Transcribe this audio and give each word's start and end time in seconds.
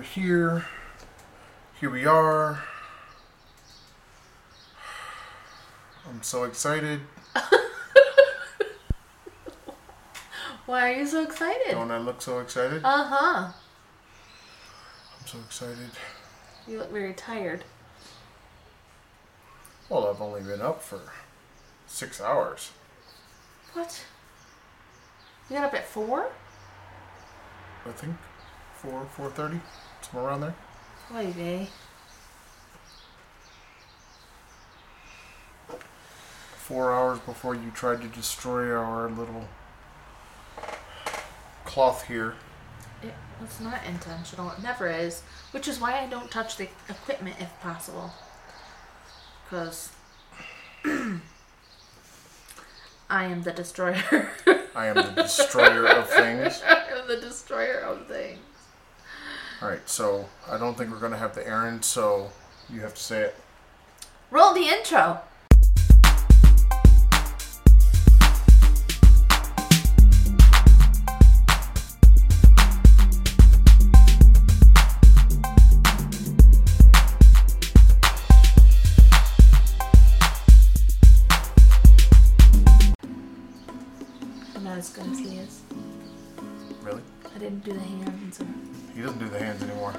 we're 0.00 0.04
here. 0.04 0.64
Here 1.78 1.90
we 1.90 2.06
are. 2.06 2.64
I'm 6.08 6.22
so 6.22 6.44
excited. 6.44 7.00
Why 10.64 10.90
are 10.90 10.94
you 10.94 11.06
so 11.06 11.22
excited? 11.22 11.72
Don't 11.72 11.90
I 11.90 11.98
look 11.98 12.22
so 12.22 12.38
excited? 12.38 12.80
Uh 12.82 13.04
huh. 13.04 13.52
I'm 15.20 15.26
so 15.26 15.36
excited. 15.40 15.90
You 16.66 16.78
look 16.78 16.90
very 16.90 17.12
tired. 17.12 17.64
Well, 19.90 20.08
I've 20.08 20.22
only 20.22 20.40
been 20.40 20.62
up 20.62 20.80
for 20.80 21.00
six 21.86 22.22
hours. 22.22 22.70
What? 23.74 24.02
You 25.50 25.56
got 25.56 25.66
up 25.66 25.74
at 25.74 25.86
four? 25.86 26.30
I 27.84 27.90
think 27.90 28.16
four, 28.80 29.04
four 29.14 29.30
thirty, 29.30 29.60
somewhere 30.10 30.30
around 30.30 30.40
there. 30.40 30.54
Vey. 31.32 31.68
Four 36.56 36.92
hours 36.92 37.18
before 37.20 37.54
you 37.54 37.70
tried 37.72 38.00
to 38.02 38.08
destroy 38.08 38.72
our 38.72 39.10
little 39.10 39.48
cloth 41.64 42.06
here. 42.06 42.34
It 43.02 43.14
was 43.40 43.60
not 43.60 43.84
intentional. 43.86 44.50
It 44.50 44.62
never 44.62 44.88
is. 44.88 45.22
Which 45.50 45.66
is 45.66 45.80
why 45.80 45.98
I 45.98 46.06
don't 46.06 46.30
touch 46.30 46.56
the 46.56 46.68
equipment 46.88 47.36
if 47.40 47.58
possible. 47.60 48.12
Because 49.44 49.90
I 53.10 53.24
am 53.24 53.42
the 53.42 53.52
destroyer. 53.52 54.30
I 54.76 54.86
am 54.86 54.94
the 54.94 55.12
destroyer 55.16 55.88
of 55.88 56.08
things. 56.08 56.62
I 56.68 56.84
am 56.96 57.08
the 57.08 57.16
destroyer 57.16 57.80
of 57.80 58.06
things. 58.06 58.38
All 59.62 59.68
right, 59.68 59.86
so 59.86 60.26
I 60.50 60.56
don't 60.56 60.74
think 60.74 60.90
we're 60.90 61.00
gonna 61.00 61.18
have 61.18 61.34
the 61.34 61.46
errand, 61.46 61.84
so 61.84 62.30
you 62.72 62.80
have 62.80 62.94
to 62.94 63.02
say 63.02 63.20
it. 63.24 63.36
Roll 64.30 64.54
the 64.54 64.62
intro. 64.62 65.20
I'm 84.56 84.64
not 84.64 84.78
as 84.78 84.88
good 84.88 85.06
as 85.06 85.18
he 85.18 85.36
is. 85.36 85.60
Really? 86.82 87.02
I 87.34 87.38
didn't 87.38 87.62
do 87.62 87.74
the 87.74 87.80
hands. 87.80 88.40
Or 88.40 88.46
He 88.94 89.02
doesn't 89.02 89.18
do 89.18 89.28
the 89.28 89.38
hands 89.38 89.62
anymore. 89.62 89.94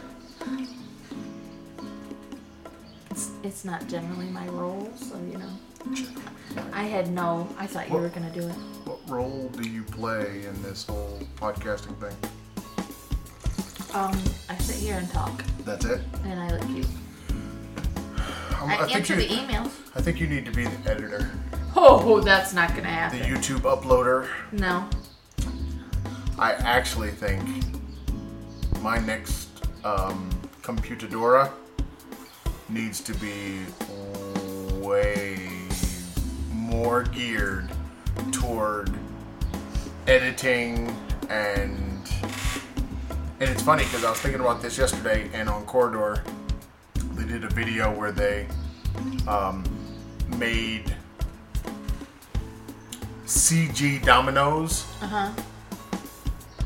it's, 3.10 3.32
it's 3.44 3.66
not 3.66 3.88
generally 3.88 4.28
my 4.28 4.48
role, 4.48 4.92
so 4.96 5.16
you 5.32 5.38
know. 5.38 5.50
I 6.74 6.84
had 6.84 7.12
no. 7.12 7.48
I 7.58 7.66
thought 7.66 7.88
you 7.88 7.94
What? 7.94 8.04
were 8.04 8.10
gonna 8.10 8.30
do 8.32 8.42
it. 8.48 8.54
What 8.86 9.00
role 9.10 9.50
do 9.54 9.68
you 9.70 9.84
play 9.84 10.44
in 10.46 10.62
this 10.64 10.86
whole 10.86 11.20
podcasting 11.38 11.98
thing? 12.00 12.16
Um, 13.94 14.18
I 14.50 14.56
sit 14.58 14.76
here 14.78 14.96
and 14.98 15.10
talk, 15.12 15.44
That's 15.66 15.84
it. 15.86 16.02
and 16.24 16.40
I 16.40 16.50
look 16.52 16.66
cute. 16.68 16.86
Um, 18.62 18.70
I, 18.70 18.78
think 18.86 18.96
answer 18.96 19.20
you, 19.20 19.28
the 19.28 19.36
emails. 19.36 19.72
I 19.96 20.02
think 20.02 20.20
you 20.22 20.28
need 20.28 20.46
to 20.46 20.52
be 20.52 20.64
the 20.66 20.92
editor, 20.92 21.30
Oh, 21.76 22.22
that's 22.22 22.54
not 22.54 22.70
gonna 22.76 22.88
happen. 22.88 23.20
the 23.20 23.26
happen. 23.26 23.42
YouTube 23.42 23.62
uploader. 23.62 24.28
no. 24.52 24.88
I 26.40 26.54
actually 26.54 27.12
think 27.12 27.42
my 28.82 28.98
next 29.00 29.50
um, 29.84 30.30
computadora 30.62 31.52
needs 32.70 33.02
to 33.02 33.14
be 33.16 33.60
way 34.80 35.50
more 36.52 37.04
geared 37.04 37.70
toward 38.32 38.92
editing 40.08 40.96
and 41.30 41.88
and 43.40 43.50
it's 43.50 43.62
funny 43.64 43.84
because 43.84 44.04
I 44.04 44.10
was 44.10 44.20
thinking 44.20 44.42
about 44.42 44.62
this 44.62 44.78
yesterday 44.78 45.30
and 45.34 45.50
on 45.50 45.66
Corridor 45.66 46.24
they 47.16 47.26
did 47.26 47.44
a 47.44 47.50
video 47.50 47.92
where 47.98 48.12
they 48.12 48.48
um, 49.28 49.64
made 50.38 50.96
CG 53.26 54.04
dominoes 54.06 54.86
Uh 55.02 55.08
huh. 55.08 55.32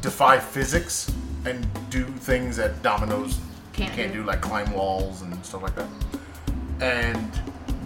defy 0.02 0.40
physics 0.40 1.12
and 1.46 1.68
do 1.90 2.04
things 2.06 2.58
that 2.58 2.82
dominoes 2.82 3.40
Can't 3.74 3.94
can't 3.94 4.14
do. 4.14 4.22
do, 4.22 4.28
like 4.28 4.42
climb 4.42 4.72
walls 4.72 5.22
and 5.22 5.46
stuff 5.46 5.62
like 5.64 5.76
that. 5.76 5.88
And 6.82 7.32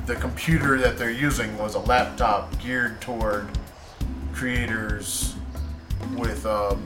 the 0.06 0.16
computer 0.16 0.78
that 0.80 0.98
they're 0.98 1.12
using 1.12 1.56
was 1.58 1.76
a 1.76 1.80
laptop 1.80 2.58
geared 2.60 3.00
toward 3.02 3.48
creators 4.34 5.36
with 6.16 6.46
um, 6.46 6.82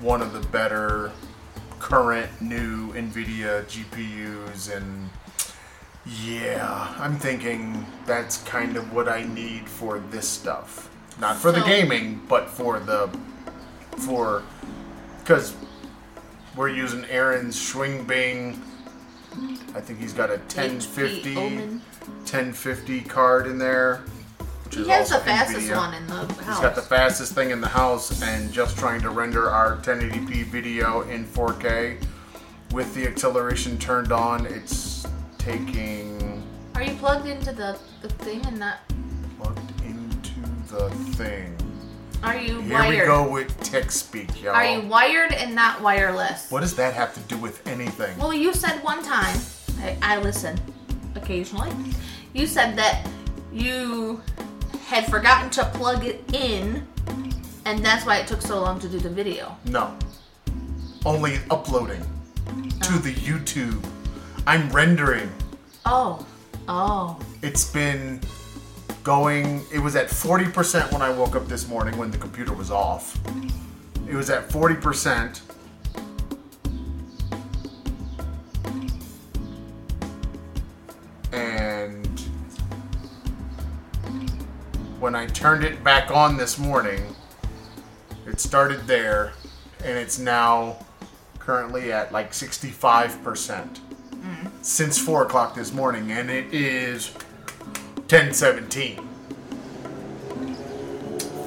one 0.00 0.22
of 0.22 0.32
the 0.32 0.40
better 0.48 1.10
current 1.80 2.30
new 2.40 2.92
NVIDIA 2.92 3.64
GPUs 3.64 4.76
and 4.76 5.08
yeah, 6.22 6.94
I'm 6.98 7.18
thinking 7.18 7.84
that's 8.06 8.38
kind 8.44 8.76
of 8.76 8.92
what 8.94 9.08
I 9.08 9.24
need 9.24 9.68
for 9.68 9.98
this 10.10 10.26
stuff. 10.28 10.90
Not 11.20 11.36
for 11.36 11.52
the 11.52 11.60
gaming, 11.60 12.22
but 12.28 12.48
for 12.48 12.78
the 12.80 13.10
for 13.98 14.42
because 15.28 15.54
we're 16.56 16.70
using 16.70 17.04
Aaron's 17.04 17.60
swing 17.60 18.04
Bing. 18.04 18.62
I 19.74 19.80
think 19.82 20.00
he's 20.00 20.14
got 20.14 20.30
a 20.30 20.38
1050 20.38 21.34
1050 21.34 23.00
card 23.02 23.46
in 23.46 23.58
there. 23.58 24.00
Which 24.64 24.76
He 24.76 24.88
has 24.88 25.10
the 25.10 25.18
fastest 25.18 25.70
one 25.70 25.92
in 25.92 26.06
the 26.06 26.14
house. 26.14 26.46
He's 26.46 26.60
got 26.60 26.74
the 26.74 26.80
fastest 26.80 27.34
thing 27.34 27.50
in 27.50 27.60
the 27.60 27.68
house 27.68 28.22
and 28.22 28.50
just 28.50 28.78
trying 28.78 29.02
to 29.02 29.10
render 29.10 29.50
our 29.50 29.76
1080p 29.76 30.44
video 30.44 31.02
in 31.02 31.26
4K 31.26 32.02
with 32.72 32.94
the 32.94 33.06
acceleration 33.06 33.76
turned 33.76 34.12
on. 34.12 34.46
It's 34.46 35.06
taking 35.36 36.42
Are 36.74 36.82
you 36.82 36.94
plugged 36.96 37.26
into 37.26 37.52
the, 37.52 37.78
the 38.00 38.08
thing 38.08 38.46
and 38.46 38.58
not? 38.58 38.78
plugged 39.38 39.84
into 39.84 40.40
the 40.68 40.88
thing. 41.16 41.57
Are 42.22 42.36
you 42.36 42.60
Here 42.62 42.72
wired? 42.72 42.90
we 42.90 43.06
go 43.06 43.30
with 43.30 43.60
tech 43.62 43.92
speak, 43.92 44.42
y'all. 44.42 44.52
Are 44.52 44.66
you 44.66 44.80
wired 44.88 45.32
and 45.32 45.54
not 45.54 45.80
wireless? 45.80 46.50
What 46.50 46.60
does 46.60 46.74
that 46.74 46.94
have 46.94 47.14
to 47.14 47.20
do 47.20 47.38
with 47.38 47.64
anything? 47.68 48.18
Well, 48.18 48.34
you 48.34 48.52
said 48.52 48.82
one 48.82 49.04
time. 49.04 49.38
I, 49.80 49.96
I 50.02 50.18
listen 50.18 50.58
occasionally. 51.14 51.70
You 52.32 52.48
said 52.48 52.76
that 52.76 53.08
you 53.52 54.20
had 54.86 55.06
forgotten 55.06 55.48
to 55.50 55.64
plug 55.66 56.04
it 56.04 56.24
in, 56.34 56.84
and 57.64 57.84
that's 57.84 58.04
why 58.04 58.18
it 58.18 58.26
took 58.26 58.42
so 58.42 58.60
long 58.60 58.80
to 58.80 58.88
do 58.88 58.98
the 58.98 59.10
video. 59.10 59.56
No. 59.66 59.96
Only 61.06 61.38
uploading 61.52 62.00
to 62.00 62.94
oh. 62.94 62.98
the 62.98 63.14
YouTube. 63.14 63.84
I'm 64.44 64.68
rendering. 64.70 65.30
Oh, 65.86 66.26
oh. 66.66 67.20
It's 67.42 67.70
been 67.70 68.20
going, 69.02 69.64
it 69.72 69.78
was 69.78 69.96
at 69.96 70.08
40% 70.08 70.92
when 70.92 71.02
I 71.02 71.10
woke 71.10 71.36
up 71.36 71.46
this 71.48 71.68
morning 71.68 71.96
when 71.96 72.10
the 72.10 72.18
computer 72.18 72.52
was 72.52 72.70
off. 72.70 73.18
It 74.08 74.14
was 74.14 74.30
at 74.30 74.48
40%. 74.48 75.40
And 81.32 82.20
when 84.98 85.14
I 85.14 85.26
turned 85.26 85.64
it 85.64 85.82
back 85.84 86.10
on 86.10 86.36
this 86.36 86.58
morning, 86.58 87.14
it 88.26 88.40
started 88.40 88.86
there 88.86 89.32
and 89.84 89.96
it's 89.96 90.18
now 90.18 90.76
currently 91.38 91.92
at 91.92 92.12
like 92.12 92.32
65% 92.32 92.68
mm-hmm. 92.68 94.48
since 94.60 94.98
4 94.98 95.24
o'clock 95.24 95.54
this 95.54 95.72
morning 95.72 96.12
and 96.12 96.30
it 96.30 96.52
is 96.52 97.14
1017 98.08 99.08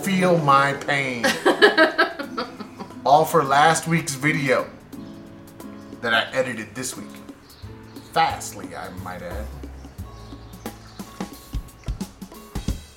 feel 0.04 0.38
my 0.40 0.74
pain. 0.74 1.25
All 3.06 3.24
for 3.24 3.44
last 3.44 3.88
week's 3.88 4.16
video 4.16 4.68
that 6.02 6.13
i 6.13 6.31
edited 6.36 6.74
this 6.74 6.98
week. 6.98 7.08
Fastly 8.12 8.75
i 8.75 8.90
might 9.04 9.22
add. 9.22 9.46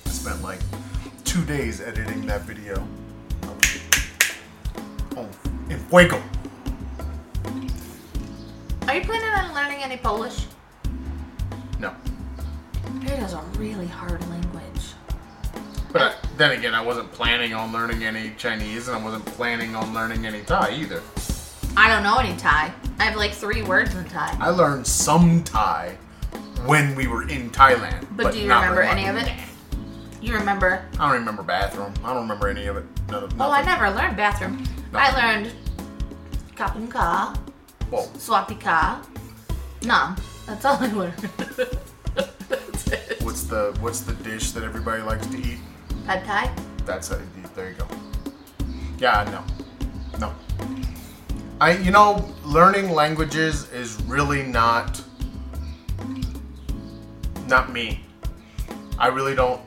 I 0.05 0.09
spent 0.09 0.41
like 0.41 0.59
two 1.23 1.45
days 1.45 1.79
editing 1.79 2.25
that 2.25 2.41
video. 2.41 2.85
Oh 5.15 5.29
in 5.69 5.79
fuego. 5.89 6.21
Are 8.87 8.95
you 8.95 9.01
planning 9.01 9.29
on 9.29 9.53
learning 9.53 9.83
any 9.83 9.97
Polish? 9.97 10.47
It 13.03 13.19
is 13.19 13.33
a 13.33 13.41
really 13.57 13.87
hard 13.87 14.21
language. 14.29 14.93
But 15.91 16.01
I, 16.01 16.13
then 16.37 16.51
again, 16.51 16.73
I 16.73 16.81
wasn't 16.81 17.11
planning 17.11 17.53
on 17.53 17.71
learning 17.71 18.03
any 18.03 18.31
Chinese, 18.37 18.87
and 18.87 18.97
I 18.97 19.03
wasn't 19.03 19.25
planning 19.25 19.75
on 19.75 19.93
learning 19.93 20.25
any 20.25 20.41
Thai 20.41 20.71
either. 20.75 21.01
I 21.77 21.87
don't 21.87 22.03
know 22.03 22.17
any 22.17 22.35
Thai. 22.37 22.73
I 22.99 23.03
have 23.03 23.15
like 23.15 23.31
three 23.33 23.61
words 23.61 23.93
in 23.95 24.05
Thai. 24.05 24.35
I 24.39 24.49
learned 24.49 24.85
some 24.87 25.43
Thai 25.43 25.97
when 26.65 26.95
we 26.95 27.07
were 27.07 27.27
in 27.29 27.49
Thailand. 27.51 28.07
But 28.15 28.33
do 28.33 28.39
you 28.39 28.47
not 28.47 28.61
remember 28.61 28.81
any 28.81 29.07
of 29.07 29.15
it? 29.17 29.31
You 30.21 30.33
remember? 30.33 30.85
I 30.93 31.05
don't 31.09 31.19
remember 31.19 31.43
bathroom. 31.43 31.93
I 32.03 32.13
don't 32.13 32.23
remember 32.23 32.47
any 32.47 32.65
of 32.67 32.77
it. 32.77 32.85
None 33.09 33.23
of, 33.25 33.33
Oh, 33.39 33.51
I 33.51 33.61
nothing. 33.61 33.65
never 33.65 33.95
learned 33.95 34.17
bathroom. 34.17 34.63
I 34.93 35.15
learned 35.15 35.53
kapun 36.55 36.89
ka, 36.89 37.35
swati 37.91 38.59
ka, 38.59 39.05
nam. 39.83 40.15
That's 40.47 40.65
all 40.65 40.77
I 40.81 40.87
learned. 40.91 41.29
It. 42.55 43.17
what's 43.21 43.43
the 43.43 43.75
what's 43.79 44.01
the 44.01 44.13
dish 44.13 44.51
that 44.51 44.63
everybody 44.63 45.01
likes 45.01 45.27
to 45.27 45.37
eat? 45.37 45.59
Pad 46.05 46.25
Thai? 46.25 46.55
That's 46.85 47.11
a, 47.11 47.21
there 47.55 47.69
you 47.69 47.75
go. 47.75 47.87
Yeah, 48.97 49.43
no, 50.19 50.27
no. 50.27 50.33
I 51.59 51.77
you 51.77 51.91
know 51.91 52.33
learning 52.43 52.91
languages 52.91 53.69
is 53.71 54.01
really 54.03 54.43
not 54.43 55.03
not 57.47 57.71
me. 57.71 58.01
I 58.97 59.07
really 59.07 59.35
don't 59.35 59.61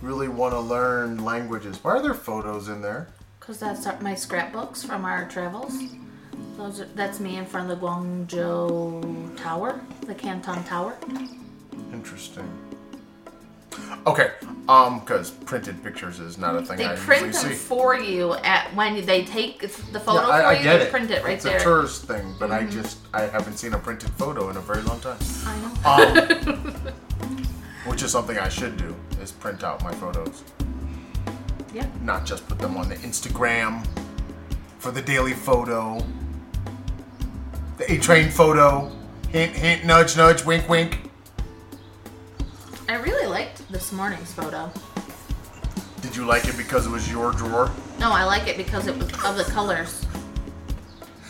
really 0.00 0.28
want 0.28 0.52
to 0.52 0.60
learn 0.60 1.24
languages. 1.24 1.78
Why 1.82 1.92
are 1.92 2.02
there 2.02 2.14
photos 2.14 2.68
in 2.68 2.82
there? 2.82 3.08
Because 3.38 3.58
that's 3.58 3.86
my 4.00 4.14
scrapbooks 4.14 4.84
from 4.84 5.04
our 5.04 5.28
travels. 5.28 5.74
Those 6.56 6.80
are, 6.80 6.84
that's 6.94 7.18
me 7.20 7.36
in 7.36 7.46
front 7.46 7.70
of 7.70 7.80
the 7.80 7.86
Guangzhou 7.86 9.36
Tower, 9.36 9.80
the 10.06 10.14
Canton 10.14 10.62
Tower. 10.64 10.96
Interesting. 11.92 12.48
Okay, 14.06 14.32
um, 14.68 15.00
because 15.00 15.30
printed 15.30 15.82
pictures 15.82 16.18
is 16.18 16.36
not 16.36 16.56
a 16.56 16.62
thing 16.62 16.76
They 16.76 16.86
I 16.86 16.96
print 16.96 17.26
usually 17.26 17.42
them 17.50 17.52
see. 17.52 17.58
for 17.58 17.96
you 17.96 18.34
at 18.34 18.74
when 18.74 19.04
they 19.06 19.24
take 19.24 19.60
the 19.60 19.68
photo 20.00 20.26
Yeah, 20.26 20.34
I, 20.34 20.40
for 20.40 20.46
I 20.46 20.52
you. 20.58 20.62
get 20.64 20.78
they 20.78 20.84
it. 20.86 20.90
print 20.90 21.10
it 21.10 21.24
right 21.24 21.34
it's 21.34 21.44
there. 21.44 21.52
Mm-hmm. 21.58 21.60
a 21.60 21.72
tourist 21.72 22.04
thing, 22.04 22.34
but 22.38 22.50
I 22.50 22.64
just 22.66 22.98
I 23.14 23.22
haven't 23.22 23.56
seen 23.58 23.72
a 23.74 23.78
printed 23.78 24.10
photo 24.10 24.50
in 24.50 24.56
a 24.56 24.60
very 24.60 24.82
long 24.82 25.00
time. 25.00 25.16
I 25.46 25.56
know. 25.60 26.62
Um, 26.64 26.92
which 27.86 28.02
is 28.02 28.10
something 28.10 28.38
I 28.38 28.48
should 28.48 28.76
do 28.76 28.94
is 29.20 29.32
print 29.32 29.64
out 29.64 29.82
my 29.82 29.92
photos, 29.94 30.42
yeah. 31.72 31.86
not 32.02 32.26
just 32.26 32.46
put 32.48 32.58
them 32.58 32.76
on 32.76 32.88
the 32.88 32.96
Instagram 32.96 33.86
for 34.78 34.90
the 34.90 35.02
daily 35.02 35.32
photo, 35.32 36.04
the 37.86 37.94
A 37.94 37.98
train 37.98 38.30
photo. 38.30 38.90
Hint, 39.30 39.54
hint, 39.56 39.84
nudge, 39.84 40.16
nudge, 40.16 40.44
wink, 40.44 40.68
wink. 40.68 40.98
I 42.88 42.96
really 42.96 43.26
liked 43.26 43.70
this 43.72 43.92
morning's 43.92 44.32
photo. 44.32 44.70
Did 46.02 46.14
you 46.16 46.24
like 46.26 46.46
it 46.46 46.56
because 46.56 46.86
it 46.86 46.90
was 46.90 47.10
your 47.10 47.32
drawer? 47.32 47.70
No, 47.98 48.10
I 48.12 48.24
like 48.24 48.46
it 48.48 48.56
because 48.56 48.86
it 48.86 48.94
was 48.96 49.04
of 49.24 49.36
the 49.36 49.44
colors. 49.50 50.04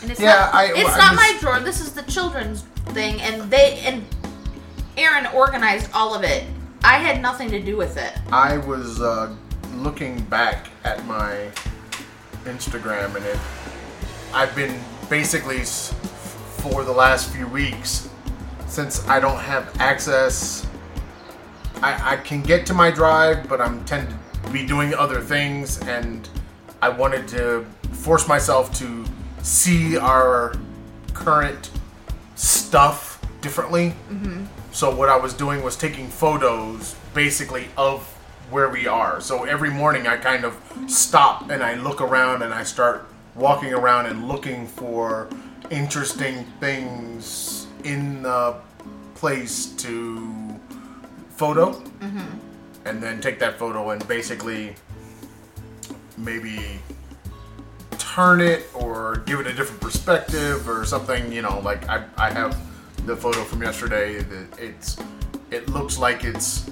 And 0.01 0.11
it's 0.11 0.19
Yeah, 0.21 0.35
not, 0.35 0.55
I- 0.55 0.65
it's 0.75 0.91
I 0.91 0.99
not 0.99 1.13
just- 1.13 1.17
my 1.17 1.37
drawer. 1.41 1.61
This 1.61 1.81
is 1.81 1.93
the 1.93 2.03
children's 2.03 2.63
thing, 2.89 3.21
and 3.23 3.49
they 3.51 3.79
and 3.81 4.05
Aaron 4.97 5.27
organized 5.27 5.89
all 5.95 6.15
of 6.15 6.25
it. 6.25 6.45
I 6.83 6.95
had 6.99 7.23
nothing 7.23 7.49
to 7.51 7.61
do 7.61 7.77
with 7.77 7.97
it. 7.97 8.13
I 8.33 8.57
was 8.59 9.01
uh, 9.01 9.33
looking 9.77 10.21
back 10.23 10.69
at 10.85 11.05
my 11.07 11.51
Instagram, 12.45 13.15
and 13.15 13.25
it. 13.25 13.39
I've 14.35 14.55
been 14.57 14.81
basically 15.09 15.63
for 16.63 16.85
the 16.85 16.93
last 16.93 17.31
few 17.31 17.49
weeks, 17.49 18.09
since 18.69 19.07
I 19.09 19.19
don't 19.19 19.41
have 19.41 19.75
access. 19.81 20.65
I, 21.83 22.13
I 22.13 22.17
can 22.19 22.41
get 22.41 22.65
to 22.67 22.75
my 22.75 22.89
drive, 22.89 23.49
but 23.49 23.61
I'm 23.61 23.85
tend 23.85 24.15
to 24.45 24.51
be 24.51 24.65
doing 24.65 24.95
other 24.95 25.21
things, 25.21 25.81
and 25.83 26.29
I 26.81 26.89
wanted 26.89 27.27
to 27.29 27.67
force 27.91 28.29
myself 28.29 28.73
to 28.79 29.05
see 29.43 29.97
our 29.99 30.55
current 31.15 31.73
stuff 32.37 33.21
differently. 33.41 33.95
Mm-hmm. 34.09 34.45
So 34.71 34.95
what 34.95 35.09
I 35.09 35.17
was 35.17 35.35
doing 35.35 35.65
was 35.65 35.77
taking 35.77 36.07
photos 36.07 36.95
basically 37.13 37.71
of 37.77 38.05
where 38.51 38.69
we 38.69 38.87
are. 38.87 39.21
So 39.21 39.45
every 39.45 39.71
morning 39.71 40.07
I 40.07 40.17
kind 40.17 40.45
of 40.45 40.57
stop 40.87 41.51
and 41.51 41.61
I 41.61 41.75
look 41.75 42.01
around 42.01 42.43
and 42.43 42.55
I 42.55 42.63
start 42.63 43.09
walking 43.35 43.75
around 43.75 44.07
and 44.07 44.29
looking 44.29 44.67
for 44.67 45.29
interesting 45.73 46.45
things 46.61 47.67
in 47.85 48.23
the 48.23 48.55
place 49.15 49.67
to 49.77 50.55
photo 51.31 51.73
mm-hmm. 51.73 52.21
and 52.85 53.03
then 53.03 53.21
take 53.21 53.39
that 53.39 53.59
photo 53.59 53.91
and 53.91 54.07
basically 54.07 54.75
maybe 56.19 56.79
turn 57.99 58.41
it 58.41 58.69
or 58.75 59.23
give 59.27 59.41
it 59.41 59.47
a 59.47 59.53
different 59.55 59.81
perspective 59.81 60.69
or 60.69 60.85
something 60.85 61.33
you 61.33 61.41
know 61.41 61.59
like 61.61 61.89
i, 61.89 62.05
I 62.19 62.31
have 62.31 62.61
the 63.07 63.17
photo 63.17 63.43
from 63.43 63.63
yesterday 63.63 64.21
that 64.21 64.59
it's 64.59 64.99
it 65.51 65.69
looks 65.71 65.99
like 65.99 66.23
it's 66.23 66.71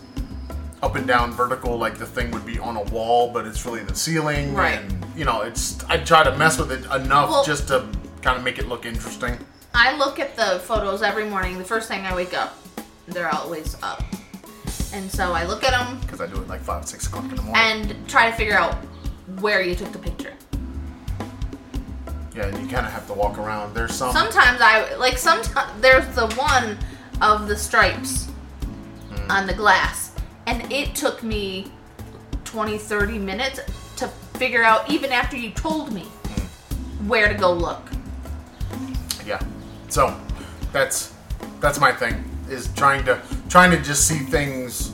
up 0.83 0.97
and 0.97 1.07
down 1.07 1.33
vertical 1.33 1.77
like 1.79 1.97
the 1.97 2.07
thing 2.07 2.31
would 2.33 2.45
be 2.45 2.59
on 2.59 2.77
a 2.77 2.83
wall 2.85 3.33
but 3.33 3.47
it's 3.47 3.65
really 3.65 3.83
the 3.83 3.95
ceiling 3.95 4.53
Right. 4.55 4.79
and 4.79 5.05
you 5.17 5.25
know 5.25 5.41
it's 5.41 5.83
i 5.85 5.97
try 5.97 6.23
to 6.23 6.37
mess 6.37 6.59
with 6.59 6.71
it 6.71 6.85
enough 6.95 7.31
Well- 7.31 7.45
just 7.45 7.69
to 7.69 7.89
kind 8.23 8.37
of 8.37 8.45
make 8.45 8.59
it 8.59 8.69
look 8.69 8.87
interesting 8.87 9.39
I 9.75 9.97
look 9.97 10.19
at 10.19 10.37
the 10.37 10.61
photos 10.65 11.03
every 11.03 11.27
morning. 11.27 11.59
The 11.59 11.65
first 11.65 11.89
thing 11.89 12.01
I 12.05 12.15
wake 12.15 12.35
up, 12.35 12.57
they're 13.07 13.33
always 13.33 13.77
up, 13.83 14.03
and 14.93 15.11
so 15.11 15.33
I 15.33 15.45
look 15.47 15.63
at 15.63 15.71
them 15.71 16.01
because 16.01 16.21
i 16.21 16.27
do 16.27 16.41
it 16.41 16.49
like 16.49 16.61
five 16.61 16.87
six 16.87 17.07
o'clock 17.07 17.25
in 17.25 17.37
the 17.37 17.43
morning 17.43 17.57
and 17.57 18.09
try 18.09 18.31
to 18.31 18.37
figure 18.37 18.57
out 18.57 18.75
where 19.41 19.63
you 19.63 19.75
took 19.75 19.93
the 19.93 19.99
picture. 19.99 20.35
yeah 22.35 22.47
and 22.47 22.59
you 22.59 22.69
kind 22.69 22.87
of 22.87 22.93
have 22.93 23.07
to 23.07 23.13
walk 23.13 23.39
around 23.39 23.75
there's 23.75 23.95
some 23.95 24.13
Sometimes 24.13 24.61
I 24.61 24.95
like 24.97 25.19
sometimes 25.19 25.81
there's 25.81 26.07
the 26.15 26.27
one 26.35 26.77
of 27.23 27.47
the 27.47 27.57
stripes 27.57 28.27
hmm. 29.11 29.31
on 29.31 29.47
the 29.47 29.55
glass 29.55 30.13
and 30.47 30.71
it 30.73 30.95
took 30.97 31.23
me 31.23 31.71
20 32.45 32.77
30 32.77 33.19
minutes 33.19 33.61
to 33.97 34.09
figure 34.35 34.65
out 34.65 34.91
even 34.91 35.13
after 35.13 35.37
you 35.37 35.51
told 35.51 35.93
me 35.93 36.03
hmm. 36.03 37.09
where 37.09 37.29
to 37.29 37.35
go 37.35 37.53
look. 37.53 37.91
Yeah 39.31 39.41
so 39.89 40.19
that's 40.73 41.15
that's 41.61 41.79
my 41.79 41.93
thing 41.93 42.25
is 42.49 42.69
trying 42.75 43.05
to 43.05 43.21
trying 43.49 43.71
to 43.71 43.79
just 43.81 44.09
see 44.09 44.19
things 44.19 44.93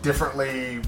differently 0.00 0.80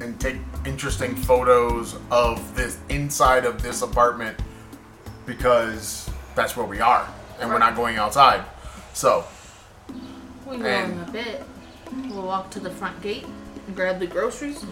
and 0.00 0.18
take 0.18 0.36
interesting 0.64 1.14
photos 1.14 1.96
of 2.10 2.56
this 2.56 2.78
inside 2.88 3.44
of 3.44 3.62
this 3.62 3.82
apartment 3.82 4.34
because 5.26 6.08
that's 6.34 6.56
where 6.56 6.66
we 6.66 6.80
are 6.80 7.06
and 7.40 7.50
we're 7.50 7.58
not 7.58 7.76
going 7.76 7.96
outside 7.98 8.42
so 8.94 9.24
We 10.46 10.56
And- 10.56 10.92
in 10.94 11.00
a 11.08 11.10
bit. 11.12 11.44
We'll 12.08 12.22
walk 12.22 12.50
to 12.50 12.60
the 12.60 12.70
front 12.70 13.00
gate 13.02 13.26
and 13.66 13.76
grab 13.76 13.98
the 13.98 14.06
groceries. 14.06 14.64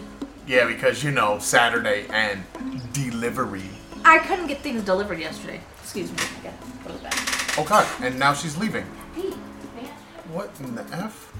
yeah 0.47 0.65
because 0.65 1.03
you 1.03 1.11
know 1.11 1.37
saturday 1.39 2.07
and 2.23 2.41
delivery 2.93 3.69
I 4.05 4.17
couldn't 4.19 4.47
get 4.47 4.61
things 4.61 4.81
delivered 4.83 5.19
yesterday. 5.19 5.59
Excuse 5.91 6.11
me. 6.11 6.17
I 6.39 6.43
gotta 6.43 6.87
go 6.87 6.95
to 6.95 7.03
back. 7.03 7.57
oh 7.57 7.63
god 7.67 7.87
and 8.03 8.19
now 8.19 8.31
she's 8.31 8.55
leaving 8.57 8.85
Hey, 9.15 9.29
man. 9.75 9.89
what 10.31 10.51
in 10.59 10.75
the 10.75 10.83
f 10.93 11.33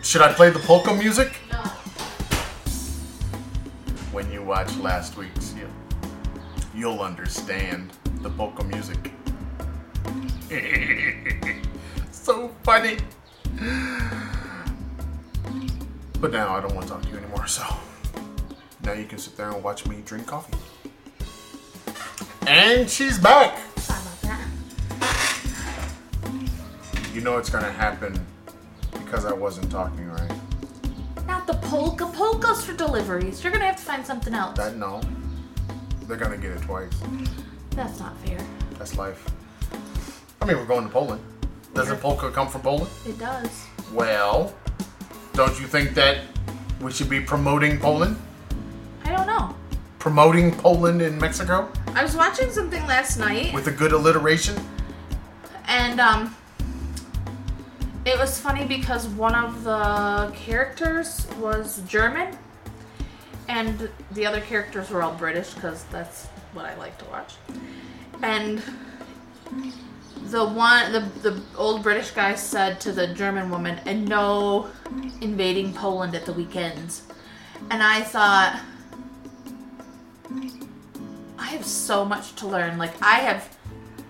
should 0.00 0.22
i 0.22 0.32
play 0.32 0.50
the 0.50 0.60
polka 0.60 0.94
music 0.94 1.32
No. 1.50 1.58
when 4.12 4.30
you 4.30 4.44
watch 4.44 4.72
last 4.76 5.16
week's, 5.16 5.54
you, 5.54 5.68
you'll 6.72 7.00
understand 7.00 7.90
the 8.20 8.30
polka 8.30 8.62
music. 8.62 9.10
so 12.12 12.48
funny. 12.62 12.98
But 16.20 16.30
now 16.30 16.54
I 16.54 16.60
don't 16.60 16.74
want 16.76 16.86
to 16.86 16.92
talk 16.92 17.02
to 17.02 17.08
you 17.08 17.16
anymore, 17.16 17.46
so 17.48 17.64
now 18.84 18.92
you 18.92 19.06
can 19.06 19.18
sit 19.18 19.36
there 19.36 19.50
and 19.50 19.64
watch 19.64 19.86
me 19.88 20.02
drink 20.04 20.26
coffee. 20.26 20.56
And 22.46 22.88
she's 22.90 23.18
back. 23.18 23.58
Sorry 23.78 24.00
about 24.00 24.20
that. 24.22 24.48
You 27.14 27.20
know 27.20 27.38
it's 27.38 27.50
gonna 27.50 27.70
happen 27.70 28.18
because 28.92 29.24
I 29.24 29.32
wasn't 29.32 29.70
talking 29.70 30.08
right. 30.10 30.32
Not 31.26 31.46
the 31.46 31.54
polka. 31.54 32.06
Polkas 32.06 32.64
for 32.64 32.72
deliveries. 32.72 33.42
You're 33.42 33.52
gonna 33.52 33.66
have 33.66 33.76
to 33.76 33.82
find 33.82 34.04
something 34.04 34.34
else. 34.34 34.56
That 34.56 34.76
no, 34.76 35.00
they're 36.06 36.16
gonna 36.16 36.36
get 36.36 36.52
it 36.52 36.62
twice. 36.62 36.92
That's 37.70 38.00
not 38.00 38.16
fair. 38.18 38.38
That's 38.78 38.96
life. 38.96 39.24
I 40.40 40.44
mean, 40.44 40.56
we're 40.56 40.66
going 40.66 40.84
to 40.84 40.90
Poland. 40.90 41.22
Doesn't 41.72 42.00
polka 42.00 42.30
come 42.30 42.48
from 42.48 42.62
Poland? 42.62 42.90
It 43.06 43.18
does. 43.18 43.66
Well, 43.92 44.52
don't 45.32 45.58
you 45.60 45.66
think 45.66 45.94
that 45.94 46.18
we 46.80 46.90
should 46.92 47.08
be 47.08 47.20
promoting 47.20 47.78
Poland? 47.78 48.16
I 49.04 49.16
don't 49.16 49.26
know. 49.26 49.54
Promoting 49.98 50.52
Poland 50.52 51.00
in 51.00 51.16
Mexico 51.18 51.70
I 51.94 52.02
was 52.02 52.16
watching 52.16 52.50
something 52.50 52.84
last 52.86 53.18
night, 53.18 53.52
with 53.52 53.66
a 53.68 53.70
good 53.70 53.92
alliteration? 53.92 54.56
and 55.68 56.00
um, 56.00 56.34
it 58.04 58.18
was 58.18 58.40
funny 58.40 58.64
because 58.64 59.06
one 59.08 59.34
of 59.34 59.64
the 59.64 60.32
characters 60.34 61.26
was 61.38 61.82
German, 61.86 62.36
and 63.48 63.90
the 64.12 64.24
other 64.24 64.40
characters 64.40 64.90
were 64.90 65.02
all 65.02 65.14
British 65.14 65.52
because 65.52 65.84
that's 65.84 66.26
what 66.54 66.64
I 66.64 66.74
like 66.76 66.96
to 66.98 67.04
watch. 67.06 67.34
And 68.22 68.62
the 70.30 70.46
one, 70.46 70.92
the 70.92 71.00
the 71.22 71.42
old 71.56 71.82
British 71.82 72.10
guy 72.12 72.34
said 72.34 72.80
to 72.82 72.92
the 72.92 73.08
German 73.08 73.50
woman, 73.50 73.78
"And 73.84 74.08
no 74.08 74.68
invading 75.20 75.74
Poland 75.74 76.14
at 76.14 76.24
the 76.24 76.32
weekends." 76.32 77.02
And 77.70 77.82
I 77.82 78.00
thought, 78.00 78.60
I 81.42 81.46
have 81.46 81.66
so 81.66 82.04
much 82.04 82.36
to 82.36 82.46
learn. 82.46 82.78
Like 82.78 82.92
I 83.02 83.16
have, 83.16 83.58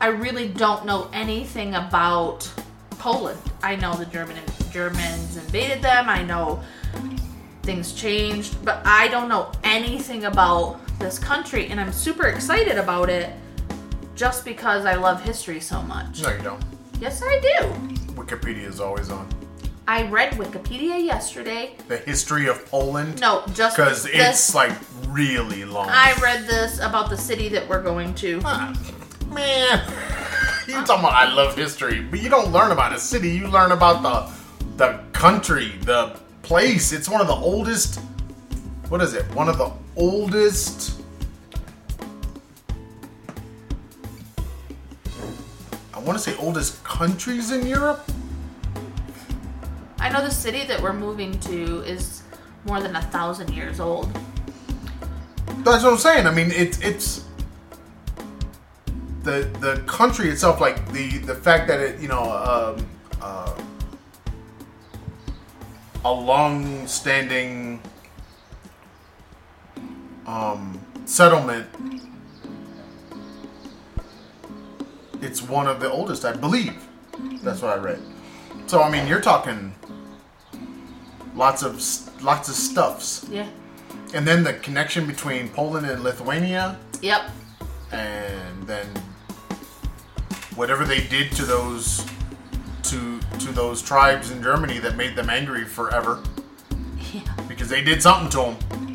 I 0.03 0.09
really 0.09 0.49
don't 0.49 0.85
know 0.85 1.09
anything 1.15 1.75
about 1.75 2.49
Poland. 2.99 3.41
I 3.63 3.75
know 3.75 3.95
the 3.95 4.05
German 4.05 4.37
Germans 4.71 5.39
invaded 5.39 5.81
them. 5.81 6.11
I 6.11 6.23
know 6.23 6.63
things 7.63 7.95
changed, 7.95 8.63
but 8.67 8.83
I 8.85 9.09
don't 9.09 9.31
know 9.31 9.51
anything 9.65 10.27
about 10.27 10.79
this 10.99 11.19
country, 11.19 11.69
and 11.69 11.81
I'm 11.81 11.91
super 11.91 12.27
excited 12.27 12.77
about 12.77 13.09
it 13.09 13.33
just 14.15 14.45
because 14.45 14.85
I 14.85 14.95
love 14.97 15.23
history 15.23 15.59
so 15.59 15.81
much. 15.81 16.23
No, 16.23 16.35
you 16.35 16.43
don't. 16.43 16.63
Yes, 17.01 17.23
I 17.25 17.41
do. 17.41 18.13
Wikipedia 18.13 18.67
is 18.67 18.79
always 18.79 19.09
on. 19.09 19.27
I 19.87 20.09
read 20.09 20.35
Wikipedia 20.35 21.05
yesterday. 21.05 21.75
The 21.89 21.97
history 21.97 22.47
of 22.47 22.65
Poland. 22.67 23.21
No, 23.21 23.43
just 23.53 23.77
Because 23.77 24.07
it's 24.07 24.55
like 24.55 24.73
really 25.09 25.65
long. 25.65 25.89
I 25.91 26.15
read 26.23 26.47
this 26.47 26.79
about 26.79 27.11
the 27.11 27.17
city 27.17 27.49
that 27.51 27.69
we're 27.69 27.83
going 27.83 28.15
to. 28.17 28.41
Ah, 28.45 28.73
Man, 29.29 29.79
you 30.69 30.75
talking 30.75 31.01
about 31.01 31.15
I 31.15 31.33
love 31.33 31.57
history, 31.57 32.01
but 32.03 32.23
you 32.23 32.29
don't 32.29 32.53
learn 32.53 32.71
about 32.71 32.93
a 32.93 32.99
city. 32.99 33.31
You 33.31 33.49
learn 33.49 33.73
about 33.73 34.03
the 34.03 34.33
the 34.77 35.01
country, 35.13 35.73
the 35.83 36.17
place. 36.43 36.93
It's 36.93 37.09
one 37.09 37.21
of 37.21 37.27
the 37.27 37.35
oldest. 37.35 37.99
What 38.89 39.01
is 39.01 39.15
it? 39.15 39.25
One 39.35 39.49
of 39.49 39.59
the 39.59 39.73
oldest. 39.97 41.01
I 45.95 45.99
want 45.99 46.19
to 46.19 46.31
say 46.31 46.37
oldest 46.39 46.83
countries 46.85 47.51
in 47.51 47.67
Europe. 47.67 48.05
I 50.03 50.09
know 50.09 50.21
the 50.21 50.33
city 50.33 50.65
that 50.65 50.83
we're 50.83 50.93
moving 50.93 51.39
to 51.41 51.83
is 51.83 52.25
more 52.65 52.81
than 52.81 52.97
a 52.97 53.03
thousand 53.03 53.55
years 53.55 53.79
old. 53.79 54.13
That's 55.59 55.85
what 55.85 55.93
I'm 55.93 55.99
saying. 55.99 56.27
I 56.27 56.33
mean, 56.35 56.51
it's 56.51 56.81
it's 56.81 57.25
the 59.23 59.49
the 59.61 59.81
country 59.87 60.29
itself, 60.29 60.61
like 60.61 60.91
the 60.93 61.19
the 61.19 61.37
fact 61.37 61.69
that 61.69 61.79
it, 61.79 62.01
you 62.01 62.09
know, 62.09 62.21
um, 62.21 62.87
uh, 63.21 63.55
a 66.05 66.13
long-standing 66.13 67.81
um, 70.27 70.81
settlement. 71.05 71.69
It's 75.21 75.41
one 75.41 75.69
of 75.69 75.79
the 75.79 75.89
oldest, 75.89 76.25
I 76.25 76.33
believe. 76.33 76.75
That's 77.45 77.63
what 77.63 77.79
I 77.79 77.81
read. 77.81 78.01
So 78.67 78.83
I 78.83 78.91
mean, 78.91 79.07
you're 79.07 79.21
talking 79.21 79.73
lots 81.35 81.63
of 81.63 81.75
lots 82.23 82.49
of 82.49 82.55
stuffs. 82.55 83.27
Yeah. 83.31 83.47
And 84.15 84.27
then 84.27 84.43
the 84.45 84.55
connection 84.55 85.07
between 85.07 85.49
Poland 85.49 85.87
and 85.87 86.03
Lithuania, 86.05 86.79
Yep. 87.01 87.31
and 87.93 88.67
then 88.67 88.87
whatever 90.55 90.85
they 90.85 91.01
did 91.07 91.33
to 91.33 91.45
those 91.45 92.05
to 92.85 93.21
to 93.39 93.53
those 93.53 93.81
tribes 93.83 94.31
in 94.31 94.43
Germany 94.43 94.79
that 94.79 94.97
made 94.97 95.17
them 95.17 95.31
angry 95.31 95.65
forever 95.65 96.23
Yeah. 97.13 97.21
because 97.49 97.69
they 97.69 97.83
did 97.83 98.03
something 98.03 98.29
to 98.31 98.37
them 98.39 98.93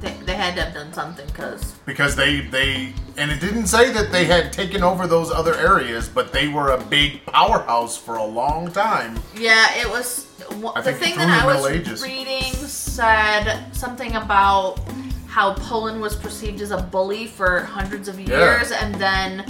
They, 0.00 0.12
they 0.24 0.34
had 0.34 0.54
to 0.56 0.62
have 0.64 0.74
done 0.74 0.92
something 0.92 1.26
because 1.26 1.72
because 1.86 2.16
they 2.16 2.40
they 2.40 2.92
and 3.16 3.30
it 3.30 3.40
didn't 3.40 3.66
say 3.66 3.92
that 3.92 4.10
they 4.10 4.24
had 4.24 4.52
taken 4.52 4.82
over 4.82 5.06
those 5.06 5.30
other 5.30 5.54
areas, 5.54 6.08
but 6.08 6.32
they 6.32 6.48
were 6.48 6.70
a 6.70 6.80
big 6.80 7.24
powerhouse 7.26 7.96
for 7.98 8.16
a 8.16 8.24
long 8.24 8.72
time. 8.72 9.18
yeah, 9.36 9.66
it 9.76 9.88
was 9.90 10.26
I 10.50 10.80
the 10.82 10.92
thing 10.92 11.16
that 11.16 11.42
I 11.42 11.46
was 11.46 11.66
Ages. 11.66 12.02
reading 12.02 12.52
said 12.52 13.64
something 13.72 14.16
about 14.16 14.80
how 15.26 15.54
Poland 15.54 16.00
was 16.00 16.16
perceived 16.16 16.60
as 16.60 16.70
a 16.72 16.78
bully 16.82 17.26
for 17.26 17.60
hundreds 17.60 18.08
of 18.08 18.18
Yeah. 18.18 18.38
years, 18.38 18.72
and 18.72 18.94
then 18.96 19.44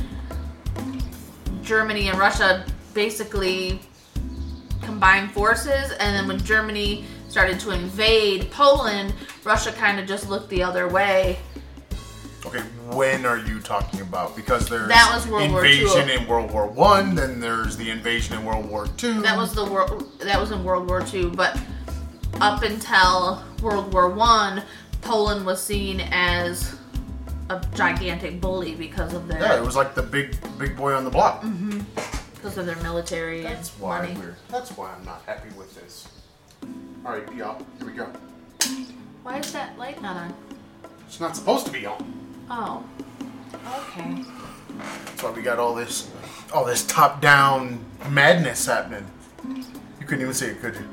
Germany 1.62 2.09
and 2.09 2.19
Russia 2.19 2.64
basically 2.95 3.80
combined 4.83 5.33
forces, 5.33 5.92
and 6.00 6.14
then 6.16 6.26
when 6.28 6.38
Germany 6.45 7.04
started 7.28 7.61
to 7.61 7.71
invade 7.71 8.50
Poland, 8.50 9.14
Russia 9.45 9.73
kind 9.73 9.99
of 10.00 10.07
just 10.07 10.28
looked 10.28 10.49
the 10.50 10.62
other 10.62 10.88
way. 10.88 11.38
Okay, 12.47 12.61
when 12.90 13.26
are 13.26 13.37
you 13.38 13.61
talking 13.61 14.00
about? 14.00 14.35
Because 14.35 14.66
there's 14.68 14.88
That 14.88 15.11
was 15.14 15.26
World 15.26 15.50
War 15.50 15.64
II. 15.64 15.82
invasion 15.82 16.09
in 16.09 16.26
World 16.26 16.50
War 16.52 16.66
One, 16.66 17.14
then 17.14 17.38
there's 17.38 17.76
the 17.76 17.90
invasion 17.90 18.38
in 18.38 18.44
World 18.44 18.68
War 18.68 18.87
Two. 18.97 19.20
That 19.20 19.37
was 19.37 19.54
the 19.54 19.64
world. 19.64 20.11
That 20.20 20.40
was 20.40 20.50
in 20.50 20.64
World 20.64 20.88
War 20.88 21.04
II, 21.12 21.30
but 21.30 21.61
up 22.40 22.62
until 22.62 23.44
World 23.62 23.92
War 23.92 24.09
One, 24.09 24.62
Poland 25.02 25.44
was 25.44 25.62
seen 25.62 26.00
as 26.12 26.76
a 27.50 27.61
gigantic 27.75 28.40
bully 28.40 28.75
because 28.75 29.12
of 29.12 29.28
their 29.28 29.40
yeah, 29.40 29.59
it 29.59 29.62
was 29.64 29.76
like 29.76 29.94
the 29.94 30.02
big 30.02 30.37
big 30.59 30.76
boy 30.76 30.94
on 30.94 31.04
the 31.04 31.11
block. 31.11 31.42
Mm-hmm. 31.42 31.80
because 32.35 32.56
of 32.56 32.64
their 32.64 32.76
military 32.76 33.42
That's 33.42 33.73
and 33.75 33.82
why 33.82 34.00
money. 34.02 34.14
we're. 34.18 34.37
That's 34.49 34.70
why 34.76 34.92
I'm 34.97 35.04
not 35.04 35.23
happy 35.26 35.50
with 35.59 35.75
this. 35.75 36.09
All 37.04 37.12
right, 37.12 37.35
y'all. 37.35 37.62
Here 37.78 37.87
we 37.87 37.92
go. 37.92 38.11
Why 39.23 39.38
is 39.38 39.52
that 39.52 39.76
light 39.78 40.00
not 40.00 40.16
on? 40.16 40.35
It's 41.06 41.20
not 41.20 41.37
supposed 41.37 41.66
to 41.66 41.73
be 41.73 41.85
on. 41.85 42.20
Oh, 42.50 42.85
okay. 43.64 44.25
That's 44.76 45.23
why 45.23 45.30
we 45.30 45.42
got 45.42 45.59
all 45.59 45.75
this, 45.75 46.11
all 46.52 46.64
this 46.64 46.85
top-down 46.87 47.85
madness 48.09 48.66
happening. 48.66 49.07
You 49.47 50.07
couldn't 50.07 50.23
even 50.23 50.35
see 50.35 50.47
it, 50.47 50.61
could 50.61 50.75
you? 50.75 50.87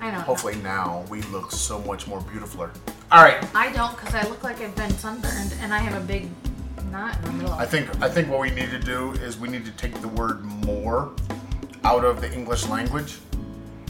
I 0.00 0.10
know. 0.10 0.20
Hopefully 0.20 0.56
now 0.56 1.04
we 1.08 1.22
look 1.22 1.50
so 1.50 1.80
much 1.80 2.06
more 2.06 2.20
beautifuler. 2.20 2.70
All 3.10 3.24
right. 3.24 3.44
I 3.56 3.72
don't 3.72 3.96
because 3.96 4.14
I 4.14 4.22
look 4.28 4.44
like 4.44 4.60
I've 4.60 4.76
been 4.76 4.90
sunburned 4.90 5.54
and 5.60 5.72
I 5.72 5.78
have 5.78 6.00
a 6.00 6.06
big 6.06 6.28
knot 6.92 7.16
in 7.16 7.24
the 7.24 7.32
middle. 7.32 7.52
I 7.54 7.66
think 7.66 7.88
I 8.02 8.08
think 8.08 8.28
what 8.28 8.40
we 8.40 8.50
need 8.50 8.70
to 8.70 8.78
do 8.78 9.12
is 9.12 9.38
we 9.38 9.48
need 9.48 9.64
to 9.64 9.72
take 9.72 10.00
the 10.00 10.08
word 10.08 10.44
more 10.44 11.12
out 11.82 12.04
of 12.04 12.20
the 12.20 12.32
English 12.32 12.66
language 12.66 13.18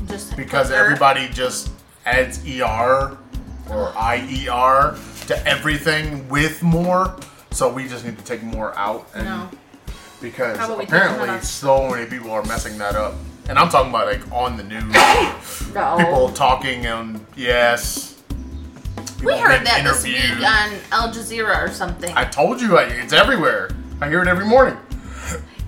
just 0.07 0.37
because 0.37 0.71
everybody 0.71 1.29
just 1.29 1.71
adds 2.07 2.39
er 2.47 3.19
or 3.69 3.93
ier 3.97 4.97
to 5.29 5.47
everything 5.47 6.29
with 6.29 6.63
more. 6.63 7.17
So 7.51 7.73
we 7.73 7.89
just 7.89 8.05
need 8.05 8.19
to 8.19 8.25
take 8.25 8.43
more 8.43 8.77
out 8.77 9.09
and 9.15 9.25
No. 9.25 9.49
because 10.21 10.59
How 10.59 10.67
about 10.67 10.79
we 10.79 10.85
take 10.85 10.91
that 10.91 11.13
apparently 11.15 11.41
so 11.47 11.89
many 11.91 12.07
people 12.07 12.31
are 12.31 12.43
messing 12.45 12.77
that 12.79 12.95
up. 12.95 13.15
And 13.49 13.59
I'm 13.59 13.69
talking 13.69 13.91
about 13.91 14.07
like 14.07 14.31
on 14.33 14.57
the 14.57 14.65
news. 14.65 14.85
No. 15.75 15.97
People 15.99 16.31
talking 16.31 16.87
and 16.87 17.25
yes. 17.37 18.17
We 19.25 19.33
heard 19.39 19.65
that 19.67 19.83
this 19.85 20.05
week 20.05 20.19
on 20.37 20.73
Al 20.93 21.09
Jazeera 21.13 21.67
or 21.67 21.71
something. 21.71 22.13
I 22.17 22.25
told 22.25 22.61
you 22.61 22.77
it's 22.79 23.13
everywhere. 23.13 23.71
I 24.01 24.09
hear 24.09 24.21
it 24.23 24.29
every 24.29 24.47
morning. 24.47 24.77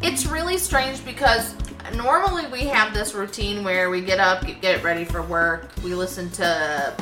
It's 0.01 0.27
really 0.27 0.59
strange 0.59 1.05
because 1.05 1.55
normally 1.97 2.47
we 2.53 2.67
have 2.69 2.95
this 2.95 3.15
routine 3.15 3.65
where 3.65 3.91
we 3.91 4.01
get 4.01 4.21
up, 4.21 4.45
get 4.61 4.85
ready 4.85 5.05
for 5.05 5.23
work, 5.23 5.73
we 5.83 5.93
listen 5.93 6.31
to 6.33 6.95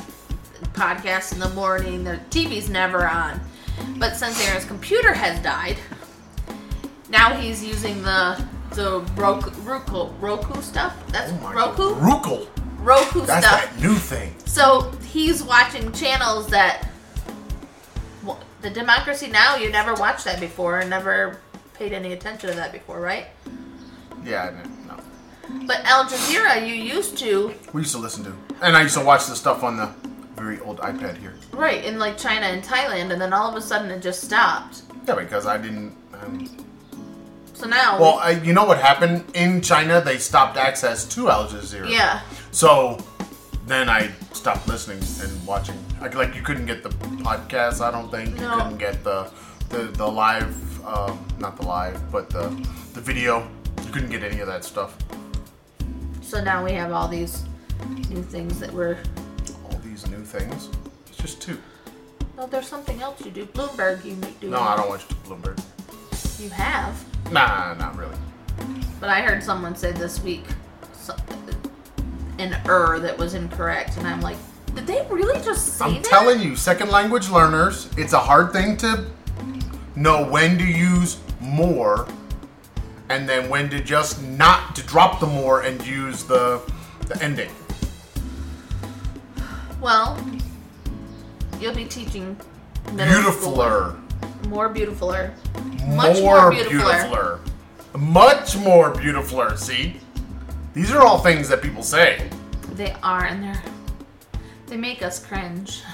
podcasts 0.77 1.33
in 1.33 1.41
the 1.41 1.49
morning, 1.51 2.05
the 2.05 2.21
TV's 2.31 2.69
never 2.69 3.09
on. 3.09 3.41
But 3.99 4.15
since 4.17 4.41
Aaron's 4.47 4.65
computer 4.65 5.13
has 5.13 5.43
died, 5.43 5.79
now 7.09 7.35
he's 7.35 7.65
using 7.65 8.03
the 8.03 8.43
the 8.71 9.01
Roku 9.17 9.51
Roku, 9.63 10.07
Roku 10.21 10.61
stuff. 10.61 10.95
That's 11.09 11.33
Oh 11.33 11.53
Roku 11.53 11.95
God. 11.95 12.23
Rukel. 12.23 12.49
Roku 12.79 13.23
That's 13.27 13.45
stuff. 13.47 13.75
that 13.75 13.81
new 13.81 13.95
thing. 13.95 14.35
So 14.45 14.93
he's 15.09 15.43
watching 15.43 15.91
channels 15.93 16.47
that 16.49 16.89
well, 18.23 18.39
the 18.63 18.71
Democracy 18.71 19.29
Now. 19.29 19.57
You 19.57 19.71
never 19.71 19.95
watched 19.95 20.25
that 20.27 20.39
before, 20.41 20.81
and 20.81 20.91
never 20.91 21.41
paid 21.75 21.93
any 21.93 22.13
attention 22.13 22.51
to 22.51 22.57
that 22.57 22.73
before, 22.73 23.01
right? 23.01 23.27
Yeah, 24.25 24.45
I 24.45 24.51
didn't. 24.51 24.77
But 25.67 25.81
Al 25.85 26.05
Jazeera, 26.05 26.67
you 26.67 26.75
used 26.75 27.17
to, 27.19 27.55
We 27.73 27.83
used 27.83 27.93
to 27.95 27.99
listen 28.01 28.25
to, 28.25 28.33
and 28.63 28.77
I 28.77 28.83
used 28.83 28.97
to 28.97 29.05
watch 29.05 29.27
the 29.27 29.37
stuff 29.37 29.63
on 29.63 29.77
the 29.77 29.91
very 30.37 30.61
old 30.61 30.79
iPad 30.81 31.17
here. 31.19 31.35
right, 31.53 31.85
in 31.85 31.99
like 31.99 32.17
China 32.19 32.47
and 32.47 32.63
Thailand, 32.63 33.11
and 33.13 33.21
then 33.21 33.33
all 33.33 33.49
of 33.51 33.57
a 33.57 33.61
sudden 33.61 33.91
it 33.91 34.01
just 34.03 34.23
stopped. 34.23 34.83
Yeah, 35.07 35.15
because 35.15 35.47
I 35.47 35.57
didn't. 35.59 35.95
Um, 36.15 36.49
So 37.55 37.67
now, 37.67 37.99
well, 37.99 38.19
I, 38.19 38.33
you 38.45 38.53
know 38.53 38.65
what 38.67 38.79
happened 38.79 39.25
in 39.35 39.63
China? 39.63 40.01
They 40.03 40.19
stopped 40.19 40.59
access 40.59 41.07
to 41.15 41.31
Al 41.31 41.47
Jazeera. 41.49 41.89
yeah, 41.91 42.21
So 42.51 42.99
then 43.67 43.89
I 43.89 44.11
stopped 44.33 44.69
listening 44.69 45.01
and 45.23 45.47
watching. 45.47 45.77
Like, 46.01 46.15
like 46.15 46.35
you 46.37 46.43
couldn't 46.43 46.67
get 46.67 46.83
the 46.83 46.91
podcast. 47.25 47.81
I 47.81 47.91
don't 47.91 48.11
think 48.11 48.39
you 48.39 48.47
couldn't 48.49 48.77
get 48.79 49.03
the 49.05 49.31
the 49.71 49.85
the 50.03 50.07
live, 50.07 50.55
um, 50.87 51.19
not 51.39 51.57
the 51.57 51.65
live, 51.67 51.99
but 52.13 52.29
the 52.29 52.49
the 52.93 53.01
video. 53.01 53.49
You 53.85 53.91
couldn't 53.93 54.11
get 54.11 54.23
any 54.23 54.41
of 54.41 54.49
that 54.49 54.63
stuff. 54.65 54.97
so 56.21 56.43
now 56.43 56.63
we 56.65 56.73
have 56.73 56.93
all 56.93 57.09
these 57.09 57.45
new 58.11 58.23
things 58.23 58.59
that 58.61 58.73
we're 58.73 58.99
these 59.97 60.11
new 60.11 60.23
things. 60.23 60.69
It's 61.07 61.17
just 61.17 61.41
two. 61.41 61.59
Well, 62.37 62.47
there's 62.47 62.69
something 62.69 63.01
else 63.01 63.25
you 63.25 63.31
do. 63.31 63.47
Bloomberg, 63.47 64.05
you 64.05 64.15
do. 64.41 64.51
No, 64.51 64.61
I 64.61 64.77
don't 64.77 64.89
watch 64.91 65.09
Bloomberg. 65.25 65.59
You 66.39 66.51
have, 66.51 67.03
Nah, 67.33 67.73
not 67.75 67.97
really. 67.97 68.17
but 69.01 69.09
I 69.09 69.23
heard 69.23 69.43
someone 69.43 69.75
say 69.75 69.93
this 69.93 70.23
week 70.23 70.45
so- 70.93 71.17
an 72.39 72.55
er 72.69 72.99
that 72.99 73.17
was 73.17 73.33
incorrect, 73.33 73.97
and 73.97 74.07
I'm 74.07 74.21
like, 74.21 74.37
did 74.75 74.87
they 74.87 75.07
really 75.09 75.41
just 75.43 75.79
say 75.79 75.87
I'm 75.87 75.95
that? 75.95 76.05
telling 76.05 76.41
you, 76.41 76.57
second 76.57 76.91
language 76.91 77.31
learners, 77.31 77.89
it's 77.97 78.13
a 78.13 78.19
hard 78.19 78.53
thing 78.53 78.77
to 78.79 79.07
know 79.95 80.29
when 80.29 80.59
to 80.59 80.65
use 80.65 81.19
more 81.41 82.07
and 83.09 83.27
then 83.27 83.49
when 83.49 83.71
to 83.71 83.81
just 83.81 84.23
not 84.23 84.77
to 84.77 84.83
drop 84.83 85.21
the 85.21 85.27
more 85.27 85.63
and 85.63 85.85
use 85.87 86.25
the 86.25 86.61
the 87.09 87.23
ending. 87.23 87.51
Well, 89.87 90.19
you'll 91.61 91.73
be 91.73 91.85
teaching 91.85 92.37
middle 92.93 93.31
school. 93.31 93.53
Beautifuler. 93.57 94.49
more 94.49 94.69
beautifuler, 94.69 95.33
much 95.87 96.19
more, 96.19 96.51
more 96.51 96.53
beautifuler. 96.53 97.39
beautifuler. 97.95 97.97
Much 97.97 98.57
more 98.57 98.93
beautifuler, 98.93 99.57
see? 99.57 100.01
These 100.75 100.91
are 100.91 101.03
all 101.03 101.19
things 101.19 101.49
that 101.51 101.63
people 101.63 101.85
say. 101.85 102.29
They 102.73 102.97
are, 103.05 103.27
and 103.27 103.45
they're 103.45 103.63
they 104.67 104.77
make 104.77 105.05
us 105.05 105.25
cringe. 105.25 105.85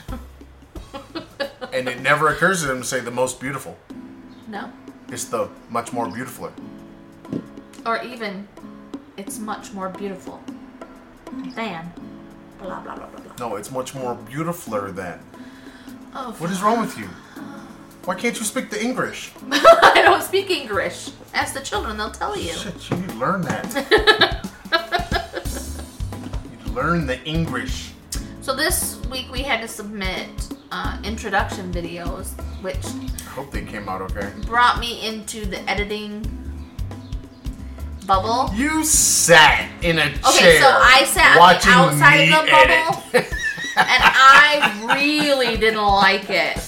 And 1.75 1.87
it 1.87 2.01
never 2.01 2.29
occurs 2.29 2.63
to 2.63 2.69
them 2.69 2.81
to 2.81 2.87
say 2.87 3.01
the 3.01 3.11
most 3.11 3.41
beautiful. 3.41 3.77
no, 4.49 4.73
It's 5.09 5.27
the 5.27 5.51
much 5.69 5.93
more 5.93 6.07
beautifuler. 6.07 6.53
or 7.85 8.03
even 8.03 8.49
it's 9.19 9.39
much 9.39 9.75
more 9.75 9.91
beautiful 9.91 10.43
than 11.55 11.93
blah 12.63 12.81
blah 12.81 12.95
blah 12.95 13.07
blah 13.07 13.21
blah. 13.21 13.49
No, 13.49 13.57
it's 13.57 13.71
much 13.71 13.95
more 13.95 14.15
beautifuler 14.17 14.95
than. 14.95 15.21
Oh, 16.15 16.33
What 16.39 16.51
is 16.51 16.63
wrong 16.63 16.81
with 16.81 16.99
you? 16.99 17.09
Why 18.05 18.15
can't 18.17 18.37
you 18.39 18.45
speak 18.45 18.71
the 18.71 18.83
English? 18.83 19.33
I 19.51 20.03
don't 20.03 20.23
speak 20.23 20.51
English. 20.51 21.11
Ask 21.35 21.55
the 21.55 21.61
children; 21.61 21.97
they'll 21.97 22.11
tell 22.11 22.37
you. 22.37 22.53
Shit, 22.53 22.91
you 22.91 22.97
need 22.97 23.09
to 23.11 23.15
learn 23.17 23.43
that. 23.43 24.49
you 26.67 26.73
learn 26.73 27.07
the 27.07 27.23
English. 27.25 27.93
So 28.41 28.55
this 28.57 29.01
week 29.07 29.31
we 29.31 29.43
had 29.43 29.61
to 29.61 29.69
submit 29.69 30.29
uh, 30.73 30.99
introduction 31.05 31.73
videos, 31.73 32.33
which 32.61 32.85
I 32.85 33.31
hope 33.31 33.53
they 33.53 33.63
came 33.63 33.89
out 33.89 34.03
okay. 34.03 34.33
brought 34.47 34.81
me 34.81 35.07
into 35.07 35.47
the 35.47 35.61
editing 35.71 36.27
bubble. 38.03 38.51
You 38.55 38.85
sat 38.85 39.69
in 39.83 39.99
a 39.99 40.03
Okay, 40.03 40.11
chair 40.13 40.29
Okay, 40.29 40.59
so 40.61 40.67
I 40.69 41.05
sat 41.05 41.39
watching 41.39 41.73
outside 41.73 42.31
of 42.33 42.45
the 42.45 42.51
bubble. 42.51 43.25
and 43.77 44.03
I 44.05 44.95
really 44.97 45.57
didn't 45.57 45.83
like 45.85 46.29
it. 46.31 46.59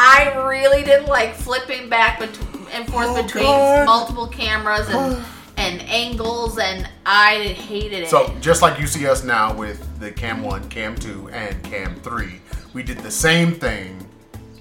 I 0.00 0.32
really 0.46 0.84
didn't 0.84 1.06
like 1.08 1.34
flipping 1.34 1.88
back 1.88 2.20
and 2.20 2.88
forth 2.88 3.06
Oh, 3.08 3.22
between 3.22 3.44
God. 3.44 3.86
multiple 3.86 4.26
cameras 4.28 4.88
and 4.88 5.24
and 5.56 5.82
angles, 5.82 6.56
and 6.58 6.88
I 7.04 7.38
hated 7.58 8.04
it. 8.04 8.08
So 8.08 8.32
just 8.40 8.62
like 8.62 8.78
you 8.78 8.86
see 8.86 9.08
us 9.08 9.24
now 9.24 9.52
with 9.54 9.84
the 9.98 10.12
Cam 10.12 10.42
One, 10.42 10.68
Cam 10.68 10.94
Two, 10.94 11.28
and 11.32 11.60
Cam 11.64 11.96
Three, 11.96 12.40
we 12.74 12.84
did 12.84 12.98
the 12.98 13.10
same 13.10 13.52
thing. 13.52 14.06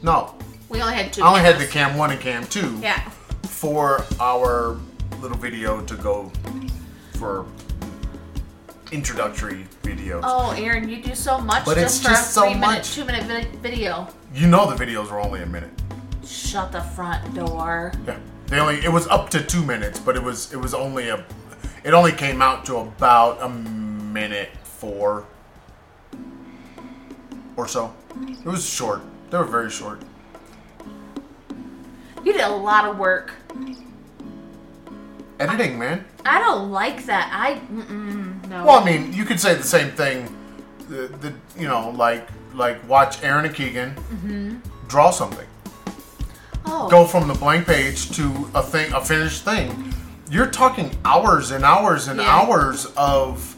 No, 0.01 0.33
we 0.69 0.81
only 0.81 0.95
had 0.95 1.13
two. 1.13 1.21
I 1.23 1.27
only 1.29 1.41
had 1.41 1.59
the. 1.59 1.67
Cam 1.67 1.97
One 1.97 2.09
and 2.11 2.19
Cam 2.19 2.45
Two 2.47 2.79
Yeah. 2.81 3.07
For 3.57 4.05
our 4.19 4.77
little 5.19 5.37
video 5.37 5.81
to 5.81 5.95
go 5.95 6.31
for 7.15 7.47
introductory 8.91 9.65
videos. 9.81 10.21
Oh, 10.23 10.51
Aaron, 10.55 10.87
you 10.87 11.01
do 11.01 11.15
so 11.15 11.39
much 11.39 11.65
But 11.65 11.75
just 11.75 11.97
it's 11.97 12.03
for 12.03 12.09
just 12.09 12.29
a 12.29 12.33
so 12.33 12.41
three 12.43 12.53
minute, 12.53 12.65
much. 12.67 12.93
two 12.93 13.03
minute 13.03 13.23
vi- 13.23 13.57
video. 13.57 14.07
You 14.33 14.45
know 14.47 14.69
the 14.71 14.75
videos 14.85 15.09
were 15.09 15.19
only 15.19 15.41
a 15.41 15.45
minute. 15.47 15.71
Shut 16.23 16.71
the 16.71 16.81
front 16.81 17.33
door. 17.33 17.93
Yeah, 18.05 18.19
they 18.45 18.59
only 18.59 18.75
it 18.85 18.91
was 18.91 19.07
up 19.07 19.31
to 19.31 19.41
two 19.43 19.65
minutes, 19.65 19.99
but 19.99 20.15
it 20.15 20.21
was 20.21 20.53
it 20.53 20.57
was 20.57 20.75
only 20.75 21.09
a 21.09 21.25
it 21.83 21.95
only 21.95 22.11
came 22.11 22.43
out 22.43 22.63
to 22.67 22.77
about 22.77 23.41
a 23.41 23.49
minute 23.49 24.49
four 24.63 25.25
or 27.55 27.67
so. 27.67 27.91
It 28.21 28.45
was 28.45 28.63
short. 28.69 29.01
They 29.31 29.37
were 29.39 29.45
very 29.45 29.71
short. 29.71 30.03
You 32.23 32.33
did 32.33 32.41
a 32.41 32.49
lot 32.49 32.85
of 32.85 32.99
work. 32.99 33.33
Editing, 35.39 35.77
man. 35.77 36.03
I 36.25 36.39
don't 36.39 36.71
like 36.71 37.05
that. 37.05 37.29
I 37.31 37.59
mm-mm, 37.71 38.47
no. 38.49 38.65
Well, 38.65 38.79
I 38.79 38.85
mean, 38.85 39.13
you 39.13 39.23
could 39.23 39.39
say 39.39 39.53
the 39.53 39.63
same 39.63 39.91
thing. 39.91 40.35
The, 40.89 41.07
the 41.21 41.33
you 41.59 41.67
know 41.67 41.91
like 41.91 42.27
like 42.53 42.87
watch 42.89 43.21
Aaron 43.23 43.45
and 43.45 43.53
Keegan 43.53 43.91
mm-hmm. 43.91 44.55
draw 44.87 45.11
something. 45.11 45.45
oh, 46.65 46.89
Go 46.89 47.05
from 47.05 47.27
the 47.27 47.35
blank 47.35 47.67
page 47.67 48.09
to 48.15 48.49
a 48.55 48.63
thing, 48.63 48.91
a 48.93 49.03
finished 49.03 49.43
thing. 49.45 49.93
You're 50.31 50.47
talking 50.47 50.91
hours 51.05 51.51
and 51.51 51.63
hours 51.63 52.07
and 52.07 52.19
Yeah. 52.19 52.27
hours 52.27 52.87
of 52.97 53.55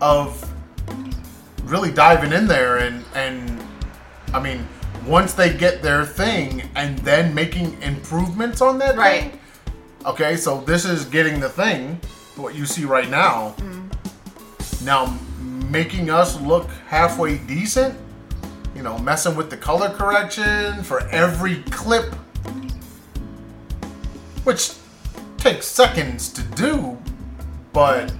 of 0.00 0.44
really 1.64 1.90
diving 1.90 2.32
in 2.32 2.46
there 2.46 2.78
and 2.78 3.04
and 3.14 3.60
I 4.32 4.40
mean 4.40 4.66
once 5.06 5.32
they 5.34 5.52
get 5.52 5.82
their 5.82 6.04
thing 6.04 6.68
and 6.74 6.98
then 7.00 7.34
making 7.34 7.80
improvements 7.82 8.60
on 8.60 8.78
that 8.78 8.96
Right. 8.96 9.30
thing. 9.32 9.40
Okay, 10.06 10.36
so 10.36 10.60
this 10.60 10.84
is 10.84 11.04
getting 11.04 11.40
the 11.40 11.48
thing, 11.48 12.00
what 12.36 12.54
you 12.54 12.66
see 12.66 12.84
right 12.84 13.10
now. 13.10 13.54
Mm-hmm. 13.58 14.84
Now 14.84 15.18
making 15.70 16.08
us 16.10 16.40
look 16.40 16.68
halfway 16.88 17.38
decent, 17.38 17.98
you 18.74 18.82
know, 18.82 18.96
messing 18.98 19.36
with 19.36 19.50
the 19.50 19.56
color 19.56 19.90
correction 19.90 20.82
for 20.82 21.00
every 21.08 21.56
clip, 21.70 22.14
which 24.44 24.72
takes 25.36 25.66
seconds 25.66 26.28
to 26.32 26.42
do, 26.42 26.96
but 27.72 28.12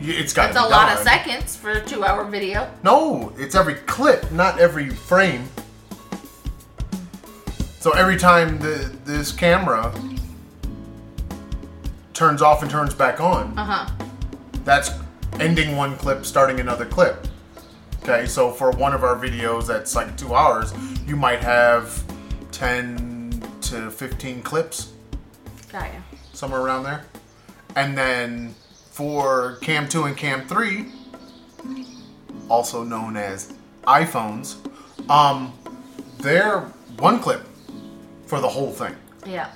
it's 0.00 0.32
got 0.32 0.52
that's 0.52 0.66
a 0.66 0.68
lot 0.68 0.92
of 0.92 0.98
seconds 1.00 1.56
for 1.56 1.70
a 1.72 1.84
two 1.84 2.04
hour 2.04 2.24
video. 2.24 2.70
No, 2.82 3.32
it's 3.36 3.54
every 3.54 3.74
clip, 3.74 4.30
not 4.32 4.58
every 4.58 4.90
frame. 4.90 5.48
So 7.80 7.92
every 7.92 8.16
time 8.16 8.58
the 8.58 8.90
this 9.04 9.32
camera 9.32 9.92
turns 12.12 12.42
off 12.42 12.62
and 12.62 12.70
turns 12.70 12.94
back 12.94 13.20
on, 13.20 13.56
Uh 13.58 13.64
huh. 13.64 13.90
that's 14.64 14.90
ending 15.40 15.76
one 15.76 15.96
clip, 15.96 16.26
starting 16.26 16.58
another 16.60 16.84
clip. 16.84 17.26
Okay, 18.02 18.26
so 18.26 18.50
for 18.50 18.70
one 18.72 18.92
of 18.94 19.04
our 19.04 19.16
videos 19.16 19.66
that's 19.66 19.94
like 19.94 20.16
two 20.16 20.34
hours, 20.34 20.72
you 21.06 21.14
might 21.14 21.40
have 21.40 22.02
10 22.52 23.42
to 23.60 23.90
15 23.90 24.42
clips, 24.42 24.92
Got 25.70 25.92
ya. 25.92 26.00
somewhere 26.32 26.60
around 26.62 26.84
there. 26.84 27.04
And 27.76 27.96
then 27.96 28.54
for 28.90 29.56
Cam 29.60 29.88
2 29.88 30.04
and 30.04 30.16
Cam 30.16 30.46
3, 30.48 30.86
also 32.48 32.82
known 32.82 33.16
as 33.16 33.52
iPhones, 33.86 34.56
um, 35.10 35.52
they're 36.18 36.60
one 36.98 37.20
clip 37.20 37.46
for 38.28 38.40
the 38.40 38.48
whole 38.48 38.70
thing. 38.70 38.94
Yeah. 39.26 39.50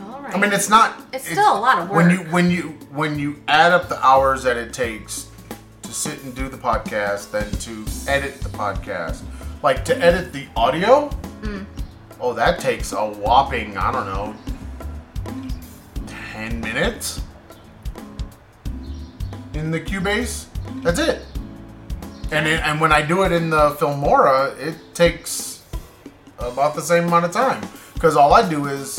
All 0.00 0.20
right. 0.20 0.34
I 0.34 0.38
mean, 0.38 0.52
it's 0.52 0.68
not. 0.68 1.00
It's 1.12 1.24
still 1.24 1.56
a 1.56 1.60
lot 1.60 1.78
of 1.78 1.88
work. 1.88 1.96
When 1.96 2.10
you 2.10 2.18
when 2.32 2.50
you 2.50 2.62
when 2.90 3.18
you 3.18 3.40
add 3.46 3.72
up 3.72 3.88
the 3.88 4.04
hours 4.04 4.42
that 4.42 4.56
it 4.56 4.72
takes 4.72 5.28
to 5.82 5.92
sit 5.92 6.22
and 6.24 6.34
do 6.34 6.48
the 6.48 6.56
podcast, 6.56 7.30
then 7.30 7.48
to 7.50 8.10
edit 8.10 8.40
the 8.40 8.48
podcast, 8.50 9.22
like 9.62 9.84
to 9.86 9.96
edit 9.98 10.32
the 10.32 10.46
audio. 10.56 11.08
Mm. 11.42 11.64
Oh, 12.20 12.32
that 12.34 12.58
takes 12.58 12.92
a 12.92 13.06
whopping 13.06 13.76
I 13.76 13.92
don't 13.92 14.06
know, 14.06 14.34
ten 16.06 16.60
minutes 16.60 17.22
in 19.54 19.70
the 19.70 19.80
Cubase. 19.80 20.46
That's 20.82 20.98
it. 20.98 21.22
And 22.30 22.46
it, 22.46 22.60
and 22.62 22.80
when 22.80 22.92
I 22.92 23.00
do 23.02 23.22
it 23.22 23.32
in 23.32 23.50
the 23.50 23.70
Filmora, 23.72 24.58
it 24.60 24.76
takes 24.94 25.62
about 26.38 26.74
the 26.74 26.82
same 26.82 27.04
amount 27.04 27.24
of 27.24 27.32
time 27.32 27.66
because 27.94 28.16
all 28.16 28.34
I 28.34 28.48
do 28.48 28.66
is 28.66 28.98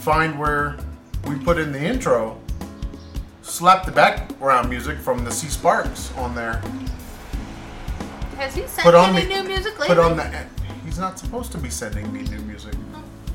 find 0.00 0.38
where 0.38 0.78
we 1.26 1.36
put 1.36 1.58
in 1.58 1.70
the 1.70 1.80
intro, 1.80 2.40
slap 3.42 3.84
the 3.84 3.92
background 3.92 4.70
music 4.70 4.98
from 4.98 5.22
the 5.24 5.30
C 5.30 5.48
Sparks 5.48 6.12
on 6.16 6.34
there, 6.34 6.62
Has 8.36 8.54
he 8.54 8.62
sent 8.66 8.84
put 8.84 8.94
on 8.94 9.14
any 9.14 9.26
the 9.26 9.42
new 9.42 9.48
music 9.48 9.78
lately? 9.78 9.94
put 9.94 9.98
on 9.98 10.16
the. 10.16 10.46
He's 10.84 10.98
not 10.98 11.18
supposed 11.18 11.52
to 11.52 11.58
be 11.58 11.68
sending 11.68 12.10
me 12.12 12.22
new 12.22 12.40
music. 12.42 12.74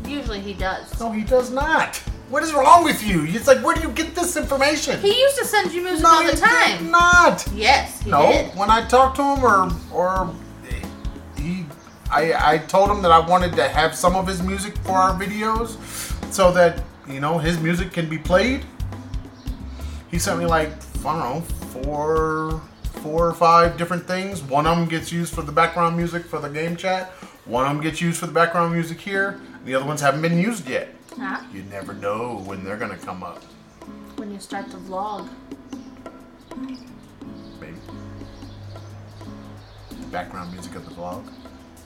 Usually 0.07 0.39
he 0.41 0.53
does. 0.53 0.99
No, 0.99 1.11
he 1.11 1.23
does 1.23 1.51
not. 1.51 2.01
What 2.29 2.41
is 2.43 2.53
wrong 2.53 2.83
with 2.83 3.03
you? 3.05 3.25
It's 3.27 3.47
like, 3.47 3.59
where 3.63 3.75
do 3.75 3.81
you 3.81 3.91
get 3.91 4.15
this 4.15 4.35
information? 4.37 4.99
He 5.01 5.19
used 5.19 5.37
to 5.37 5.45
send 5.45 5.71
you 5.71 5.81
music 5.83 6.03
no, 6.03 6.09
all 6.09 6.21
he 6.21 6.27
the 6.27 6.35
did 6.37 6.43
time. 6.43 6.91
not. 6.91 7.45
Yes, 7.53 8.01
he 8.01 8.09
No, 8.09 8.31
did. 8.31 8.55
when 8.55 8.69
I 8.71 8.87
talked 8.87 9.17
to 9.17 9.23
him, 9.23 9.43
or 9.43 9.69
or 9.93 10.33
he, 11.37 11.65
I 12.09 12.53
I 12.53 12.57
told 12.59 12.89
him 12.89 13.01
that 13.03 13.11
I 13.11 13.19
wanted 13.19 13.53
to 13.57 13.67
have 13.67 13.93
some 13.95 14.15
of 14.15 14.25
his 14.25 14.41
music 14.41 14.75
for 14.79 14.93
our 14.93 15.13
videos, 15.19 15.77
so 16.33 16.51
that 16.53 16.81
you 17.07 17.19
know 17.19 17.37
his 17.37 17.59
music 17.59 17.91
can 17.91 18.09
be 18.09 18.17
played. 18.17 18.65
he 20.09 20.17
sent 20.17 20.39
me 20.39 20.45
like 20.45 20.69
I 21.05 21.11
don't 21.11 21.19
know 21.19 21.41
four 21.75 22.61
four 23.03 23.27
or 23.27 23.33
five 23.33 23.77
different 23.77 24.07
things. 24.07 24.41
One 24.41 24.65
of 24.65 24.77
them 24.77 24.87
gets 24.87 25.11
used 25.11 25.33
for 25.35 25.41
the 25.43 25.51
background 25.51 25.97
music 25.97 26.25
for 26.25 26.39
the 26.39 26.49
game 26.49 26.75
chat. 26.77 27.11
One 27.45 27.65
of 27.67 27.73
them 27.73 27.83
gets 27.83 27.99
used 28.01 28.17
for 28.19 28.27
the 28.27 28.31
background 28.33 28.73
music 28.73 28.99
here. 29.01 29.39
The 29.65 29.75
other 29.75 29.85
ones 29.85 29.99
haven't 30.01 30.21
been 30.21 30.39
used 30.39 30.67
yet. 30.69 30.87
Huh? 31.17 31.41
You 31.53 31.63
never 31.63 31.93
know 31.93 32.41
when 32.45 32.63
they're 32.63 32.77
gonna 32.77 32.97
come 32.97 33.23
up. 33.23 33.43
When 34.17 34.31
you 34.31 34.39
start 34.39 34.69
to 34.71 34.77
vlog. 34.77 35.27
Maybe 37.59 37.77
the 39.89 40.07
background 40.07 40.51
music 40.53 40.75
of 40.75 40.85
the 40.87 40.91
vlog, 40.95 41.23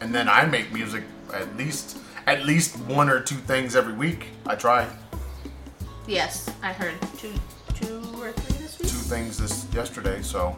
and 0.02 0.14
then 0.14 0.28
I 0.30 0.46
make 0.46 0.72
music 0.74 1.04
at 1.34 1.56
least 1.58 1.98
at 2.26 2.46
least 2.46 2.78
one 2.80 3.10
or 3.10 3.22
two 3.22 3.36
things 3.36 3.76
every 3.76 3.94
week. 3.94 4.28
I 4.46 4.56
try 4.56 4.88
Yes, 6.08 6.50
I 6.64 6.72
heard 6.72 6.96
two, 7.18 7.34
two 7.76 8.02
or 8.18 8.32
three 8.32 8.58
this 8.60 8.80
week. 8.80 8.88
two 8.90 8.98
things 8.98 9.38
this 9.38 9.68
yesterday, 9.74 10.22
so 10.22 10.56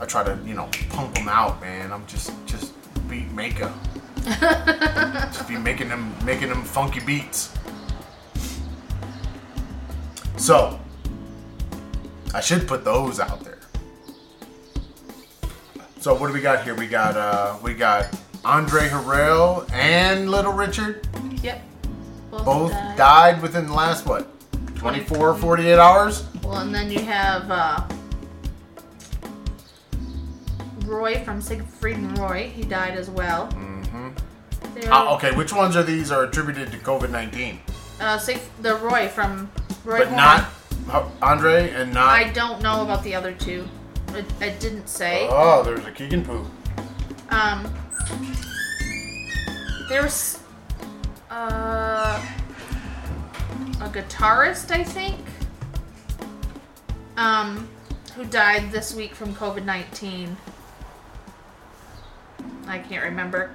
I 0.00 0.06
try 0.06 0.24
to 0.24 0.38
you 0.46 0.54
know 0.54 0.68
pump 0.88 1.14
them 1.14 1.28
out, 1.28 1.60
man. 1.60 1.92
I'm 1.92 2.06
just 2.06 2.32
just 2.46 2.72
beat 3.08 3.30
maker. 3.32 3.72
just 4.24 5.48
be 5.48 5.56
making 5.56 5.88
them 5.88 6.14
making 6.24 6.48
them 6.48 6.62
funky 6.62 7.00
beats. 7.00 7.54
So 10.40 10.80
I 12.32 12.40
should 12.40 12.66
put 12.66 12.82
those 12.82 13.20
out 13.20 13.40
there. 13.44 13.58
So 16.00 16.14
what 16.14 16.28
do 16.28 16.32
we 16.32 16.40
got 16.40 16.64
here? 16.64 16.74
We 16.74 16.86
got 16.86 17.14
uh 17.14 17.56
we 17.62 17.74
got 17.74 18.08
Andre 18.42 18.88
Harrell 18.88 19.70
and 19.70 20.30
Little 20.30 20.54
Richard 20.54 21.06
Yep. 21.42 21.62
both 22.30 22.72
died 22.96 23.42
within 23.42 23.66
the 23.66 23.74
last 23.74 24.06
what 24.06 24.28
24 24.76 25.34
48 25.34 25.78
hours 25.78 26.24
Well, 26.42 26.58
and 26.60 26.74
then 26.74 26.90
you 26.90 27.00
have 27.00 27.50
uh, 27.50 27.86
Roy 30.86 31.22
from 31.22 31.42
Siegfried 31.42 31.96
and 31.98 32.16
Roy. 32.18 32.48
He 32.48 32.62
died 32.62 32.96
as 32.96 33.10
well. 33.10 33.48
Mm-hmm. 33.48 34.90
uh, 34.90 35.14
okay 35.16 35.32
which 35.36 35.52
ones 35.52 35.76
are 35.76 35.82
these 35.82 36.10
are 36.10 36.24
attributed 36.24 36.70
to 36.72 36.78
covid-19 36.78 37.58
uh, 38.00 38.16
Sig- 38.16 38.40
the 38.62 38.76
Roy 38.76 39.08
from 39.08 39.50
Roy 39.84 39.98
but 39.98 40.08
Horn. 40.08 40.16
not 40.16 41.12
andre 41.22 41.70
and 41.70 41.94
not 41.94 42.08
I 42.08 42.30
don't 42.32 42.62
know 42.62 42.82
about 42.82 43.02
the 43.04 43.14
other 43.14 43.32
two. 43.32 43.68
It, 44.08 44.24
it 44.40 44.58
didn't 44.60 44.88
say. 44.88 45.26
oh 45.30 45.62
there's 45.62 45.84
a 45.86 45.92
keegan 45.92 46.24
poo 46.24 46.44
Um, 47.30 47.72
there's 49.88 50.40
uh, 51.30 52.24
a 53.80 53.88
guitarist, 53.88 54.70
I 54.70 54.82
think, 54.84 55.18
um, 57.16 57.68
who 58.14 58.24
died 58.24 58.70
this 58.72 58.94
week 58.94 59.14
from 59.14 59.34
COVID 59.34 59.64
19. 59.64 60.36
I 62.66 62.78
can't 62.78 63.04
remember 63.04 63.52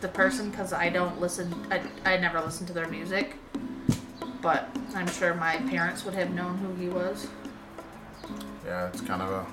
the 0.00 0.08
person 0.08 0.50
because 0.50 0.72
I 0.72 0.88
don't 0.90 1.20
listen, 1.20 1.54
I, 1.70 1.80
I 2.04 2.16
never 2.18 2.40
listen 2.40 2.66
to 2.66 2.72
their 2.72 2.88
music. 2.88 3.36
But 4.40 4.68
I'm 4.94 5.08
sure 5.08 5.34
my 5.34 5.56
parents 5.56 6.04
would 6.04 6.14
have 6.14 6.30
known 6.30 6.58
who 6.58 6.74
he 6.74 6.88
was. 6.88 7.26
yeah 8.64 8.88
it's 8.88 9.00
kind 9.00 9.22
of 9.22 9.30
a 9.30 9.46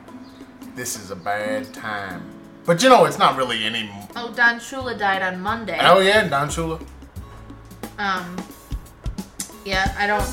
this 0.75 0.99
is 0.99 1.09
a 1.11 1.15
bad 1.15 1.73
time 1.73 2.21
but 2.65 2.83
you 2.83 2.89
know 2.89 3.05
it's 3.05 3.17
not 3.17 3.37
really 3.37 3.63
any 3.63 3.89
Oh, 4.15 4.33
Don 4.35 4.59
Shula 4.59 4.97
died 4.97 5.21
on 5.21 5.39
Monday. 5.41 5.77
oh 5.81 5.99
yeah 5.99 6.27
don 6.27 6.49
shula 6.49 6.79
Um, 7.97 8.35
yeah, 9.63 9.95
I 9.97 10.05
don't. 10.05 10.29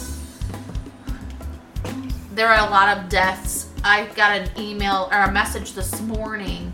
There 2.34 2.48
are 2.48 2.66
a 2.66 2.70
lot 2.70 2.96
of 2.98 3.08
deaths. 3.08 3.68
I 3.84 4.06
got 4.16 4.32
an 4.40 4.48
email 4.58 5.08
or 5.12 5.20
a 5.22 5.30
message 5.32 5.74
this 5.74 6.00
morning 6.02 6.72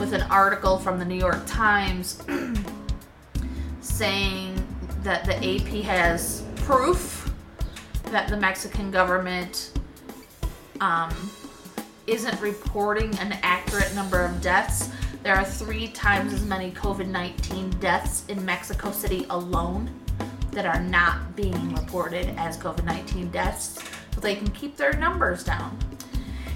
with 0.00 0.12
an 0.14 0.22
article 0.30 0.78
from 0.78 0.98
the 0.98 1.04
New 1.04 1.16
York 1.18 1.42
Times 1.46 2.22
saying 3.80 4.54
that 5.02 5.24
the 5.24 5.36
AP 5.36 5.82
has 5.84 6.41
proof 6.64 7.32
that 8.04 8.28
the 8.28 8.36
Mexican 8.36 8.90
government 8.90 9.72
um, 10.80 11.12
isn't 12.06 12.40
reporting 12.40 13.16
an 13.18 13.38
accurate 13.42 13.94
number 13.94 14.20
of 14.20 14.40
deaths. 14.40 14.90
There 15.22 15.34
are 15.34 15.44
three 15.44 15.88
times 15.88 16.32
as 16.32 16.44
many 16.44 16.70
COVID 16.72 17.08
19 17.08 17.70
deaths 17.78 18.24
in 18.28 18.44
Mexico 18.44 18.90
City 18.90 19.26
alone 19.30 19.90
that 20.50 20.66
are 20.66 20.80
not 20.80 21.34
being 21.34 21.74
reported 21.74 22.34
as 22.36 22.58
COVID 22.58 22.84
19 22.84 23.30
deaths 23.30 23.82
so 24.14 24.20
they 24.20 24.34
can 24.34 24.50
keep 24.50 24.76
their 24.76 24.92
numbers 24.94 25.44
down. 25.44 25.78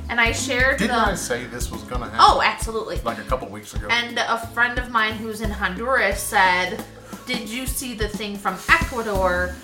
And 0.08 0.20
I 0.20 0.32
shared 0.32 0.78
didn't 0.78 0.94
the. 0.94 1.02
i 1.02 1.14
say 1.14 1.46
this 1.46 1.70
was 1.70 1.82
gonna 1.82 2.04
happen 2.04 2.20
oh, 2.20 2.40
absolutely. 2.44 3.00
like 3.00 3.18
a 3.18 3.22
couple 3.24 3.48
weeks 3.48 3.74
ago 3.74 3.88
And 3.90 4.18
a 4.18 4.46
friend 4.48 4.78
of 4.78 4.90
mine 4.90 5.14
who's 5.14 5.40
in 5.40 5.50
Honduras 5.50 6.22
said, 6.22 6.84
Did 7.26 7.48
you 7.48 7.66
see 7.66 7.94
the 7.94 8.08
thing 8.08 8.36
from 8.36 8.56
Ecuador? 8.68 9.54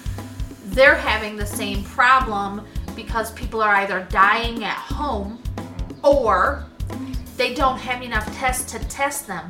They're 0.72 0.96
having 0.96 1.36
the 1.36 1.46
same 1.46 1.84
problem 1.84 2.66
because 2.96 3.32
people 3.32 3.62
are 3.62 3.74
either 3.76 4.06
dying 4.10 4.64
at 4.64 4.76
home 4.76 5.42
or 6.02 6.64
they 7.36 7.54
don't 7.54 7.78
have 7.78 8.02
enough 8.02 8.26
tests 8.36 8.72
to 8.72 8.78
test 8.88 9.26
them. 9.26 9.48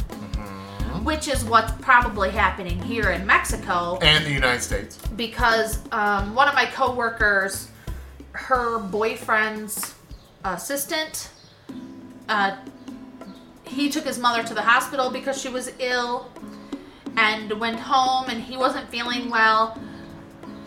Which 1.04 1.26
is 1.26 1.44
what's 1.44 1.72
probably 1.80 2.30
happening 2.30 2.80
here 2.80 3.10
in 3.10 3.26
Mexico 3.26 3.98
and 4.02 4.24
the 4.24 4.30
united 4.30 4.60
states 4.60 4.98
because 5.16 5.80
um, 5.90 6.32
one 6.34 6.46
of 6.46 6.54
my 6.54 6.66
coworkers, 6.66 7.70
her 8.32 8.78
boyfriend's 8.78 9.96
assistant, 10.44 11.30
uh, 12.28 12.56
he 13.64 13.88
took 13.88 14.04
his 14.04 14.18
mother 14.18 14.42
to 14.44 14.54
the 14.54 14.62
hospital 14.62 15.10
because 15.10 15.40
she 15.40 15.48
was 15.48 15.72
ill 15.78 16.30
and 17.16 17.50
went 17.58 17.80
home 17.80 18.28
and 18.28 18.40
he 18.40 18.56
wasn't 18.56 18.88
feeling 18.88 19.28
well. 19.30 19.80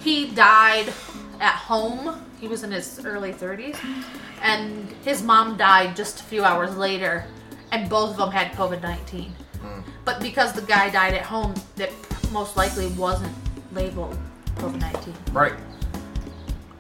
He 0.06 0.28
died 0.28 0.94
at 1.42 1.56
home. 1.56 2.24
He 2.40 2.48
was 2.48 2.64
in 2.64 2.72
his 2.72 3.04
early 3.04 3.34
30s. 3.34 3.78
And 4.42 4.88
his 5.04 5.24
mom 5.24 5.58
died 5.58 5.96
just 5.96 6.22
a 6.22 6.24
few 6.24 6.44
hours 6.44 6.78
later. 6.78 7.26
And 7.72 7.90
both 7.90 8.12
of 8.12 8.18
them 8.18 8.32
had 8.32 8.52
COVID 8.54 8.82
19. 8.82 9.32
Hmm. 9.62 9.82
But 10.06 10.22
because 10.22 10.54
the 10.54 10.62
guy 10.62 10.90
died 10.90 11.16
at 11.16 11.24
home, 11.24 11.56
that 11.76 11.92
most 12.32 12.56
likely 12.56 12.88
wasn't 12.90 13.36
labeled 13.74 14.18
COVID 14.58 14.80
19. 14.80 15.14
right 15.34 15.54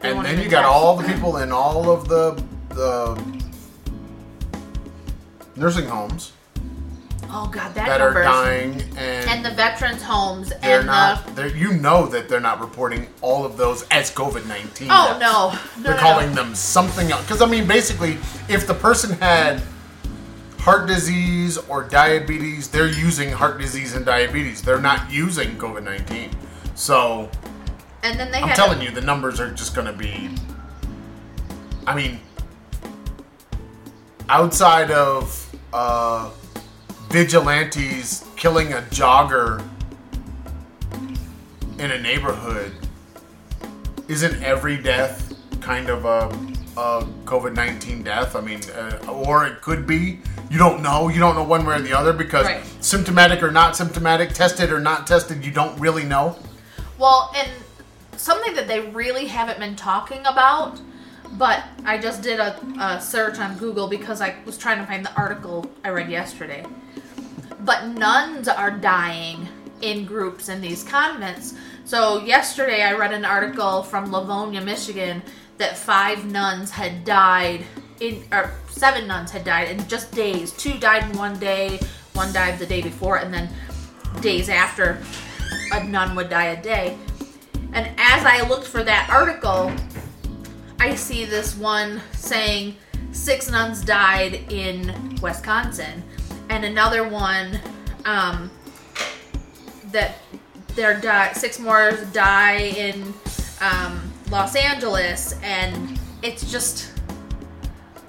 and 0.05 0.25
then 0.25 0.41
you 0.41 0.49
got 0.49 0.65
all 0.65 0.95
the 0.95 1.07
people 1.07 1.37
in 1.37 1.51
all 1.51 1.89
of 1.89 2.07
the 2.07 2.41
the 2.69 3.43
nursing 5.55 5.85
homes 5.85 6.33
Oh, 7.29 7.47
God, 7.51 7.73
that, 7.75 7.87
that 7.87 8.01
are 8.01 8.13
dying 8.13 8.81
and, 8.97 9.29
And 9.29 9.45
the 9.45 9.51
veterans' 9.51 10.01
homes 10.01 10.49
they're 10.61 10.79
and 10.79 10.87
not 10.87 11.35
they're, 11.35 11.55
you 11.55 11.73
know 11.73 12.05
that 12.07 12.29
they're 12.29 12.39
not 12.39 12.59
reporting 12.59 13.07
all 13.21 13.45
of 13.45 13.57
those 13.57 13.83
as 13.89 14.11
covid-19. 14.11 14.87
Oh, 14.89 15.17
no. 15.19 15.51
no 15.51 15.83
they're 15.83 15.95
no, 15.95 15.99
calling 15.99 16.29
no. 16.29 16.43
them 16.43 16.55
something 16.55 17.11
else 17.11 17.21
because 17.23 17.41
i 17.41 17.45
mean 17.45 17.67
basically 17.67 18.13
if 18.47 18.67
the 18.67 18.73
person 18.73 19.11
had 19.19 19.61
heart 20.59 20.87
disease 20.87 21.57
or 21.57 21.83
diabetes 21.83 22.69
they're 22.69 22.87
using 22.87 23.29
heart 23.31 23.59
disease 23.59 23.95
and 23.95 24.05
diabetes 24.05 24.61
they're 24.61 24.81
not 24.81 25.11
using 25.11 25.57
covid-19 25.57 26.31
so 26.75 27.29
And 28.03 28.19
then 28.19 28.31
they 28.31 28.39
i'm 28.39 28.49
had. 28.49 28.55
telling 28.55 28.81
you 28.81 28.91
the 28.91 29.01
numbers 29.01 29.39
are 29.39 29.51
just 29.51 29.75
going 29.75 29.87
to 29.87 29.93
be 29.93 30.29
i 31.85 31.95
mean 31.95 32.19
outside 34.29 34.91
of 34.91 35.41
uh, 35.73 36.29
vigilantes 37.09 38.25
killing 38.35 38.73
a 38.73 38.81
jogger 38.91 39.63
in 41.79 41.91
a 41.91 42.01
neighborhood, 42.01 42.71
isn't 44.07 44.41
every 44.43 44.77
death 44.77 45.33
kind 45.61 45.89
of 45.89 46.05
a, 46.05 46.27
a 46.79 47.05
COVID 47.25 47.53
19 47.53 48.03
death? 48.03 48.35
I 48.35 48.41
mean, 48.41 48.61
uh, 48.75 48.99
or 49.09 49.45
it 49.45 49.61
could 49.61 49.85
be. 49.87 50.19
You 50.49 50.59
don't 50.59 50.81
know. 50.81 51.09
You 51.09 51.19
don't 51.19 51.35
know 51.35 51.43
one 51.43 51.65
way 51.65 51.75
or 51.75 51.81
the 51.81 51.93
other 51.97 52.13
because 52.13 52.45
Right. 52.45 52.63
symptomatic 52.79 53.41
or 53.41 53.51
not 53.51 53.75
symptomatic, 53.75 54.29
tested 54.33 54.71
or 54.71 54.79
not 54.79 55.07
tested, 55.07 55.43
you 55.43 55.51
don't 55.51 55.77
really 55.79 56.03
know. 56.03 56.37
Well, 56.97 57.33
and 57.35 57.49
something 58.15 58.53
that 58.55 58.67
they 58.67 58.79
really 58.79 59.25
haven't 59.25 59.59
been 59.59 59.75
talking 59.75 60.19
about, 60.25 60.79
but 61.37 61.63
I 61.83 61.97
just 61.97 62.21
did 62.21 62.39
a, 62.39 62.59
a 62.79 63.01
search 63.01 63.39
on 63.39 63.57
Google 63.57 63.87
because 63.87 64.21
I 64.21 64.35
was 64.45 64.57
trying 64.57 64.79
to 64.79 64.85
find 64.85 65.05
the 65.05 65.13
article 65.15 65.69
I 65.83 65.89
read 65.89 66.09
yesterday. 66.09 66.65
But 67.61 67.87
nuns 67.87 68.47
are 68.47 68.71
dying 68.71 69.47
in 69.81 70.05
groups 70.05 70.49
in 70.49 70.61
these 70.61 70.83
convents. 70.83 71.55
So 71.83 72.23
yesterday 72.23 72.83
I 72.83 72.93
read 72.93 73.13
an 73.13 73.25
article 73.25 73.83
from 73.83 74.11
Livonia, 74.11 74.61
Michigan, 74.61 75.21
that 75.57 75.77
five 75.77 76.25
nuns 76.25 76.71
had 76.71 77.05
died 77.05 77.65
in, 77.99 78.23
or 78.31 78.51
seven 78.69 79.07
nuns 79.07 79.31
had 79.31 79.43
died 79.43 79.69
in 79.69 79.87
just 79.87 80.11
days. 80.11 80.51
Two 80.51 80.77
died 80.79 81.09
in 81.09 81.17
one 81.17 81.37
day, 81.39 81.79
one 82.13 82.31
died 82.33 82.59
the 82.59 82.65
day 82.65 82.81
before, 82.81 83.17
and 83.17 83.33
then 83.33 83.49
days 84.21 84.49
after, 84.49 85.01
a 85.71 85.83
nun 85.83 86.15
would 86.15 86.29
die 86.29 86.45
a 86.45 86.61
day. 86.61 86.97
And 87.73 87.87
as 87.97 88.25
I 88.25 88.47
looked 88.47 88.67
for 88.67 88.83
that 88.83 89.09
article, 89.09 89.71
I 90.79 90.95
see 90.95 91.25
this 91.25 91.55
one 91.57 92.01
saying 92.13 92.75
six 93.11 93.49
nuns 93.49 93.83
died 93.83 94.51
in 94.51 95.17
Wisconsin, 95.21 96.03
and 96.49 96.65
another 96.65 97.07
one 97.07 97.59
um, 98.05 98.51
that 99.91 100.17
there 100.75 101.33
six 101.33 101.59
more 101.59 101.91
die 102.11 102.57
in 102.57 103.13
um, 103.61 104.13
Los 104.29 104.55
Angeles, 104.55 105.39
and 105.41 105.99
it's 106.21 106.51
just 106.51 106.91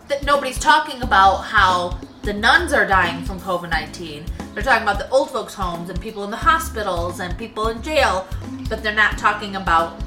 that 0.08 0.24
nobody's 0.24 0.58
talking 0.58 1.02
about 1.02 1.38
how 1.38 1.98
the 2.22 2.32
nuns 2.32 2.72
are 2.72 2.86
dying 2.86 3.24
from 3.24 3.38
COVID 3.40 3.70
nineteen. 3.70 4.24
They're 4.52 4.62
talking 4.62 4.82
about 4.82 4.98
the 4.98 5.08
old 5.10 5.30
folks' 5.30 5.54
homes 5.54 5.90
and 5.90 6.00
people 6.00 6.24
in 6.24 6.30
the 6.30 6.36
hospitals 6.36 7.20
and 7.20 7.36
people 7.38 7.68
in 7.68 7.82
jail, 7.82 8.26
but 8.68 8.82
they're 8.82 8.94
not 8.94 9.18
talking 9.18 9.56
about 9.56 10.00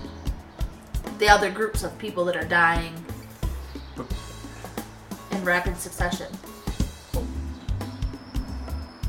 the 1.19 1.29
other 1.29 1.51
groups 1.51 1.83
of 1.83 1.97
people 1.99 2.25
that 2.25 2.35
are 2.35 2.45
dying 2.45 2.93
in 5.31 5.43
rapid 5.45 5.77
succession. 5.77 6.27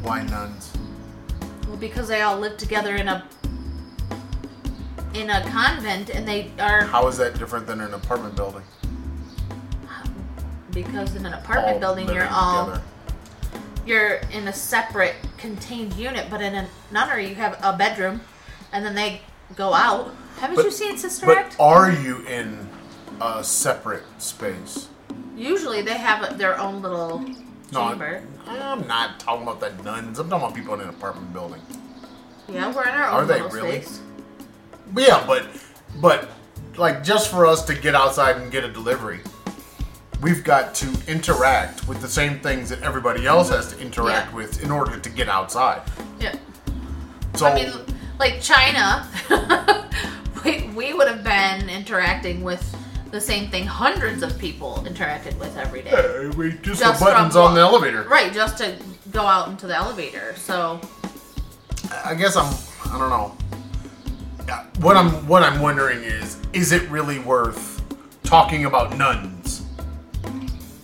Why 0.03 0.23
nuns? 0.25 0.73
Well, 1.69 1.77
because 1.77 2.09
they 2.09 2.23
all 2.23 2.39
live 2.39 2.57
together 2.57 2.97
in 2.97 3.09
a 3.09 3.25
in 5.15 5.29
a 5.31 5.43
convent, 5.51 6.11
and 6.11 6.27
they 6.27 6.51
are 6.61 6.83
How 6.85 7.07
is 7.09 7.17
that 7.19 7.39
different 7.39 7.67
than 7.67 7.81
an 7.81 7.95
apartment 7.95 8.37
building? 8.37 8.63
because 10.73 11.17
in 11.17 11.27
an 11.27 11.33
apartment 11.35 11.75
All 11.75 11.81
building 11.81 12.07
you're 12.07 12.15
living 12.19 12.29
all 12.33 12.67
together. 12.67 12.83
you're 13.85 14.15
in 14.33 14.47
a 14.47 14.53
separate 14.53 15.17
contained 15.37 15.93
unit, 15.95 16.27
but 16.31 16.41
in 16.41 16.55
a 16.55 16.69
nunnery 16.93 17.29
you 17.29 17.35
have 17.35 17.59
a 17.63 17.77
bedroom, 17.77 18.21
and 18.73 18.85
then 18.87 18.95
they 18.95 19.21
go 19.57 19.75
out. 19.75 20.15
Haven't 20.39 20.57
But- 20.57 20.65
you 20.65 20.71
seen 20.71 20.97
Sister 20.97 21.27
But 21.27 21.39
Act? 21.39 21.57
are 21.59 21.91
you 21.91 22.19
in 22.27 22.69
a 23.21 23.43
separate 23.45 24.05
space? 24.19 24.89
Usually 25.37 25.83
they 25.83 25.95
have 25.99 26.39
their 26.39 26.59
own 26.59 26.83
little 26.83 27.19
No, 27.73 27.89
chamber. 27.91 28.23
I'm 28.47 28.87
not 28.87 29.19
talking 29.21 29.43
about 29.47 29.61
the 29.61 29.71
nuns. 29.83 30.19
I'm 30.19 30.29
talking 30.29 30.45
about 30.45 30.55
people 30.55 30.75
in 30.75 30.81
an 30.81 30.89
apartment 30.89 31.33
building. 31.33 31.61
Yeah, 32.49 32.73
we're 32.75 32.83
in 32.83 32.89
our 32.95 33.09
own. 33.11 33.15
Are 33.15 33.25
they 33.27 33.41
really? 33.43 33.83
space. 33.83 34.01
Yeah, 34.97 35.23
but 35.27 35.47
but 36.01 36.29
like 36.77 37.05
just 37.05 37.31
for 37.31 37.47
us 37.47 37.65
to 37.67 37.75
get 37.75 37.95
outside 37.95 38.37
and 38.39 38.51
get 38.51 38.65
a 38.65 38.69
delivery, 38.69 39.21
we've 40.21 40.43
got 40.43 40.75
to 40.77 40.89
interact 41.07 41.87
with 41.87 42.01
the 42.01 42.09
same 42.09 42.41
things 42.41 42.69
that 42.71 42.83
everybody 42.83 43.27
else 43.27 43.51
has 43.51 43.73
to 43.73 43.79
interact 43.81 44.31
Yeah. 44.31 44.37
with 44.37 44.63
in 44.65 44.71
order 44.71 44.99
to 44.99 45.09
get 45.11 45.29
outside. 45.29 45.83
Yeah. 46.19 46.35
So 47.37 47.47
I 47.47 47.55
mean, 47.55 47.73
like 48.19 48.41
China, 48.41 49.07
we, 50.45 50.69
we 50.75 50.93
would 50.93 51.09
have 51.09 51.25
been 51.25 51.69
interacting 51.69 52.43
with 52.43 52.77
the 53.11 53.21
same 53.21 53.51
thing 53.51 53.67
hundreds 53.67 54.23
of 54.23 54.39
people 54.39 54.85
interacted 54.87 55.39
with 55.39 55.57
every 55.57 55.83
day. 55.83 56.29
we 56.37 56.53
just, 56.53 56.81
Just 56.81 57.01
the 57.01 57.05
buttons 57.05 57.35
from 57.35 57.43
on 57.43 57.55
the 57.55 57.61
elevator. 57.61 58.05
Right, 58.05 58.33
just 58.33 58.59
to 58.59 58.77
go 59.11 59.23
out 59.23 59.49
into 59.49 59.67
the 59.67 59.75
elevator. 59.75 60.35
So, 60.37 60.81
I 62.05 62.15
guess 62.15 62.37
I'm. 62.37 62.55
I 62.93 62.99
don't 62.99 63.11
know. 63.11 63.37
What 64.81 64.97
I'm 64.97 65.11
what 65.27 65.43
I'm 65.43 65.61
wondering 65.61 66.03
is, 66.03 66.39
is 66.53 66.73
it 66.73 66.89
really 66.91 67.19
worth 67.19 67.83
talking 68.25 68.65
about 68.65 68.97
nuns 68.97 69.63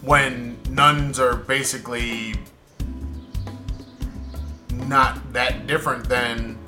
when 0.02 0.56
nuns 0.70 1.18
are 1.18 1.36
basically 1.36 2.34
not 4.70 5.32
that 5.32 5.66
different 5.66 6.08
than 6.08 6.58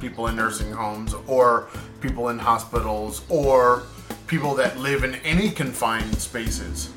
people 0.00 0.26
in 0.28 0.36
nursing 0.36 0.70
homes 0.70 1.14
or 1.26 1.68
people 2.04 2.28
in 2.28 2.38
hospitals 2.38 3.22
or 3.30 3.84
people 4.26 4.54
that 4.56 4.78
live 4.78 5.04
in 5.04 5.14
any 5.16 5.48
confined 5.50 6.14
spaces? 6.18 6.90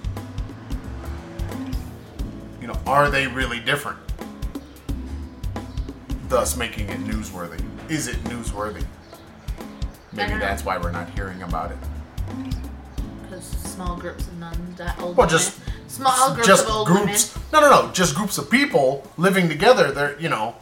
You 2.60 2.68
know, 2.68 2.78
are 2.86 3.10
they 3.10 3.28
really 3.28 3.60
different? 3.62 4.00
thus 6.30 6.58
making 6.58 6.90
it 6.90 7.00
newsworthy. 7.06 7.58
Is 7.90 8.10
it 8.10 8.22
newsworthy? 8.26 8.84
Maybe 10.12 10.34
that's 10.34 10.66
why 10.66 10.78
we're 10.78 10.92
not 10.92 11.10
hearing 11.12 11.42
about 11.42 11.72
it. 11.72 11.78
because 13.22 13.46
small 13.46 13.96
groups 13.96 14.28
of 14.28 14.38
nuns, 14.38 14.78
that 14.78 15.00
old 15.00 15.16
Well, 15.16 15.26
women- 15.28 15.30
just 15.30 15.58
small 15.88 16.34
groups 16.34 16.46
just 16.46 16.66
of 16.66 16.72
old 16.76 16.88
groups. 16.88 17.34
women. 17.34 17.48
No, 17.54 17.62
no, 17.62 17.70
no. 17.88 17.92
Just 17.94 18.14
groups 18.14 18.38
of 18.38 18.52
people 18.52 19.10
living 19.16 19.48
together. 19.48 19.90
They're 19.94 20.20
you 20.20 20.28
know. 20.28 20.56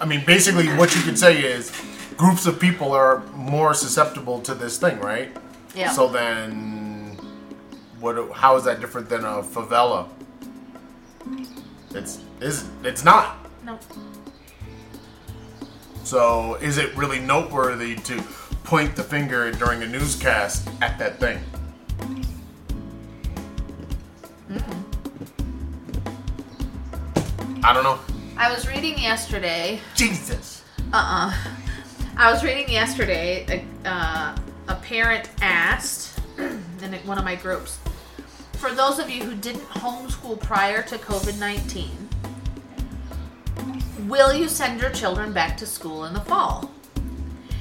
I 0.00 0.04
mean, 0.04 0.24
basically, 0.26 0.66
what 0.70 0.96
you 0.96 1.02
could 1.02 1.16
say 1.16 1.40
is 1.40 1.70
groups 2.16 2.46
of 2.46 2.58
people 2.60 2.92
are 2.92 3.24
more 3.34 3.74
susceptible 3.74 4.40
to 4.40 4.54
this 4.54 4.78
thing, 4.78 4.98
right? 5.00 5.36
Yeah. 5.74 5.90
So 5.90 6.08
then, 6.08 7.16
what? 8.00 8.32
How 8.32 8.56
is 8.56 8.64
that 8.64 8.80
different 8.80 9.08
than 9.08 9.24
a 9.24 9.42
favela? 9.42 10.08
It's 11.94 12.20
is 12.40 12.68
it's 12.82 13.04
not. 13.04 13.36
no, 13.64 13.78
So, 16.04 16.54
is 16.56 16.76
it 16.78 16.94
really 16.96 17.18
noteworthy 17.20 17.96
to 17.96 18.20
point 18.64 18.96
the 18.96 19.02
finger 19.02 19.50
during 19.52 19.82
a 19.82 19.86
newscast 19.86 20.68
at 20.82 20.98
that 20.98 21.18
thing? 21.20 21.38
I 27.62 27.72
don't 27.72 27.84
know. 27.84 27.98
I 28.36 28.52
was 28.52 28.68
reading 28.68 28.98
yesterday. 28.98 29.80
Jesus. 29.94 30.62
Uh 30.92 31.32
uh 31.32 31.34
I 32.16 32.32
was 32.32 32.44
reading 32.44 32.70
yesterday. 32.70 33.64
A, 33.84 33.88
uh, 33.88 34.36
a 34.68 34.74
parent 34.76 35.28
asked 35.40 36.20
in 36.38 36.92
one 37.04 37.18
of 37.18 37.24
my 37.24 37.34
groups 37.34 37.78
for 38.64 38.72
those 38.72 38.98
of 38.98 39.10
you 39.10 39.22
who 39.22 39.34
didn't 39.34 39.60
homeschool 39.68 40.40
prior 40.40 40.82
to 40.84 40.96
COVID 40.96 41.38
19, 41.38 42.08
will 44.08 44.32
you 44.32 44.48
send 44.48 44.80
your 44.80 44.88
children 44.88 45.34
back 45.34 45.58
to 45.58 45.66
school 45.66 46.06
in 46.06 46.14
the 46.14 46.20
fall? 46.20 46.70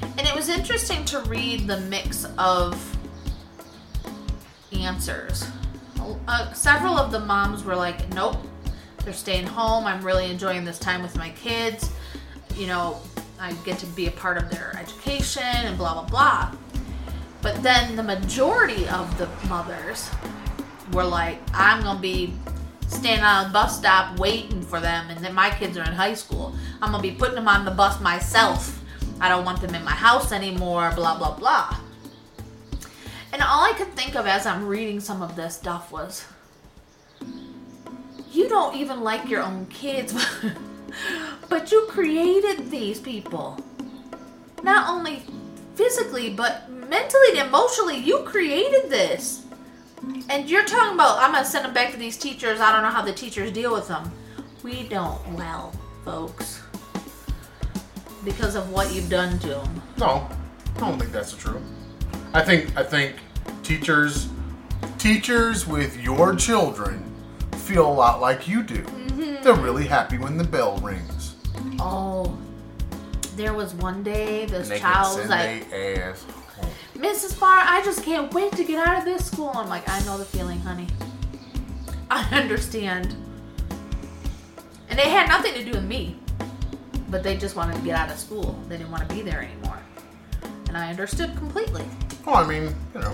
And 0.01 0.21
it 0.21 0.33
was 0.33 0.47
interesting 0.47 1.03
to 1.05 1.19
read 1.23 1.67
the 1.67 1.81
mix 1.81 2.25
of 2.37 2.97
answers. 4.71 5.45
Uh, 6.25 6.53
several 6.53 6.97
of 6.97 7.11
the 7.11 7.19
moms 7.19 7.65
were 7.65 7.75
like, 7.75 8.07
nope, 8.13 8.37
they're 9.03 9.11
staying 9.11 9.47
home. 9.47 9.85
I'm 9.85 10.01
really 10.01 10.31
enjoying 10.31 10.63
this 10.63 10.79
time 10.79 11.01
with 11.01 11.17
my 11.17 11.31
kids. 11.31 11.91
You 12.55 12.67
know, 12.67 13.01
I 13.43 13.51
get 13.65 13.77
to 13.79 13.85
be 13.87 14.07
a 14.07 14.11
part 14.11 14.37
of 14.37 14.49
their 14.49 14.73
education 14.79 15.43
and 15.43 15.77
blah, 15.77 15.93
blah, 15.95 16.05
blah. 16.05 16.55
But 17.41 17.61
then 17.61 17.97
the 17.97 18.03
majority 18.03 18.87
of 18.87 19.17
the 19.17 19.27
mothers 19.49 20.09
were 20.93 21.03
like, 21.03 21.39
I'm 21.53 21.83
going 21.83 21.97
to 21.97 22.01
be 22.01 22.33
standing 22.87 23.25
on 23.25 23.49
a 23.49 23.49
bus 23.51 23.77
stop 23.77 24.17
waiting 24.17 24.61
for 24.61 24.79
them, 24.79 25.09
and 25.09 25.19
then 25.19 25.33
my 25.33 25.49
kids 25.49 25.77
are 25.77 25.83
in 25.83 25.91
high 25.91 26.13
school. 26.13 26.55
I'm 26.81 26.91
going 26.91 27.03
to 27.03 27.09
be 27.09 27.15
putting 27.15 27.35
them 27.35 27.49
on 27.49 27.65
the 27.65 27.71
bus 27.71 27.99
myself. 27.99 28.81
I 29.19 29.27
don't 29.27 29.43
want 29.43 29.59
them 29.59 29.75
in 29.75 29.83
my 29.83 29.91
house 29.91 30.31
anymore, 30.31 30.93
blah, 30.95 31.17
blah, 31.17 31.35
blah. 31.35 31.77
And 33.33 33.41
all 33.41 33.65
I 33.65 33.73
could 33.73 33.91
think 33.91 34.15
of 34.15 34.25
as 34.25 34.45
I'm 34.45 34.65
reading 34.65 35.01
some 35.01 35.21
of 35.21 35.35
this 35.35 35.55
stuff 35.55 35.91
was, 35.91 36.25
you 38.31 38.47
don't 38.47 38.77
even 38.77 39.01
like 39.01 39.27
your 39.27 39.43
own 39.43 39.65
kids, 39.65 40.13
but 41.49 41.71
you 41.71 41.85
created 41.89 42.69
these 42.69 42.99
people. 42.99 43.59
Not 44.63 44.89
only 44.89 45.23
physically, 45.75 46.29
but 46.33 46.69
mentally 46.69 47.37
and 47.37 47.47
emotionally, 47.47 47.97
you 47.97 48.19
created 48.19 48.89
this. 48.89 49.45
And 50.29 50.49
you're 50.49 50.65
talking 50.65 50.95
about, 50.95 51.19
I'm 51.19 51.31
going 51.31 51.43
to 51.43 51.49
send 51.49 51.65
them 51.65 51.73
back 51.73 51.91
to 51.91 51.97
these 51.97 52.17
teachers. 52.17 52.59
I 52.59 52.71
don't 52.71 52.81
know 52.83 52.89
how 52.89 53.01
the 53.01 53.13
teachers 53.13 53.51
deal 53.51 53.73
with 53.73 53.87
them. 53.87 54.11
We 54.61 54.83
don't 54.83 55.25
well, 55.33 55.73
folks. 56.05 56.61
Because 58.23 58.55
of 58.55 58.69
what 58.71 58.93
you've 58.93 59.09
done 59.09 59.39
to 59.39 59.47
them. 59.49 59.81
No, 59.97 60.27
I 60.75 60.79
don't 60.79 60.99
think 60.99 61.11
that's 61.11 61.35
true. 61.35 61.61
I 62.33 62.41
think 62.41 62.75
I 62.77 62.83
think 62.83 63.17
teachers 63.63 64.29
teachers 64.97 65.67
with 65.67 65.97
your 66.01 66.35
children 66.35 67.03
feel 67.57 67.85
a 67.85 67.93
lot 67.93 68.21
like 68.21 68.47
you 68.47 68.63
do. 68.63 68.85
They're 69.43 69.53
really 69.53 69.85
happy 69.85 70.17
when 70.17 70.37
the 70.37 70.43
bell 70.45 70.77
rings. 70.77 71.35
Oh, 71.77 72.37
there 73.35 73.53
was 73.53 73.73
one 73.73 74.01
day 74.01 74.45
this 74.45 74.69
And 74.69 74.79
child 74.79 75.19
was 75.19 75.27
like, 75.27 75.69
ass. 75.73 76.25
Mrs. 76.95 77.33
Farr, 77.33 77.59
I 77.61 77.81
just 77.83 78.03
can't 78.05 78.33
wait 78.33 78.53
to 78.53 78.63
get 78.63 78.87
out 78.87 78.99
of 78.99 79.03
this 79.03 79.25
school. 79.25 79.51
I'm 79.53 79.67
like, 79.67 79.83
I 79.89 79.99
know 80.05 80.17
the 80.17 80.23
feeling, 80.23 80.59
honey. 80.61 80.87
I 82.09 82.23
understand. 82.39 83.17
And 84.89 84.97
it 84.97 85.07
had 85.07 85.27
nothing 85.27 85.53
to 85.55 85.63
do 85.65 85.71
with 85.71 85.83
me. 85.83 86.15
But 87.09 87.21
they 87.21 87.35
just 87.35 87.57
wanted 87.57 87.75
to 87.75 87.81
get 87.81 87.97
out 87.97 88.09
of 88.09 88.17
school. 88.17 88.57
They 88.69 88.77
didn't 88.77 88.91
want 88.91 89.09
to 89.09 89.13
be 89.13 89.23
there 89.23 89.41
anymore. 89.41 89.79
And 90.69 90.77
I 90.77 90.89
understood 90.89 91.35
completely. 91.35 91.83
Well, 92.25 92.35
I 92.35 92.47
mean, 92.47 92.73
you 92.93 93.01
know, 93.01 93.13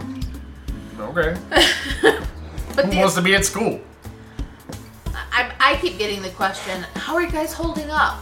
okay. 0.99 1.35
But 2.75 2.85
Who 2.85 2.91
the, 2.91 2.97
wants 2.99 3.15
to 3.15 3.21
be 3.21 3.33
at 3.35 3.45
school? 3.45 3.81
I, 5.39 5.53
I 5.59 5.75
keep 5.77 5.97
getting 5.97 6.21
the 6.21 6.29
question, 6.31 6.85
how 6.95 7.15
are 7.15 7.21
you 7.21 7.31
guys 7.31 7.53
holding 7.53 7.89
up? 7.89 8.19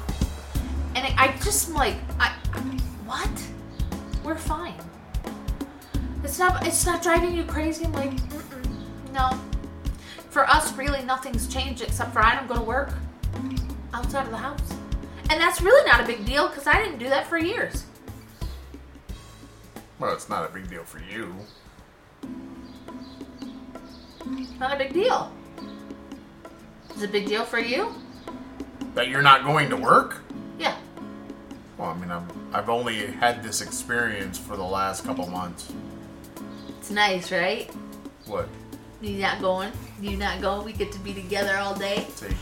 And 0.95 1.05
I, 1.05 1.13
I 1.17 1.37
just 1.43 1.71
like, 1.73 1.95
I, 2.19 2.31
I- 2.53 2.59
what? 3.05 3.47
We're 4.23 4.35
fine. 4.35 4.75
It's 6.23 6.37
not. 6.37 6.67
It's 6.67 6.85
not 6.85 7.01
driving 7.01 7.33
you 7.35 7.43
crazy. 7.45 7.85
I'm 7.85 7.93
like, 7.93 8.11
Mm-mm, 8.11 9.13
no. 9.13 9.29
For 10.29 10.45
us, 10.49 10.73
really, 10.73 11.01
nothing's 11.03 11.47
changed 11.47 11.81
except 11.81 12.11
for 12.11 12.19
I 12.19 12.35
don't 12.35 12.47
go 12.47 12.55
to 12.55 12.61
work 12.61 12.93
outside 13.93 14.25
of 14.25 14.31
the 14.31 14.37
house, 14.37 14.69
and 15.29 15.39
that's 15.39 15.61
really 15.61 15.89
not 15.89 16.01
a 16.01 16.05
big 16.05 16.25
deal 16.25 16.49
because 16.49 16.67
I 16.67 16.73
didn't 16.83 16.97
do 16.99 17.07
that 17.07 17.27
for 17.27 17.37
years. 17.37 17.85
Well, 19.99 20.13
it's 20.13 20.27
not 20.27 20.49
a 20.49 20.53
big 20.53 20.69
deal 20.69 20.83
for 20.83 20.99
you. 20.99 21.33
Not 24.59 24.73
a 24.73 24.77
big 24.77 24.91
deal. 24.93 25.31
Is 26.97 27.03
it 27.03 27.09
a 27.09 27.11
big 27.11 27.27
deal 27.27 27.45
for 27.45 27.59
you? 27.59 27.93
That 28.95 29.07
you're 29.07 29.21
not 29.21 29.43
going 29.43 29.69
to 29.69 29.77
work? 29.77 30.23
Yeah. 30.57 30.75
Well, 31.77 31.91
I 31.91 31.93
mean, 31.95 32.09
I'm, 32.09 32.27
I've 32.51 32.69
only 32.69 33.05
had 33.05 33.43
this 33.43 33.61
experience 33.61 34.39
for 34.39 34.57
the 34.57 34.63
last 34.63 35.05
couple 35.05 35.27
months. 35.27 35.71
It's 36.79 36.89
nice, 36.89 37.31
right? 37.31 37.69
What? 38.25 38.49
You 38.99 39.19
not 39.19 39.39
going? 39.41 39.71
You 40.01 40.17
not 40.17 40.41
going? 40.41 40.65
We 40.65 40.73
get 40.73 40.91
to 40.91 40.97
be 41.01 41.13
together 41.13 41.55
all 41.57 41.75
day. 41.75 42.07
See, 42.15 42.35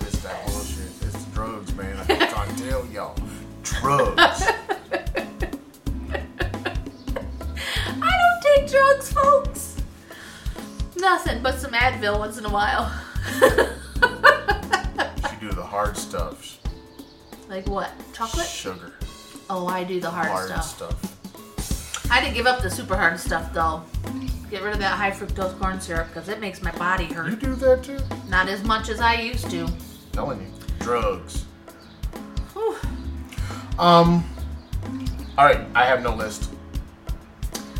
it's 0.00 0.22
that 0.22 0.46
bullshit. 0.46 0.92
It's 1.02 1.24
drugs, 1.34 1.74
man. 1.74 1.98
I'm 1.98 2.28
trying 2.28 2.54
to 2.54 2.68
tell 2.68 2.86
y'all. 2.86 3.16
Drugs. 3.64 4.16
I 8.00 8.12
don't 8.20 8.42
take 8.44 8.70
drugs, 8.70 9.12
folks. 9.12 9.76
Nothing 10.96 11.42
but 11.42 11.58
some 11.58 11.72
Advil 11.72 12.20
once 12.20 12.38
in 12.38 12.44
a 12.44 12.50
while. 12.50 12.92
She 15.30 15.36
do 15.40 15.50
the 15.52 15.62
hard 15.64 15.96
stuff. 15.96 16.58
like 17.48 17.66
what? 17.68 17.90
Chocolate? 18.12 18.46
Sugar. 18.46 18.92
Oh, 19.48 19.66
I 19.66 19.84
do 19.84 20.00
the 20.00 20.10
hard, 20.10 20.26
stuff. 20.46 20.50
Hard 20.50 20.64
stuff. 20.64 21.04
stuff. 21.58 22.10
I 22.10 22.16
had 22.20 22.28
to 22.28 22.34
give 22.34 22.46
up 22.46 22.62
the 22.62 22.70
super 22.70 22.96
hard 22.96 23.18
stuff 23.18 23.52
though. 23.52 23.82
Get 24.50 24.62
rid 24.62 24.72
of 24.74 24.78
that 24.78 24.92
high 24.92 25.10
fructose 25.10 25.58
corn 25.58 25.80
syrup 25.80 26.06
because 26.08 26.28
it 26.28 26.40
makes 26.40 26.62
my 26.62 26.70
body 26.72 27.06
hurt. 27.06 27.30
You 27.30 27.36
do 27.36 27.54
that 27.56 27.82
too? 27.82 27.98
Not 28.28 28.48
as 28.48 28.62
much 28.64 28.88
as 28.88 29.00
I 29.00 29.14
used 29.14 29.50
to. 29.50 29.68
telling 30.12 30.40
you. 30.40 30.46
Drugs. 30.78 31.44
Whew. 32.52 32.76
Um. 33.78 34.24
All 35.36 35.44
right, 35.44 35.66
I 35.74 35.84
have 35.84 36.02
no 36.02 36.14
list. 36.14 36.50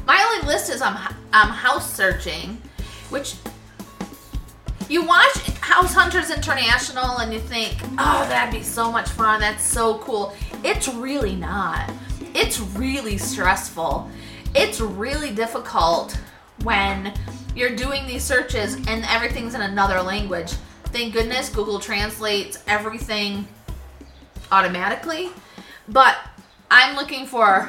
My 0.07 0.21
only 0.33 0.47
list 0.47 0.71
is 0.71 0.83
I'm 0.83 0.97
I'm 1.33 1.49
house 1.49 1.89
searching, 1.93 2.61
which 3.11 3.37
you 4.89 5.05
watch 5.05 5.37
House 5.61 5.95
Hunters 5.95 6.31
International 6.31 7.19
and 7.19 7.33
you 7.33 7.41
think, 7.41 7.77
oh, 7.99 8.27
that'd 8.29 8.53
be 8.55 8.63
so 8.63 8.91
much 8.91 9.09
fun. 9.09 9.41
That's 9.41 9.65
so 9.65 9.99
cool. 9.99 10.35
It's 10.65 10.89
really 10.89 11.35
not. 11.35 11.91
It's 12.35 12.61
really 12.61 13.19
stressful. 13.19 14.09
It's 14.55 14.81
really 14.81 15.35
difficult 15.35 16.19
when 16.63 17.13
you're 17.55 17.75
doing 17.75 18.07
these 18.07 18.23
searches 18.23 18.75
and 18.87 19.05
everything's 19.07 19.55
in 19.55 19.63
another 19.63 20.01
language. 20.03 20.53
Thank 20.87 21.15
goodness 21.15 21.49
Google 21.49 21.79
translates 21.79 22.63
everything 22.67 23.49
automatically. 24.53 25.31
But 25.89 26.17
I'm 26.71 26.97
looking 26.97 27.27
for 27.27 27.69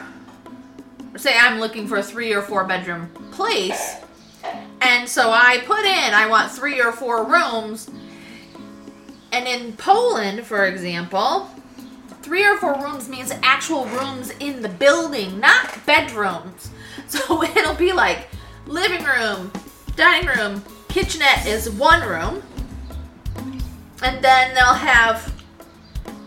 say 1.15 1.35
I'm 1.37 1.59
looking 1.59 1.87
for 1.87 1.97
a 1.97 2.03
three 2.03 2.33
or 2.33 2.41
four 2.41 2.63
bedroom 2.65 3.09
place. 3.31 3.97
And 4.81 5.07
so 5.09 5.31
I 5.31 5.59
put 5.65 5.85
in, 5.85 6.13
I 6.13 6.27
want 6.27 6.51
three 6.51 6.81
or 6.81 6.91
four 6.91 7.25
rooms. 7.25 7.89
And 9.31 9.47
in 9.47 9.73
Poland, 9.73 10.45
for 10.45 10.65
example, 10.65 11.49
three 12.21 12.45
or 12.45 12.57
four 12.57 12.75
rooms 12.75 13.09
means 13.09 13.31
actual 13.43 13.85
rooms 13.85 14.31
in 14.39 14.61
the 14.61 14.69
building, 14.69 15.39
not 15.39 15.85
bedrooms. 15.85 16.71
So 17.07 17.41
it'll 17.41 17.73
be 17.73 17.93
like 17.93 18.27
living 18.65 19.05
room, 19.05 19.49
dining 19.95 20.27
room, 20.27 20.61
kitchenette 20.89 21.45
is 21.45 21.69
one 21.69 22.01
room. 22.05 22.43
And 24.03 24.21
then 24.21 24.53
they'll 24.53 24.73
have 24.73 25.33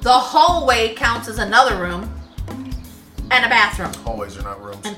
the 0.01 0.13
hallway 0.13 0.95
counts 0.95 1.29
as 1.29 1.37
another 1.37 1.77
room 1.77 2.11
and 3.31 3.45
a 3.45 3.49
bathroom. 3.49 3.93
Hallways 4.05 4.39
are 4.39 4.43
not 4.43 4.63
rooms. 4.63 4.81
And- 4.85 4.97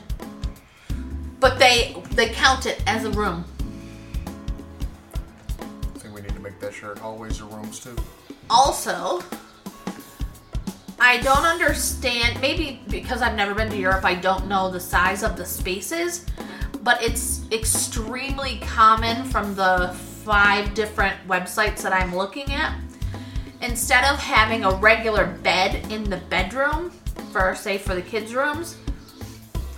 But 1.43 1.59
they 1.59 1.97
they 2.13 2.29
count 2.29 2.67
it 2.67 2.81
as 2.87 3.05
a 3.05 3.11
room. 3.11 3.45
I 5.61 5.99
think 5.99 6.15
we 6.15 6.21
need 6.21 6.35
to 6.37 6.41
make 6.41 6.61
that 6.61 6.73
shirt. 6.73 7.03
always 7.03 7.41
are 7.41 7.47
rooms 7.47 7.81
too. 7.81 7.97
Also, 8.49 9.25
I 11.01 11.21
don't 11.21 11.45
understand. 11.45 12.41
Maybe 12.41 12.81
because 12.89 13.23
I've 13.23 13.35
never 13.35 13.55
been 13.55 13.69
to 13.71 13.77
Europe, 13.77 14.05
I 14.05 14.15
don't 14.15 14.47
know 14.47 14.71
the 14.71 14.79
size 14.79 15.25
of 15.25 15.37
the 15.37 15.45
spaces. 15.45 16.27
But 16.85 17.03
it's 17.03 17.43
extremely 17.51 18.59
common 18.59 19.25
from 19.25 19.57
the 19.57 19.97
five 20.25 20.75
different 20.75 21.17
websites 21.27 21.83
that 21.83 21.93
I'm 21.93 22.15
looking 22.15 22.53
at. 22.53 22.79
Instead 23.63 24.05
of 24.05 24.17
having 24.21 24.65
a 24.65 24.77
regular 24.77 25.27
bed 25.43 25.91
in 25.91 26.05
the 26.05 26.19
bedroom, 26.19 26.91
for 27.33 27.57
say 27.57 27.79
for 27.79 27.97
the 27.97 28.03
kids' 28.03 28.33
rooms, 28.33 28.77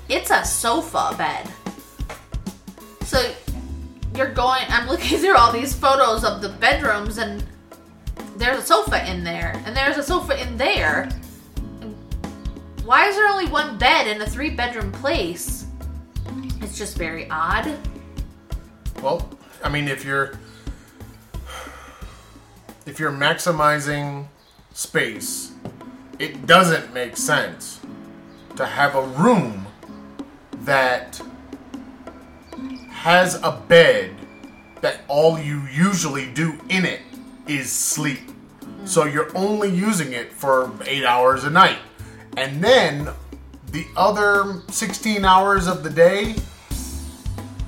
it's 0.08 0.30
a 0.30 0.44
sofa 0.44 1.14
bed. 1.16 1.48
So 3.02 3.34
you're 4.16 4.32
going. 4.32 4.62
I'm 4.68 4.88
looking 4.88 5.18
through 5.20 5.36
all 5.36 5.52
these 5.52 5.74
photos 5.74 6.24
of 6.24 6.42
the 6.42 6.48
bedrooms, 6.48 7.18
and 7.18 7.44
there's 8.36 8.58
a 8.58 8.66
sofa 8.66 9.08
in 9.10 9.24
there, 9.24 9.60
and 9.66 9.76
there's 9.76 9.96
a 9.96 10.02
sofa 10.02 10.40
in 10.40 10.56
there. 10.56 11.08
Why 12.84 13.08
is 13.08 13.16
there 13.16 13.26
only 13.26 13.46
one 13.46 13.78
bed 13.78 14.06
in 14.06 14.20
a 14.20 14.26
three 14.26 14.50
bedroom 14.50 14.92
place? 14.92 15.66
It's 16.60 16.76
just 16.76 16.96
very 16.96 17.28
odd. 17.30 17.78
Well, 19.02 19.28
I 19.62 19.68
mean, 19.68 19.88
if 19.88 20.04
you're 20.04 20.38
if 22.86 23.00
you're 23.00 23.12
maximizing 23.12 24.26
space, 24.72 25.52
it 26.18 26.46
doesn't 26.46 26.92
make 26.92 27.16
sense 27.16 27.80
to 28.56 28.66
have 28.66 28.94
a 28.94 29.02
room 29.02 29.66
that 30.64 31.20
has 32.90 33.36
a 33.42 33.62
bed 33.68 34.14
that 34.80 35.00
all 35.08 35.38
you 35.38 35.62
usually 35.72 36.30
do 36.32 36.58
in 36.68 36.84
it 36.84 37.00
is 37.46 37.70
sleep. 37.70 38.20
So 38.84 39.04
you're 39.04 39.34
only 39.36 39.70
using 39.70 40.12
it 40.12 40.32
for 40.32 40.72
8 40.84 41.04
hours 41.04 41.44
a 41.44 41.50
night. 41.50 41.78
And 42.36 42.62
then 42.62 43.08
the 43.70 43.86
other 43.96 44.62
16 44.68 45.24
hours 45.24 45.66
of 45.66 45.82
the 45.82 45.90
day 45.90 46.36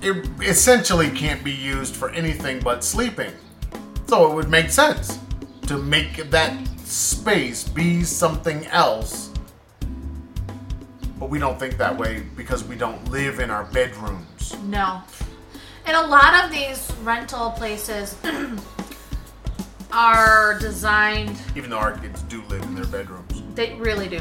it 0.03 0.27
essentially 0.43 1.11
can't 1.11 1.43
be 1.43 1.53
used 1.53 1.97
for 1.97 2.11
anything 2.11 2.61
but 2.61 2.85
sleeping. 2.85 3.33
So 4.07 4.31
it 4.31 4.35
would 4.35 4.49
make 4.49 4.71
sense 4.71 5.19
to 5.67 5.79
make 5.79 6.31
that 6.31 6.55
space 6.79 7.67
be 7.67 8.05
something 8.05 8.67
else. 8.67 9.26
But 11.19 11.31
we 11.31 11.39
don't 11.39 11.59
think 11.59 11.79
that 11.79 11.97
way 11.97 12.23
because 12.37 12.65
we 12.65 12.77
don't 12.77 13.11
live 13.11 13.41
in 13.41 13.51
our 13.51 13.65
bedrooms. 13.65 14.57
No. 14.65 15.01
And 15.87 15.97
a 15.97 16.07
lot 16.07 16.45
of 16.45 16.51
these 16.51 16.93
rental 17.03 17.51
places 17.53 18.17
are 19.93 20.59
designed 20.59 21.41
Even 21.55 21.71
though 21.71 21.79
our 21.79 21.97
kids 21.99 22.23
do 22.23 22.43
live 22.45 22.63
in 22.65 22.75
their 22.75 22.87
bedrooms. 22.87 23.43
They 23.55 23.75
really 23.75 24.09
do. 24.09 24.21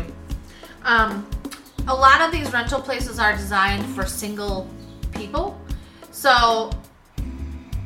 Um, 0.83 1.27
a 1.87 1.93
lot 1.93 2.21
of 2.21 2.31
these 2.31 2.51
rental 2.53 2.81
places 2.81 3.19
are 3.19 3.35
designed 3.35 3.85
for 3.87 4.05
single 4.05 4.69
people. 5.11 5.59
So 6.11 6.71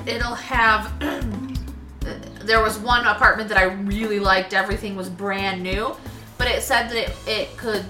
it'll 0.05 0.35
have. 0.35 0.93
there 2.45 2.61
was 2.61 2.77
one 2.79 3.05
apartment 3.05 3.49
that 3.49 3.57
I 3.57 3.63
really 3.63 4.19
liked. 4.19 4.53
Everything 4.53 4.95
was 4.95 5.09
brand 5.09 5.63
new. 5.63 5.95
But 6.37 6.47
it 6.47 6.61
said 6.61 6.89
that 6.89 6.95
it, 6.95 7.15
it 7.27 7.57
could 7.57 7.85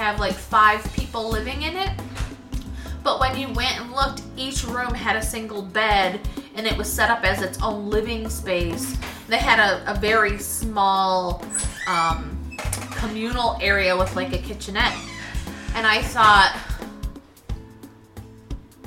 have 0.00 0.18
like 0.18 0.32
five 0.32 0.82
people 0.94 1.28
living 1.28 1.60
in 1.60 1.76
it. 1.76 1.90
But 3.04 3.20
when 3.20 3.36
you 3.36 3.48
went 3.52 3.78
and 3.78 3.92
looked, 3.92 4.22
each 4.34 4.64
room 4.64 4.94
had 4.94 5.14
a 5.14 5.22
single 5.22 5.60
bed 5.60 6.20
and 6.54 6.66
it 6.66 6.74
was 6.74 6.90
set 6.90 7.10
up 7.10 7.22
as 7.22 7.42
its 7.42 7.60
own 7.60 7.90
living 7.90 8.30
space. 8.30 8.96
They 9.28 9.36
had 9.36 9.58
a, 9.58 9.92
a 9.92 9.94
very 9.94 10.38
small 10.38 11.44
um, 11.86 12.56
communal 12.92 13.58
area 13.60 13.94
with 13.94 14.16
like 14.16 14.32
a 14.32 14.38
kitchenette. 14.38 14.96
And 15.74 15.86
I 15.86 16.00
thought, 16.00 16.58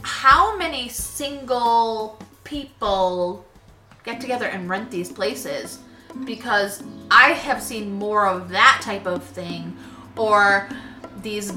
how 0.02 0.58
many 0.58 0.90
single 0.90 2.20
people 2.44 3.46
get 4.04 4.20
together 4.20 4.48
and 4.48 4.68
rent 4.68 4.90
these 4.90 5.12
places? 5.12 5.78
Because 6.26 6.82
I 7.12 7.34
have 7.34 7.62
seen 7.62 7.94
more 7.94 8.28
of 8.28 8.50
that 8.50 8.82
type 8.84 9.06
of 9.06 9.24
thing 9.24 9.78
or 10.18 10.70
these 11.24 11.52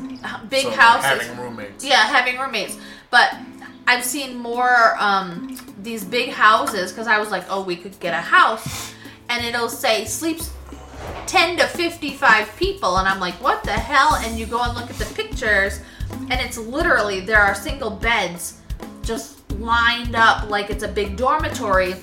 big 0.48 0.64
So, 0.64 0.70
houses. 0.70 1.26
Having 1.26 1.44
roommates. 1.44 1.84
Yeah, 1.84 2.06
having 2.06 2.38
roommates. 2.38 2.78
But 3.10 3.36
I've 3.86 4.04
seen 4.04 4.36
more 4.38 4.96
um, 4.98 5.56
these 5.82 6.04
big 6.04 6.30
houses 6.30 6.92
because 6.92 7.06
I 7.06 7.18
was 7.18 7.30
like, 7.30 7.44
oh, 7.50 7.62
we 7.62 7.76
could 7.76 7.98
get 8.00 8.14
a 8.14 8.22
house, 8.22 8.94
and 9.28 9.44
it'll 9.44 9.68
say 9.68 10.04
sleeps 10.06 10.52
10 11.26 11.58
to 11.58 11.66
55 11.66 12.56
people, 12.56 12.96
and 12.96 13.06
I'm 13.06 13.20
like, 13.20 13.34
what 13.34 13.62
the 13.64 13.72
hell? 13.72 14.14
And 14.16 14.38
you 14.38 14.46
go 14.46 14.62
and 14.62 14.74
look 14.74 14.88
at 14.88 14.96
the 14.96 15.14
pictures 15.14 15.80
and 16.30 16.34
it's 16.40 16.58
literally 16.58 17.20
there 17.20 17.40
are 17.40 17.54
single 17.54 17.90
beds 17.90 18.60
just 19.02 19.50
lined 19.54 20.14
up 20.14 20.48
like 20.50 20.70
it's 20.70 20.82
a 20.82 20.88
big 20.88 21.16
dormitory. 21.16 21.94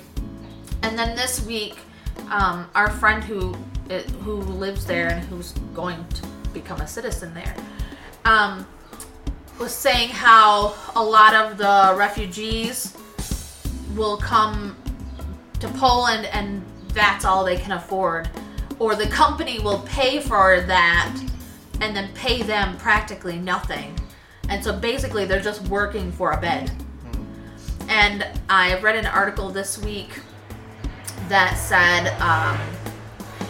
And 0.82 0.98
then 0.98 1.16
this 1.16 1.46
week, 1.46 1.78
um, 2.30 2.70
our 2.76 2.90
friend 2.90 3.24
who 3.24 3.56
uh, 3.90 4.00
who 4.24 4.36
lives 4.36 4.86
there 4.86 5.10
and 5.10 5.24
who's 5.26 5.52
going 5.74 6.06
to 6.10 6.28
become 6.54 6.82
a 6.82 6.88
citizen 6.88 7.34
there 7.34 7.56
um, 8.26 8.66
was 9.60 9.74
saying 9.74 10.10
how 10.10 10.76
a 10.96 11.04
lot 11.04 11.34
of 11.34 11.58
the 11.58 11.94
refugees 11.98 12.98
will 13.96 14.18
come 14.18 14.76
to 15.60 15.68
Poland 15.70 16.26
and 16.28 16.64
that's 16.90 17.26
all 17.26 17.44
they 17.44 17.58
can 17.58 17.74
afford. 17.74 18.30
Or 18.80 18.96
the 18.96 19.08
company 19.08 19.60
will 19.60 19.80
pay 19.82 20.20
for 20.20 20.62
that 20.62 21.16
and 21.82 21.96
then 21.96 22.10
pay 22.14 22.42
them 22.42 22.78
practically 22.78 23.38
nothing. 23.38 23.98
And 24.50 24.64
so 24.64 24.78
basically 24.78 25.26
they're 25.26 25.42
just 25.42 25.62
working 25.68 26.12
for 26.12 26.32
a 26.32 26.42
bed. 26.42 26.72
And 27.88 28.26
I 28.50 28.80
read 28.80 28.96
an 28.96 29.06
article 29.06 29.50
this 29.50 29.78
week 29.78 30.20
that 31.30 31.56
said 31.56 32.08
um, 32.20 32.60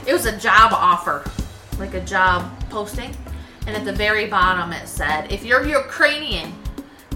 it 0.06 0.14
was 0.14 0.26
a 0.26 0.38
job 0.38 0.74
offer, 0.74 1.24
like 1.80 1.94
a 1.94 2.02
job 2.02 2.52
posting. 2.74 3.16
And 3.68 3.78
at 3.78 3.86
the 3.86 3.94
very 3.94 4.26
bottom 4.26 4.74
it 4.74 4.88
said, 4.88 5.32
if 5.32 5.46
you're 5.46 5.66
Ukrainian, 5.66 6.52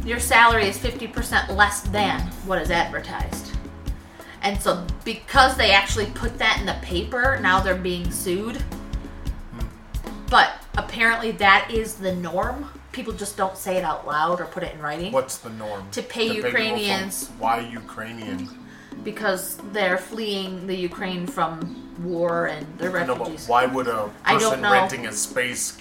your 0.06 0.20
salary 0.20 0.68
is 0.68 0.78
50% 0.78 1.50
less 1.58 1.82
than 1.82 2.22
what 2.46 2.62
is 2.62 2.70
advertised. 2.70 3.58
And 4.44 4.62
so, 4.62 4.86
because 5.04 5.58
they 5.58 5.72
actually 5.72 6.06
put 6.06 6.38
that 6.38 6.60
in 6.60 6.68
the 6.68 6.78
paper, 6.84 7.40
now 7.42 7.60
they're 7.60 7.76
being 7.76 8.10
sued. 8.12 8.64
But 10.30 10.54
apparently, 10.78 11.32
that 11.32 11.70
is 11.74 11.96
the 11.96 12.16
norm. 12.16 12.70
People 12.92 13.14
just 13.14 13.36
don't 13.36 13.58
say 13.58 13.78
it 13.78 13.84
out 13.84 14.06
loud 14.06 14.40
or 14.40 14.46
put 14.46 14.64
it 14.64 14.76
in 14.76 14.80
writing 14.80 15.12
What's 15.12 15.40
the 15.40 15.50
norm? 15.50 15.90
To 15.92 16.04
pay 16.04 16.28
from- 16.28 16.46
Ukrainians. 16.46 17.30
Why 17.40 17.60
Ukrainian? 17.62 18.48
because 19.04 19.58
they're 19.72 19.98
fleeing 19.98 20.68
the 20.68 20.76
Ukraine 20.76 21.26
from 21.28 21.87
war 22.00 22.48
and 22.48 22.66
they're 22.78 22.96
I 22.98 23.06
know, 23.06 23.16
but 23.16 23.20
refugees. 23.26 23.48
why 23.48 23.66
would 23.66 23.88
a 23.88 24.10
person 24.26 24.62
renting 24.62 25.08
a 25.08 25.12
space 25.12 25.78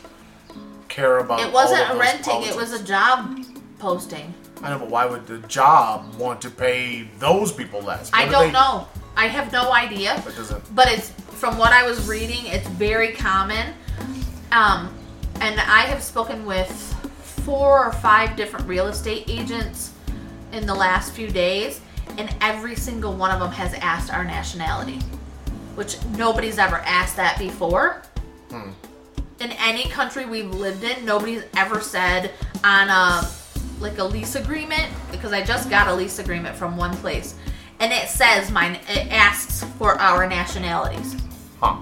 care 0.89 1.19
about? 1.19 1.41
It 1.41 1.53
wasn't 1.53 1.81
all 1.81 1.85
of 1.87 1.91
a 1.91 1.93
those 1.95 2.12
renting, 2.12 2.43
it 2.45 2.57
was 2.57 2.73
a 2.73 2.83
job 2.83 3.39
posting. 3.79 4.33
I 4.62 4.71
know, 4.71 4.79
but 4.79 4.89
why 4.91 5.05
would 5.05 5.27
the 5.27 5.39
job 5.49 6.14
want 6.17 6.41
to 6.43 6.51
pay 6.51 7.09
those 7.19 7.53
people 7.53 7.81
less? 7.83 8.11
I 8.12 8.21
What 8.21 8.27
do 8.27 8.33
don't 8.33 8.47
they- 8.47 8.53
know. 8.53 8.89
I 9.19 9.29
have 9.29 9.51
no 9.53 9.73
idea. 9.73 10.21
That 10.25 10.37
doesn't. 10.37 10.75
but 10.75 10.89
it's 10.89 11.11
from 11.11 11.57
what 11.59 11.73
I 11.73 11.87
was 11.87 12.07
reading, 12.09 12.47
it's 12.47 12.67
very 12.69 13.12
common. 13.12 13.73
Um, 14.53 14.95
and 15.41 15.59
I 15.61 15.83
have 15.83 16.03
spoken 16.03 16.45
with 16.47 16.71
four 17.45 17.87
or 17.87 17.93
five 17.93 18.37
different 18.37 18.67
real 18.69 18.89
estate 18.89 19.25
agents 19.29 19.93
in 20.53 20.67
the 20.67 20.75
last 20.75 21.12
few 21.12 21.29
days, 21.29 21.81
and 22.19 22.35
every 22.41 22.75
single 22.77 23.14
one 23.14 23.31
of 23.31 23.41
them 23.41 23.51
has 23.53 23.75
asked 23.75 24.11
our 24.12 24.25
nationality, 24.25 24.99
which 25.77 26.03
nobody's 26.16 26.59
ever 26.59 26.77
asked 26.79 27.16
that 27.16 27.39
before. 27.39 28.03
In 29.39 29.53
any 29.53 29.85
country 29.91 30.24
we've 30.24 30.51
lived 30.51 30.83
in, 30.83 31.05
nobody's 31.05 31.45
ever 31.57 31.81
said 31.81 32.33
on 32.64 32.89
a 32.89 33.29
like 33.81 33.99
a 33.99 34.05
lease 34.05 34.35
agreement 34.35 34.91
because 35.12 35.33
I 35.35 35.43
just 35.45 35.68
got 35.68 35.89
a 35.89 35.95
lease 35.95 36.18
agreement 36.18 36.57
from 36.57 36.77
one 36.79 36.97
place, 36.97 37.35
and 37.79 37.93
it 37.93 38.09
says 38.09 38.51
mine. 38.51 38.77
It 38.89 39.12
asks 39.12 39.62
for 39.79 40.01
our 40.01 40.27
nationalities. 40.27 41.14
Huh. 41.61 41.77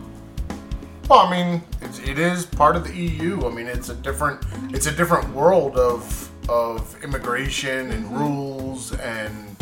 Well, 1.09 1.20
I 1.20 1.30
mean, 1.30 1.62
it's, 1.80 2.01
it 2.01 2.18
is 2.18 2.45
part 2.45 2.74
of 2.74 2.82
the 2.84 2.92
EU. 2.97 3.47
I 3.47 3.51
mean, 3.51 3.68
it's 3.68 3.88
a 3.88 3.95
different 3.95 4.45
it's 4.74 4.86
a 4.86 4.92
different 4.92 5.28
world 5.32 5.76
of 5.76 6.30
of 6.49 6.97
immigration 7.05 7.92
and 7.92 8.05
Mm-hmm. 8.07 8.18
rules 8.18 8.92
and 8.97 9.57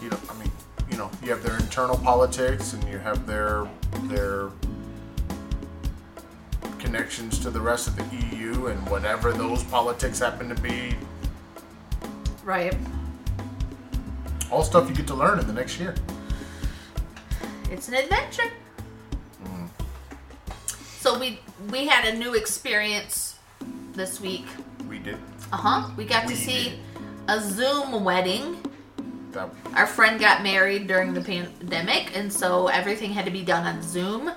you 0.00 0.08
know, 0.08 0.18
I 0.30 0.34
mean, 0.38 0.45
you 0.96 1.02
know, 1.02 1.10
you 1.22 1.28
have 1.28 1.42
their 1.42 1.58
internal 1.58 1.98
politics 1.98 2.72
and 2.72 2.82
you 2.88 2.96
have 2.96 3.26
their 3.26 3.68
their 4.04 4.48
connections 6.78 7.38
to 7.38 7.50
the 7.50 7.60
rest 7.60 7.86
of 7.86 7.96
the 7.96 8.16
EU 8.34 8.68
and 8.68 8.88
whatever 8.88 9.30
those 9.30 9.62
politics 9.64 10.20
happen 10.20 10.48
to 10.48 10.54
be. 10.62 10.94
Right. 12.42 12.74
All 14.50 14.62
stuff 14.62 14.88
you 14.88 14.94
get 14.94 15.06
to 15.08 15.14
learn 15.14 15.38
in 15.38 15.46
the 15.46 15.52
next 15.52 15.78
year. 15.78 15.94
It's 17.70 17.88
an 17.88 17.94
adventure. 17.94 18.50
So 21.00 21.18
we 21.18 21.40
we 21.70 21.86
had 21.86 22.06
a 22.06 22.16
new 22.16 22.32
experience 22.32 23.36
this 23.92 24.18
week. 24.18 24.46
We 24.88 24.98
did 24.98 25.18
Uh 25.52 25.58
huh. 25.58 25.90
We 25.94 26.06
got 26.06 26.26
We 26.26 26.32
to 26.34 26.40
see 26.40 26.64
did. 26.70 26.78
a 27.28 27.38
Zoom 27.38 28.02
wedding. 28.02 28.62
That. 29.36 29.50
Our 29.74 29.86
friend 29.86 30.18
got 30.20 30.42
married 30.42 30.86
during 30.88 31.14
the 31.14 31.20
pandemic, 31.20 32.16
and 32.16 32.32
so 32.32 32.66
everything 32.68 33.12
had 33.12 33.24
to 33.24 33.30
be 33.30 33.42
done 33.42 33.64
on 33.66 33.82
Zoom. 33.82 34.30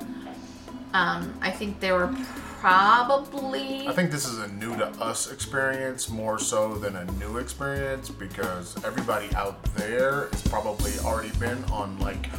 Um, 0.93 1.33
I 1.41 1.51
think 1.51 1.79
there 1.79 1.95
were 1.95 2.15
probably 2.59 3.87
I 3.87 3.93
think 3.93 4.11
this 4.11 4.25
is 4.27 4.37
a 4.39 4.47
new 4.49 4.75
to 4.77 4.87
us 5.01 5.31
experience 5.31 6.09
more 6.09 6.37
so 6.39 6.75
than 6.75 6.95
a 6.97 7.05
new 7.13 7.37
experience 7.37 8.09
because 8.09 8.75
everybody 8.83 9.33
out 9.35 9.63
there 9.75 10.27
has 10.31 10.41
probably 10.47 10.91
already 10.99 11.31
been 11.39 11.63
on 11.65 11.97
like 11.99 12.29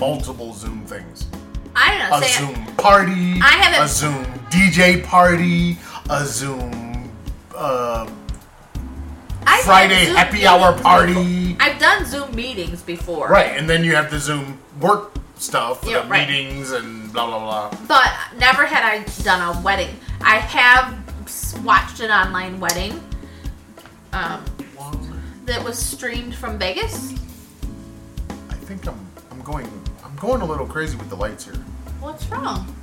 multiple 0.00 0.52
Zoom 0.54 0.84
things. 0.86 1.26
I 1.74 1.90
don't 1.90 2.10
know. 2.10 2.16
A 2.16 2.22
say 2.22 2.46
Zoom 2.46 2.76
party, 2.76 3.40
I 3.42 3.50
haven't- 3.62 3.84
a 3.84 3.88
Zoom 3.88 4.24
DJ 4.50 5.04
party, 5.04 5.76
a 6.08 6.24
Zoom 6.24 7.10
uh, 7.54 8.08
I've 9.46 9.64
Friday 9.64 10.06
happy 10.06 10.46
hour 10.46 10.78
party. 10.80 11.56
I've 11.60 11.78
done 11.78 12.04
Zoom 12.04 12.34
meetings 12.34 12.82
before. 12.82 13.28
Right, 13.28 13.56
and 13.56 13.68
then 13.68 13.84
you 13.84 13.94
have 13.94 14.10
the 14.10 14.18
Zoom 14.18 14.58
work 14.80 15.12
stuff, 15.36 15.84
Yeah, 15.86 16.02
the 16.02 16.08
right. 16.08 16.28
meetings 16.28 16.72
and 16.72 17.12
blah 17.12 17.26
blah 17.26 17.38
blah. 17.70 17.78
But 17.86 18.12
never 18.38 18.66
had 18.66 18.82
I 18.84 19.04
done 19.22 19.56
a 19.56 19.60
wedding. 19.62 19.94
I 20.20 20.36
have 20.36 21.64
watched 21.64 22.00
an 22.00 22.10
online 22.10 22.58
wedding 22.60 23.02
um, 24.12 24.44
that 25.44 25.62
was 25.64 25.78
streamed 25.78 26.34
from 26.34 26.58
Vegas. 26.58 27.12
I 28.50 28.54
think 28.54 28.86
I'm 28.86 28.98
I'm 29.30 29.40
going 29.42 29.66
I'm 30.04 30.16
going 30.16 30.40
a 30.40 30.44
little 30.46 30.66
crazy 30.66 30.96
with 30.96 31.08
the 31.08 31.16
lights 31.16 31.44
here. 31.44 31.54
What's 32.00 32.26
wrong? 32.26 32.74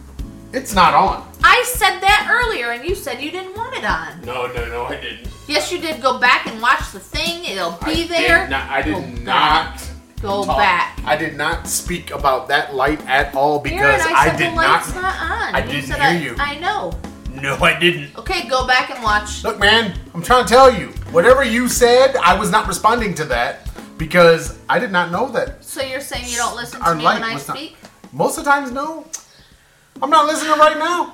It's 0.54 0.74
not 0.76 0.93
on. 0.93 1.28
I 1.43 1.64
said 1.66 1.99
that 1.99 2.28
earlier, 2.32 2.72
and 2.72 2.88
you 2.88 2.93
said 2.95 3.22
you 3.22 3.32
didn't 3.32 3.58
want 3.58 3.76
it 3.76 3.84
on. 3.84 4.22
No, 4.22 4.45
no, 4.47 4.66
no, 4.70 4.86
I 4.86 4.99
didn't. 5.01 5.28
Yes, 5.47 5.72
you 5.72 5.80
did. 5.80 6.01
Go 6.01 6.20
back 6.20 6.45
and 6.47 6.62
watch 6.62 6.91
the 6.91 6.99
thing. 6.99 7.43
It'll 7.43 7.72
be 7.84 8.04
I 8.04 8.08
there. 8.08 8.41
Did 8.43 8.49
not, 8.51 8.70
I 8.70 8.82
Go 8.84 9.01
did 9.01 9.26
back. 9.26 9.26
not. 9.26 9.89
Go 10.22 10.45
talk- 10.45 10.58
back. 10.58 10.99
I 11.06 11.18
did 11.18 11.36
not 11.36 11.68
speak 11.68 12.12
about 12.12 12.47
that 12.49 12.76
light 12.76 13.01
at 13.08 13.36
all 13.36 13.60
because 13.60 13.82
Aaron, 14.01 14.16
I 14.16 14.20
I, 14.32 14.38
did 14.38 14.51
the 14.51 14.56
light's 14.56 14.93
not. 14.93 15.01
not 15.01 15.22
on. 15.32 15.56
I 15.56 15.66
You 15.66 15.72
didn't 15.72 15.86
said 15.88 15.95
hear 15.97 16.06
I, 16.06 16.14
you. 16.14 16.36
I 16.38 16.60
know. 16.60 16.93
No, 17.41 17.58
I 17.58 17.78
didn't. 17.80 18.16
Okay, 18.20 18.47
go 18.47 18.66
back 18.68 18.91
and 18.91 19.04
watch. 19.04 19.43
Look, 19.43 19.60
man, 19.60 19.99
I'm 20.14 20.22
trying 20.22 20.45
to 20.45 20.49
tell 20.49 20.72
you. 20.74 20.89
Whatever 21.12 21.43
you 21.43 21.68
said, 21.68 22.16
I 22.18 22.38
was 22.38 22.51
not 22.51 22.68
responding 22.68 23.16
to 23.16 23.26
that 23.26 23.68
because 23.97 24.60
I 24.70 24.78
did 24.80 24.91
not 24.91 25.12
know 25.12 25.28
that. 25.32 25.66
So 25.66 25.82
you're 25.82 25.99
saying 25.99 26.26
you 26.30 26.38
don't 26.38 26.56
listen 26.56 26.80
to 26.80 26.95
me 26.95 27.04
when 27.04 27.24
I 27.24 27.34
was 27.34 27.47
not- 27.47 27.58
speak? 27.58 27.76
Most 28.14 28.38
of 28.38 28.45
the 28.45 28.51
times, 28.51 28.72
no. 28.72 29.08
I'm 30.04 30.10
not 30.10 30.26
listening 30.28 30.60
right 30.60 30.78
now. 30.78 31.14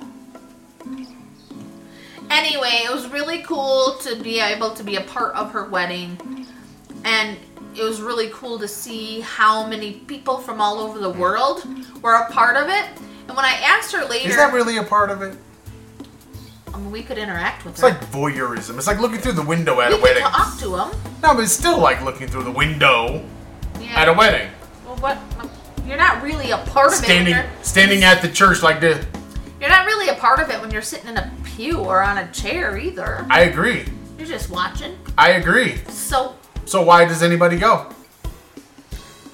Anyway, 2.28 2.82
it 2.84 2.92
was 2.92 3.08
really 3.08 3.42
cool 3.42 3.96
to 4.02 4.16
be 4.20 4.40
able 4.40 4.70
to 4.70 4.82
be 4.82 4.96
a 4.96 5.00
part 5.02 5.34
of 5.36 5.52
her 5.52 5.64
wedding. 5.68 6.46
And 7.04 7.36
it 7.76 7.82
was 7.84 8.00
really 8.00 8.30
cool 8.32 8.58
to 8.58 8.66
see 8.66 9.20
how 9.20 9.64
many 9.66 9.92
people 9.92 10.38
from 10.38 10.60
all 10.60 10.78
over 10.80 10.98
the 10.98 11.10
world 11.10 11.64
were 12.02 12.14
a 12.14 12.30
part 12.32 12.56
of 12.56 12.68
it. 12.68 12.84
And 13.28 13.36
when 13.36 13.44
I 13.44 13.52
asked 13.64 13.92
her 13.92 14.04
later, 14.06 14.28
Is 14.28 14.36
that 14.36 14.52
really 14.52 14.76
a 14.78 14.82
part 14.82 15.10
of 15.10 15.22
it? 15.22 15.36
I 16.74 16.78
mean, 16.78 16.90
we 16.90 17.02
could 17.04 17.18
interact 17.18 17.64
with 17.64 17.74
It's 17.74 17.82
her. 17.82 17.90
like 17.90 18.00
voyeurism. 18.10 18.76
It's 18.76 18.88
like 18.88 18.98
looking 19.00 19.18
through 19.18 19.32
the 19.32 19.42
window 19.44 19.80
at 19.80 19.88
we 19.90 19.94
a 19.94 19.98
could 19.98 20.02
wedding. 20.02 20.22
talk 20.24 20.58
to 20.58 20.68
them. 20.68 20.90
No, 21.22 21.34
but 21.34 21.40
it's 21.44 21.52
still 21.52 21.78
like 21.78 22.02
looking 22.02 22.26
through 22.26 22.42
the 22.44 22.50
window 22.50 23.24
Yeah. 23.80 24.00
at 24.00 24.08
a 24.08 24.12
wedding. 24.12 24.50
Well, 24.84 24.96
what? 24.96 25.18
You're 25.86 25.96
not 25.98 26.22
really 26.22 26.50
a 26.50 26.58
part 26.58 26.92
of 26.96 27.02
it. 27.08 27.28
You're, 27.28 27.44
standing 27.62 28.04
at 28.04 28.22
the 28.22 28.28
church 28.28 28.62
like 28.62 28.80
this. 28.80 29.04
you're 29.60 29.68
not 29.70 29.86
really 29.86 30.08
a 30.08 30.14
part 30.14 30.40
of 30.40 30.50
it 30.50 30.60
when 30.60 30.70
you're 30.70 30.82
sitting 30.82 31.08
in 31.08 31.16
a 31.16 31.32
pew 31.44 31.78
or 31.78 32.02
on 32.02 32.18
a 32.18 32.30
chair 32.32 32.76
either. 32.78 33.26
I 33.30 33.42
agree. 33.42 33.84
You're 34.18 34.26
just 34.28 34.50
watching. 34.50 34.96
I 35.18 35.32
agree. 35.32 35.76
So 35.88 36.34
So 36.66 36.82
why 36.82 37.04
does 37.04 37.22
anybody 37.22 37.58
go? 37.58 37.92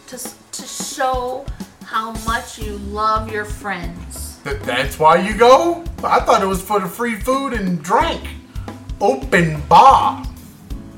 to 0.08 0.18
to 0.52 0.62
show 0.62 1.44
how 1.84 2.12
much 2.24 2.58
you 2.58 2.76
love 2.78 3.30
your 3.30 3.44
friends. 3.44 4.38
Th- 4.44 4.60
that's 4.62 4.98
why 4.98 5.16
you 5.16 5.36
go? 5.36 5.84
I 6.04 6.20
thought 6.20 6.42
it 6.42 6.46
was 6.46 6.62
for 6.62 6.78
the 6.80 6.86
free 6.88 7.16
food 7.16 7.52
and 7.52 7.82
drink. 7.82 8.22
Open 9.00 9.60
bar. 9.68 10.24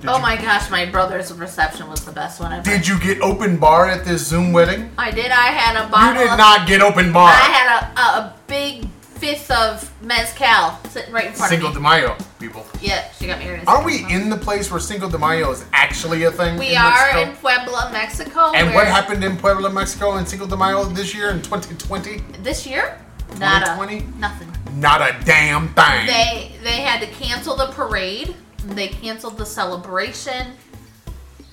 Did 0.01 0.11
oh 0.11 0.17
you, 0.17 0.23
my 0.23 0.37
gosh, 0.37 0.71
my 0.71 0.87
brother's 0.87 1.33
reception 1.33 1.89
was 1.89 2.05
the 2.05 2.13
best 2.13 2.39
one 2.39 2.53
ever. 2.53 2.63
Did 2.63 2.87
you 2.87 3.01
get 3.01 3.21
open 3.21 3.57
bar 3.57 3.87
at 3.87 4.05
this 4.05 4.27
Zoom 4.27 4.53
wedding? 4.53 4.91
I 4.97 5.11
did. 5.11 5.33
I 5.33 5.47
had 5.47 5.85
a 5.85 5.89
bottle. 5.91 6.13
You 6.13 6.19
did 6.21 6.33
of, 6.33 6.39
not 6.39 6.69
get 6.69 6.81
open 6.81 7.13
bar. 7.13 7.29
I 7.29 7.35
had 7.35 7.83
a, 7.83 8.01
a, 8.01 8.19
a 8.21 8.37
big 8.47 8.89
fifth 9.19 9.51
of 9.51 9.93
mezcal 10.01 10.79
sitting 10.91 11.13
right 11.13 11.27
in 11.27 11.33
front 11.33 11.51
Cinco 11.51 11.69
of 11.69 11.75
de. 11.75 11.81
Mayo, 11.81 12.17
people. 12.39 12.65
Yeah, 12.81 13.11
she 13.13 13.27
got 13.27 13.41
married. 13.41 13.65
Aren't 13.67 13.87
we 13.87 13.99
Cinco 13.99 14.15
in 14.15 14.31
the 14.31 14.37
place 14.37 14.71
where 14.71 14.79
Cinco 14.79 15.11
de 15.11 15.19
Mayo 15.19 15.51
is 15.51 15.65
actually 15.73 16.23
a 16.23 16.31
thing? 16.31 16.57
We 16.57 16.71
in 16.71 16.77
are 16.77 16.91
Mexico? 16.91 17.21
in 17.23 17.37
Puebla, 17.37 17.91
Mexico. 17.93 18.53
And 18.53 18.73
what 18.75 18.87
happened 18.87 19.25
in 19.25 19.37
Puebla, 19.37 19.71
Mexico, 19.71 20.17
in 20.19 20.27
Cinco 20.27 20.47
de 20.47 20.57
Mayo 20.57 20.85
this 20.85 21.13
year 21.13 21.31
in 21.31 21.43
2020? 21.43 22.19
this 22.43 22.67
year? 22.67 23.01
Nada. 23.39 23.67
2020? 23.75 24.19
Nothing. 24.19 24.49
Not 24.77 25.01
a 25.03 25.17
damn 25.25 25.69
thing. 25.75 26.07
They 26.07 26.53
they 26.63 26.83
had 26.83 27.01
to 27.01 27.07
cancel 27.09 27.57
the 27.57 27.67
parade. 27.73 28.37
They 28.69 28.89
canceled 28.89 29.39
the 29.39 29.47
celebration. 29.47 30.53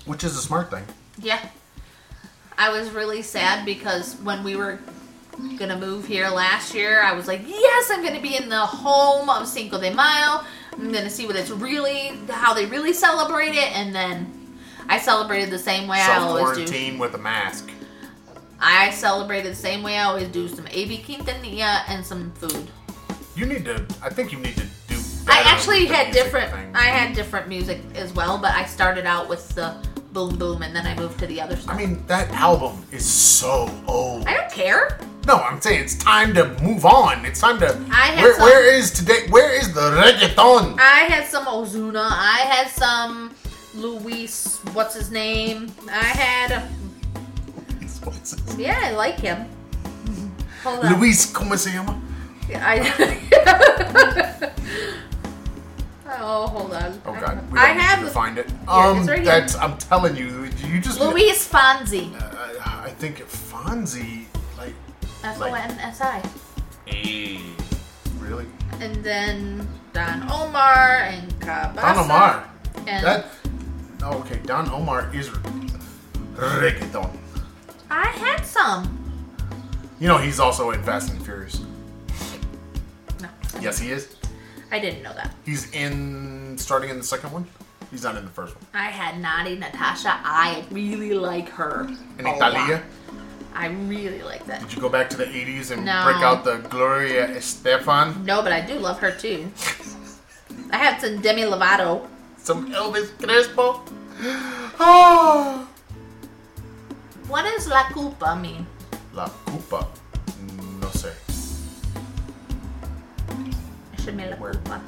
Which 0.06 0.24
is 0.24 0.38
a 0.38 0.42
smart 0.42 0.70
thing. 0.70 0.84
Yeah. 1.20 1.40
I 2.58 2.70
was 2.70 2.90
really 2.92 3.22
sad 3.22 3.66
because 3.66 4.16
when 4.18 4.44
we 4.44 4.56
were 4.56 4.80
gonna 5.58 5.78
move 5.78 6.06
here 6.06 6.30
last 6.30 6.74
year, 6.74 7.02
I 7.02 7.14
was 7.14 7.28
like, 7.28 7.42
yes, 7.48 7.90
I'm 7.92 8.04
gonna 8.04 8.22
be 8.22 8.38
in 8.38 8.50
the 8.50 8.66
home 8.66 9.30
of 9.30 9.48
Cinco 9.48 9.80
de 9.80 9.94
Mayo. 9.94 10.42
I'm 10.74 10.92
gonna 10.92 11.10
see 11.10 11.26
what 11.26 11.36
it's 11.36 11.50
really, 11.50 12.12
how 12.30 12.54
they 12.54 12.66
really 12.66 12.94
celebrate 12.94 13.56
it, 13.56 13.76
and 13.76 13.96
then 13.96 14.58
I 14.88 15.00
celebrated 15.00 15.50
the 15.50 15.60
same 15.60 15.88
way 15.88 16.00
I 16.00 16.18
always 16.18 16.58
do. 16.58 16.66
Some 16.66 16.66
quarantine 16.66 17.00
with 17.00 17.16
a 17.16 17.18
mask. 17.18 17.70
I 18.60 18.92
celebrated 18.92 19.52
the 19.52 19.56
same 19.56 19.84
way 19.84 19.98
I 19.98 20.04
always 20.04 20.28
do: 20.28 20.48
some 20.48 20.68
AB 20.70 21.00
Quintanilla 21.00 21.84
and 21.88 22.06
some 22.06 22.32
food. 22.34 22.70
You 23.36 23.46
need 23.46 23.66
to. 23.66 23.86
I 24.02 24.10
think 24.10 24.32
you 24.32 24.40
need 24.40 24.56
to. 24.58 24.66
I 25.28 25.42
actually 25.46 25.86
had 25.86 26.12
different. 26.14 26.52
thing. 26.52 26.76
I 26.76 26.84
had 26.86 27.16
different 27.16 27.48
music 27.48 27.80
as 27.96 28.14
well, 28.14 28.38
but 28.38 28.52
I 28.52 28.66
started 28.66 29.06
out 29.06 29.28
with 29.30 29.50
the 29.56 29.76
boom 30.14 30.38
boom, 30.38 30.62
and 30.62 30.76
then 30.76 30.86
I 30.86 30.96
moved 30.96 31.20
to 31.20 31.28
the 31.28 31.42
other 31.42 31.56
stuff. 31.56 31.76
I 31.76 31.78
mean, 31.78 32.04
that 32.08 32.30
album 32.32 32.86
is 32.92 33.06
so 33.06 33.70
old. 33.88 34.28
I 34.28 34.34
don't 34.36 34.52
care. 34.52 35.00
No, 35.28 35.38
I'm 35.38 35.60
saying 35.60 35.82
it's 35.82 35.96
time 35.98 36.34
to 36.36 36.48
move 36.62 36.86
on. 36.86 37.26
It's 37.26 37.40
time 37.42 37.60
to. 37.60 37.68
I 37.92 38.08
had 38.14 38.22
where, 38.24 38.34
some- 38.36 38.44
where 38.44 38.74
is 38.74 38.92
today? 38.92 39.28
Where 39.30 39.52
is 39.60 39.74
the 39.74 39.92
reggaeton? 39.92 40.78
I 40.80 41.06
had 41.10 41.26
some 41.26 41.46
Ozuna. 41.46 42.08
I 42.12 42.46
had 42.48 42.68
some 42.70 43.34
Luis. 43.74 44.60
What's 44.74 44.94
his 44.96 45.10
name? 45.12 45.72
I 45.90 46.04
had. 46.04 46.70
Yeah, 48.58 48.80
I 48.84 48.92
like 48.92 49.20
him. 49.20 49.48
Hold 50.64 50.86
on. 50.86 51.00
Luis, 51.00 51.26
¿cómo 51.34 51.58
se 51.58 51.72
llama? 51.72 52.00
I. 52.54 52.78
oh, 56.08 56.48
hold 56.48 56.74
on. 56.74 57.02
Oh 57.06 57.14
God, 57.14 57.42
we 57.52 57.56
don't 57.56 57.58
I 57.58 57.74
need 57.74 57.82
have 57.82 58.00
you 58.00 58.06
to 58.06 58.10
the- 58.10 58.14
find 58.14 58.38
it. 58.38 58.46
it's 58.48 58.68
Um, 58.68 59.06
right 59.06 59.18
here. 59.18 59.26
that's. 59.26 59.56
I'm 59.56 59.78
telling 59.78 60.16
you, 60.16 60.46
you 60.68 60.80
just. 60.80 61.00
Luis 61.00 61.48
Fonsi. 61.48 62.14
Uh, 62.20 62.82
I 62.86 62.90
think 62.98 63.20
Fonsi, 63.28 64.26
like, 64.58 64.74
F 65.24 65.42
O 65.42 65.46
N 65.54 65.72
S 65.80 66.02
I. 66.02 66.22
hey, 66.86 67.42
really? 68.20 68.46
And 68.80 68.96
then 69.04 69.68
Don 69.94 70.24
Omar 70.32 70.98
and 71.10 71.32
Cabasa. 71.40 71.76
Don 71.82 71.98
Omar. 72.06 72.50
And 72.88 73.06
That. 73.06 73.26
oh, 74.04 74.20
Okay, 74.20 74.40
Don 74.46 74.70
Omar 74.70 75.10
is 75.14 75.30
reggaeton. 76.36 77.10
I 77.90 78.08
had 78.08 78.46
some. 78.46 79.02
You 80.00 80.08
know 80.10 80.18
he's 80.18 80.40
also 80.40 80.72
in 80.72 80.84
Fast 80.84 81.10
and 81.12 81.24
Furious. 81.24 81.62
No, 83.22 83.30
Yes, 83.62 83.80
he 83.80 83.92
is. 83.92 84.15
I 84.76 84.80
didn't 84.80 85.04
know 85.04 85.14
that. 85.14 85.34
He's 85.46 85.72
in 85.72 86.58
starting 86.58 86.90
in 86.90 86.98
the 86.98 87.04
second 87.06 87.32
one. 87.32 87.48
He's 87.92 88.04
not 88.04 88.18
in 88.18 88.26
the 88.26 88.32
first 88.32 88.56
one. 88.56 88.66
I 88.74 88.88
had 88.92 89.16
Natti 89.24 89.58
Natasha. 89.58 90.20
I 90.22 90.66
really 90.70 91.14
like 91.14 91.48
her. 91.48 91.88
A 92.20 92.22
Italia. 92.36 92.84
lot. 92.84 92.84
I 93.56 93.68
really 93.68 94.22
like 94.22 94.46
that. 94.48 94.60
Did 94.60 94.74
you 94.76 94.82
go 94.82 94.90
back 94.90 95.10
to 95.12 95.16
the 95.16 95.28
80s 95.32 95.72
and 95.72 95.86
No. 95.86 96.04
break 96.04 96.18
out 96.18 96.44
the 96.44 96.58
Gloria 96.68 97.26
Estefan? 97.30 98.26
No, 98.26 98.42
but 98.42 98.52
I 98.52 98.60
do 98.60 98.74
love 98.78 99.00
her 99.00 99.12
too. 99.12 99.50
I 100.72 100.76
had 100.78 101.00
some 101.00 101.22
Demi 101.22 101.44
Lovato. 101.44 102.06
Some 102.38 102.70
Elvis 102.74 103.16
Crespo? 103.18 103.82
Oh. 104.78 105.66
What 107.30 107.44
does 107.44 107.66
La 107.70 107.84
Culpa 107.90 108.36
mean? 108.36 108.68
La 109.14 109.30
Cupa. 109.48 109.88
Should 114.06 114.18
me 114.18 114.30
La 114.30 114.36
Where? 114.36 114.54
Culpa. 114.54 114.82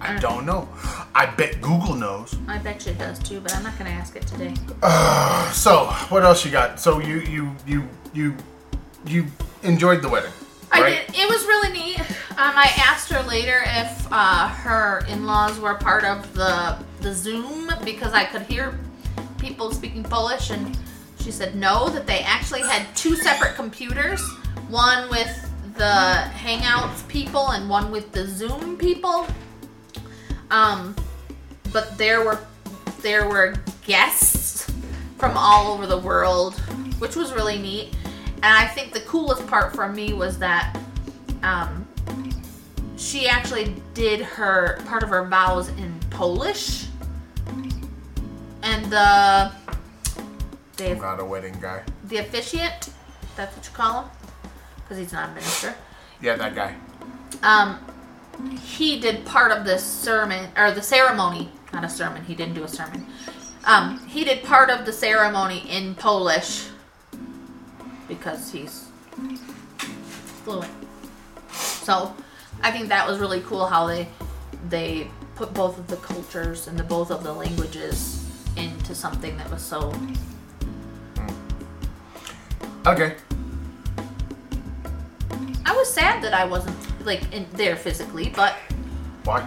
I 0.00 0.18
don't 0.20 0.46
know. 0.46 0.68
I 1.16 1.26
bet 1.26 1.60
Google 1.60 1.96
knows. 1.96 2.36
I 2.46 2.58
bet 2.58 2.86
you 2.86 2.92
it 2.92 2.98
does 2.98 3.18
too, 3.18 3.40
but 3.40 3.52
I'm 3.56 3.64
not 3.64 3.76
gonna 3.76 3.90
ask 3.90 4.14
it 4.14 4.28
today. 4.28 4.54
So, 5.52 5.86
what 6.10 6.22
else 6.22 6.44
you 6.44 6.52
got? 6.52 6.78
So 6.78 7.00
you 7.00 7.16
you 7.22 7.56
you 7.66 7.88
you 8.12 8.36
you 9.04 9.26
enjoyed 9.64 10.00
the 10.00 10.08
wedding, 10.08 10.30
I 10.70 10.88
did. 10.88 11.08
It 11.08 11.28
was 11.28 11.44
really 11.44 11.72
neat. 11.72 11.98
Um, 11.98 12.54
I 12.56 12.70
asked 12.86 13.10
her 13.10 13.22
later 13.24 13.62
if 13.64 14.06
uh, 14.12 14.46
her 14.46 15.04
in-laws 15.08 15.58
were 15.58 15.74
part 15.74 16.04
of 16.04 16.34
the 16.34 16.78
the 17.00 17.12
Zoom 17.12 17.68
because 17.84 18.12
I 18.12 18.26
could 18.26 18.42
hear 18.42 18.78
people 19.38 19.72
speaking 19.72 20.04
Polish, 20.04 20.50
and 20.50 20.78
she 21.20 21.30
said 21.30 21.54
no. 21.54 21.88
That 21.88 22.06
they 22.06 22.20
actually 22.20 22.62
had 22.62 22.86
two 22.96 23.16
separate 23.16 23.54
computers, 23.54 24.20
one 24.68 25.08
with 25.10 25.50
the 25.76 26.30
Hangouts 26.34 27.06
people 27.08 27.50
and 27.50 27.68
one 27.68 27.90
with 27.90 28.12
the 28.12 28.26
Zoom 28.26 28.76
people. 28.76 29.26
Um, 30.50 30.94
but 31.72 31.96
there 31.96 32.24
were 32.24 32.40
there 33.02 33.28
were 33.28 33.54
guests 33.86 34.70
from 35.18 35.36
all 35.36 35.72
over 35.72 35.86
the 35.86 35.98
world, 35.98 36.58
which 36.98 37.16
was 37.16 37.32
really 37.32 37.58
neat. 37.58 37.94
And 38.42 38.46
I 38.46 38.66
think 38.66 38.92
the 38.92 39.00
coolest 39.00 39.46
part 39.46 39.74
for 39.74 39.88
me 39.88 40.12
was 40.12 40.38
that 40.38 40.78
um, 41.42 41.86
she 42.96 43.28
actually 43.28 43.74
did 43.94 44.20
her 44.20 44.80
part 44.86 45.02
of 45.02 45.10
her 45.10 45.24
vows 45.26 45.68
in 45.70 45.98
Polish, 46.10 46.86
and 48.62 48.84
the 48.86 49.52
I'm 50.88 51.00
not 51.00 51.20
a 51.20 51.24
wedding 51.24 51.56
guy. 51.60 51.82
the 52.04 52.18
officiant, 52.18 52.90
that's 53.36 53.56
what 53.56 53.64
you 53.64 53.72
call 53.72 54.02
him, 54.02 54.10
because 54.76 54.98
he's 54.98 55.12
not 55.12 55.30
a 55.30 55.32
minister. 55.32 55.74
Yeah, 56.22 56.36
that 56.36 56.54
guy. 56.54 56.74
Um, 57.42 57.78
he 58.62 59.00
did 59.00 59.24
part 59.24 59.52
of 59.52 59.64
the 59.64 59.78
sermon 59.78 60.50
or 60.56 60.70
the 60.72 60.82
ceremony, 60.82 61.50
not 61.72 61.84
a 61.84 61.88
sermon. 61.88 62.24
He 62.24 62.34
didn't 62.34 62.54
do 62.54 62.64
a 62.64 62.68
sermon. 62.68 63.06
Um, 63.64 64.06
he 64.06 64.24
did 64.24 64.42
part 64.42 64.70
of 64.70 64.86
the 64.86 64.92
ceremony 64.92 65.68
in 65.70 65.94
Polish 65.94 66.68
because 68.08 68.50
he's 68.50 68.88
fluent. 70.44 70.70
So 71.50 72.14
I 72.62 72.70
think 72.70 72.88
that 72.88 73.06
was 73.06 73.18
really 73.18 73.40
cool 73.42 73.66
how 73.66 73.86
they 73.86 74.08
they 74.68 75.10
put 75.36 75.54
both 75.54 75.78
of 75.78 75.86
the 75.88 75.96
cultures 75.96 76.66
and 76.66 76.78
the 76.78 76.84
both 76.84 77.10
of 77.10 77.22
the 77.22 77.32
languages 77.32 78.26
into 78.56 78.94
something 78.94 79.36
that 79.38 79.50
was 79.50 79.62
so 79.62 79.92
Okay. 82.86 83.14
I 85.66 85.72
was 85.76 85.92
sad 85.92 86.22
that 86.24 86.32
I 86.32 86.44
wasn't 86.44 86.76
like 87.04 87.32
in 87.32 87.46
there 87.52 87.76
physically, 87.76 88.32
but 88.34 88.54
Why? 89.24 89.46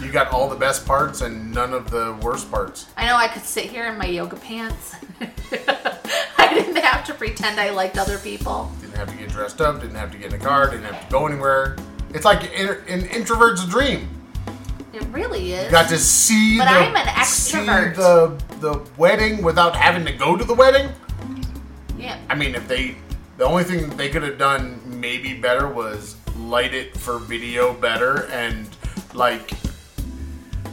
You 0.00 0.10
got 0.10 0.32
all 0.32 0.48
the 0.48 0.56
best 0.56 0.84
parts 0.84 1.20
and 1.20 1.52
none 1.52 1.72
of 1.72 1.90
the 1.90 2.18
worst 2.22 2.50
parts. 2.50 2.86
I 2.96 3.06
know 3.06 3.16
I 3.16 3.28
could 3.28 3.44
sit 3.44 3.66
here 3.66 3.86
in 3.86 3.96
my 3.96 4.06
yoga 4.06 4.36
pants. 4.36 4.96
I 6.38 6.52
didn't 6.52 6.76
have 6.76 7.04
to 7.06 7.14
pretend 7.14 7.60
I 7.60 7.70
liked 7.70 7.96
other 7.98 8.18
people. 8.18 8.70
Didn't 8.80 8.96
have 8.96 9.10
to 9.10 9.16
get 9.16 9.30
dressed 9.30 9.60
up. 9.60 9.80
Didn't 9.80 9.94
have 9.96 10.10
to 10.12 10.18
get 10.18 10.32
in 10.32 10.40
a 10.40 10.44
car. 10.44 10.68
Didn't 10.70 10.84
have 10.84 11.06
to 11.06 11.12
go 11.12 11.26
anywhere. 11.26 11.76
It's 12.12 12.24
like 12.24 12.42
an 12.58 13.06
introvert's 13.06 13.64
dream. 13.66 14.08
It 14.92 15.04
really 15.04 15.52
is. 15.52 15.66
You 15.66 15.70
got 15.70 15.88
to 15.88 15.96
see 15.96 16.58
But 16.58 16.64
the 16.64 16.70
I'm 16.70 16.96
an 16.96 17.24
see 17.24 17.56
the 17.56 18.38
the 18.60 18.86
wedding 18.98 19.42
without 19.42 19.74
having 19.74 20.04
to 20.04 20.12
go 20.12 20.36
to 20.36 20.44
the 20.44 20.52
wedding. 20.52 20.90
Yeah. 22.02 22.18
I 22.28 22.34
mean, 22.34 22.54
if 22.54 22.66
they, 22.68 22.96
the 23.38 23.44
only 23.44 23.64
thing 23.64 23.88
they 23.96 24.08
could 24.10 24.22
have 24.22 24.38
done 24.38 24.80
maybe 25.00 25.34
better 25.34 25.68
was 25.68 26.16
light 26.36 26.74
it 26.74 26.96
for 26.96 27.18
video 27.18 27.72
better 27.72 28.26
and 28.30 28.68
like 29.14 29.50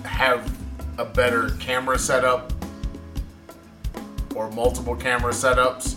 have 0.03 0.49
a 0.97 1.05
better 1.05 1.51
camera 1.59 1.97
setup 1.99 2.51
or 4.35 4.49
multiple 4.51 4.95
camera 4.95 5.31
setups 5.31 5.95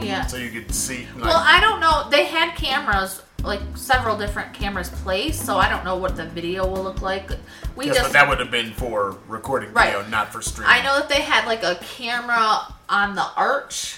Yeah. 0.00 0.26
so 0.26 0.36
you 0.36 0.50
could 0.50 0.72
see. 0.74 1.06
Like, 1.16 1.24
Well, 1.24 1.42
I 1.44 1.60
don't 1.60 1.80
know. 1.80 2.08
They 2.10 2.24
had 2.24 2.54
cameras, 2.56 3.22
like 3.42 3.60
several 3.74 4.16
different 4.16 4.52
cameras 4.54 4.88
placed, 4.90 5.44
so 5.44 5.56
I 5.56 5.68
don't 5.68 5.84
know 5.84 5.96
what 5.96 6.16
the 6.16 6.24
video 6.26 6.66
will 6.66 6.82
look 6.82 7.02
like. 7.02 7.30
We 7.76 7.86
yes, 7.86 7.96
just 7.96 8.08
but 8.08 8.12
that 8.14 8.28
would 8.28 8.40
have 8.40 8.50
been 8.50 8.72
for 8.72 9.18
recording 9.28 9.72
Right. 9.72 9.92
video, 9.92 10.06
not 10.08 10.32
for 10.32 10.42
streaming. 10.42 10.72
I 10.72 10.82
know 10.84 10.98
that 10.98 11.08
they 11.08 11.22
had 11.22 11.46
like 11.46 11.62
a 11.62 11.76
camera 11.76 12.74
on 12.88 13.14
the 13.14 13.26
arch 13.36 13.96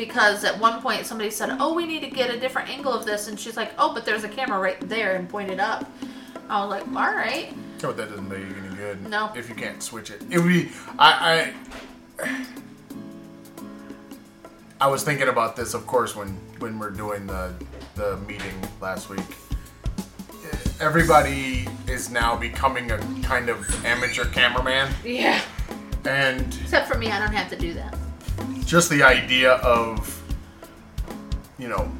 because 0.00 0.44
at 0.44 0.58
one 0.58 0.80
point 0.80 1.04
somebody 1.04 1.30
said, 1.30 1.54
"Oh, 1.60 1.74
we 1.74 1.84
need 1.84 2.00
to 2.00 2.08
get 2.08 2.30
a 2.30 2.40
different 2.40 2.70
angle 2.70 2.90
of 2.94 3.04
this," 3.04 3.28
and 3.28 3.38
she's 3.38 3.54
like, 3.54 3.72
"Oh, 3.78 3.92
but 3.92 4.06
there's 4.06 4.24
a 4.24 4.30
camera 4.30 4.58
right 4.58 4.80
there," 4.88 5.14
and 5.14 5.28
pointed 5.28 5.60
up. 5.60 5.84
I 6.48 6.64
was 6.64 6.70
like, 6.70 6.86
"All 6.88 7.14
right." 7.14 7.52
But 7.82 7.98
that 7.98 8.08
doesn't 8.08 8.30
do 8.30 8.38
you 8.38 8.46
any 8.64 8.76
good. 8.76 9.06
No. 9.06 9.30
If 9.36 9.50
you 9.50 9.54
can't 9.54 9.82
switch 9.82 10.10
it, 10.10 10.22
it 10.30 10.38
would 10.38 10.48
be. 10.48 10.70
I. 10.98 11.52
I 12.18 12.46
I 14.80 14.86
was 14.86 15.04
thinking 15.04 15.28
about 15.28 15.54
this, 15.54 15.74
of 15.74 15.86
course, 15.86 16.16
when 16.16 16.28
when 16.60 16.78
we're 16.78 16.90
doing 16.90 17.26
the 17.26 17.52
the 17.94 18.16
meeting 18.26 18.58
last 18.80 19.10
week. 19.10 19.20
Everybody 20.80 21.68
is 21.86 22.08
now 22.10 22.36
becoming 22.36 22.90
a 22.90 22.96
kind 23.22 23.50
of 23.50 23.84
amateur 23.84 24.24
cameraman, 24.24 24.90
Yeah. 25.04 25.42
and 26.06 26.56
Except 26.62 26.88
for 26.88 26.96
me, 26.96 27.10
I 27.10 27.18
don't 27.18 27.34
have 27.34 27.50
to 27.50 27.56
do 27.56 27.74
that. 27.74 27.94
Just 28.70 28.88
the 28.88 29.02
idea 29.02 29.54
of 29.54 30.22
you 31.58 31.66
know 31.66 31.90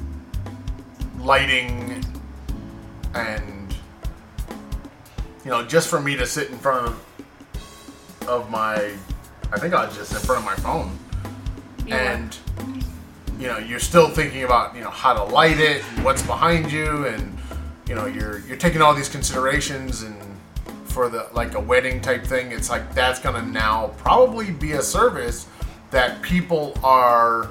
lighting 1.19 2.01
and 3.13 3.75
you 5.43 5.51
know 5.51 5.65
just 5.65 5.89
for 5.89 5.99
me 5.99 6.15
to 6.15 6.25
sit 6.25 6.49
in 6.49 6.57
front 6.57 6.87
of 6.87 8.25
of 8.25 8.49
my 8.49 8.93
I 9.51 9.59
think 9.59 9.73
I 9.73 9.85
was 9.85 9.97
just 9.97 10.13
in 10.13 10.19
front 10.19 10.39
of 10.39 10.45
my 10.45 10.55
phone. 10.55 10.97
You 11.85 11.93
and 11.93 12.37
you 13.37 13.47
know 13.47 13.57
you're 13.57 13.81
still 13.81 14.07
thinking 14.07 14.45
about 14.45 14.73
you 14.73 14.81
know 14.81 14.89
how 14.89 15.13
to 15.13 15.23
light 15.25 15.59
it 15.59 15.83
and 15.91 16.05
what's 16.05 16.21
behind 16.21 16.71
you 16.71 17.05
and 17.05 17.37
you 17.85 17.95
know 17.95 18.05
you're 18.05 18.39
you're 18.47 18.55
taking 18.55 18.81
all 18.81 18.93
these 18.93 19.09
considerations 19.09 20.03
and 20.03 20.15
for 20.85 21.09
the 21.09 21.27
like 21.33 21.53
a 21.53 21.59
wedding 21.59 21.99
type 21.99 22.23
thing 22.23 22.53
it's 22.53 22.69
like 22.69 22.95
that's 22.95 23.19
gonna 23.19 23.41
now 23.41 23.87
probably 23.97 24.51
be 24.51 24.71
a 24.73 24.81
service 24.81 25.47
that 25.91 26.21
people 26.21 26.73
are 26.83 27.49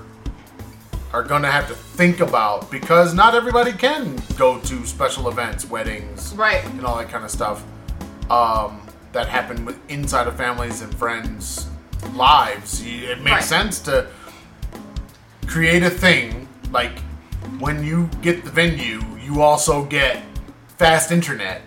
are 1.13 1.23
gonna 1.25 1.51
have 1.51 1.67
to 1.67 1.75
think 1.75 2.21
about 2.21 2.71
because 2.71 3.15
not 3.15 3.35
everybody 3.35 3.73
can 3.73 4.17
go 4.37 4.59
to 4.61 4.87
special 4.87 5.29
events 5.29 5.69
weddings 5.69 6.33
Right. 6.35 6.65
and 6.65 6.85
all 6.87 6.97
that 6.99 7.09
kind 7.11 7.25
of 7.25 7.31
stuff 7.31 7.65
um, 8.31 8.81
that 9.13 9.27
happen 9.29 9.65
with 9.65 9.77
inside 9.91 10.29
of 10.29 10.37
families 10.37 10.83
and 10.83 10.95
friends 10.95 11.67
lives 12.15 12.81
it 12.85 13.19
makes 13.23 13.31
Right. 13.33 13.45
sense 13.45 13.81
to 13.81 14.07
create 15.47 15.83
a 15.83 15.91
thing 15.91 16.47
like 16.71 17.01
when 17.59 17.83
you 17.85 18.09
get 18.23 18.45
the 18.45 18.51
venue 18.51 19.01
you 19.21 19.43
also 19.43 19.85
get 19.85 20.23
fast 20.79 21.11
internet 21.11 21.63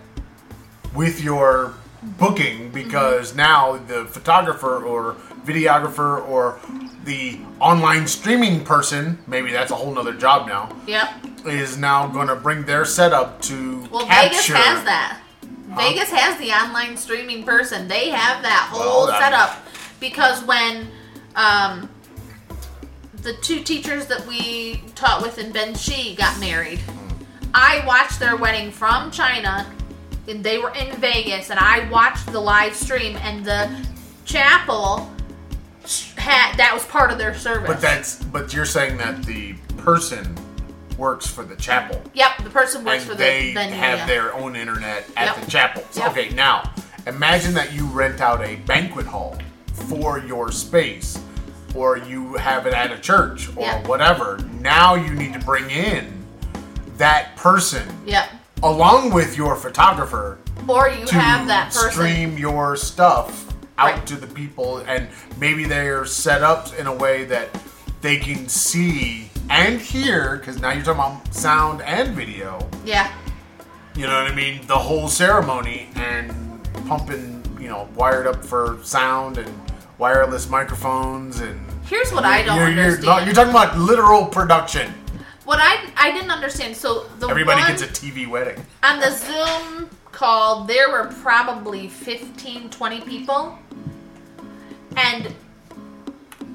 with 0.94 1.22
your 1.22 1.74
booking 2.18 2.70
because 2.70 3.34
now 3.34 3.76
the 3.88 4.06
photographer 4.06 4.82
or 4.82 5.16
videographer 5.44 6.26
or 6.28 6.58
the 7.04 7.38
online 7.60 8.06
streaming 8.06 8.64
person 8.64 9.18
maybe 9.26 9.52
that's 9.52 9.70
a 9.70 9.74
whole 9.74 9.92
nother 9.94 10.14
job 10.14 10.46
now 10.48 10.74
Yep. 10.86 11.08
is 11.46 11.76
now 11.76 12.06
going 12.06 12.28
to 12.28 12.34
bring 12.36 12.64
their 12.64 12.84
setup 12.84 13.40
to 13.42 13.86
Well, 13.90 14.06
capture 14.06 14.54
Vegas 14.54 14.66
has 14.66 14.84
that. 14.84 15.20
Vegas 15.76 16.10
has 16.10 16.38
the 16.38 16.50
online 16.52 16.96
streaming 16.96 17.42
person. 17.44 17.88
They 17.88 18.08
have 18.10 18.42
that 18.42 18.70
Well, 18.72 18.82
whole 18.88 19.06
that- 19.08 19.20
setup 19.20 19.58
because 20.00 20.42
when 20.44 20.88
um, 21.36 21.88
the 23.22 23.32
two 23.42 23.60
teachers 23.60 24.06
that 24.06 24.26
we 24.26 24.82
taught 24.94 25.20
with 25.22 25.38
in 25.38 25.52
Benxi 25.52 26.16
got 26.16 26.38
married, 26.40 26.80
I 27.52 27.82
watched 27.86 28.20
their 28.20 28.36
wedding 28.36 28.70
from 28.70 29.10
China. 29.10 29.66
And 30.28 30.42
they 30.42 30.56
were 30.58 30.70
in 30.74 30.94
Vegas, 31.00 31.50
and 31.50 31.58
I 31.60 31.86
watched 31.90 32.32
the 32.32 32.40
live 32.40 32.74
stream, 32.74 33.14
and 33.22 33.44
the 33.44 33.68
chapel 34.24 35.10
had 36.24 36.56
that 36.56 36.72
was 36.74 36.84
part 36.86 37.10
of 37.12 37.18
their 37.18 37.34
service. 37.34 37.68
But 37.68 37.80
that's 37.80 38.16
but 38.24 38.52
you're 38.52 38.64
saying 38.64 38.96
that 38.98 39.22
the 39.24 39.54
person 39.78 40.34
works 40.96 41.26
for 41.26 41.44
the 41.44 41.56
chapel. 41.56 42.00
yep, 42.14 42.30
the 42.42 42.50
person 42.50 42.84
works 42.84 43.02
and 43.02 43.10
for 43.12 43.16
they 43.16 43.48
the 43.48 43.54
venue. 43.54 43.74
have 43.76 43.98
yeah. 44.00 44.06
their 44.06 44.34
own 44.34 44.56
internet 44.56 45.04
at 45.16 45.36
Yep. 45.36 45.44
the 45.44 45.50
chapel. 45.50 45.84
Yep. 45.94 46.10
Okay, 46.12 46.28
now 46.30 46.72
imagine 47.06 47.52
that 47.54 47.72
you 47.72 47.84
rent 47.86 48.20
out 48.20 48.42
a 48.42 48.56
banquet 48.56 49.04
hall 49.06 49.36
for 49.88 50.18
your 50.20 50.50
space, 50.52 51.18
or 51.74 51.98
you 51.98 52.34
have 52.34 52.66
it 52.66 52.72
at 52.74 52.90
a 52.92 52.98
church 52.98 53.48
or 53.56 53.62
Yeah. 53.62 53.86
whatever. 53.86 54.38
Now 54.60 54.94
you 54.94 55.10
need 55.14 55.32
to 55.34 55.40
bring 55.40 55.68
in 55.70 56.24
that 56.96 57.34
person 57.36 57.86
Yep. 58.06 58.28
along 58.62 59.10
with 59.10 59.36
your 59.36 59.56
photographer 59.56 60.38
Or 60.68 60.88
you 60.88 61.04
to 61.06 61.14
have 61.16 61.48
that 61.48 61.72
person. 61.74 61.90
stream 61.90 62.38
your 62.38 62.76
stuff 62.76 63.46
out 63.78 63.92
Right. 63.92 64.06
to 64.06 64.16
the 64.16 64.26
people 64.28 64.78
and 64.86 65.08
maybe 65.38 65.64
they're 65.64 66.04
set 66.04 66.42
up 66.42 66.72
in 66.78 66.86
a 66.86 66.94
way 66.94 67.24
that 67.24 67.48
they 68.00 68.16
can 68.18 68.48
see 68.48 69.30
and 69.50 69.80
hear 69.80 70.36
because 70.36 70.60
now 70.60 70.70
you're 70.72 70.84
talking 70.84 71.00
about 71.00 71.34
sound 71.34 71.82
and 71.82 72.14
video 72.14 72.66
Yeah. 72.84 73.12
you 73.96 74.06
know 74.06 74.22
what 74.22 74.30
i 74.30 74.34
mean 74.34 74.64
the 74.66 74.78
whole 74.78 75.08
ceremony 75.08 75.88
and 75.96 76.30
pumping 76.86 77.42
you 77.60 77.68
know 77.68 77.88
wired 77.94 78.26
up 78.26 78.44
for 78.44 78.78
sound 78.82 79.38
and 79.38 79.52
wireless 79.98 80.48
microphones 80.48 81.40
and 81.40 81.60
Here's 81.86 82.10
what 82.12 82.24
I 82.24 82.42
don't 82.42 82.56
you're, 82.56 82.70
you're, 82.70 82.84
understand. 82.84 83.26
you're 83.26 83.34
talking 83.34 83.50
about 83.50 83.76
literal 83.78 84.24
production 84.26 84.92
what 85.44 85.58
I 85.60 85.90
I 85.98 86.10
didn't 86.12 86.30
understand. 86.30 86.74
So 86.74 87.04
the 87.18 87.28
everybody 87.28 87.60
gets 87.66 87.82
a 87.82 87.86
tv 87.86 88.26
wedding 88.26 88.64
on 88.82 88.98
the 89.00 89.10
Zoom 89.10 89.90
call, 90.14 90.64
there 90.64 90.90
were 90.90 91.12
probably 91.22 91.88
15, 91.88 92.70
20 92.70 93.00
people, 93.02 93.58
and 94.96 95.34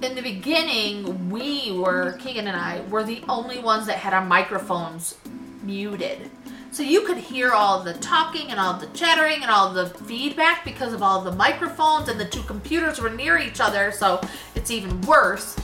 in 0.01 0.15
the 0.15 0.21
beginning, 0.21 1.29
we 1.29 1.71
were 1.71 2.13
Keegan 2.19 2.47
and 2.47 2.55
I 2.55 2.81
were 2.89 3.03
the 3.03 3.21
only 3.27 3.59
ones 3.59 3.85
that 3.87 3.97
had 3.97 4.13
our 4.13 4.23
microphones 4.23 5.17
muted. 5.61 6.29
So 6.71 6.83
you 6.83 7.01
could 7.01 7.17
hear 7.17 7.51
all 7.51 7.83
the 7.83 7.93
talking 7.95 8.49
and 8.49 8.59
all 8.59 8.75
the 8.75 8.87
chattering 8.87 9.41
and 9.41 9.51
all 9.51 9.73
the 9.73 9.87
feedback 9.87 10.63
because 10.63 10.93
of 10.93 11.03
all 11.03 11.21
the 11.21 11.31
microphones 11.31 12.07
and 12.07 12.19
the 12.19 12.25
two 12.25 12.43
computers 12.43 13.01
were 13.01 13.09
near 13.09 13.37
each 13.37 13.59
other, 13.59 13.91
so 13.91 14.21
it's 14.55 14.71
even 14.71 15.01
worse. 15.01 15.57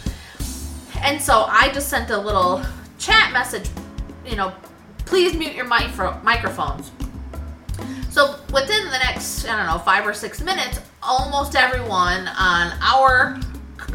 And 1.02 1.22
so 1.22 1.46
I 1.48 1.70
just 1.74 1.88
sent 1.88 2.10
a 2.10 2.18
little 2.18 2.62
chat 2.98 3.32
message, 3.32 3.70
you 4.26 4.36
know, 4.36 4.54
please 5.06 5.34
mute 5.36 5.54
your 5.54 5.66
micro- 5.66 6.20
microphones. 6.24 6.91
So 8.16 8.39
within 8.53 8.86
the 8.86 8.97
next, 8.99 9.45
I 9.45 9.57
don't 9.57 9.68
know, 9.68 9.78
five 9.78 10.07
or 10.07 10.13
six 10.13 10.39
minutes, 10.39 10.80
almost 11.03 11.53
everyone 11.53 12.30
on 12.30 12.72
our 12.80 13.38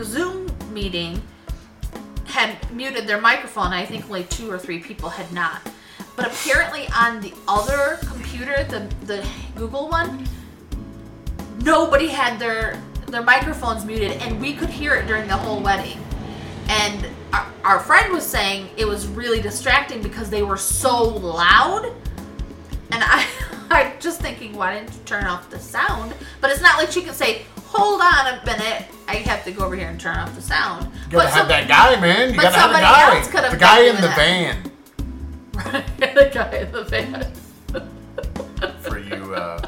Zoom 0.03 0.47
meeting 0.75 1.23
had 2.27 2.59
muted 2.71 3.07
their 3.07 3.19
microphone. 3.19 3.73
I 3.73 3.87
think 3.87 4.05
only 4.05 4.25
two 4.25 4.51
or 4.51 4.59
three 4.59 4.79
people 4.79 5.09
had 5.09 5.33
not. 5.33 5.63
But 6.17 6.27
apparently 6.27 6.87
on 6.95 7.23
the 7.23 7.33
other 7.49 7.97
computer, 8.09 8.63
the 8.65 8.87
the 9.07 9.27
Google 9.57 9.89
one, 9.89 10.29
nobody 11.63 12.09
had 12.09 12.39
their 12.39 12.79
their 13.07 13.23
microphones 13.23 13.87
muted, 13.87 14.13
and 14.21 14.39
we 14.39 14.53
could 14.53 14.69
hear 14.69 14.97
it 14.97 15.07
during 15.07 15.29
the 15.29 15.37
whole 15.39 15.63
wedding. 15.63 15.99
And 16.69 17.07
our, 17.33 17.47
our 17.65 17.81
friend 17.81 18.13
was 18.13 18.27
saying 18.27 18.69
it 18.77 18.85
was 18.85 19.07
really 19.07 19.41
distracting 19.41 20.03
because 20.03 20.29
they 20.29 20.43
were 20.43 20.59
so 20.59 21.05
loud. 21.05 21.87
And 22.93 23.03
I, 23.03 23.27
I'm 23.73 23.93
just 24.01 24.21
thinking, 24.21 24.55
why 24.57 24.75
didn't 24.75 24.93
you 24.95 25.01
turn 25.05 25.25
off 25.25 25.49
the 25.51 25.59
sound? 25.59 26.13
But 26.41 26.51
it's 26.51 26.61
not 26.63 26.77
like 26.79 26.91
she 26.91 27.03
could 27.03 27.15
say, 27.15 27.43
"Hold 27.67 28.01
on 28.01 28.27
a 28.27 28.43
minute, 28.45 28.85
I 29.09 29.15
have 29.17 29.45
to 29.45 29.53
go 29.53 29.65
over 29.65 29.77
here 29.77 29.89
and 29.89 30.01
turn 30.01 30.17
off 30.17 30.35
the 30.35 30.43
sound." 30.43 30.85
you 30.87 30.91
gotta 31.13 31.17
but 31.17 31.27
have 31.27 31.33
some- 31.41 31.49
that 31.49 31.69
guy 31.69 32.01
man 32.01 32.31
you 32.31 32.37
but 32.37 32.43
gotta 32.43 32.57
have 32.59 32.71
a 32.71 32.75
somebody 32.75 32.85
guy 32.85 33.17
else 33.19 33.29
could 33.29 33.41
have 33.45 33.53
the 33.53 33.59
guy 33.59 33.81
in 33.83 33.95
the 33.97 34.03
that. 34.03 34.17
van 34.17 34.71
the 35.99 36.31
guy 36.33 36.57
in 36.59 36.73
the 36.73 36.85
van. 36.85 37.33
for 38.83 38.99
you 38.99 39.35
uh, 39.35 39.61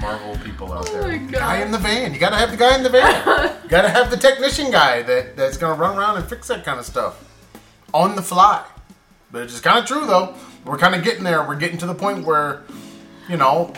Marvel 0.00 0.36
people 0.44 0.72
out 0.72 0.88
Oh 0.90 0.92
there. 0.92 1.08
my 1.08 1.16
God. 1.18 1.32
Guy 1.32 1.62
in 1.62 1.70
the 1.72 1.78
van. 1.78 2.12
You 2.12 2.20
gotta 2.20 2.36
have 2.36 2.50
the 2.50 2.56
guy 2.56 2.76
in 2.76 2.82
the 2.82 2.90
van. 2.90 3.54
you 3.62 3.68
gotta 3.70 3.88
have 3.88 4.10
the 4.10 4.16
technician 4.16 4.70
guy 4.70 5.02
that, 5.02 5.36
that's 5.36 5.56
gonna 5.56 5.74
run 5.80 5.96
around 5.96 6.16
and 6.18 6.26
fix 6.26 6.48
that 6.48 6.64
kind 6.64 6.78
of 6.78 6.84
stuff 6.84 7.22
on 7.92 8.16
the 8.16 8.22
fly. 8.22 8.64
But 9.30 9.42
it's 9.42 9.52
just 9.52 9.64
kind 9.64 9.78
of 9.78 9.86
true 9.86 10.06
though. 10.06 10.34
We're 10.64 10.78
kind 10.78 10.94
of 10.94 11.02
getting 11.04 11.24
there. 11.24 11.46
We're 11.46 11.56
getting 11.56 11.78
to 11.78 11.86
the 11.86 11.94
point 11.94 12.24
where, 12.24 12.62
you 13.28 13.36
know, 13.36 13.72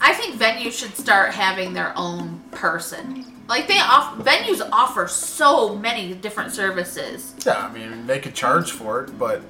I 0.00 0.12
think 0.14 0.36
venues 0.38 0.72
should 0.72 0.96
start 0.96 1.32
having 1.34 1.72
their 1.74 1.92
own 1.96 2.40
person. 2.50 3.24
Like 3.48 3.68
they 3.68 3.78
off 3.78 4.16
venues 4.18 4.66
offer 4.72 5.06
so 5.06 5.76
many 5.76 6.14
different 6.14 6.52
services. 6.52 7.34
yeah. 7.44 7.66
I 7.66 7.72
mean, 7.72 8.06
they 8.06 8.18
could 8.18 8.34
charge 8.34 8.70
for 8.72 9.02
it, 9.02 9.18
but 9.18 9.42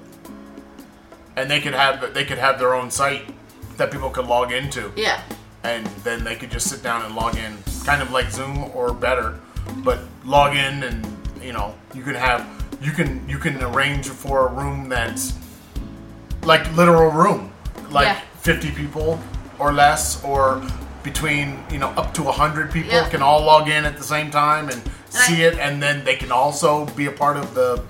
and 1.36 1.50
they 1.50 1.60
could 1.60 1.74
have 1.74 2.12
they 2.14 2.24
could 2.24 2.38
have 2.38 2.58
their 2.58 2.74
own 2.74 2.90
site 2.90 3.22
that 3.76 3.90
people 3.90 4.10
could 4.10 4.26
log 4.26 4.52
into. 4.52 4.92
Yeah. 4.96 5.20
and 5.62 5.86
then 6.04 6.24
they 6.24 6.34
could 6.36 6.50
just 6.50 6.68
sit 6.68 6.82
down 6.82 7.04
and 7.04 7.14
log 7.14 7.36
in, 7.36 7.56
kind 7.84 8.02
of 8.02 8.10
like 8.10 8.30
Zoom 8.30 8.70
or 8.74 8.92
better, 8.92 9.38
but 9.78 10.00
log 10.24 10.56
in 10.56 10.82
and 10.82 11.06
you 11.42 11.52
know 11.52 11.74
you 11.94 12.02
can 12.02 12.14
have 12.14 12.44
you 12.80 12.90
can 12.92 13.26
you 13.28 13.38
can 13.38 13.62
arrange 13.62 14.08
for 14.08 14.48
a 14.48 14.52
room 14.52 14.88
that's 14.88 15.32
like 16.44 16.70
literal 16.76 17.10
room, 17.10 17.52
like 17.90 18.06
Yeah. 18.06 18.20
50 18.40 18.70
people 18.72 19.18
or 19.58 19.72
less, 19.72 20.22
or 20.24 20.62
between 21.02 21.62
you 21.70 21.78
know 21.78 21.88
up 21.90 22.14
to 22.14 22.22
100 22.22 22.70
people 22.72 22.98
can 23.10 23.22
all 23.22 23.42
log 23.44 23.68
in 23.68 23.84
at 23.84 23.96
the 23.98 24.04
same 24.04 24.30
time 24.30 24.68
and, 24.70 24.82
see 25.10 25.44
I- 25.44 25.48
it, 25.48 25.58
and 25.58 25.82
then 25.82 26.04
they 26.04 26.16
can 26.16 26.32
also 26.32 26.86
be 26.96 27.06
a 27.06 27.12
part 27.12 27.36
of 27.36 27.54
the 27.54 27.82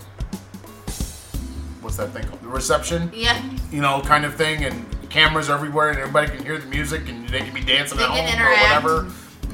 what's 1.81 1.97
that 1.97 2.11
thing 2.13 2.27
called 2.27 2.43
the 2.43 2.49
reception 2.49 3.11
Yeah. 3.15 3.41
you 3.71 3.81
know, 3.81 4.01
kind 4.03 4.25
of 4.25 4.35
thing, 4.35 4.65
and 4.65 4.85
cameras 5.11 5.49
everywhere, 5.51 5.91
and 5.91 5.99
everybody 5.99 6.29
can 6.29 6.45
hear 6.45 6.59
the 6.59 6.67
music, 6.67 7.09
and 7.09 7.29
they 7.29 7.41
can 7.41 7.55
be 7.55 7.61
dancing 7.61 7.99
They 7.99 8.05
at 8.05 8.11
home 8.11 8.27
interact. 8.27 8.59
or 8.59 8.63
whatever, 8.63 9.07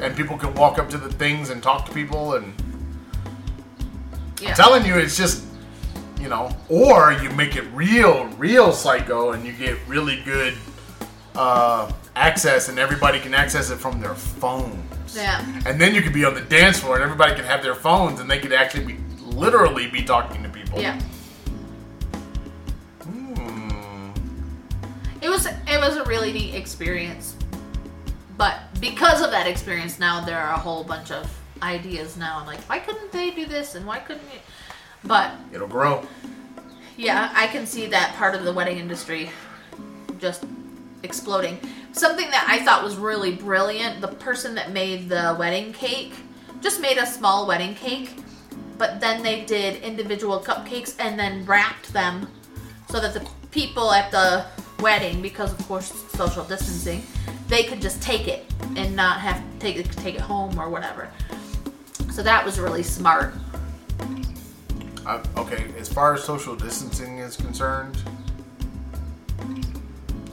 and 0.02 0.16
people 0.16 0.36
can 0.38 0.54
walk 0.54 0.78
up 0.78 0.88
to 0.90 0.98
the 0.98 1.10
things 1.12 1.50
and 1.50 1.62
talk 1.62 1.86
to 1.86 1.92
people, 1.92 2.34
and 2.34 2.54
Yeah. 4.40 4.50
I'm 4.50 4.54
telling 4.56 4.86
you, 4.86 4.96
it's 4.96 5.16
just, 5.16 5.42
you 6.20 6.28
know, 6.28 6.54
or 6.68 7.12
you 7.12 7.30
make 7.30 7.56
it 7.56 7.64
real, 7.72 8.26
real 8.36 8.72
psycho, 8.72 9.32
and 9.32 9.44
you 9.44 9.52
get 9.52 9.78
really 9.88 10.20
good 10.22 10.54
uh, 11.34 11.90
access, 12.14 12.68
and 12.68 12.78
everybody 12.78 13.18
can 13.20 13.34
access 13.34 13.70
it 13.70 13.76
from 13.76 14.00
their 14.00 14.14
phones. 14.14 15.16
Yeah. 15.16 15.44
And 15.66 15.80
then 15.80 15.94
you 15.94 16.02
could 16.02 16.12
be 16.12 16.24
on 16.24 16.34
the 16.34 16.42
dance 16.42 16.80
floor, 16.80 16.96
and 16.96 17.04
everybody 17.04 17.34
can 17.34 17.44
have 17.44 17.62
their 17.62 17.74
phones, 17.74 18.20
and 18.20 18.30
they 18.30 18.38
could 18.38 18.52
actually 18.52 18.84
be 18.84 18.96
literally 19.18 19.86
be 19.88 20.02
talking 20.02 20.42
to 20.42 20.48
people. 20.48 20.80
Yeah. 20.80 21.00
Hmm. 23.02 24.10
It 25.22 25.28
was 25.28 25.46
it 25.46 25.80
was 25.80 25.96
a 25.96 26.04
really 26.04 26.32
neat 26.32 26.54
experience. 26.54 27.36
But 28.36 28.58
because 28.80 29.20
of 29.20 29.30
that 29.32 29.46
experience 29.46 29.98
now 29.98 30.24
there 30.24 30.38
are 30.38 30.54
a 30.54 30.58
whole 30.58 30.82
bunch 30.82 31.10
of 31.10 31.30
ideas 31.62 32.16
now. 32.16 32.38
I'm 32.38 32.46
like, 32.46 32.60
why 32.68 32.78
couldn't 32.78 33.12
they 33.12 33.30
do 33.30 33.46
this 33.46 33.74
and 33.74 33.86
why 33.86 33.98
couldn't 33.98 34.24
you 34.32 34.40
but 35.04 35.32
It'll 35.52 35.66
grow. 35.68 36.06
yeah, 36.96 37.32
I 37.34 37.46
can 37.48 37.66
see 37.66 37.86
that 37.86 38.14
part 38.16 38.34
of 38.34 38.44
the 38.44 38.52
wedding 38.52 38.78
industry 38.78 39.30
just 40.18 40.44
exploding. 41.02 41.58
Something 41.92 42.30
that 42.30 42.46
I 42.48 42.64
thought 42.64 42.84
was 42.84 42.96
really 42.96 43.34
brilliant, 43.34 44.00
the 44.00 44.08
person 44.08 44.54
that 44.54 44.72
made 44.72 45.08
the 45.08 45.34
wedding 45.38 45.72
cake 45.72 46.12
just 46.60 46.80
made 46.80 46.98
a 46.98 47.06
small 47.06 47.46
wedding 47.46 47.74
cake, 47.74 48.14
but 48.78 49.00
then 49.00 49.22
they 49.22 49.44
did 49.44 49.82
individual 49.82 50.40
cupcakes 50.40 50.94
and 50.98 51.18
then 51.18 51.44
wrapped 51.46 51.92
them 51.92 52.28
so 52.90 53.00
that 53.00 53.14
the 53.14 53.26
people 53.50 53.92
at 53.92 54.10
the 54.10 54.44
wedding, 54.80 55.20
because 55.22 55.52
of 55.52 55.66
course 55.66 55.92
social 56.12 56.44
distancing, 56.44 57.02
they 57.48 57.64
could 57.64 57.80
just 57.80 58.00
take 58.02 58.28
it 58.28 58.44
and 58.76 58.94
not 58.94 59.20
have 59.20 59.36
to 59.38 59.58
take 59.58 59.76
it 59.76 59.90
take 59.92 60.14
it 60.14 60.20
home 60.20 60.58
or 60.58 60.68
whatever. 60.68 61.08
So 62.12 62.22
that 62.22 62.44
was 62.44 62.60
really 62.60 62.82
smart. 62.82 63.34
Uh, 65.10 65.20
okay, 65.38 65.64
as 65.76 65.92
far 65.92 66.14
as 66.14 66.22
social 66.22 66.54
distancing 66.54 67.18
is 67.18 67.36
concerned, 67.36 68.00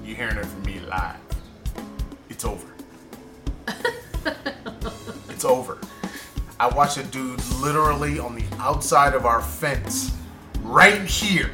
you're 0.06 0.16
hearing 0.16 0.38
it 0.38 0.46
from 0.46 0.62
me 0.62 0.80
live. 0.82 1.18
It's 2.30 2.46
over. 2.46 2.68
it's 5.30 5.44
over. 5.44 5.80
I 6.60 6.68
watched 6.68 6.98
a 6.98 7.04
dude 7.06 7.44
literally 7.56 8.20
on 8.20 8.36
the 8.36 8.44
outside 8.60 9.16
of 9.16 9.26
our 9.26 9.42
fence, 9.42 10.16
right 10.62 11.02
here, 11.02 11.50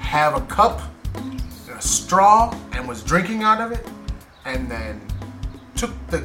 have 0.00 0.36
a 0.36 0.44
cup 0.48 0.82
and 1.14 1.40
a 1.70 1.80
straw 1.80 2.54
and 2.72 2.86
was 2.86 3.02
drinking 3.02 3.42
out 3.42 3.62
of 3.62 3.72
it, 3.72 3.88
and 4.44 4.70
then 4.70 5.00
took 5.76 5.92
the. 6.08 6.18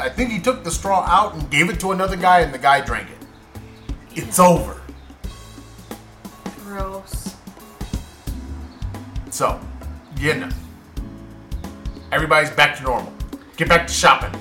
I 0.00 0.08
think 0.08 0.32
he 0.32 0.40
took 0.40 0.64
the 0.64 0.70
straw 0.72 1.04
out 1.06 1.34
and 1.34 1.48
gave 1.48 1.70
it 1.70 1.78
to 1.78 1.92
another 1.92 2.16
guy, 2.16 2.40
and 2.40 2.52
the 2.52 2.58
guy 2.58 2.80
drank 2.80 3.08
it. 3.08 3.21
It's 4.14 4.38
over. 4.38 4.80
Gross. 6.64 7.34
So, 9.30 9.58
you 10.18 10.34
know, 10.34 10.48
everybody's 12.10 12.50
back 12.50 12.76
to 12.76 12.82
normal. 12.82 13.12
Get 13.56 13.68
back 13.68 13.86
to 13.86 13.92
shopping. 13.92 14.38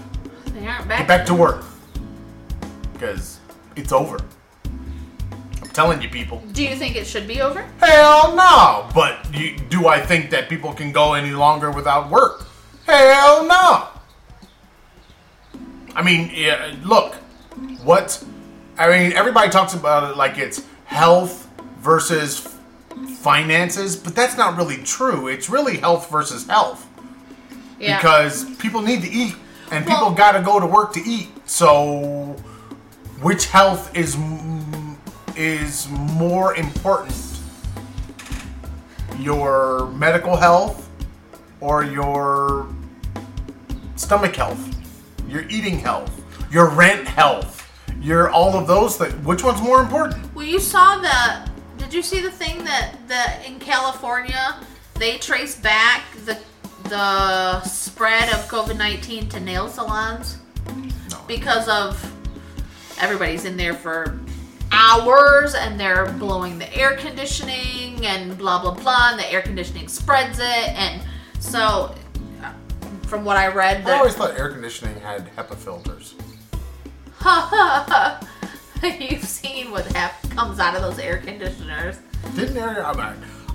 They 0.48 0.68
aren't 0.68 0.88
back. 0.88 1.00
Get 1.00 1.08
back 1.08 1.26
to 1.28 1.34
work. 1.34 1.64
Because 2.94 3.40
it's 3.76 3.92
over. 3.92 4.20
I'm 5.62 5.70
telling 5.70 6.02
you, 6.02 6.10
people. 6.10 6.44
Do 6.52 6.64
you 6.64 6.76
think 6.76 6.96
it 6.96 7.08
should 7.08 7.28
be 7.28 7.42
over? 7.42 7.62
Hell 7.80 8.36
no! 8.36 8.90
But 8.94 9.34
you, 9.34 9.58
do 9.70 9.88
I 9.88 10.00
think 10.02 10.30
that 10.32 10.50
people 10.50 10.74
can 10.74 10.92
go 10.92 11.14
any 11.14 11.32
longer 11.32 11.72
without 11.72 12.10
work? 12.10 12.46
Hell 12.86 13.48
no! 13.48 13.88
I 15.96 16.02
mean, 16.04 16.32
yeah, 16.34 16.76
look, 16.84 17.16
what? 17.84 18.24
I 18.78 18.90
mean, 18.90 19.14
everybody 19.14 19.50
talks 19.50 19.74
about 19.74 20.10
it 20.12 20.18
like 20.18 20.38
it's 20.38 20.66
health 20.86 21.48
versus 21.80 22.48
finances, 23.18 23.96
but 23.96 24.16
that's 24.16 24.38
not 24.38 24.58
really 24.58 24.78
true. 24.78 25.28
It's 25.28 25.50
really 25.50 25.78
health 25.78 26.10
versus 26.10 26.48
health 26.48 26.88
Yeah. 27.80 27.98
because 27.98 28.46
people 28.56 28.82
need 28.82 29.02
to 29.04 29.10
eat 29.10 29.36
and 29.72 29.86
people 29.86 30.08
Well- 30.08 30.16
got 30.16 30.32
to 30.34 30.42
go 30.42 30.60
to 30.60 30.66
work 30.66 30.94
to 30.94 31.02
eat. 31.08 31.30
So, 31.46 32.36
which 33.22 33.48
health 33.48 33.92
is 33.96 34.18
is 35.36 35.88
more 35.90 36.54
important? 36.56 37.16
Your 39.20 39.88
medical 39.96 40.36
health 40.36 40.90
or 41.60 41.84
your 41.84 42.68
stomach 43.96 44.36
health, 44.36 44.60
your 45.28 45.44
eating 45.50 45.80
health, 45.80 46.12
your 46.52 46.68
rent 46.68 47.08
health, 47.08 47.61
your 48.02 48.30
all 48.30 48.56
of 48.58 48.68
those 48.68 48.98
things. 48.98 49.14
Which 49.26 49.44
one's 49.44 49.62
more 49.62 49.80
important? 49.82 50.34
well, 50.36 50.46
you 50.46 50.60
saw 50.60 50.98
the. 51.00 51.52
Did 51.78 51.94
you 51.94 52.02
see 52.02 52.20
the 52.22 52.32
thing 52.32 52.64
that 52.64 52.96
that 53.08 53.44
in 53.46 53.60
California 53.60 54.56
they 54.96 55.18
traced 55.18 55.62
back 55.64 56.04
the 56.26 56.38
the 56.90 57.62
spread 57.64 58.30
of 58.30 58.40
COVID 58.48 58.78
nineteen 58.78 59.28
to 59.30 59.40
nail 59.40 59.68
salons 59.68 60.38
No. 61.10 61.18
because 61.28 61.68
of 61.68 62.00
everybody's 63.00 63.46
in 63.46 63.58
there 63.58 63.74
for 63.74 64.20
hours 64.72 65.54
and 65.56 65.80
they're 65.80 66.06
blowing 66.14 66.58
the 66.60 66.74
air 66.76 66.96
conditioning 66.96 68.06
and 68.06 68.38
blah 68.38 68.62
blah 68.62 68.74
blah 68.74 69.10
and 69.12 69.20
the 69.20 69.30
air 69.32 69.42
conditioning 69.42 69.88
spreads 69.88 70.40
it 70.40 70.46
and 70.78 71.02
so 71.40 71.94
from 73.04 73.26
what 73.26 73.36
I 73.38 73.48
read 73.48 73.86
I 73.88 73.98
always 73.98 74.16
thought 74.16 74.38
air 74.38 74.50
conditioning 74.50 75.00
had 75.02 75.30
HEPA 75.36 75.56
filters. 75.58 76.16
You've 79.00 79.24
seen 79.24 79.72
what 79.72 79.86
hap- 79.94 80.22
comes 80.32 80.60
out 80.60 80.76
of 80.76 80.82
those 80.82 80.98
air 81.00 81.18
conditioners. 81.20 81.98
Didn't 82.36 82.56
there? 82.56 82.84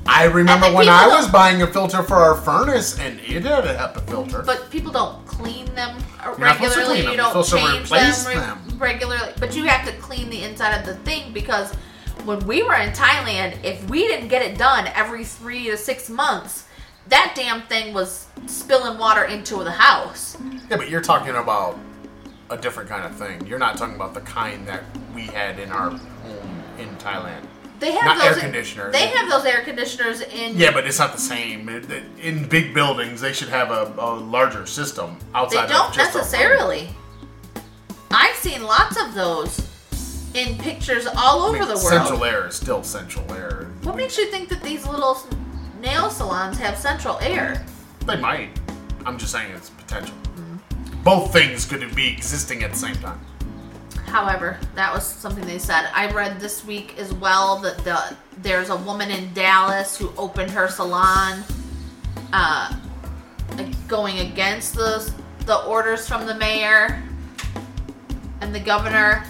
I 0.08 0.24
remember 0.26 0.72
when 0.72 0.88
I 0.88 1.08
was 1.08 1.28
buying 1.28 1.62
a 1.62 1.66
filter 1.66 2.02
for 2.04 2.14
our 2.14 2.36
furnace, 2.36 2.98
and 3.00 3.18
it 3.20 3.42
had 3.44 3.64
a 3.66 3.74
HEPA 3.76 4.06
filter. 4.08 4.42
But 4.46 4.70
people 4.70 4.92
don't 4.92 5.26
clean 5.26 5.66
them 5.74 5.98
uh, 6.20 6.26
You're 6.38 6.46
not 6.46 6.56
supposed 6.56 6.74
to 6.74 6.80
regularly. 6.80 7.02
clean 7.02 7.10
You 7.10 7.16
them. 7.16 7.16
don't 7.16 7.34
You're 7.34 7.44
supposed 7.44 7.50
to 7.50 7.94
change 8.28 8.36
them, 8.36 8.68
them. 8.68 8.78
regularly. 8.78 9.32
But 9.40 9.56
you 9.56 9.64
have 9.64 9.84
to 9.86 9.92
clean 10.00 10.30
the 10.30 10.42
inside 10.44 10.78
of 10.78 10.86
the 10.86 10.94
thing 11.02 11.32
because 11.32 11.72
when 12.24 12.38
we 12.46 12.62
were 12.62 12.74
in 12.76 12.90
Thailand, 12.92 13.62
if 13.64 13.88
we 13.90 14.06
didn't 14.06 14.28
get 14.28 14.42
it 14.42 14.56
done 14.56 14.86
every 14.94 15.24
three 15.24 15.64
to 15.70 15.76
six 15.76 16.08
months, 16.08 16.64
that 17.08 17.32
damn 17.36 17.62
thing 17.62 17.92
was 17.92 18.26
spilling 18.46 18.98
water 18.98 19.24
into 19.24 19.62
the 19.64 19.70
house. 19.72 20.36
yeah, 20.70 20.76
but 20.76 20.88
you're 20.88 21.00
talking 21.00 21.34
about 21.34 21.78
a 22.50 22.56
different 22.56 22.88
kind 22.88 23.04
of 23.04 23.14
thing. 23.16 23.46
You're 23.46 23.58
not 23.58 23.76
talking 23.76 23.94
about 23.96 24.14
the 24.14 24.20
kind 24.20 24.66
that 24.68 24.84
we 25.14 25.22
had 25.22 25.58
in 25.58 25.70
our 25.70 25.90
home 25.90 26.62
in 26.78 26.88
Thailand. 26.96 27.44
They 27.78 27.92
have 27.92 28.04
Not 28.04 28.18
those 28.18 28.36
air 28.36 28.40
conditioners. 28.42 28.92
They 28.92 29.08
have 29.08 29.28
those 29.28 29.44
air 29.44 29.62
conditioners 29.62 30.22
in. 30.22 30.56
Yeah, 30.56 30.70
but 30.70 30.86
it's 30.86 30.98
not 30.98 31.12
the 31.12 31.20
same. 31.20 31.68
It- 31.68 31.90
it- 31.90 32.04
In 32.22 32.48
big 32.48 32.72
buildings, 32.72 33.20
they 33.20 33.32
should 33.34 33.50
have 33.50 33.70
a, 33.70 33.92
a 33.98 34.14
larger 34.14 34.64
system 34.66 35.18
outside. 35.34 35.66
They 35.68 35.72
don't 35.72 35.94
necessarily. 35.96 36.88
I've 38.10 38.36
seen 38.36 38.62
lots 38.62 38.96
of 39.02 39.12
those 39.14 39.60
in 40.34 40.56
pictures 40.58 41.06
all 41.06 41.42
I 41.42 41.48
over 41.48 41.58
mean, 41.58 41.68
the 41.68 41.74
world. 41.74 41.80
Central 41.88 42.24
air 42.24 42.46
is 42.46 42.54
still 42.54 42.82
central 42.82 43.30
air. 43.34 43.68
What 43.82 43.96
makes 43.96 44.16
you 44.16 44.26
think 44.30 44.48
that 44.48 44.62
these 44.62 44.86
little 44.86 45.18
nail 45.80 46.08
salons 46.08 46.56
have 46.58 46.78
central 46.78 47.18
air? 47.20 47.62
They 48.06 48.16
might. 48.16 48.50
I'm 49.04 49.18
just 49.18 49.32
saying 49.32 49.52
it's 49.52 49.68
potential. 49.70 50.14
Both 51.06 51.32
things 51.32 51.64
could 51.64 51.94
be 51.94 52.08
existing 52.08 52.64
at 52.64 52.72
the 52.72 52.76
same 52.76 52.96
time. 52.96 53.20
However, 54.06 54.58
that 54.74 54.92
was 54.92 55.06
something 55.06 55.46
they 55.46 55.60
said. 55.60 55.88
I 55.94 56.10
read 56.10 56.40
this 56.40 56.64
week 56.64 56.98
as 56.98 57.14
well 57.14 57.58
that 57.60 57.78
the 57.84 58.16
there's 58.38 58.70
a 58.70 58.76
woman 58.78 59.12
in 59.12 59.32
Dallas 59.32 59.96
who 59.96 60.12
opened 60.18 60.50
her 60.50 60.66
salon, 60.66 61.44
uh, 62.32 62.76
going 63.86 64.18
against 64.18 64.74
the 64.74 65.08
the 65.44 65.62
orders 65.66 66.08
from 66.08 66.26
the 66.26 66.34
mayor 66.34 67.00
and 68.40 68.52
the 68.52 68.58
governor, 68.58 69.22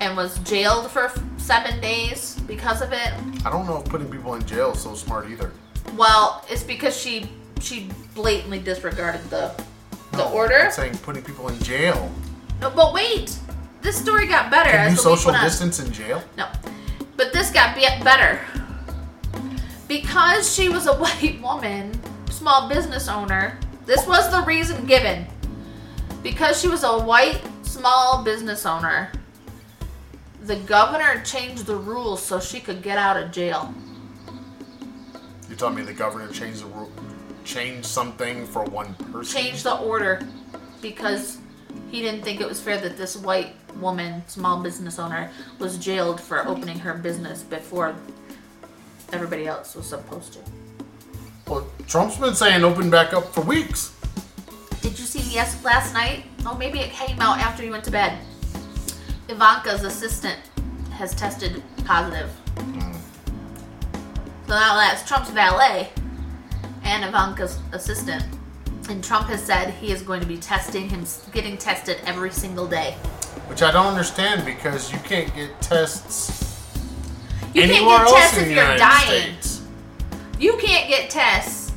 and 0.00 0.16
was 0.16 0.40
jailed 0.40 0.90
for 0.90 1.12
seven 1.36 1.80
days 1.80 2.40
because 2.48 2.82
of 2.82 2.92
it. 2.92 3.12
I 3.46 3.50
don't 3.50 3.64
know 3.64 3.76
if 3.76 3.84
putting 3.84 4.10
people 4.10 4.34
in 4.34 4.44
jail 4.44 4.72
is 4.72 4.80
so 4.80 4.96
smart 4.96 5.30
either. 5.30 5.52
Well, 5.96 6.44
it's 6.50 6.64
because 6.64 7.00
she 7.00 7.30
she 7.60 7.90
blatantly 8.12 8.58
disregarded 8.58 9.22
the 9.30 9.54
the 10.16 10.28
order. 10.28 10.64
I'm 10.64 10.70
saying 10.70 10.98
putting 10.98 11.22
people 11.22 11.48
in 11.48 11.58
jail. 11.60 12.10
No, 12.60 12.70
but 12.70 12.92
wait, 12.92 13.36
this 13.82 13.96
story 13.96 14.26
got 14.26 14.50
better. 14.50 14.70
Can 14.70 14.90
you 14.92 14.96
social 14.96 15.32
distance 15.32 15.80
in 15.80 15.92
jail? 15.92 16.22
No, 16.36 16.48
but 17.16 17.32
this 17.32 17.50
got 17.50 17.74
be- 17.74 17.86
better 18.02 18.40
because 19.88 20.52
she 20.52 20.68
was 20.68 20.86
a 20.86 20.94
white 20.98 21.40
woman, 21.42 21.98
small 22.30 22.68
business 22.68 23.08
owner. 23.08 23.58
This 23.86 24.06
was 24.06 24.30
the 24.30 24.42
reason 24.42 24.86
given. 24.86 25.26
Because 26.22 26.60
she 26.60 26.68
was 26.68 26.84
a 26.84 26.98
white 26.98 27.42
small 27.62 28.24
business 28.24 28.64
owner, 28.64 29.12
the 30.42 30.56
governor 30.56 31.22
changed 31.22 31.66
the 31.66 31.76
rules 31.76 32.22
so 32.22 32.40
she 32.40 32.60
could 32.60 32.82
get 32.82 32.96
out 32.96 33.16
of 33.16 33.30
jail. 33.30 33.74
You 35.50 35.56
told 35.56 35.74
me 35.74 35.82
the 35.82 35.92
governor 35.92 36.28
changed 36.32 36.62
the 36.62 36.66
rule, 36.66 36.90
changed 37.44 37.86
something 37.86 38.46
for 38.46 38.64
one 38.64 38.94
person. 38.94 39.42
Change 39.42 39.62
the 39.62 39.76
order 39.76 40.26
because 40.80 41.38
he 41.90 42.00
didn't 42.00 42.22
think 42.22 42.40
it 42.40 42.48
was 42.48 42.60
fair 42.60 42.80
that 42.80 42.96
this 42.96 43.16
white 43.16 43.54
woman, 43.76 44.26
small 44.26 44.62
business 44.62 44.98
owner, 44.98 45.30
was 45.58 45.78
jailed 45.78 46.20
for 46.20 46.46
opening 46.46 46.78
her 46.78 46.94
business 46.94 47.42
before 47.42 47.94
everybody 49.12 49.46
else 49.46 49.74
was 49.74 49.86
supposed 49.86 50.32
to. 50.32 50.38
Well, 51.46 51.66
Trump's 51.86 52.16
been 52.16 52.34
saying 52.34 52.64
open 52.64 52.90
back 52.90 53.12
up 53.12 53.32
for 53.34 53.42
weeks. 53.42 53.94
Did 54.80 54.98
you 54.98 55.04
see 55.04 55.20
the 55.20 55.34
yes 55.34 55.62
last 55.64 55.92
night? 55.94 56.24
Oh, 56.46 56.56
maybe 56.56 56.80
it 56.80 56.90
came 56.90 57.20
out 57.20 57.38
after 57.38 57.64
you 57.64 57.70
went 57.70 57.84
to 57.84 57.90
bed. 57.90 58.18
Ivanka's 59.28 59.84
assistant 59.84 60.38
has 60.92 61.14
tested 61.14 61.62
positive. 61.84 62.30
Hmm. 62.58 62.92
So 64.46 64.54
now 64.54 64.74
that's 64.76 65.06
Trump's 65.06 65.30
valet 65.30 65.90
and 66.84 67.04
Ivanka's 67.04 67.58
assistant. 67.72 68.24
And 68.88 69.02
Trump 69.02 69.28
has 69.28 69.42
said 69.42 69.70
he 69.74 69.90
is 69.92 70.02
going 70.02 70.20
to 70.20 70.26
be 70.26 70.36
testing 70.36 70.88
him, 70.88 71.04
getting 71.32 71.56
tested 71.56 71.98
every 72.04 72.30
single 72.30 72.66
day. 72.66 72.92
Which 73.46 73.62
I 73.62 73.70
don't 73.70 73.86
understand 73.86 74.44
because 74.44 74.92
you 74.92 74.98
can't 75.00 75.34
get 75.34 75.58
tests 75.60 76.76
You 77.54 77.62
anywhere 77.62 77.98
can't 77.98 78.06
get 78.08 78.14
else 78.14 78.20
tests 78.20 78.36
in 78.36 78.42
if 78.42 78.48
the 78.48 78.54
you're 78.54 78.62
United 78.64 78.78
dying. 78.78 79.32
States. 79.40 79.62
You 80.38 80.56
can't 80.58 80.88
get 80.88 81.10
tests, 81.10 81.72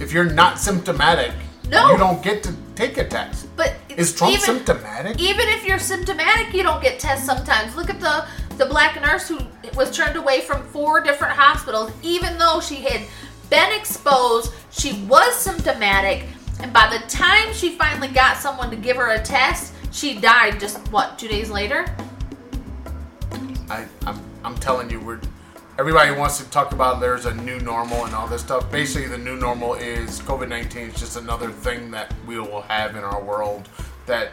If 0.00 0.12
you're 0.12 0.24
not 0.30 0.58
symptomatic, 0.58 1.32
No. 1.68 1.90
you 1.92 1.96
don't 1.98 2.22
get 2.22 2.42
to 2.42 2.54
take 2.74 2.98
a 2.98 3.04
test. 3.08 3.46
but 3.56 3.74
Is 3.88 4.14
Trump 4.14 4.34
even, 4.34 4.44
symptomatic? 4.44 5.20
Even 5.20 5.48
if 5.48 5.64
you're 5.66 5.78
symptomatic, 5.78 6.52
you 6.52 6.62
don't 6.62 6.82
get 6.82 6.98
tests 6.98 7.24
sometimes. 7.24 7.74
Look 7.76 7.88
at 7.90 8.00
the 8.00 8.24
the 8.56 8.66
black 8.66 9.00
nurse 9.00 9.26
who 9.28 9.38
was 9.74 9.90
turned 9.96 10.14
away 10.16 10.40
from 10.40 10.62
four 10.68 11.00
different 11.00 11.34
hospitals, 11.34 11.90
even 12.02 12.38
though 12.38 12.60
she 12.60 12.76
had 12.76 13.00
been 13.54 13.72
exposed, 13.78 14.52
she 14.72 14.94
was 15.04 15.32
symptomatic, 15.36 16.24
and 16.60 16.72
by 16.72 16.88
the 16.88 17.06
time 17.06 17.52
she 17.52 17.76
finally 17.76 18.08
got 18.08 18.36
someone 18.36 18.68
to 18.68 18.76
give 18.76 18.96
her 18.96 19.10
a 19.10 19.22
test, 19.22 19.72
she 19.92 20.18
died 20.18 20.58
just 20.58 20.78
what 20.90 21.20
two 21.20 21.28
days 21.28 21.50
later. 21.50 21.86
I, 23.70 23.86
I'm, 24.06 24.20
I'm 24.42 24.56
telling 24.56 24.90
you, 24.90 24.98
we're 24.98 25.20
everybody 25.78 26.10
wants 26.10 26.38
to 26.38 26.50
talk 26.50 26.72
about 26.72 26.98
there's 26.98 27.26
a 27.26 27.34
new 27.34 27.60
normal 27.60 28.04
and 28.04 28.12
all 28.12 28.26
this 28.26 28.42
stuff. 28.42 28.72
Basically, 28.72 29.06
the 29.06 29.18
new 29.18 29.36
normal 29.36 29.74
is 29.74 30.18
COVID 30.22 30.48
19 30.48 30.88
is 30.88 30.98
just 30.98 31.16
another 31.16 31.50
thing 31.50 31.92
that 31.92 32.12
we 32.26 32.40
will 32.40 32.62
have 32.62 32.96
in 32.96 33.04
our 33.04 33.22
world 33.22 33.68
that 34.06 34.30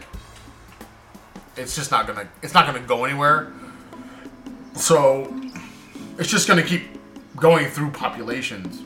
it's 1.57 1.75
just 1.75 1.91
not 1.91 2.07
gonna 2.07 2.27
it's 2.41 2.55
not 2.55 2.65
gonna 2.65 2.79
go 2.79 3.05
anywhere. 3.05 3.53
So 4.73 5.31
it's 6.17 6.31
just 6.31 6.47
gonna 6.47 6.63
keep 6.63 6.85
going 7.35 7.67
through 7.67 7.91
populations. 7.91 8.81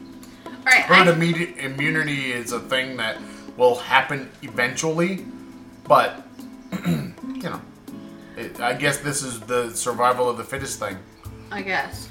Right, 0.66 0.82
Herd 0.82 1.07
I, 1.07 1.11
immu- 1.11 1.57
immunity 1.57 2.32
is 2.32 2.51
a 2.51 2.59
thing 2.59 2.97
that 2.97 3.18
will 3.55 3.76
happen 3.76 4.32
eventually, 4.41 5.26
but 5.88 6.26
you 6.88 7.13
know, 7.43 7.61
it, 8.36 8.59
I 8.59 8.74
guess 8.74 8.97
this 8.97 9.22
is 9.22 9.39
the 9.41 9.70
survival 9.72 10.28
of 10.30 10.38
the 10.38 10.43
fittest 10.43 10.80
thing. 10.80 10.97
I 11.51 11.61
guess. 11.61 12.09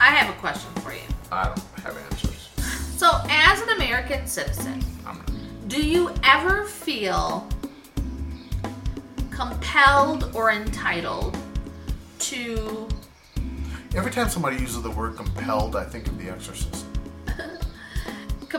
I 0.00 0.06
have 0.06 0.34
a 0.34 0.38
question 0.38 0.70
for 0.82 0.92
you. 0.92 1.00
I 1.32 1.46
don't 1.46 1.60
have 1.82 1.96
answers. 2.10 2.32
So, 2.96 3.10
as 3.28 3.60
an 3.60 3.68
American 3.76 4.26
citizen. 4.26 4.82
Do 5.68 5.86
you 5.86 6.10
ever 6.22 6.64
feel 6.64 7.46
compelled 9.30 10.34
or 10.34 10.50
entitled 10.50 11.36
to 12.20 12.88
Every 13.94 14.10
time 14.10 14.28
somebody 14.28 14.56
uses 14.56 14.80
the 14.82 14.90
word 14.90 15.16
compelled, 15.16 15.76
I 15.76 15.84
think 15.84 16.06
of 16.06 16.18
The 16.18 16.30
Exorcist. 16.30 16.85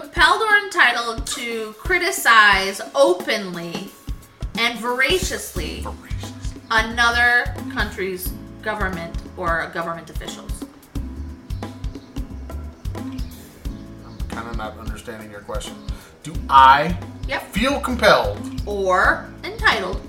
Compelled 0.01 0.41
or 0.41 0.57
entitled 0.65 1.25
to 1.27 1.73
criticize 1.79 2.81
openly 2.93 3.89
and 4.57 4.77
voraciously 4.79 5.85
another 6.71 7.53
country's 7.73 8.27
government 8.61 9.15
or 9.37 9.69
government 9.73 10.09
officials? 10.09 10.51
I'm 12.95 14.17
kind 14.29 14.47
of 14.49 14.57
not 14.57 14.77
understanding 14.77 15.31
your 15.31 15.41
question. 15.41 15.75
Do 16.23 16.33
I 16.49 16.97
Yep. 17.27 17.51
feel 17.53 17.79
compelled 17.79 18.39
Or 18.65 19.29
entitled 19.43 20.01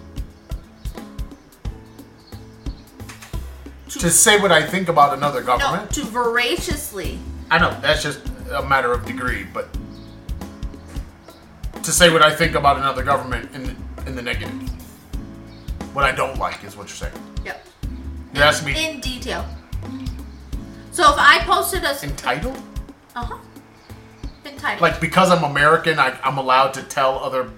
to 3.89 4.11
say 4.11 4.39
what 4.41 4.53
I 4.53 4.63
think 4.63 4.89
about 4.89 5.17
another 5.17 5.41
government? 5.43 5.61
no, 5.61 5.71
government? 5.71 5.95
to 5.95 6.05
voraciously 6.05 7.19
I 7.51 7.59
know 7.59 7.75
that's 7.81 8.03
just 8.03 8.21
a 8.51 8.63
matter 8.67 8.93
of 8.93 9.05
degree, 9.07 9.47
but 9.53 9.69
to 11.83 11.93
say 11.93 12.11
what 12.11 12.23
I 12.23 12.35
think 12.35 12.55
about 12.55 12.77
another 12.77 13.03
government 13.03 13.55
in 13.55 13.63
the, 13.65 13.77
in 14.07 14.15
the 14.17 14.23
negative, 14.23 14.53
what 15.95 16.05
I 16.05 16.13
don't 16.13 16.39
like 16.39 16.65
is 16.65 16.77
what 16.77 16.89
you're 16.89 16.97
saying. 17.11 17.15
Yep. 17.45 17.67
You're 18.35 18.45
asking 18.45 18.75
me 18.75 18.89
In 18.89 19.01
detail. 19.01 19.45
So 20.93 21.05
if 21.13 21.19
I 21.19 21.41
posted 21.45 21.85
a 21.85 21.97
entitled? 22.03 22.61
uh-huh. 23.15 23.39
Entitled. 24.45 24.81
Like 24.81 25.01
because 25.01 25.31
I'm 25.31 25.45
American, 25.45 25.99
I, 25.99 26.19
I'm 26.25 26.39
allowed 26.39 26.75
to 26.75 26.83
tell 26.83 27.19
other 27.19 27.51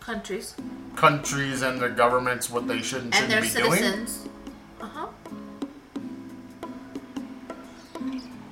countries 0.00 0.54
countries 0.96 1.62
and 1.62 1.80
their 1.80 1.88
governments 1.88 2.48
what 2.50 2.68
they 2.68 2.80
should 2.80 3.02
and 3.04 3.14
and 3.14 3.32
shouldn't 3.32 3.52
their 3.54 3.64
be 3.64 3.68
doing. 3.68 3.78
citizens. 3.82 4.28
Uh 4.80 4.86
huh. 4.86 5.06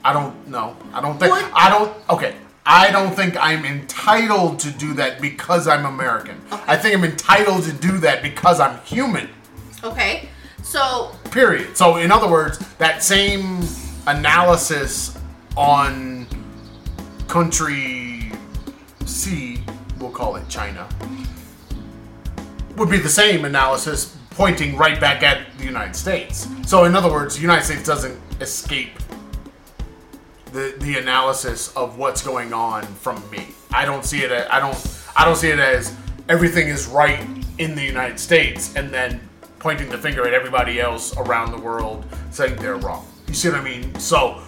I 0.05 0.13
don't 0.13 0.49
know. 0.49 0.77
I 0.93 1.01
don't 1.01 1.19
think. 1.19 1.33
Would- 1.33 1.51
I 1.55 1.69
don't. 1.69 1.93
Okay. 2.11 2.35
I 2.65 2.93
don't 2.93 3.13
think 3.15 3.37
I'm 3.37 3.65
entitled 3.65 4.61
to 4.61 4.71
do 4.71 4.95
that 4.95 5.21
because 5.21 5.67
I'm 5.67 5.85
American. 5.85 6.41
Okay. 6.53 6.63
I 6.69 6.77
think 6.77 6.95
I'm 6.95 7.05
entitled 7.05 7.65
to 7.65 7.73
do 7.73 7.99
that 7.99 8.23
because 8.23 8.61
I'm 8.61 8.79
human. 8.85 9.29
Okay. 9.83 10.29
So 10.63 11.11
Period. 11.33 11.77
So, 11.77 11.97
in 11.97 12.13
other 12.13 12.29
words, 12.31 12.59
that 12.77 13.03
same 13.03 13.63
analysis 14.07 15.19
on 15.57 16.27
country 17.27 18.31
C, 19.07 19.61
we'll 19.99 20.11
call 20.11 20.37
it 20.37 20.49
China, 20.49 20.89
would 22.77 22.91
be 22.91 22.99
the 22.99 23.09
same 23.09 23.45
analysis 23.45 24.17
pointing 24.31 24.77
right 24.77 25.01
back 25.01 25.23
at 25.23 25.47
the 25.59 25.65
United 25.65 25.97
States. 25.97 26.47
So, 26.65 26.85
in 26.85 26.95
other 26.95 27.11
words, 27.11 27.35
the 27.37 27.43
United 27.43 27.65
States 27.65 27.85
doesn't 27.85 28.19
escape 28.41 28.91
the 30.53 30.75
the 30.79 30.99
analysis 30.99 31.75
of 31.75 31.99
what's 31.99 32.23
going 32.23 32.53
on 32.53 32.83
from 32.83 33.23
me. 33.31 33.49
I 33.73 33.85
don't 33.85 34.05
see 34.05 34.23
it. 34.23 34.31
As, 34.31 34.47
I 34.51 34.61
don't. 34.61 34.99
I 35.17 35.25
don't 35.25 35.37
see 35.37 35.49
it 35.49 35.59
as 35.59 35.95
everything 36.29 36.69
is 36.69 36.87
right 36.87 37.27
in 37.59 37.75
the 37.75 37.83
United 37.83 38.21
States, 38.21 38.75
and 38.77 38.91
then 38.91 39.21
pointing 39.59 39.89
the 39.89 39.99
finger 39.99 40.27
at 40.27 40.35
everybody 40.35 40.81
else 40.81 41.17
around 41.17 41.53
the 41.53 41.59
world, 41.59 42.05
saying 42.31 42.57
they're 42.57 42.77
wrong. 42.77 43.07
You 43.29 43.35
see 43.35 43.49
what 43.49 43.61
I 43.61 43.65
mean? 43.65 43.95
So, 43.99 44.43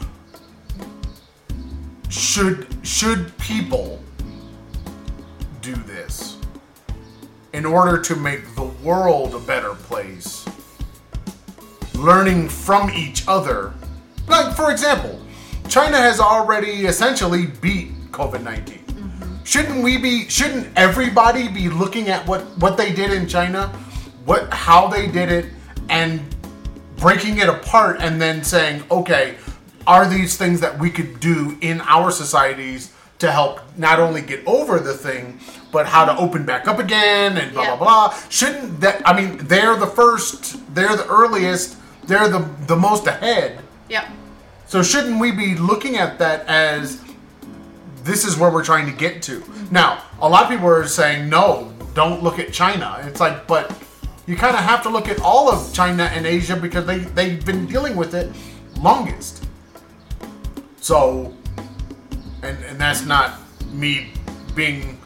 should 2.08 2.66
should 2.82 3.36
people 3.38 4.00
do 5.62 5.74
this 5.74 6.38
in 7.54 7.64
order 7.64 8.00
to 8.02 8.16
make 8.16 8.54
the 8.56 8.64
world 8.82 9.34
a 9.34 9.38
better 9.40 9.74
place? 9.74 10.44
Learning 11.94 12.48
from 12.48 12.90
each 12.90 13.26
other, 13.28 13.72
like 14.26 14.54
for 14.54 14.70
example, 14.70 15.23
China 15.68 15.96
has 15.96 16.20
already 16.20 16.86
essentially 16.86 17.46
beat 17.46 17.92
COVID 18.12 18.42
19. 18.42 18.78
Mm-hmm. 18.78 19.44
Shouldn't 19.44 19.82
we 19.82 19.96
be? 19.98 20.28
Shouldn't 20.28 20.68
everybody 20.76 21.48
be 21.48 21.68
looking 21.68 22.08
at 22.08 22.26
what 22.26 22.42
what 22.58 22.76
they 22.76 22.92
did 22.92 23.12
in 23.12 23.26
China, 23.26 23.68
what 24.24 24.52
how 24.52 24.86
they 24.88 25.06
did 25.08 25.30
it, 25.32 25.46
and 25.88 26.20
breaking 26.96 27.38
it 27.38 27.48
apart, 27.48 27.96
and 28.00 28.20
then 28.20 28.44
saying, 28.44 28.82
okay, 28.90 29.34
are 29.86 30.08
these 30.08 30.36
things 30.36 30.60
that 30.60 30.78
we 30.78 30.90
could 30.90 31.18
do 31.20 31.58
in 31.60 31.80
our 31.82 32.10
societies 32.10 32.92
to 33.18 33.30
help 33.30 33.60
not 33.76 33.98
only 34.00 34.20
get 34.22 34.46
over 34.46 34.78
the 34.78 34.92
thing, 34.94 35.38
but 35.72 35.86
how 35.86 36.04
to 36.04 36.16
open 36.18 36.44
back 36.44 36.68
up 36.68 36.78
again 36.78 37.36
and 37.38 37.52
blah 37.52 37.62
Yeah. 37.62 37.76
blah 37.76 38.08
blah. 38.10 38.18
Shouldn't 38.28 38.80
that? 38.80 39.02
I 39.08 39.12
mean, 39.12 39.38
they're 39.38 39.76
the 39.76 39.86
first, 39.86 40.56
they're 40.74 40.96
the 40.96 41.06
earliest, 41.08 41.76
they're 42.06 42.28
the 42.28 42.46
the 42.66 42.76
most 42.76 43.06
ahead. 43.06 43.58
yep. 43.88 44.06
So 44.74 44.82
shouldn't 44.82 45.20
we 45.20 45.30
be 45.30 45.54
looking 45.54 45.98
at 45.98 46.18
that 46.18 46.48
as 46.48 47.00
this 48.02 48.24
is 48.24 48.36
where 48.36 48.50
we're 48.50 48.64
trying 48.64 48.86
to 48.86 48.92
get 48.92 49.22
to? 49.22 49.40
Now, 49.70 50.02
a 50.20 50.28
lot 50.28 50.42
of 50.42 50.50
people 50.50 50.66
are 50.66 50.88
saying 50.88 51.28
no, 51.28 51.72
don't 51.94 52.24
look 52.24 52.40
at 52.40 52.52
China. 52.52 52.98
It's 53.04 53.20
like, 53.20 53.46
but 53.46 53.72
you 54.26 54.34
kind 54.34 54.56
of 54.56 54.64
have 54.64 54.82
to 54.82 54.88
look 54.88 55.06
at 55.06 55.20
all 55.20 55.48
of 55.48 55.72
China 55.72 56.10
and 56.12 56.26
Asia 56.26 56.56
because 56.56 56.86
they 56.86 56.98
they've 56.98 57.46
been 57.46 57.66
dealing 57.66 57.94
with 57.94 58.14
it 58.16 58.34
longest. 58.80 59.46
So, 60.80 61.32
and 62.42 62.58
and 62.64 62.76
that's 62.76 63.06
not 63.06 63.38
me 63.70 64.10
being 64.56 64.98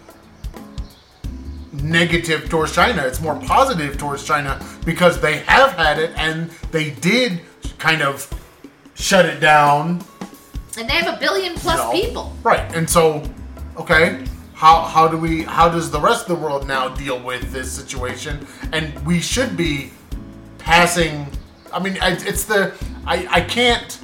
negative 1.74 2.48
towards 2.48 2.74
China. 2.74 3.02
It's 3.02 3.20
more 3.20 3.38
positive 3.38 3.98
towards 3.98 4.24
China 4.24 4.64
because 4.86 5.20
they 5.20 5.40
have 5.40 5.72
had 5.72 5.98
it 5.98 6.12
and 6.16 6.50
they 6.72 6.88
did 6.88 7.42
kind 7.76 8.00
of 8.00 8.32
shut 8.98 9.24
it 9.24 9.40
down. 9.40 10.04
And 10.76 10.88
they 10.88 10.94
have 10.94 11.16
a 11.16 11.18
billion 11.18 11.54
plus 11.54 11.78
you 11.78 11.84
know. 11.84 11.92
people. 11.92 12.36
Right. 12.42 12.74
And 12.74 12.88
so, 12.88 13.22
okay, 13.76 14.24
how 14.54 14.82
how 14.82 15.08
do 15.08 15.16
we 15.16 15.44
how 15.44 15.68
does 15.68 15.90
the 15.90 16.00
rest 16.00 16.28
of 16.28 16.36
the 16.36 16.42
world 16.42 16.66
now 16.66 16.88
deal 16.88 17.20
with 17.20 17.50
this 17.52 17.70
situation? 17.72 18.46
And 18.72 18.94
we 19.06 19.20
should 19.20 19.56
be 19.56 19.92
passing. 20.58 21.26
I 21.72 21.80
mean, 21.80 21.96
it's 22.02 22.44
the 22.44 22.74
I 23.06 23.26
I 23.30 23.40
can't. 23.40 23.98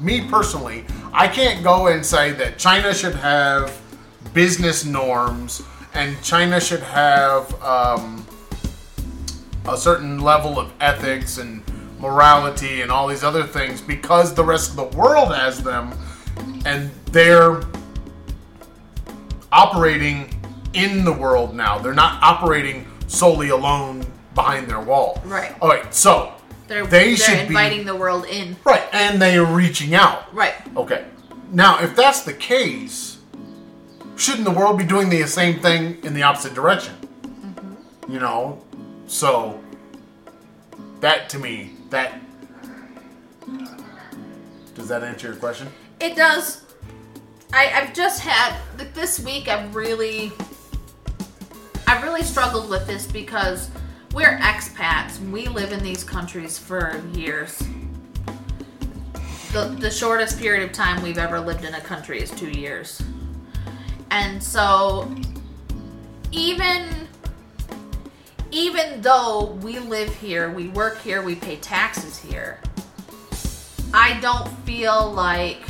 Me 0.00 0.28
personally, 0.28 0.84
I 1.12 1.26
can't 1.26 1.64
go 1.64 1.86
and 1.86 2.04
say 2.04 2.32
that 2.32 2.58
China 2.58 2.92
should 2.92 3.14
have 3.14 3.80
business 4.34 4.84
norms 4.84 5.62
and 5.94 6.22
China 6.22 6.60
should 6.60 6.82
have 6.82 7.62
um, 7.62 8.26
a 9.66 9.78
certain 9.78 10.20
level 10.20 10.58
of 10.58 10.70
ethics 10.80 11.38
and 11.38 11.65
morality 11.98 12.82
and 12.82 12.90
all 12.90 13.08
these 13.08 13.24
other 13.24 13.44
things 13.44 13.80
because 13.80 14.34
the 14.34 14.44
rest 14.44 14.70
of 14.70 14.76
the 14.76 14.96
world 14.96 15.34
has 15.34 15.62
them 15.62 15.92
and 16.64 16.90
they're 17.12 17.62
operating 19.52 20.28
in 20.74 21.04
the 21.04 21.12
world 21.12 21.54
now. 21.54 21.78
They're 21.78 21.94
not 21.94 22.22
operating 22.22 22.86
solely 23.06 23.48
alone 23.48 24.04
behind 24.34 24.68
their 24.68 24.80
wall. 24.80 25.20
Right. 25.24 25.54
All 25.60 25.68
right. 25.68 25.92
So 25.94 26.34
They're, 26.68 26.86
they 26.86 27.14
they're 27.14 27.16
should 27.16 27.38
inviting 27.46 27.78
be 27.78 27.84
the 27.84 27.96
world 27.96 28.26
in. 28.26 28.56
right, 28.64 28.82
and 28.92 29.20
they 29.20 29.38
are 29.38 29.46
reaching 29.46 29.94
out. 29.94 30.32
Right. 30.34 30.54
Okay. 30.76 31.06
Now, 31.52 31.80
if 31.82 31.96
that's 31.96 32.22
the 32.22 32.34
case, 32.34 33.18
shouldn't 34.16 34.44
the 34.44 34.50
world 34.50 34.76
be 34.76 34.84
doing 34.84 35.08
the 35.08 35.24
same 35.26 35.60
thing 35.60 35.98
in 36.04 36.12
the 36.12 36.22
opposite 36.24 36.54
direction? 36.54 36.94
Mm-hmm. 37.22 38.12
You 38.12 38.20
know, 38.20 38.62
so 39.06 39.60
that 41.00 41.28
to 41.30 41.38
me, 41.38 41.75
that 41.90 42.20
does 44.74 44.88
that 44.88 45.02
answer 45.02 45.28
your 45.28 45.36
question? 45.36 45.68
It 46.00 46.16
does. 46.16 46.62
I, 47.52 47.70
I've 47.74 47.94
just 47.94 48.20
had 48.20 48.54
like 48.78 48.92
this 48.92 49.18
week. 49.20 49.48
I've 49.48 49.74
really, 49.74 50.30
I've 51.86 52.02
really 52.02 52.22
struggled 52.22 52.68
with 52.68 52.86
this 52.86 53.06
because 53.10 53.70
we're 54.12 54.38
expats. 54.38 55.18
We 55.30 55.48
live 55.48 55.72
in 55.72 55.82
these 55.82 56.04
countries 56.04 56.58
for 56.58 57.02
years. 57.14 57.62
The 59.52 59.74
the 59.78 59.90
shortest 59.90 60.38
period 60.38 60.68
of 60.68 60.72
time 60.72 61.02
we've 61.02 61.18
ever 61.18 61.40
lived 61.40 61.64
in 61.64 61.74
a 61.74 61.80
country 61.80 62.20
is 62.20 62.30
two 62.30 62.50
years, 62.50 63.02
and 64.10 64.42
so 64.42 65.10
even 66.32 67.05
even 68.50 69.00
though 69.00 69.58
we 69.62 69.78
live 69.78 70.14
here, 70.16 70.50
we 70.50 70.68
work 70.68 70.98
here, 71.00 71.22
we 71.22 71.34
pay 71.34 71.56
taxes 71.56 72.18
here. 72.18 72.60
I 73.92 74.18
don't 74.20 74.48
feel 74.64 75.12
like 75.12 75.60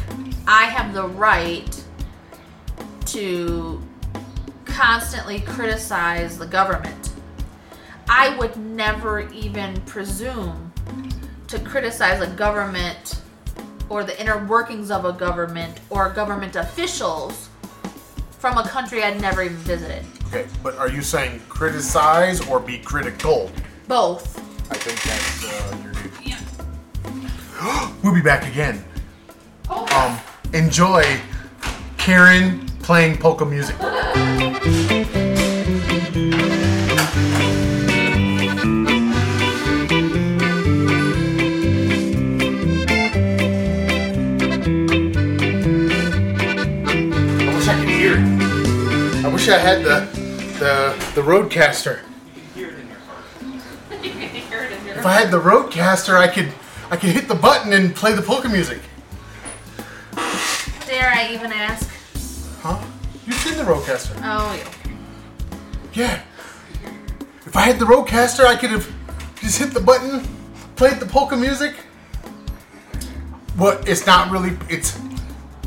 I 0.46 0.64
have 0.64 0.94
the 0.94 1.06
right 1.06 1.84
to 3.06 3.82
constantly 4.64 5.40
criticize 5.40 6.38
the 6.38 6.46
government. 6.46 7.12
I 8.08 8.36
would 8.36 8.56
never 8.56 9.28
even 9.30 9.80
presume 9.82 10.72
to 11.48 11.58
criticize 11.60 12.20
a 12.20 12.32
government 12.34 13.20
or 13.88 14.04
the 14.04 14.20
inner 14.20 14.44
workings 14.46 14.90
of 14.90 15.04
a 15.04 15.12
government 15.12 15.80
or 15.90 16.10
government 16.10 16.56
officials 16.56 17.48
from 18.38 18.58
a 18.58 18.68
country 18.68 19.02
I'd 19.02 19.20
never 19.20 19.42
even 19.42 19.56
visited. 19.58 20.04
Okay, 20.26 20.46
but 20.62 20.76
are 20.76 20.88
you 20.90 21.02
saying 21.02 21.40
criticize 21.48 22.40
or 22.48 22.58
be 22.58 22.78
critical? 22.78 23.50
Both. 23.86 24.38
I 24.70 24.74
think 24.74 25.00
that's 25.02 25.44
uh, 25.44 25.76
your 25.84 25.92
duty. 25.92 26.30
Yeah. 26.30 27.92
We'll 28.02 28.14
be 28.14 28.22
back 28.22 28.46
again. 28.50 28.84
Um, 29.68 30.18
enjoy 30.52 31.04
Karen 31.96 32.66
playing 32.80 33.18
polka 33.18 33.44
music. 33.44 33.76
I 33.80 33.92
wish 47.54 47.68
I 47.68 47.80
could 47.80 47.88
hear. 47.88 48.16
I 49.24 49.28
wish 49.32 49.48
I 49.48 49.58
had 49.58 49.82
the 49.82 50.15
the 50.58 50.94
the 51.14 51.22
RodeCaster. 51.22 52.00
If 53.90 55.04
I 55.04 55.12
had 55.12 55.30
the 55.30 55.40
RodeCaster, 55.40 56.16
I 56.16 56.28
could 56.28 56.52
I 56.90 56.96
could 56.96 57.10
hit 57.10 57.28
the 57.28 57.34
button 57.34 57.72
and 57.72 57.94
play 57.94 58.12
the 58.14 58.22
polka 58.22 58.48
music. 58.48 58.80
Dare 60.86 61.12
I 61.12 61.30
even 61.32 61.52
ask? 61.52 61.90
Huh? 62.60 62.82
You've 63.26 63.36
seen 63.36 63.56
the 63.56 63.64
RodeCaster? 63.64 64.18
Oh, 64.22 64.54
yeah. 64.56 64.92
Yeah. 65.92 66.22
If 67.44 67.56
I 67.56 67.62
had 67.62 67.78
the 67.78 67.84
RodeCaster, 67.84 68.44
I 68.44 68.56
could 68.56 68.70
have 68.70 68.90
just 69.40 69.58
hit 69.58 69.72
the 69.74 69.80
button, 69.80 70.26
played 70.76 71.00
the 71.00 71.06
polka 71.06 71.36
music. 71.36 71.74
But 73.56 73.88
it's 73.88 74.06
not 74.06 74.30
really. 74.30 74.56
It's 74.68 74.98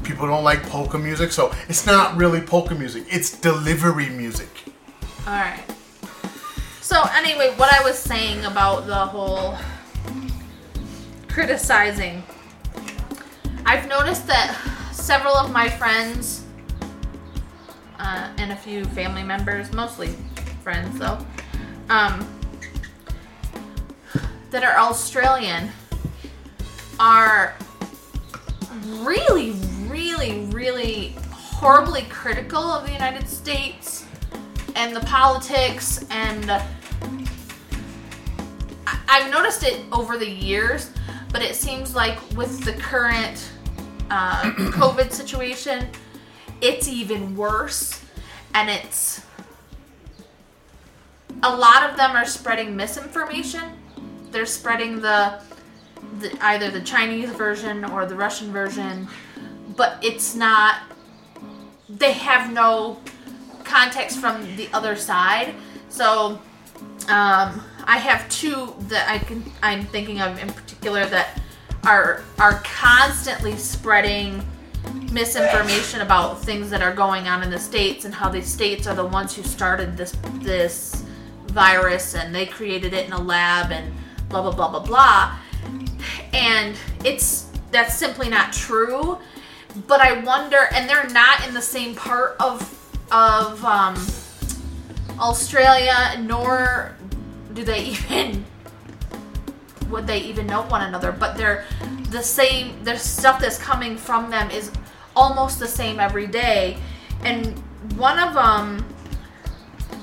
people 0.03 0.27
don't 0.27 0.43
like 0.43 0.63
polka 0.63 0.97
music, 0.97 1.31
so 1.31 1.53
it's 1.67 1.85
not 1.85 2.15
really 2.15 2.41
polka 2.41 2.75
music. 2.75 3.05
It's 3.09 3.31
delivery 3.39 4.09
music. 4.09 4.58
All 5.27 5.33
right. 5.33 5.63
So 6.81 7.03
anyway, 7.13 7.53
what 7.57 7.71
I 7.71 7.83
was 7.83 7.99
saying 7.99 8.45
about 8.45 8.87
the 8.87 8.95
whole 8.95 9.55
criticizing, 11.27 12.23
I've 13.65 13.87
noticed 13.87 14.25
that 14.27 14.57
several 14.91 15.35
of 15.35 15.51
my 15.51 15.69
friends 15.69 16.45
uh, 17.99 18.31
and 18.37 18.51
a 18.51 18.55
few 18.55 18.85
family 18.85 19.21
members, 19.21 19.71
mostly 19.71 20.09
friends 20.63 20.97
though, 20.97 21.19
um, 21.89 22.27
that 24.49 24.63
are 24.63 24.79
Australian, 24.79 25.69
are 26.99 27.55
really, 28.87 29.51
really, 29.81 30.45
really 30.47 31.15
horribly 31.31 32.03
critical 32.09 32.63
of 32.63 32.85
the 32.85 32.91
United 32.91 33.27
States 33.27 34.05
and 34.75 34.95
the 34.95 35.01
politics 35.01 36.05
and 36.09 36.61
I've 39.07 39.31
noticed 39.31 39.63
it 39.63 39.81
over 39.91 40.17
the 40.17 40.29
years, 40.29 40.91
but 41.31 41.41
it 41.41 41.55
seems 41.55 41.95
like 41.95 42.19
with 42.35 42.63
the 42.63 42.73
current 42.73 43.51
uh, 44.11 44.41
COVID 44.55 45.11
situation, 45.11 45.87
it's 46.61 46.87
even 46.87 47.35
worse, 47.35 48.03
and 48.53 48.69
it's 48.69 49.25
a 51.43 51.55
lot 51.55 51.89
of 51.89 51.97
them 51.97 52.15
are 52.15 52.25
spreading 52.25 52.75
misinformation. 52.75 53.63
They're 54.31 54.45
spreading 54.45 55.01
the, 55.01 55.41
the 56.19 56.37
either 56.41 56.69
the 56.69 56.81
Chinese 56.81 57.31
version 57.31 57.85
or 57.85 58.05
the 58.05 58.15
Russian 58.15 58.51
version, 58.51 59.07
but 59.75 59.97
it's 60.03 60.35
not. 60.35 60.81
They 61.89 62.11
have 62.13 62.53
no 62.53 62.99
context 63.69 64.19
from 64.19 64.55
the 64.55 64.67
other 64.73 64.95
side. 64.95 65.53
So 65.89 66.39
um, 67.07 67.63
I 67.85 67.97
have 67.97 68.27
two 68.29 68.75
that 68.81 69.09
I 69.09 69.19
can 69.19 69.43
I'm 69.63 69.85
thinking 69.85 70.21
of 70.21 70.41
in 70.41 70.49
particular 70.49 71.05
that 71.07 71.41
are 71.83 72.23
are 72.37 72.61
constantly 72.63 73.55
spreading 73.57 74.43
misinformation 75.11 76.01
about 76.01 76.41
things 76.41 76.69
that 76.69 76.81
are 76.81 76.93
going 76.93 77.27
on 77.27 77.43
in 77.43 77.49
the 77.49 77.59
states 77.59 78.05
and 78.05 78.13
how 78.13 78.29
the 78.29 78.41
states 78.41 78.87
are 78.87 78.95
the 78.95 79.05
ones 79.05 79.35
who 79.35 79.43
started 79.43 79.97
this 79.97 80.15
this 80.35 81.05
virus 81.47 82.15
and 82.15 82.33
they 82.33 82.45
created 82.45 82.93
it 82.93 83.07
in 83.07 83.13
a 83.13 83.21
lab 83.21 83.71
and 83.71 83.91
blah 84.29 84.41
blah 84.41 84.51
blah 84.51 84.69
blah 84.69 84.79
blah 84.79 85.35
and 86.33 86.77
it's 87.03 87.49
that's 87.71 87.95
simply 87.95 88.29
not 88.29 88.53
true 88.53 89.17
but 89.87 89.99
i 89.99 90.19
wonder 90.23 90.69
and 90.73 90.87
they're 90.87 91.09
not 91.09 91.45
in 91.47 91.53
the 91.53 91.61
same 91.61 91.95
part 91.95 92.35
of 92.39 92.75
of 93.11 93.63
um, 93.65 93.95
australia 95.19 96.17
nor 96.21 96.95
do 97.53 97.63
they 97.63 97.83
even 97.85 98.45
would 99.89 100.05
they 100.05 100.19
even 100.19 100.45
know 100.45 100.61
one 100.63 100.81
another 100.81 101.11
but 101.11 101.35
they're 101.35 101.65
the 102.11 102.21
same 102.21 102.83
there's 102.83 103.01
stuff 103.01 103.39
that's 103.39 103.57
coming 103.57 103.97
from 103.97 104.29
them 104.29 104.49
is 104.51 104.71
almost 105.15 105.59
the 105.59 105.67
same 105.67 105.99
every 105.99 106.27
day. 106.27 106.77
And 107.23 107.57
one 107.97 108.19
of 108.19 108.33
them 108.33 108.83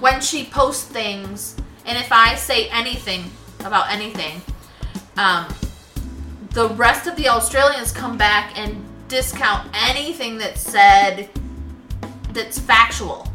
when 0.00 0.20
she 0.20 0.44
posts 0.44 0.84
things 0.84 1.56
and 1.86 1.96
if 1.96 2.10
i 2.10 2.34
say 2.34 2.68
anything 2.68 3.24
about 3.60 3.90
anything 3.90 4.42
um, 5.16 5.46
the 6.50 6.68
rest 6.70 7.06
of 7.06 7.16
the 7.16 7.28
australians 7.28 7.92
come 7.92 8.18
back 8.18 8.58
and 8.58 8.84
discount 9.08 9.66
anything 9.88 10.36
that's 10.36 10.60
said 10.60 11.30
that's 12.36 12.58
factual 12.58 13.26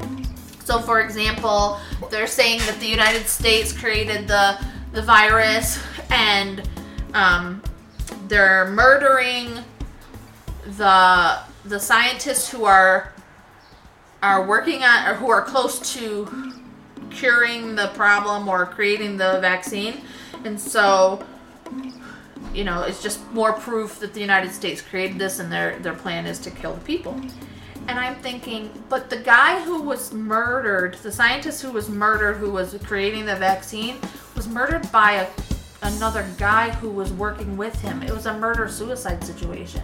so, 0.71 0.79
for 0.79 1.01
example, 1.01 1.79
they're 2.09 2.27
saying 2.27 2.59
that 2.59 2.79
the 2.79 2.87
United 2.87 3.27
States 3.27 3.73
created 3.73 4.27
the 4.27 4.57
the 4.93 5.01
virus, 5.01 5.83
and 6.09 6.67
um, 7.13 7.61
they're 8.29 8.69
murdering 8.69 9.49
the 10.77 11.39
the 11.65 11.77
scientists 11.77 12.49
who 12.49 12.63
are 12.63 13.11
are 14.23 14.47
working 14.47 14.83
on 14.83 15.09
or 15.09 15.15
who 15.15 15.29
are 15.29 15.41
close 15.41 15.93
to 15.95 16.53
curing 17.09 17.75
the 17.75 17.87
problem 17.87 18.47
or 18.47 18.65
creating 18.65 19.17
the 19.17 19.39
vaccine. 19.41 20.01
And 20.45 20.57
so 20.57 21.21
you 22.53 22.63
know, 22.63 22.83
it's 22.83 23.01
just 23.03 23.19
more 23.33 23.51
proof 23.53 23.99
that 23.99 24.13
the 24.13 24.21
United 24.21 24.51
States 24.51 24.81
created 24.81 25.19
this 25.19 25.39
and 25.39 25.51
their 25.51 25.79
their 25.79 25.95
plan 25.95 26.27
is 26.27 26.39
to 26.39 26.51
kill 26.51 26.75
the 26.75 26.85
people. 26.85 27.19
And 27.91 27.99
I'm 27.99 28.15
thinking, 28.21 28.71
but 28.87 29.09
the 29.09 29.17
guy 29.17 29.59
who 29.59 29.81
was 29.81 30.13
murdered, 30.13 30.93
the 31.03 31.11
scientist 31.11 31.61
who 31.61 31.71
was 31.71 31.89
murdered, 31.89 32.37
who 32.37 32.49
was 32.49 32.73
creating 32.85 33.25
the 33.25 33.35
vaccine, 33.35 33.97
was 34.33 34.47
murdered 34.47 34.89
by 34.93 35.11
a, 35.11 35.27
another 35.81 36.25
guy 36.37 36.69
who 36.69 36.89
was 36.89 37.11
working 37.11 37.57
with 37.57 37.75
him. 37.81 38.01
It 38.01 38.11
was 38.11 38.27
a 38.27 38.37
murder 38.37 38.69
suicide 38.69 39.21
situation. 39.25 39.81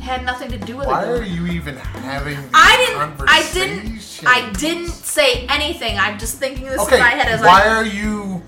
Had 0.00 0.24
nothing 0.24 0.52
to 0.52 0.58
do 0.58 0.76
with 0.76 0.86
Why 0.86 1.02
it. 1.02 1.08
Why 1.08 1.12
are 1.14 1.22
you 1.24 1.48
even 1.48 1.74
having 1.74 2.40
these 2.40 2.50
I 2.54 2.76
didn't. 2.86 3.24
I 3.26 3.50
didn't. 3.52 4.24
I 4.24 4.52
didn't 4.52 4.90
say 4.90 5.46
anything. 5.48 5.98
I'm 5.98 6.16
just 6.16 6.38
thinking 6.38 6.66
this 6.66 6.80
Okay, 6.82 6.94
in 6.94 7.00
my 7.02 7.10
head 7.10 7.26
as 7.26 7.40
why 7.40 7.64
I. 7.64 7.74
are 7.74 7.84
you? 7.84 8.40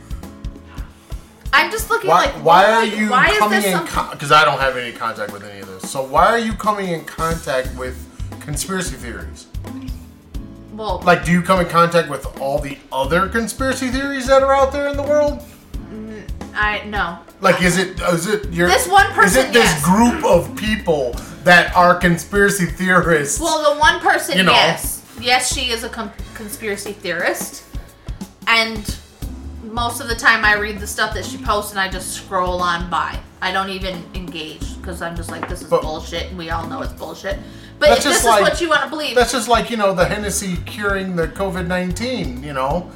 I'm 1.56 1.70
just 1.70 1.88
looking 1.88 2.10
Why, 2.10 2.24
like. 2.26 2.34
why 2.44 2.70
are 2.72 2.84
you 2.84 3.10
why 3.10 3.36
coming 3.38 3.62
in? 3.62 3.78
Because 4.10 4.32
I 4.32 4.44
don't 4.44 4.58
have 4.58 4.76
any 4.76 4.92
contact 4.92 5.32
with 5.32 5.44
any 5.44 5.60
of 5.60 5.68
this. 5.68 5.88
So 5.90 6.02
why 6.04 6.26
are 6.26 6.38
you 6.38 6.52
coming 6.54 6.88
in 6.88 7.04
contact 7.04 7.74
with 7.76 7.96
conspiracy 8.40 8.96
theories? 8.96 9.46
well, 10.72 11.00
Like, 11.04 11.24
do 11.24 11.30
you 11.30 11.42
come 11.42 11.60
in 11.60 11.66
contact 11.68 12.10
with 12.10 12.26
all 12.40 12.58
the 12.58 12.76
other 12.90 13.28
conspiracy 13.28 13.88
theories 13.88 14.26
that 14.26 14.42
are 14.42 14.52
out 14.52 14.72
there 14.72 14.88
in 14.88 14.96
the 14.96 15.04
world? 15.04 15.40
Mm, 15.92 16.24
I 16.54 16.82
no. 16.86 17.18
Like, 17.40 17.62
is 17.62 17.78
it 17.78 18.00
is 18.00 18.26
it 18.26 18.50
your 18.52 18.66
This 18.68 18.88
one 18.88 19.06
person? 19.12 19.40
Is 19.42 19.46
it 19.46 19.52
this 19.52 19.64
yes. 19.64 19.84
group 19.84 20.24
of 20.24 20.56
people 20.56 21.12
that 21.44 21.74
are 21.76 21.94
conspiracy 21.94 22.66
theorists? 22.66 23.38
Well, 23.38 23.74
the 23.74 23.78
one 23.78 24.00
person, 24.00 24.36
You 24.38 24.42
know. 24.44 24.52
yes, 24.52 25.02
yes, 25.20 25.54
she 25.54 25.70
is 25.70 25.84
a 25.84 25.88
com- 25.88 26.10
conspiracy 26.34 26.92
theorist, 26.92 27.62
and 28.48 28.96
most 29.74 30.00
of 30.00 30.06
the 30.08 30.14
time 30.14 30.44
I 30.44 30.54
read 30.54 30.78
the 30.78 30.86
stuff 30.86 31.14
that 31.14 31.24
she 31.24 31.36
posts 31.36 31.72
and 31.72 31.80
I 31.80 31.88
just 31.88 32.12
scroll 32.12 32.60
on 32.62 32.88
by. 32.88 33.18
I 33.42 33.50
don't 33.52 33.70
even 33.70 34.02
engage 34.14 34.76
because 34.78 35.02
I'm 35.02 35.16
just 35.16 35.30
like, 35.30 35.48
this 35.48 35.62
is 35.62 35.68
But- 35.68 35.82
bullshit, 35.82 36.28
and 36.28 36.38
we 36.38 36.50
all 36.50 36.66
know 36.68 36.80
it's 36.82 36.92
bullshit. 36.92 37.38
But 37.80 37.88
That's 37.88 37.98
if 37.98 38.04
this 38.04 38.12
just 38.14 38.24
is 38.24 38.30
like- 38.30 38.42
what 38.42 38.60
you 38.60 38.68
want 38.68 38.82
to 38.84 38.88
believe, 38.88 39.16
That's 39.16 39.32
just 39.32 39.48
like 39.48 39.68
you 39.70 39.76
know 39.76 39.92
the 39.92 40.04
Hennessy 40.04 40.56
curing 40.64 41.16
the 41.16 41.26
COVID 41.26 41.66
nineteen. 41.66 42.42
You 42.44 42.52
know, 42.52 42.88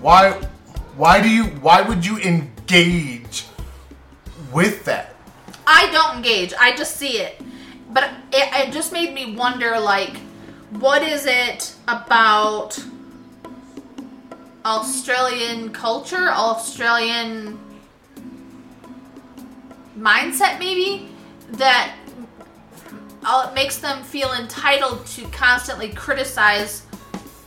why 0.00 0.32
why 0.96 1.20
do 1.20 1.28
you 1.28 1.44
why 1.60 1.82
would 1.82 2.06
you 2.06 2.18
engage 2.18 3.44
with 4.50 4.86
that? 4.86 5.14
I 5.66 5.90
don't 5.92 6.16
engage. 6.16 6.54
I 6.58 6.74
just 6.74 6.96
see 6.96 7.18
it. 7.18 7.40
But 7.90 8.04
it, 8.32 8.68
it 8.68 8.72
just 8.72 8.92
made 8.92 9.12
me 9.12 9.36
wonder 9.36 9.78
like, 9.78 10.16
what 10.70 11.02
is 11.02 11.26
it 11.26 11.74
about 11.86 12.82
Australian 14.64 15.70
culture, 15.70 16.30
Australian 16.30 17.58
mindset, 19.98 20.58
maybe, 20.58 21.08
that 21.52 21.94
uh, 23.24 23.48
it 23.48 23.54
makes 23.54 23.78
them 23.78 24.02
feel 24.02 24.32
entitled 24.32 25.04
to 25.06 25.22
constantly 25.28 25.90
criticize 25.90 26.86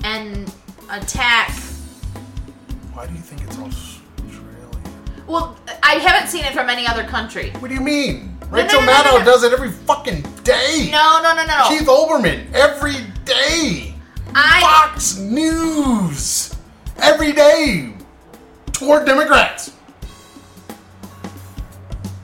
and 0.03 0.53
attack 0.91 1.51
Why 2.93 3.07
do 3.07 3.13
you 3.13 3.20
think 3.20 3.41
it's 3.43 3.57
Australia? 3.57 4.03
well, 5.28 5.57
I 5.84 5.95
haven't 5.95 6.30
seen 6.30 6.45
it 6.45 6.53
from 6.53 6.70
any 6.70 6.86
other 6.86 7.03
country. 7.03 7.49
What 7.59 7.70
do 7.70 7.74
you 7.74 7.82
mean? 7.82 8.38
no, 8.41 8.47
Rachel 8.57 8.82
no, 8.82 8.86
no, 8.86 8.93
Maddow 8.93 9.26
does 9.26 9.43
it 9.43 9.53
every 9.53 9.72
fucking 9.72 10.22
day. 10.43 10.89
No, 10.91 11.20
no, 11.22 11.36
no, 11.36 11.45
no, 11.45 11.57
no. 11.57 11.68
Keith 11.68 11.88
Olbermann 11.88 12.51
every 12.53 12.95
day. 13.26 13.93
I 14.36 14.61
Fox 14.61 15.18
News 15.18 16.57
every 17.00 17.32
day 17.34 17.93
toward 18.74 19.06
Democrats. 19.06 19.74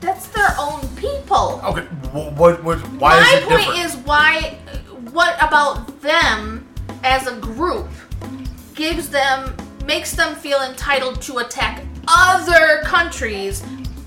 that's 0.00 0.26
their 0.28 0.54
own 0.58 0.86
people. 0.96 1.60
Okay, 1.64 1.82
wh- 2.12 2.38
what 2.38 2.62
what 2.62 2.78
why 3.00 3.18
My 3.20 3.20
is 3.20 3.32
it 3.32 3.40
different? 3.48 3.60
My 3.60 3.64
point 3.64 3.78
is 3.84 3.96
why 3.98 4.58
what 5.12 5.36
about 5.42 6.00
them 6.02 6.66
as 7.02 7.26
a 7.26 7.36
group 7.36 7.88
gives 8.74 9.08
them 9.08 9.54
makes 9.86 10.12
them 10.14 10.34
feel 10.34 10.60
entitled 10.62 11.20
to 11.22 11.38
attack 11.38 11.82
other 12.08 12.82
countries 12.84 13.62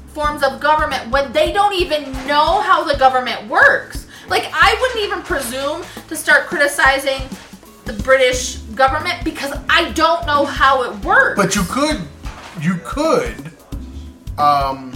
forms 0.10 0.44
of 0.44 0.60
government 0.60 1.10
when 1.12 1.32
they 1.32 1.52
don't 1.52 1.74
even 1.74 2.12
know 2.28 2.62
how 2.62 2.84
the 2.84 2.98
government 2.98 3.48
works. 3.48 4.08
Like 4.28 4.50
I 4.54 4.78
wouldn't 4.82 5.02
even 5.04 5.22
presume 5.24 5.84
to 6.10 6.16
start 6.16 6.48
criticizing 6.48 7.22
the 7.86 7.94
British 8.04 8.58
government 8.78 9.24
because 9.24 9.52
I 9.70 9.92
don't 9.92 10.26
know 10.26 10.46
how 10.46 10.84
it 10.84 11.04
works. 11.04 11.36
But 11.36 11.56
you 11.56 11.64
could, 11.64 12.02
you 12.62 12.80
could, 12.86 13.52
um, 14.38 14.94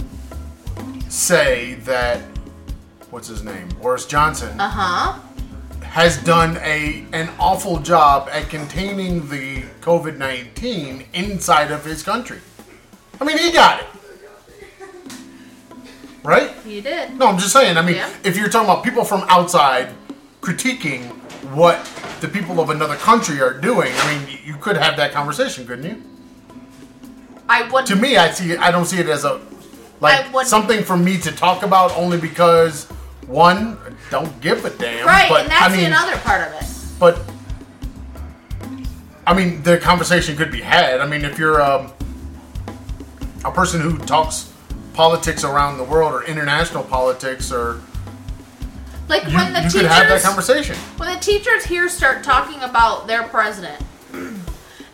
say 1.08 1.74
that 1.84 2.22
what's 3.10 3.28
his 3.28 3.42
name, 3.44 3.68
Boris 3.82 4.06
Johnson, 4.06 4.58
uh-huh. 4.58 5.20
has 5.82 6.16
done 6.24 6.56
a 6.62 7.04
an 7.12 7.28
awful 7.38 7.78
job 7.80 8.28
at 8.32 8.48
containing 8.48 9.28
the 9.28 9.62
COVID 9.82 10.16
nineteen 10.16 11.04
inside 11.12 11.70
of 11.70 11.84
his 11.84 12.02
country. 12.02 12.38
I 13.20 13.24
mean, 13.24 13.36
he 13.36 13.52
got 13.52 13.80
it, 13.80 13.86
right? 16.24 16.50
You 16.66 16.80
did. 16.80 17.18
No, 17.18 17.26
I'm 17.26 17.38
just 17.38 17.52
saying. 17.52 17.76
I 17.76 17.82
mean, 17.82 17.96
Yeah. 17.96 18.10
if 18.24 18.36
you're 18.38 18.48
talking 18.48 18.70
about 18.70 18.82
people 18.84 19.04
from 19.04 19.22
outside 19.28 19.90
critiquing 20.40 21.02
what 21.52 21.76
the 22.22 22.28
people 22.28 22.60
of 22.60 22.70
another 22.70 22.94
country 22.94 23.42
are 23.42 23.52
doing, 23.52 23.92
I 23.94 24.16
mean, 24.16 24.38
you 24.44 24.54
could 24.54 24.76
have 24.76 24.96
that 24.96 25.12
conversation, 25.12 25.66
couldn't 25.66 25.84
you? 25.84 26.02
I 27.48 27.68
would 27.70 27.84
to 27.86 27.96
me, 27.96 28.16
I 28.16 28.30
see. 28.30 28.56
I 28.56 28.70
don't 28.70 28.86
see 28.86 28.98
it 28.98 29.08
as 29.08 29.24
a 29.24 29.40
like 30.00 30.46
something 30.46 30.84
for 30.84 30.96
me 30.96 31.18
to 31.18 31.32
talk 31.32 31.62
about 31.64 31.92
only 31.96 32.18
because 32.18 32.86
one 33.26 33.76
don't 34.10 34.40
give 34.40 34.64
a 34.64 34.70
damn. 34.70 35.06
Right, 35.06 35.28
but 35.28 35.42
and 35.42 35.50
that's 35.50 35.72
I 35.72 35.76
mean, 35.76 35.86
another 35.86 36.16
part 36.18 36.48
of 36.48 36.62
it. 36.62 36.98
but 36.98 37.20
I 39.26 39.34
mean, 39.34 39.62
the 39.62 39.78
conversation 39.78 40.36
could 40.36 40.50
be 40.50 40.60
had. 40.60 41.00
I 41.00 41.06
mean, 41.06 41.24
if 41.24 41.38
you're 41.38 41.60
um, 41.60 41.92
a 43.44 43.50
person 43.50 43.80
who 43.80 43.98
talks 43.98 44.52
politics 44.94 45.44
around 45.44 45.78
the 45.78 45.84
world 45.84 46.12
or 46.12 46.24
international 46.24 46.84
politics, 46.84 47.52
or 47.52 47.80
Like 49.12 49.28
you, 49.28 49.36
when 49.36 49.52
the 49.52 49.60
you 49.60 49.68
teachers 49.68 49.82
could 49.82 49.90
have 49.90 50.08
that 50.08 50.22
conversation. 50.22 50.74
when 50.96 51.12
the 51.12 51.20
teachers 51.20 51.66
here 51.66 51.86
start 51.90 52.24
talking 52.24 52.62
about 52.62 53.06
their 53.06 53.24
president 53.24 53.78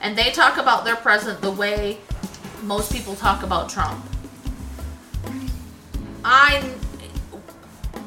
and 0.00 0.18
they 0.18 0.32
talk 0.32 0.56
about 0.58 0.84
their 0.84 0.96
president 0.96 1.40
the 1.40 1.52
way 1.52 1.98
most 2.64 2.92
people 2.92 3.14
talk 3.14 3.44
about 3.44 3.68
Trump. 3.68 4.04
I 6.24 6.68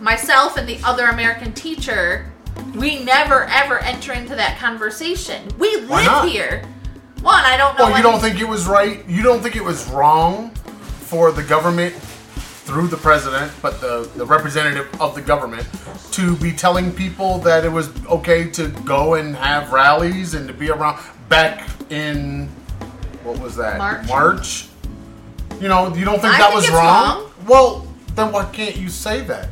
myself 0.01 0.57
and 0.57 0.67
the 0.67 0.79
other 0.83 1.07
American 1.07 1.53
teacher, 1.53 2.29
we 2.75 3.01
never 3.05 3.45
ever 3.45 3.79
enter 3.79 4.11
into 4.11 4.35
that 4.35 4.57
conversation. 4.59 5.47
We 5.57 5.77
live 5.77 6.29
here. 6.29 6.65
One, 7.21 7.35
I 7.45 7.55
don't 7.55 7.77
know. 7.79 7.85
Well, 7.85 7.95
you 7.95 8.03
don't 8.03 8.19
think 8.19 8.41
it 8.41 8.49
was 8.49 8.67
right? 8.67 9.07
You 9.07 9.23
don't 9.23 9.41
think 9.41 9.55
it 9.55 9.63
was 9.63 9.87
wrong 9.87 10.49
for 10.49 11.31
the 11.31 11.43
government, 11.43 11.93
through 12.71 12.87
the 12.87 12.95
president, 12.95 13.51
but 13.61 13.81
the, 13.81 14.09
the 14.15 14.25
representative 14.25 14.87
of 15.01 15.13
the 15.13 15.21
government, 15.21 15.67
to 16.13 16.37
be 16.37 16.53
telling 16.53 16.89
people 16.89 17.37
that 17.39 17.65
it 17.65 17.71
was 17.71 17.89
okay 18.05 18.49
to 18.49 18.69
go 18.85 19.15
and 19.15 19.35
have 19.35 19.73
rallies 19.73 20.35
and 20.35 20.47
to 20.47 20.53
be 20.53 20.69
around 20.69 20.97
back 21.27 21.69
in 21.91 22.47
what 23.23 23.37
was 23.39 23.57
that? 23.57 23.77
March. 23.77 24.07
March. 24.07 24.67
You 25.59 25.67
know, 25.67 25.93
you 25.93 26.05
don't 26.05 26.21
think 26.21 26.33
I 26.33 26.37
that 26.37 26.51
think 26.51 26.61
was 26.61 26.69
wrong? 26.69 27.23
wrong. 27.23 27.31
Well, 27.45 27.87
then 28.15 28.31
why 28.31 28.45
can't 28.45 28.77
you 28.77 28.87
say 28.87 29.19
that? 29.25 29.47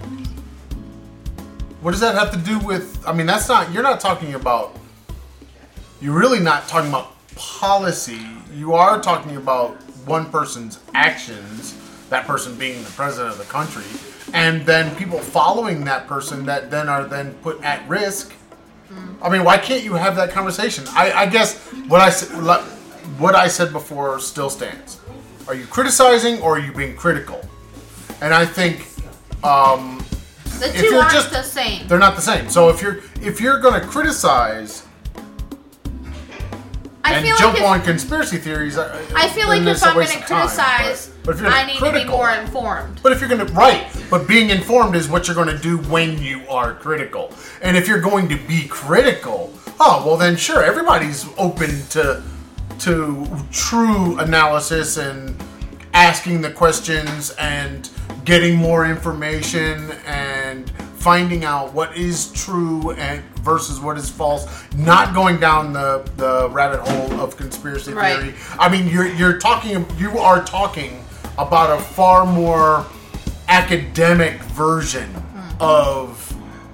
What 1.82 1.92
does 1.92 2.00
that 2.00 2.16
have 2.16 2.32
to 2.32 2.38
do 2.38 2.58
with? 2.60 3.06
I 3.06 3.12
mean, 3.12 3.26
that's 3.26 3.50
not. 3.50 3.74
You're 3.74 3.84
not 3.84 4.00
talking 4.00 4.34
about 4.36 4.78
you're 6.00 6.18
really 6.18 6.40
not 6.40 6.70
talking 6.70 6.90
about 6.90 7.12
policy. 7.36 8.22
You 8.54 8.76
are 8.76 9.02
talking 9.02 9.36
about 9.36 9.72
one 10.06 10.32
person's 10.32 10.80
actions, 10.94 11.74
that 12.10 12.26
person 12.26 12.56
being 12.58 12.84
the 12.84 12.90
president 12.92 13.32
of 13.32 13.38
the 13.38 13.46
country, 13.46 13.84
and 14.34 14.66
then 14.66 14.96
people 14.96 15.20
following 15.20 15.84
that 15.86 16.08
person 16.08 16.46
that 16.46 16.70
then 16.72 16.90
are 16.90 17.04
then 17.06 17.34
put 17.36 17.62
at 17.64 17.88
risk. 17.88 18.34
I 19.22 19.30
mean, 19.30 19.44
why 19.44 19.58
can't 19.58 19.84
you 19.84 19.94
have 19.94 20.16
that 20.16 20.32
conversation? 20.32 20.86
I, 20.90 21.12
I 21.12 21.26
guess 21.28 21.58
what 21.88 22.02
I 22.02 22.10
said, 22.10 22.30
what 23.20 23.36
I 23.36 23.48
said 23.48 23.72
before 23.72 24.20
still 24.20 24.50
stands. 24.50 25.00
Are 25.48 25.54
you 25.54 25.66
criticizing 25.66 26.42
or 26.42 26.56
are 26.58 26.60
you 26.60 26.72
being 26.72 26.96
critical? 26.96 27.42
And 28.22 28.34
I 28.34 28.46
think 28.46 28.88
um, 29.44 30.04
the 30.60 30.70
if 30.70 30.82
you're 30.84 31.00
aren't 31.02 31.12
just- 31.14 31.32
the 31.32 31.44
same. 31.44 31.88
they're 31.88 32.00
not 32.00 32.16
the 32.16 32.22
same. 32.22 32.50
So 32.50 32.70
if 32.70 32.82
you're 32.82 33.00
if 33.22 33.40
you're 33.40 33.60
going 33.60 33.80
to 33.80 33.86
criticize 33.88 34.86
I 37.04 37.14
and 37.16 37.26
feel 37.26 37.38
jump 37.38 37.54
like 37.54 37.62
if, 37.64 37.68
on 37.70 37.82
conspiracy 37.82 38.38
theories. 38.38 38.78
I 38.78 39.00
I 39.16 39.30
feel 39.30 39.48
like 39.48 39.62
if 39.64 39.84
I'm 39.84 39.94
going 39.94 40.08
to 40.08 40.18
criticize, 40.22 41.09
but, 41.24 41.36
if 41.36 41.42
you're 41.42 41.50
I 41.50 41.66
need 41.66 41.78
to 41.78 41.84
be 41.86 41.90
critical- 41.92 42.18
more 42.18 42.30
informed. 42.32 43.00
But 43.04 43.12
if 43.12 43.20
you're 43.20 43.30
going 43.30 43.46
to 43.46 43.54
right, 43.54 43.88
but 44.10 44.28
being 44.28 44.50
informed 44.50 44.96
is 44.96 45.08
what 45.10 45.28
you're 45.28 45.36
going 45.36 45.48
to 45.56 45.58
do 45.58 45.78
when 45.90 46.22
you 46.22 46.42
are 46.50 46.74
critical. 46.74 47.32
And 47.62 47.76
if 47.78 47.88
you're 47.88 48.02
going 48.02 48.30
to 48.30 48.38
be 48.48 48.68
critical, 48.68 49.54
oh 49.80 50.04
well 50.06 50.18
then 50.18 50.36
sure 50.36 50.64
everybody's 50.64 51.26
open 51.38 51.70
to 51.92 52.22
to 52.80 53.28
true 53.52 54.18
analysis 54.20 54.98
and 54.98 55.36
asking 55.94 56.42
the 56.42 56.52
questions 56.52 57.32
and 57.40 57.90
getting 58.26 58.56
more 58.56 58.86
information 58.86 59.92
and 60.06 60.70
finding 60.98 61.44
out 61.46 61.74
what 61.74 61.96
is 61.98 62.32
true 62.34 62.92
and 62.92 63.24
versus 63.42 63.80
what 63.80 63.98
is 63.98 64.10
false 64.10 64.46
not 64.76 65.14
going 65.14 65.40
down 65.40 65.72
the, 65.74 66.06
the 66.18 66.50
rabbit 66.52 66.80
hole 66.82 67.20
of 67.22 67.36
conspiracy 67.38 67.94
Right. 67.94 68.20
theory 68.20 68.36
i 68.60 68.68
mean 68.70 68.88
you're 68.88 69.08
you're 69.08 69.38
talking 69.38 69.86
you 69.98 70.18
are 70.20 70.44
talking 70.44 71.04
about 71.40 71.80
a 71.80 71.82
far 71.82 72.26
more 72.26 72.86
academic 73.48 74.42
version 74.44 75.10
hmm. 75.10 75.62
of 75.62 76.26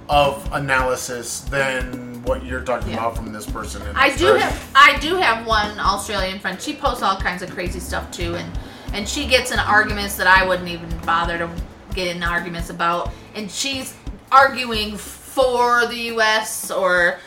of 0.08 0.48
analysis 0.52 1.40
than 1.40 2.22
what 2.22 2.44
you're 2.44 2.60
talking 2.60 2.90
Yeah. 2.90 2.98
about 2.98 3.16
from 3.16 3.32
this 3.32 3.46
person 3.46 3.82
in 3.82 3.96
I 3.96 4.14
do 4.16 4.34
have 4.34 4.70
I 4.74 4.98
do 4.98 5.16
have 5.16 5.46
one 5.46 5.78
Australian 5.78 6.38
friend. 6.38 6.60
She 6.60 6.74
posts 6.74 7.02
all 7.02 7.16
kinds 7.16 7.42
of 7.42 7.50
crazy 7.50 7.80
stuff 7.80 8.10
too, 8.10 8.34
and 8.36 8.58
and 8.92 9.08
she 9.08 9.26
gets 9.26 9.52
in 9.52 9.58
arguments 9.58 10.16
that 10.16 10.26
I 10.26 10.46
wouldn't 10.46 10.68
even 10.68 10.88
bother 10.98 11.38
to 11.38 11.50
get 11.94 12.14
in 12.14 12.22
arguments 12.22 12.70
about, 12.70 13.10
and 13.34 13.50
she's 13.50 13.94
arguing 14.30 14.96
for 14.96 15.86
the 15.86 15.96
U.S. 16.14 16.70
or 16.70 17.18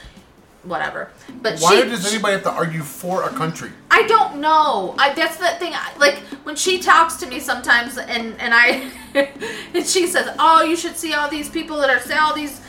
whatever. 0.69 1.09
But 1.41 1.59
Why 1.59 1.81
she, 1.81 1.89
does 1.89 2.11
anybody 2.11 2.33
have 2.33 2.43
to 2.43 2.51
argue 2.51 2.81
for 2.81 3.23
a 3.23 3.29
country? 3.29 3.71
I 3.91 4.07
don't 4.07 4.39
know. 4.39 4.95
I 4.97 5.13
that's 5.13 5.37
the 5.37 5.47
thing. 5.59 5.73
I, 5.73 5.91
like 5.97 6.15
when 6.43 6.55
she 6.55 6.79
talks 6.79 7.15
to 7.17 7.27
me 7.27 7.39
sometimes, 7.39 7.97
and 7.97 8.39
and 8.39 8.53
I 8.53 8.91
and 9.73 9.85
she 9.85 10.07
says, 10.07 10.33
"Oh, 10.39 10.63
you 10.63 10.75
should 10.75 10.95
see 10.95 11.13
all 11.13 11.29
these 11.29 11.49
people 11.49 11.77
that 11.79 11.89
are 11.89 11.99
saying 11.99 12.21
all 12.21 12.35
these." 12.35 12.61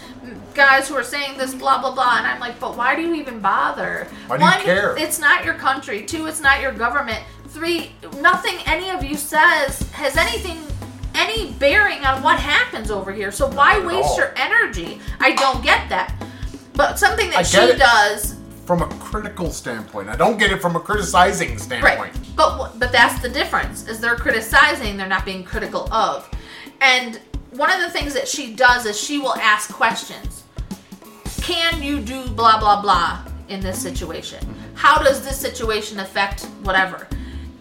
guys 0.52 0.89
who 0.89 0.94
are 0.94 1.05
saying 1.05 1.39
this 1.39 1.55
blah 1.55 1.81
blah 1.81 1.94
blah 1.94 2.18
and 2.18 2.27
i'm 2.27 2.40
like 2.40 2.59
but 2.60 2.77
why 2.77 2.94
do 2.94 3.01
you 3.01 3.14
even 3.14 3.40
bother 3.40 4.06
Why 4.27 4.36
do 4.36 4.44
you 4.44 4.64
care? 4.64 4.94
it's 4.98 5.18
not 5.18 5.44
your 5.44 5.55
country 5.55 6.05
two 6.05 6.27
it's 6.27 6.40
not 6.40 6.60
your 6.60 6.72
government 6.72 7.22
three 7.48 7.93
nothing 8.20 8.56
any 8.66 8.90
of 8.90 9.02
you 9.02 9.16
says 9.16 9.81
has 9.93 10.16
anything 10.16 10.59
any 11.14 11.52
bearing 11.52 12.05
on 12.05 12.22
what 12.22 12.39
happens 12.39 12.90
over 12.90 13.12
here 13.12 13.31
so 13.31 13.48
why 13.51 13.78
waste 13.86 14.10
all. 14.10 14.16
your 14.18 14.32
energy 14.36 15.01
i 15.20 15.32
don't 15.32 15.62
get 15.62 15.89
that 15.89 16.14
but 16.75 16.99
something 16.99 17.31
that 17.31 17.47
she 17.47 17.57
does 17.77 18.37
From 18.65 18.83
a 18.83 18.89
critical 18.99 19.51
standpoint, 19.51 20.09
I 20.09 20.17
don't 20.17 20.39
get 20.39 20.53
it 20.53 20.61
from 20.63 20.77
a 20.77 20.81
criticizing 20.81 21.59
standpoint. 21.59 21.99
Right. 21.99 22.13
But 22.37 22.79
but 22.79 22.93
that's 22.93 23.21
the 23.21 23.29
difference. 23.29 23.89
Is 23.89 24.01
they're 24.01 24.17
criticizing, 24.17 24.97
they're 24.97 25.09
not 25.09 25.25
being 25.25 25.45
critical 25.45 25.93
of. 25.93 26.29
And 26.81 27.21
one 27.51 27.71
of 27.71 27.81
the 27.81 27.91
things 27.91 28.15
that 28.15 28.29
she 28.29 28.55
does 28.55 28.87
is 28.87 28.99
she 28.99 29.19
will 29.19 29.35
ask 29.37 29.73
questions. 29.73 30.45
Can 31.43 31.83
you 31.83 32.01
do 32.01 32.29
blah 32.29 32.61
blah 32.61 32.81
blah 32.81 33.25
in 33.49 33.61
this 33.61 33.81
situation? 33.83 34.39
Mm-hmm. 34.39 34.77
How 34.77 35.03
does 35.03 35.23
this 35.25 35.37
situation 35.37 35.99
affect 36.01 36.45
whatever? 36.63 37.09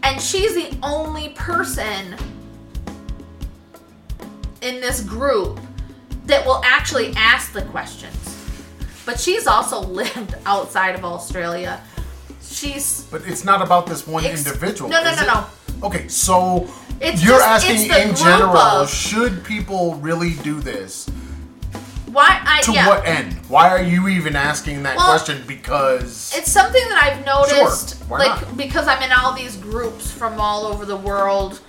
And 0.04 0.22
she's 0.22 0.54
the 0.54 0.78
only 0.84 1.30
person 1.30 2.16
in 4.62 4.80
this 4.80 5.02
group 5.02 5.60
that 6.26 6.46
will 6.46 6.62
actually 6.64 7.12
ask 7.16 7.52
the 7.52 7.64
questions. 7.64 8.29
But 9.10 9.20
she's 9.20 9.48
also 9.48 9.80
lived 9.82 10.36
outside 10.46 10.94
of 10.94 11.04
Australia. 11.04 11.82
She's 12.44 13.08
But 13.10 13.24
it's 13.26 13.44
not 13.44 13.60
about 13.60 13.88
this 13.88 14.06
one 14.06 14.24
Ex- 14.24 14.46
individual. 14.46 14.88
No, 14.88 15.04
no, 15.04 15.16
no, 15.16 15.22
it? 15.24 15.26
no. 15.28 15.46
Okay, 15.88 16.08
so 16.08 16.68
It's 17.02 17.24
you're 17.24 17.40
just- 17.40 17.66
asking 17.66 17.90
in 17.92 18.16
general, 18.16 18.56
of- 18.58 18.90
should 18.92 19.44
people 19.44 19.96
really 19.96 20.34
do 20.44 20.60
this? 20.60 21.10
Why 22.12 22.40
I 22.46 22.62
To 22.62 22.72
yeah. 22.72 22.88
what 22.88 23.08
end? 23.08 23.34
Why 23.48 23.70
are 23.70 23.82
you 23.82 24.08
even 24.10 24.36
asking 24.36 24.84
that 24.84 24.96
Well, 24.96 25.08
question? 25.08 25.44
Because 25.48 26.32
It's 26.36 26.52
something 26.52 26.84
that 26.90 27.02
I've 27.04 27.26
noticed, 27.26 27.98
Sure, 27.98 28.08
why 28.10 28.18
like 28.20 28.42
not? 28.44 28.58
because 28.58 28.88
I'm 28.88 29.02
in 29.02 29.12
all 29.12 29.34
these 29.34 29.56
groups 29.56 30.12
from 30.12 30.40
all 30.40 30.68
over 30.68 30.86
the 30.86 30.98
world, 30.98 31.62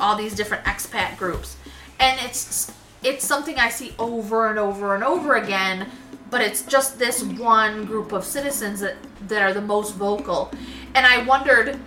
all 0.00 0.16
these 0.16 0.34
different 0.34 0.64
expat 0.64 1.18
groups, 1.18 1.56
and 2.00 2.18
it's 2.24 2.70
it's 3.02 3.26
something 3.26 3.58
I 3.58 3.68
see 3.68 3.94
over 3.98 4.48
and 4.48 4.58
over 4.58 4.94
and 4.94 5.04
over 5.04 5.36
again. 5.36 5.86
But 6.30 6.42
it's 6.42 6.62
just 6.62 6.98
this 6.98 7.22
one 7.22 7.84
group 7.86 8.12
of 8.12 8.24
citizens 8.24 8.80
that 8.80 8.96
that 9.28 9.42
are 9.42 9.54
the 9.54 9.62
most 9.62 9.94
vocal, 9.94 10.50
and 10.94 11.06
I 11.06 11.22
wondered, 11.24 11.78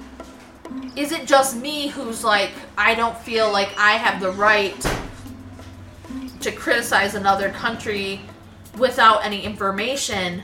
is 0.95 1.11
it 1.11 1.27
just 1.27 1.55
me 1.57 1.87
who's 1.89 2.23
like 2.23 2.51
I 2.77 2.95
don't 2.95 3.17
feel 3.19 3.51
like 3.51 3.69
I 3.77 3.91
have 3.93 4.19
the 4.19 4.31
right 4.31 4.75
to 6.41 6.51
criticize 6.51 7.13
another 7.13 7.49
country 7.49 8.19
without 8.77 9.23
any 9.23 9.43
information? 9.43 10.41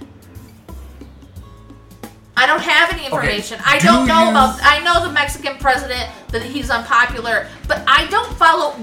I 2.40 2.46
don't 2.46 2.62
have 2.62 2.94
any 2.94 3.06
information. 3.06 3.60
I 3.66 3.80
do 3.80 3.88
don't 3.88 4.08
know 4.08 4.26
you- 4.26 4.30
about. 4.30 4.60
I 4.62 4.80
know 4.84 5.04
the 5.08 5.12
Mexican 5.12 5.58
president 5.58 6.08
that 6.28 6.44
he's 6.44 6.70
unpopular, 6.70 7.48
but 7.68 7.84
I 7.88 8.06
don't 8.08 8.32
follow 8.38 8.74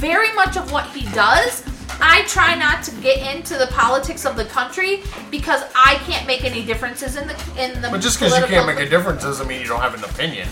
very 0.00 0.32
much 0.32 0.56
of 0.56 0.72
what 0.72 0.86
he 0.86 1.06
does. 1.12 1.62
I 2.00 2.24
try 2.26 2.54
not 2.54 2.82
to 2.84 2.90
get 3.00 3.34
into 3.34 3.56
the 3.56 3.66
politics 3.68 4.24
of 4.24 4.36
the 4.36 4.44
country 4.44 5.02
because 5.30 5.62
I 5.74 5.96
can't 6.06 6.26
make 6.26 6.44
any 6.44 6.64
differences 6.64 7.16
in 7.16 7.26
the 7.26 7.34
in 7.58 7.80
the. 7.82 7.88
But 7.90 8.00
just 8.00 8.18
because 8.18 8.38
you 8.38 8.46
can't 8.46 8.66
make 8.66 8.84
a 8.84 8.88
difference 8.88 9.22
doesn't 9.22 9.46
mean 9.46 9.60
you 9.60 9.68
don't 9.68 9.80
have 9.80 9.94
an 9.94 10.04
opinion. 10.04 10.48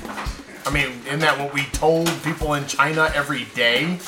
I 0.65 0.71
mean, 0.71 1.01
isn't 1.07 1.21
that 1.21 1.39
what 1.39 1.53
we 1.53 1.65
told 1.67 2.09
people 2.23 2.55
in 2.55 2.67
China 2.67 3.11
every 3.15 3.45
day? 3.55 3.99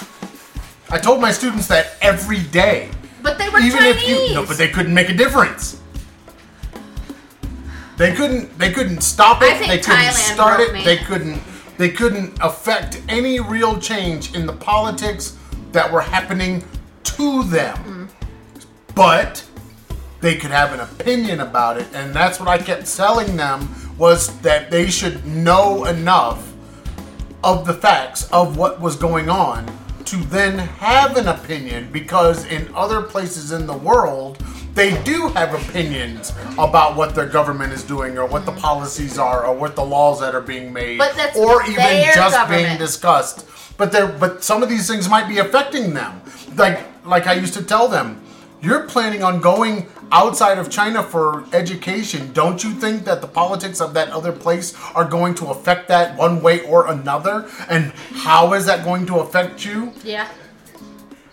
I 0.91 0.99
told 0.99 1.21
my 1.21 1.33
students 1.33 1.67
that 1.69 1.97
every 2.01 2.43
day. 2.45 2.91
But 3.23 3.39
they 3.39 3.49
were 3.49 3.59
Even 3.59 3.79
Chinese. 3.81 3.97
if 3.97 4.09
you 4.09 4.35
no, 4.35 4.47
but 4.47 4.59
they 4.59 4.69
couldn't 4.69 4.95
make 4.95 5.09
a 5.09 5.15
difference. 5.15 5.81
They 7.97 8.13
couldn't. 8.13 8.59
They 8.59 8.73
couldn't 8.73 9.03
stop 9.03 9.43
it. 9.43 9.59
They 9.61 9.79
couldn't 9.79 9.97
Thailand 9.97 10.35
start 10.35 10.61
it. 10.61 10.73
me. 10.73 10.85
They 10.85 10.99
couldn't. 10.99 11.41
They 11.79 11.91
couldn't 11.91 12.39
affect 12.41 13.01
any 13.09 13.41
real 13.41 13.79
change 13.81 14.35
in 14.35 14.47
the 14.47 14.53
politics 14.53 15.37
that 15.73 15.91
were 15.91 16.01
happening 16.01 16.63
to 17.05 17.45
them. 17.45 18.09
But 18.95 19.45
they 20.21 20.37
could 20.37 20.51
have 20.51 20.73
an 20.73 20.81
opinion 20.81 21.41
about 21.41 21.79
it, 21.79 21.87
and 21.93 22.15
that's 22.15 22.39
what 22.41 22.49
I 22.49 22.59
kept 22.59 22.95
telling 22.95 23.37
them 23.37 23.69
was 23.99 24.39
that 24.41 24.71
they 24.71 24.91
should 24.91 25.25
know 25.27 25.85
enough 25.85 26.53
of 27.43 27.67
the 27.67 27.75
facts 27.75 28.29
of 28.33 28.57
what 28.57 28.81
was 28.81 28.97
going 28.97 29.29
on 29.29 29.67
to 30.07 30.17
then 30.17 30.59
have 30.59 31.17
an 31.17 31.29
opinion 31.29 31.91
because 31.93 32.45
in 32.47 32.73
other 32.75 33.03
places 33.03 33.53
in 33.53 33.67
the 33.67 33.77
world 33.77 34.43
they 34.75 35.01
do 35.05 35.29
have 35.29 35.55
opinions 35.55 36.33
about 36.59 36.97
what 36.97 37.15
their 37.15 37.27
government 37.27 37.73
is 37.73 37.85
doing 37.85 38.19
or 38.19 38.27
what 38.27 38.45
the 38.45 38.53
policies 38.53 39.19
are 39.19 39.47
or 39.47 39.55
what 39.55 39.77
the 39.77 39.85
laws 39.85 40.21
that 40.21 40.35
are 40.35 40.41
being 40.41 40.73
made 40.73 40.99
But 40.99 41.15
that's 41.15 41.37
or 41.39 41.63
even 41.65 42.05
just 42.15 42.49
being 42.49 42.77
discussed 42.79 43.47
but 43.77 43.93
they 43.93 44.07
but 44.19 44.43
some 44.45 44.63
of 44.63 44.69
these 44.69 44.89
things 44.89 45.09
might 45.09 45.29
be 45.29 45.39
affecting 45.39 45.95
them 45.95 46.21
like 46.57 46.81
like 47.05 47.27
I 47.27 47.35
used 47.35 47.55
to 47.55 47.63
tell 47.63 47.89
them 47.89 48.21
you're 48.61 48.89
planning 48.89 49.23
on 49.23 49.41
going 49.41 49.87
outside 50.11 50.59
of 50.59 50.71
China 50.71 51.03
for 51.03 51.45
education. 51.53 52.33
Don't 52.33 52.65
you 52.65 52.71
think 52.71 53.05
that 53.05 53.21
the 53.21 53.27
politics 53.27 53.81
of 53.81 53.93
that 53.95 54.09
other 54.09 54.33
place 54.33 54.75
are 54.95 55.05
going 55.05 55.35
to 55.35 55.49
affect 55.49 55.89
that 55.89 56.17
one 56.17 56.41
way 56.41 56.61
or 56.61 56.91
another? 56.91 57.47
And 57.69 57.93
how 58.25 58.55
is 58.55 58.65
that 58.65 58.85
going 58.85 59.05
to 59.07 59.17
affect 59.17 59.67
you? 59.67 59.93
Yeah. 60.03 60.29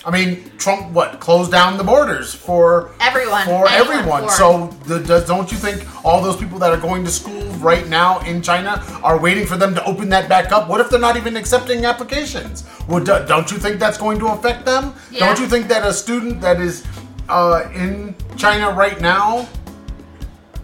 I 0.03 0.09
mean, 0.09 0.51
Trump 0.57 0.91
what 0.91 1.19
closed 1.19 1.51
down 1.51 1.77
the 1.77 1.83
borders 1.83 2.33
for 2.33 2.91
Everyone, 2.99 3.45
for 3.45 3.69
anyone 3.69 3.97
everyone. 3.99 4.21
foreign. 4.23 4.29
So 4.29 4.67
the, 4.85 4.99
does, 4.99 5.27
don't 5.27 5.51
you 5.51 5.57
think 5.57 5.85
all 6.03 6.21
those 6.21 6.35
people 6.37 6.57
that 6.59 6.71
are 6.71 6.79
going 6.79 7.03
to 7.05 7.11
school 7.11 7.43
right 7.57 7.87
now 7.87 8.19
in 8.21 8.41
China 8.41 8.83
are 9.03 9.19
waiting 9.19 9.45
for 9.45 9.57
them 9.57 9.75
to 9.75 9.83
open 9.85 10.09
that 10.09 10.27
back 10.27 10.51
up? 10.51 10.67
What 10.67 10.81
if 10.81 10.89
they're 10.89 10.99
not 10.99 11.17
even 11.17 11.37
accepting 11.37 11.85
applications? 11.85 12.63
Well, 12.87 13.03
do, 13.03 13.23
don't 13.27 13.51
you 13.51 13.57
think 13.57 13.79
that's 13.79 13.97
going 13.97 14.17
to 14.19 14.27
affect 14.29 14.65
them? 14.65 14.95
Yeah. 15.11 15.27
Don't 15.27 15.39
you 15.39 15.47
think 15.47 15.67
that 15.67 15.85
a 15.85 15.93
student 15.93 16.41
that 16.41 16.59
is 16.59 16.83
uh, 17.29 17.69
in 17.75 18.15
China 18.37 18.71
right 18.71 18.99
now 19.01 19.47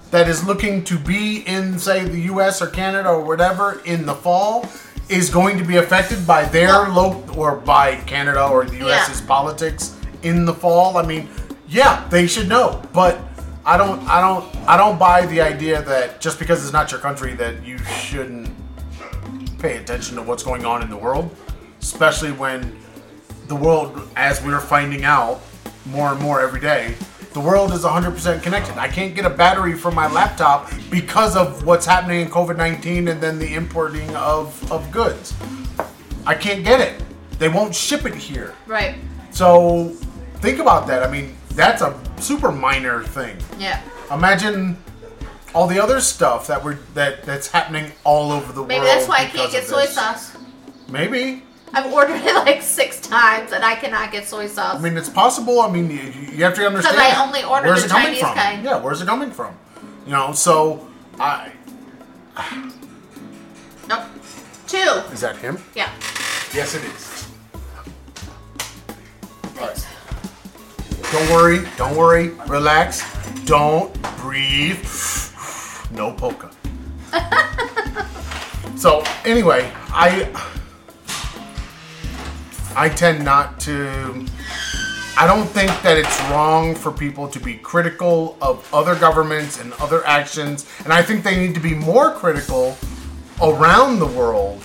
that 0.10 0.28
is 0.28 0.44
looking 0.46 0.84
to 0.86 0.98
be 0.98 1.42
in, 1.42 1.78
say, 1.78 2.06
the 2.06 2.22
U.S. 2.22 2.62
or 2.62 2.68
Canada 2.68 3.10
or 3.10 3.24
whatever 3.24 3.82
in 3.86 4.06
the 4.06 4.16
fall 4.16 4.68
is 5.10 5.30
going 5.30 5.58
to 5.58 5.64
be 5.64 5.78
affected 5.78 6.26
by 6.28 6.44
their 6.46 6.68
Well- 6.68 6.92
local 6.92 7.40
or 7.40 7.56
by 7.56 7.96
Canada 8.08 8.46
or 8.48 8.66
the 8.66 8.78
U.S.'s 8.78 9.22
Yeah. 9.22 9.28
politics 9.28 9.96
in 10.24 10.46
the 10.46 10.54
fall. 10.54 10.98
I 10.98 11.04
mean, 11.04 11.30
yeah, 11.68 12.04
they 12.10 12.28
should 12.28 12.48
know, 12.50 12.82
but 12.94 13.20
I 13.66 13.78
don't, 13.78 14.02
I 14.08 14.22
don't, 14.22 14.46
I 14.68 14.78
don't 14.78 14.98
buy 14.98 15.26
the 15.26 15.42
idea 15.42 15.82
that 15.82 16.22
just 16.22 16.40
because 16.40 16.64
it's 16.64 16.74
not 16.74 16.92
your 16.92 17.00
country 17.02 17.34
that 17.36 17.64
you 17.66 17.78
shouldn't 17.80 18.50
pay 19.60 19.78
attention 19.78 20.16
to 20.16 20.22
what's 20.22 20.44
going 20.44 20.66
on 20.66 20.82
in 20.82 20.90
the 20.90 20.98
world, 20.98 21.36
especially 21.82 22.32
when 22.32 22.78
the 23.48 23.56
world, 23.56 24.10
as 24.16 24.42
we're 24.44 24.60
finding 24.60 25.04
out 25.04 25.42
more 25.86 26.12
and 26.12 26.22
more 26.22 26.40
every 26.42 26.60
day, 26.60 26.96
the 27.38 27.44
world 27.44 27.72
is 27.72 27.84
100% 27.84 28.42
connected. 28.42 28.80
I 28.80 28.88
can't 28.88 29.14
get 29.14 29.24
a 29.24 29.30
battery 29.30 29.74
for 29.78 29.92
my 29.92 30.12
laptop 30.12 30.72
because 30.90 31.36
of 31.36 31.64
what's 31.68 31.86
happening 31.86 32.22
in 32.22 32.30
COVID 32.30 32.58
19 32.58 33.10
and 33.10 33.22
then 33.22 33.38
the 33.38 33.54
importing 33.54 34.10
of, 34.16 34.72
of 34.72 34.90
goods. 34.90 35.36
I 36.26 36.34
can't 36.34 36.64
get 36.64 36.82
it. 36.82 37.00
They 37.38 37.48
won't 37.48 37.76
ship 37.76 38.06
it 38.06 38.16
here. 38.16 38.56
Right. 38.66 38.96
So 39.30 39.90
think 40.38 40.58
about 40.58 40.88
that. 40.88 41.04
I 41.04 41.12
mean, 41.12 41.38
that's 41.50 41.84
a 41.84 42.00
super 42.18 42.52
minor 42.52 43.04
thing. 43.04 43.38
Yeah. 43.60 43.84
Imagine 44.12 44.76
all 45.54 45.68
the 45.68 45.80
other 45.80 46.02
stuff 46.02 46.48
that 46.48 46.64
we're 46.64 46.80
that 46.96 47.22
that's 47.22 47.50
happening 47.52 47.92
all 48.04 48.32
over 48.32 48.52
the 48.52 48.64
Maybe 48.64 48.80
world. 48.80 48.88
Maybe 48.88 48.98
that's 48.98 49.08
why 49.08 49.18
I 49.18 49.26
can't 49.26 49.52
get 49.52 49.68
soy 49.68 49.82
this. 49.82 49.94
sauce. 49.94 50.36
Maybe. 50.90 51.44
I've 51.74 51.92
ordered 51.94 52.22
it 52.22 52.34
like 52.36 52.62
six 52.62 53.00
times 53.02 53.52
and 53.52 53.64
I 53.64 53.76
cannot 53.76 54.12
get 54.12 54.26
soy 54.28 54.48
sauce. 54.48 54.78
I 54.78 54.80
mean, 54.82 54.98
it's 54.98 55.10
possible. 55.10 55.60
I 55.62 55.70
mean, 55.70 55.90
you, 55.92 56.00
you 56.00 56.44
have 56.44 56.56
to 56.56 56.66
understand. 56.66 56.96
Because 56.96 57.14
I 57.14 57.24
only 57.26 57.44
order 57.44 57.68
where's 57.68 57.82
the 57.82 57.88
it 57.88 57.90
coming 57.90 58.06
Chinese 58.08 58.22
from? 58.22 58.34
kind. 58.36 58.64
Yeah, 58.64 58.82
where's 58.82 59.02
it 59.02 59.06
coming 59.06 59.32
from? 59.32 59.58
You 60.06 60.14
know, 60.14 60.32
so 60.32 60.88
I 61.20 61.52
nope. 63.88 64.04
Two. 64.68 64.78
is 65.12 65.22
that 65.22 65.38
him? 65.38 65.58
Yeah. 65.76 65.90
Yes, 66.54 66.76
it 66.76 66.84
is. 66.84 67.28
Thanks. 69.56 69.86
Don't 71.12 71.30
worry. 71.32 71.66
Don't 71.78 71.96
worry. 71.96 72.30
Relax. 72.48 73.04
Don't 73.46 73.94
breathe. 74.18 74.86
No 75.90 76.12
polka. 76.12 76.52
so 78.78 79.02
anyway, 79.24 79.72
I 79.88 80.30
I 82.78 82.90
tend 82.90 83.26
not 83.26 83.60
to. 83.62 84.26
I 85.18 85.26
don't 85.26 85.48
think 85.48 85.72
that 85.82 85.98
it's 85.98 86.22
wrong 86.30 86.76
for 86.76 86.92
people 86.92 87.28
to 87.28 87.40
be 87.40 87.56
critical 87.56 88.38
of 88.40 88.72
other 88.72 88.94
governments 88.94 89.60
and 89.60 89.74
other 89.74 90.06
actions, 90.06 90.68
and 90.84 90.94
I 90.94 91.02
think 91.02 91.24
they 91.24 91.36
need 91.36 91.56
to 91.56 91.60
be 91.60 91.74
more 91.74 92.12
critical 92.12 92.78
around 93.42 93.98
the 93.98 94.06
world. 94.06 94.62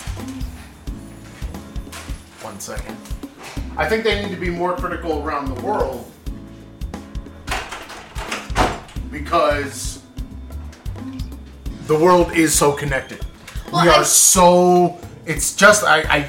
One 2.42 2.60
second. 2.60 2.98
I 3.78 3.88
think 3.88 4.04
they 4.04 4.20
need 4.22 4.30
to 4.34 4.40
be 4.40 4.50
more 4.50 4.76
critical 4.76 5.22
around 5.22 5.46
the 5.46 5.62
world 5.62 6.04
because 9.10 10.02
the 11.86 11.98
world 11.98 12.32
is 12.32 12.54
so 12.54 12.72
connected. 12.72 13.24
Well, 13.72 13.84
we 13.86 13.90
I- 13.90 13.94
are 14.00 14.04
so. 14.04 14.98
It's 15.24 15.56
just 15.56 15.82
I, 15.84 16.00
I 16.02 16.28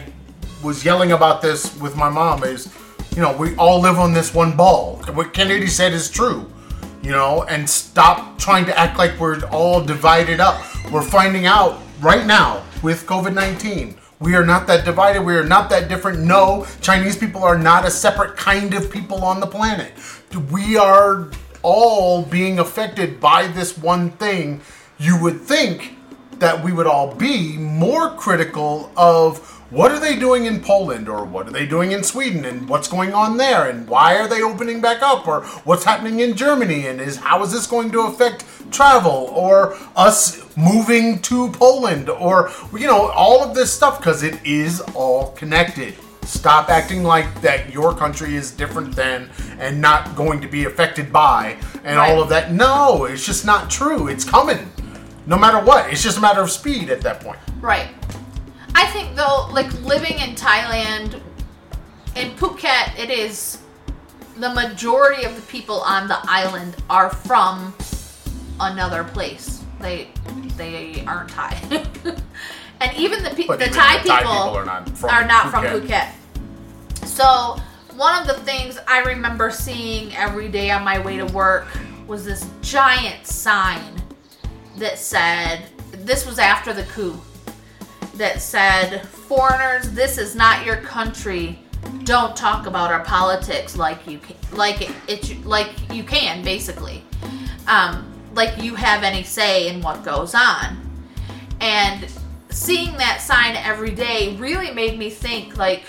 was 0.64 0.84
yelling 0.86 1.12
about 1.12 1.42
this 1.42 1.76
with 1.80 1.96
my 1.96 2.10
mom. 2.10 2.44
Is 2.44 2.74
you 3.16 3.22
know 3.22 3.36
we 3.36 3.56
all 3.58 3.80
live 3.82 4.00
on 4.00 4.14
this 4.14 4.34
one 4.34 4.56
ball. 4.56 4.98
What 5.14 5.34
Kennedy 5.34 5.68
said 5.68 5.94
is 5.94 6.10
true. 6.10 6.50
You 7.02 7.12
know, 7.12 7.44
and 7.44 7.70
stop 7.70 8.40
trying 8.40 8.66
to 8.66 8.80
act 8.80 8.98
like 8.98 9.20
we're 9.20 9.44
all 9.48 9.84
divided 9.84 10.40
up. 10.40 10.64
We're 10.90 11.02
finding 11.02 11.46
out 11.46 11.82
right 12.00 12.26
now 12.26 12.64
with 12.82 13.06
COVID 13.06 13.34
nineteen. 13.34 13.98
We 14.20 14.36
are 14.36 14.46
not 14.46 14.68
that 14.68 14.86
divided. 14.86 15.22
We 15.22 15.36
are 15.36 15.44
not 15.46 15.70
that 15.72 15.90
different. 15.90 16.22
No, 16.22 16.66
Chinese 16.80 17.18
people 17.18 17.44
are 17.44 17.58
not 17.58 17.86
a 17.86 17.92
separate 17.92 18.38
kind 18.38 18.74
of 18.74 18.90
people 18.90 19.26
on 19.26 19.42
the 19.42 19.48
planet. 19.48 19.92
We 20.50 20.78
are 20.78 21.30
all 21.62 22.24
being 22.24 22.60
affected 22.60 23.20
by 23.20 23.48
this 23.48 23.78
one 23.78 24.12
thing. 24.12 24.62
You 24.98 25.20
would 25.22 25.42
think 25.42 25.98
that 26.40 26.64
we 26.64 26.72
would 26.72 26.88
all 26.88 27.14
be 27.14 27.58
more 27.58 28.12
critical 28.12 28.92
of 28.96 29.62
what 29.74 29.92
are 29.92 30.00
they 30.00 30.16
doing 30.16 30.46
in 30.46 30.60
Poland 30.62 31.10
or 31.10 31.26
what 31.26 31.48
are 31.48 31.52
they 31.52 31.66
doing 31.66 31.92
in 31.94 32.04
Sweden 32.04 32.46
and 32.46 32.70
what's 32.70 32.88
going 32.88 33.12
on 33.14 33.38
there 33.38 33.68
and 33.70 33.88
why 33.88 34.16
are 34.18 34.28
they 34.28 34.44
opening 34.44 34.80
back 34.82 35.02
up 35.02 35.28
or 35.28 35.42
what's 35.66 35.84
happening 35.84 36.20
in 36.20 36.36
Germany 36.36 36.86
and 36.86 37.02
is 37.02 37.18
how 37.18 37.42
is 37.44 37.52
this 37.52 37.66
going 37.66 37.92
to 37.92 38.02
affect 38.02 38.46
travel 38.72 39.32
or 39.34 39.76
us 39.96 40.46
moving 40.56 41.20
to 41.24 41.50
Poland 41.54 42.08
or 42.10 42.52
you 42.78 42.86
know 42.86 43.08
all 43.10 43.44
of 43.44 43.56
this 43.56 43.74
stuff 43.74 43.98
because 43.98 44.22
it 44.22 44.38
is 44.46 44.80
all 44.94 45.32
connected. 45.32 45.96
Stop 46.22 46.70
acting 46.70 47.04
like 47.04 47.42
that 47.42 47.74
your 47.74 47.96
country 47.96 48.36
is 48.36 48.52
different 48.52 48.96
than 48.96 49.28
and 49.60 49.82
not 49.82 50.16
going 50.16 50.40
to 50.40 50.48
be 50.48 50.66
affected 50.66 51.12
by 51.12 51.58
and 51.84 51.98
Right. 51.98 52.12
all 52.12 52.22
of 52.22 52.30
that. 52.30 52.52
No, 52.54 53.06
it's 53.06 53.26
just 53.26 53.44
not 53.44 53.72
true. 53.72 54.08
It's 54.08 54.24
coming. 54.24 54.72
No 55.26 55.38
matter 55.38 55.60
what. 55.66 55.92
It's 55.92 56.04
just 56.04 56.18
a 56.20 56.22
matter 56.22 56.42
of 56.42 56.52
speed 56.52 56.90
at 56.92 57.02
that 57.02 57.22
point. 57.22 57.40
Right. 57.60 57.90
I 58.76 58.86
think 58.88 59.16
though, 59.16 59.48
like 59.52 59.72
living 59.82 60.20
in 60.20 60.36
Thailand, 60.36 61.22
in 62.16 62.32
Phuket, 62.32 62.98
it 62.98 63.10
is 63.10 63.60
the 64.38 64.50
majority 64.50 65.26
of 65.26 65.36
the 65.36 65.42
people 65.44 65.82
on 65.82 66.08
the 66.08 66.18
island 66.24 66.76
are 66.90 67.10
from 67.10 67.74
another 68.60 69.04
place. 69.04 69.64
They 69.80 70.10
they 70.58 71.04
aren't 71.06 71.30
Thai, 71.30 71.56
and 72.80 72.98
even 72.98 73.24
the 73.24 73.30
pe- 73.32 73.48
the 73.48 73.54
even 73.54 73.72
Thai 73.74 73.98
the 73.98 74.04
people, 74.04 74.16
Thai 74.16 74.22
people 74.22 74.58
are 74.58 74.66
not 74.66 74.90
from 74.90 75.10
are 75.10 75.26
not 75.26 75.52
from 75.52 75.64
Phuket. 75.66 76.08
Phuket. 76.96 77.08
So 77.08 77.58
one 77.96 78.20
of 78.22 78.28
the 78.28 78.42
things 78.44 78.80
I 78.88 79.00
remember 79.02 79.52
seeing 79.52 80.16
every 80.16 80.50
day 80.50 80.72
on 80.72 80.84
my 80.84 81.00
way 81.00 81.18
to 81.18 81.26
work 81.28 81.68
was 82.08 82.26
this 82.26 82.48
giant 82.62 83.28
sign 83.28 84.02
that 84.78 84.98
said, 84.98 85.70
"This 85.92 86.26
was 86.26 86.40
after 86.40 86.74
the 86.74 86.84
coup." 86.84 87.20
That 88.16 88.42
said, 88.42 89.08
"Foreigners, 89.08 89.90
this 89.92 90.18
is 90.18 90.36
not 90.36 90.66
your 90.66 90.78
country. 90.78 91.60
Don't 92.04 92.36
talk 92.36 92.68
about 92.68 92.92
our 92.92 93.04
politics 93.04 93.76
like 93.76 94.08
you 94.08 94.20
can, 94.20 94.36
like 94.52 94.82
it, 94.82 94.92
it 95.08 95.46
like 95.46 95.72
you 95.92 96.04
can 96.04 96.44
basically, 96.44 97.04
um, 97.68 98.06
like 98.36 98.62
you 98.62 98.76
have 98.76 99.04
any 99.04 99.24
say 99.24 99.68
in 99.68 99.82
what 99.82 100.04
goes 100.04 100.36
on." 100.36 100.78
And 101.60 102.08
seeing 102.50 102.98
that 102.98 103.20
sign 103.20 103.56
every 103.56 103.92
day 103.92 104.36
really 104.38 104.72
made 104.72 104.98
me 105.00 105.10
think 105.10 105.58
like 105.58 105.84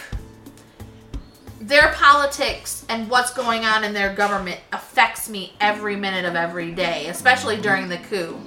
their 1.60 1.92
politics 1.92 2.84
and 2.88 3.08
what's 3.08 3.32
going 3.32 3.64
on 3.64 3.84
in 3.84 3.92
their 3.92 4.14
government 4.14 4.60
affects 4.72 5.28
me 5.28 5.52
every 5.60 5.96
minute 5.96 6.24
of 6.24 6.36
every 6.36 6.72
day, 6.72 7.06
especially 7.08 7.56
during 7.60 7.88
the 7.88 7.96
coup. 7.98 8.38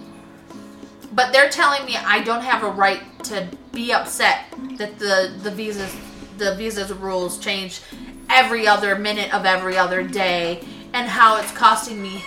But 1.14 1.32
they're 1.32 1.50
telling 1.50 1.86
me 1.86 1.96
I 1.96 2.24
don't 2.24 2.44
have 2.44 2.64
a 2.64 2.70
right 2.70 3.02
to 3.26 3.48
be 3.72 3.94
upset 3.94 4.46
that 4.78 5.00
the 5.00 5.34
the 5.42 5.52
visas 5.52 5.96
the 6.38 6.56
visas 6.56 6.92
rules 6.94 7.40
change 7.40 7.82
every 8.30 8.68
other 8.68 8.98
minute 8.98 9.34
of 9.34 9.46
every 9.46 9.78
other 9.78 10.04
day 10.04 10.64
and 10.94 11.08
how 11.08 11.38
it's 11.38 11.52
costing 11.52 12.02
me 12.02 12.22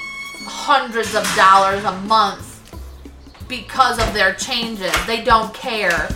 hundreds 0.45 1.15
of 1.15 1.25
dollars 1.37 1.85
a 1.85 1.93
month 2.03 2.51
because 3.49 3.99
of 3.99 4.15
their 4.15 4.35
changes. 4.35 4.95
They 5.07 5.23
don't 5.23 5.53
care. 5.53 6.09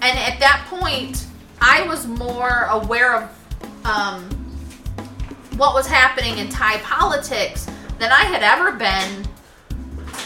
And 0.00 0.18
at 0.18 0.38
that 0.38 0.64
point, 0.68 1.26
I 1.60 1.82
was 1.82 2.06
more 2.06 2.68
aware 2.70 3.16
of 3.16 3.84
um, 3.84 4.22
what 5.56 5.74
was 5.74 5.86
happening 5.86 6.38
in 6.38 6.48
Thai 6.48 6.78
politics 6.78 7.66
than 7.98 8.12
I 8.12 8.24
had 8.24 8.42
ever 8.42 8.72
been 8.72 9.26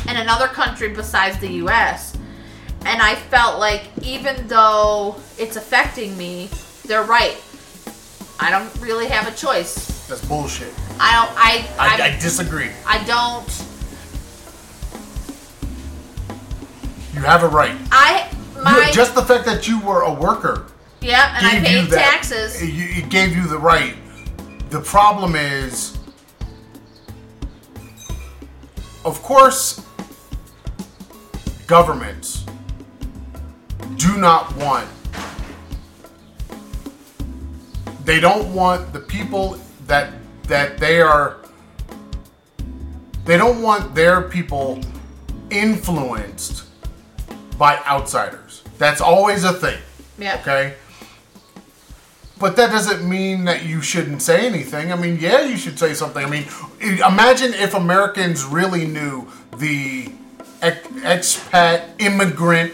in 0.09 0.17
another 0.17 0.47
country 0.49 0.89
besides 0.89 1.39
the 1.39 1.49
US. 1.65 2.17
And 2.85 3.01
I 3.01 3.15
felt 3.15 3.59
like 3.61 3.85
even 4.03 4.47
though 4.49 5.17
it's 5.39 5.57
affecting 5.57 6.17
me, 6.19 6.49
they're 6.87 7.05
right. 7.05 7.37
I 8.41 8.51
don't 8.51 8.75
really 8.81 9.07
have 9.07 9.29
a 9.29 9.37
choice. 9.37 10.07
That's 10.09 10.25
bullshit. 10.25 10.73
I 10.99 11.15
don't 11.15 11.39
I 11.39 11.69
I, 11.79 12.03
I, 12.03 12.07
I 12.17 12.19
disagree. 12.19 12.71
I 12.87 13.03
don't 13.05 13.49
You 17.15 17.21
have 17.21 17.43
a 17.43 17.49
right. 17.49 17.77
I 17.91 18.29
You- 18.57 18.63
my 18.65 18.91
just 18.93 19.15
the 19.15 19.23
fact 19.23 19.45
that 19.47 19.67
you 19.69 19.81
were 19.81 20.03
a 20.03 20.13
worker 20.13 20.67
yeah, 21.03 21.35
and 21.37 21.47
I 21.47 21.57
you 21.57 21.63
paid 21.63 21.91
taxes. 21.91 22.63
It 22.63 23.09
gave 23.11 23.35
you 23.35 23.47
the 23.49 23.59
right. 23.59 23.95
The 24.71 24.81
problem 24.81 25.35
is, 25.35 25.99
of 29.05 29.23
course, 29.23 29.85
governments 31.67 32.45
do 33.97 34.17
not 34.19 34.55
want. 34.57 34.89
They 38.05 38.21
don't 38.21 38.53
want 38.53 38.93
the 38.93 39.01
people 39.01 39.59
that 39.87 40.13
that 40.45 40.79
they 40.79 41.01
are. 41.01 41.39
They 43.25 43.37
don't 43.37 43.63
want 43.63 43.95
their 43.95 44.23
people 44.23 44.81
influenced 45.51 46.65
by 47.59 47.79
outsiders. 47.87 48.63
That's 48.79 49.01
always 49.01 49.45
a 49.45 49.53
thing. 49.53 49.79
Yeah. 50.19 50.39
Okay. 50.41 50.75
But 52.43 52.57
that 52.57 52.73
doesn't 52.73 53.09
mean 53.09 53.45
that 53.45 53.65
you 53.67 53.81
shouldn't 53.83 54.21
say 54.21 54.45
anything. 54.49 54.93
I 54.93 54.97
mean, 54.97 55.17
yeah, 55.21 55.43
you 55.43 55.57
should 55.57 55.79
say 55.79 55.95
something. 55.95 56.25
I 56.27 56.29
mean, 56.29 56.45
imagine 56.81 57.55
if 57.55 57.73
Americans 57.73 58.45
really 58.45 58.85
knew 58.85 59.29
the 59.59 60.11
ex- 60.61 60.89
expat 60.89 61.85
immigrant 62.01 62.73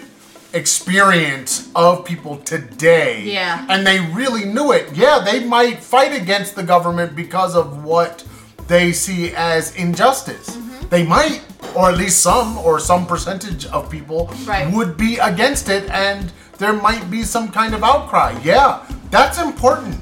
experience 0.54 1.68
of 1.74 2.06
people 2.06 2.38
today. 2.38 3.20
Yeah. 3.24 3.66
And 3.68 3.86
they 3.86 4.00
really 4.00 4.46
knew 4.46 4.72
it. 4.72 4.96
Yeah, 4.96 5.18
they 5.18 5.44
might 5.44 5.80
fight 5.80 6.14
against 6.14 6.54
the 6.54 6.62
government 6.62 7.14
because 7.14 7.54
of 7.54 7.84
what 7.84 8.24
they 8.68 8.90
see 8.92 9.32
as 9.36 9.76
injustice. 9.76 10.48
Mm-hmm. 10.48 10.88
They 10.88 11.04
might, 11.04 11.42
or 11.76 11.90
at 11.90 11.98
least 11.98 12.22
some, 12.22 12.56
or 12.56 12.80
some 12.80 13.06
percentage 13.06 13.66
of 13.66 13.90
people 13.90 14.32
Right. 14.46 14.72
would 14.72 14.96
be 14.96 15.18
against 15.18 15.68
it, 15.68 15.90
and 15.90 16.32
there 16.58 16.72
might 16.72 17.10
be 17.10 17.22
some 17.22 17.48
kind 17.48 17.74
of 17.74 17.82
outcry. 17.82 18.38
Yeah, 18.42 18.84
that's 19.10 19.38
important. 19.38 20.00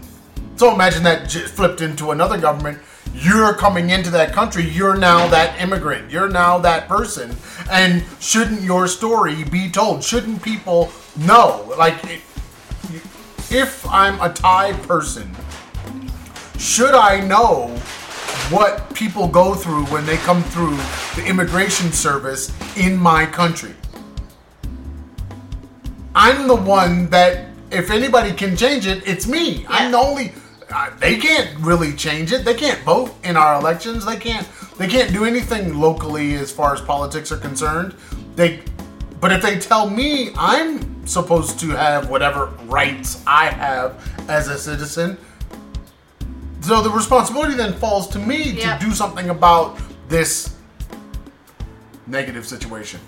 So 0.57 0.73
imagine 0.75 1.03
that 1.05 1.31
flipped 1.31 1.83
into 1.83 2.11
another 2.11 2.39
government. 2.39 2.79
you're 3.23 3.55
coming 3.55 3.91
into 3.91 4.11
that 4.11 4.33
country, 4.33 4.69
you're 4.69 4.97
now 4.97 5.27
that 5.29 5.61
immigrant, 5.61 6.11
you're 6.11 6.29
now 6.29 6.59
that 6.59 6.89
person, 6.89 7.35
and 7.71 8.05
shouldn't 8.21 8.63
your 8.63 8.87
story 8.87 9.45
be 9.45 9.71
told? 9.71 10.05
Shouldn't 10.05 10.43
people 10.43 10.91
know? 11.17 11.73
Like, 11.79 12.05
if 13.51 13.87
I'm 13.89 14.21
a 14.21 14.33
Thai 14.33 14.73
person, 14.73 15.35
should 16.59 16.95
I 16.95 17.21
know 17.21 17.69
what 18.51 18.93
people 18.95 19.29
go 19.29 19.55
through 19.55 19.87
when 19.87 20.05
they 20.05 20.17
come 20.19 20.43
through 20.43 20.77
the 21.17 21.25
immigration 21.27 21.93
service 21.93 22.53
in 22.77 22.97
my 22.97 23.25
country? 23.27 23.75
I'm 26.19 26.49
the 26.49 26.57
one 26.57 27.11
that, 27.11 27.45
if 27.71 27.91
anybody 27.91 28.33
can 28.33 28.57
change 28.57 28.87
it, 28.87 29.07
it's 29.07 29.27
me. 29.27 29.67
I'm 29.69 29.93
the 29.93 29.99
only. 29.99 30.33
Uh, 30.75 30.91
they 30.99 31.19
can't 31.19 31.57
really 31.61 31.93
change 31.93 32.33
it. 32.33 32.43
They 32.45 32.55
can't 32.55 32.81
vote 32.85 33.15
in 33.23 33.37
our 33.37 33.61
elections. 33.61 34.05
They 34.07 34.17
can't. 34.17 34.49
They 34.79 34.89
can't 34.89 35.13
do 35.13 35.27
anything 35.27 35.79
locally 35.79 36.35
as 36.35 36.51
far 36.51 36.73
as 36.75 36.81
politics 36.81 37.31
are 37.33 37.37
concerned. 37.37 37.95
They, 38.35 38.63
but 39.21 39.31
if 39.31 39.43
they 39.43 39.59
tell 39.59 39.89
me 39.91 40.31
I'm 40.37 41.07
supposed 41.07 41.61
to 41.61 41.69
have 41.71 42.09
whatever 42.09 42.47
rights 42.65 43.23
I 43.27 43.47
have 43.47 44.03
as 44.29 44.49
a 44.49 44.59
citizen, 44.59 45.19
so 46.63 46.83
the 46.83 46.91
responsibility 46.91 47.55
then 47.55 47.75
falls 47.75 48.09
to 48.09 48.19
me 48.19 48.53
Yeah. 48.53 48.77
to 48.79 48.85
do 48.87 48.91
something 48.93 49.29
about 49.31 49.79
this 50.09 50.57
negative 52.07 52.47
situation. 52.47 53.01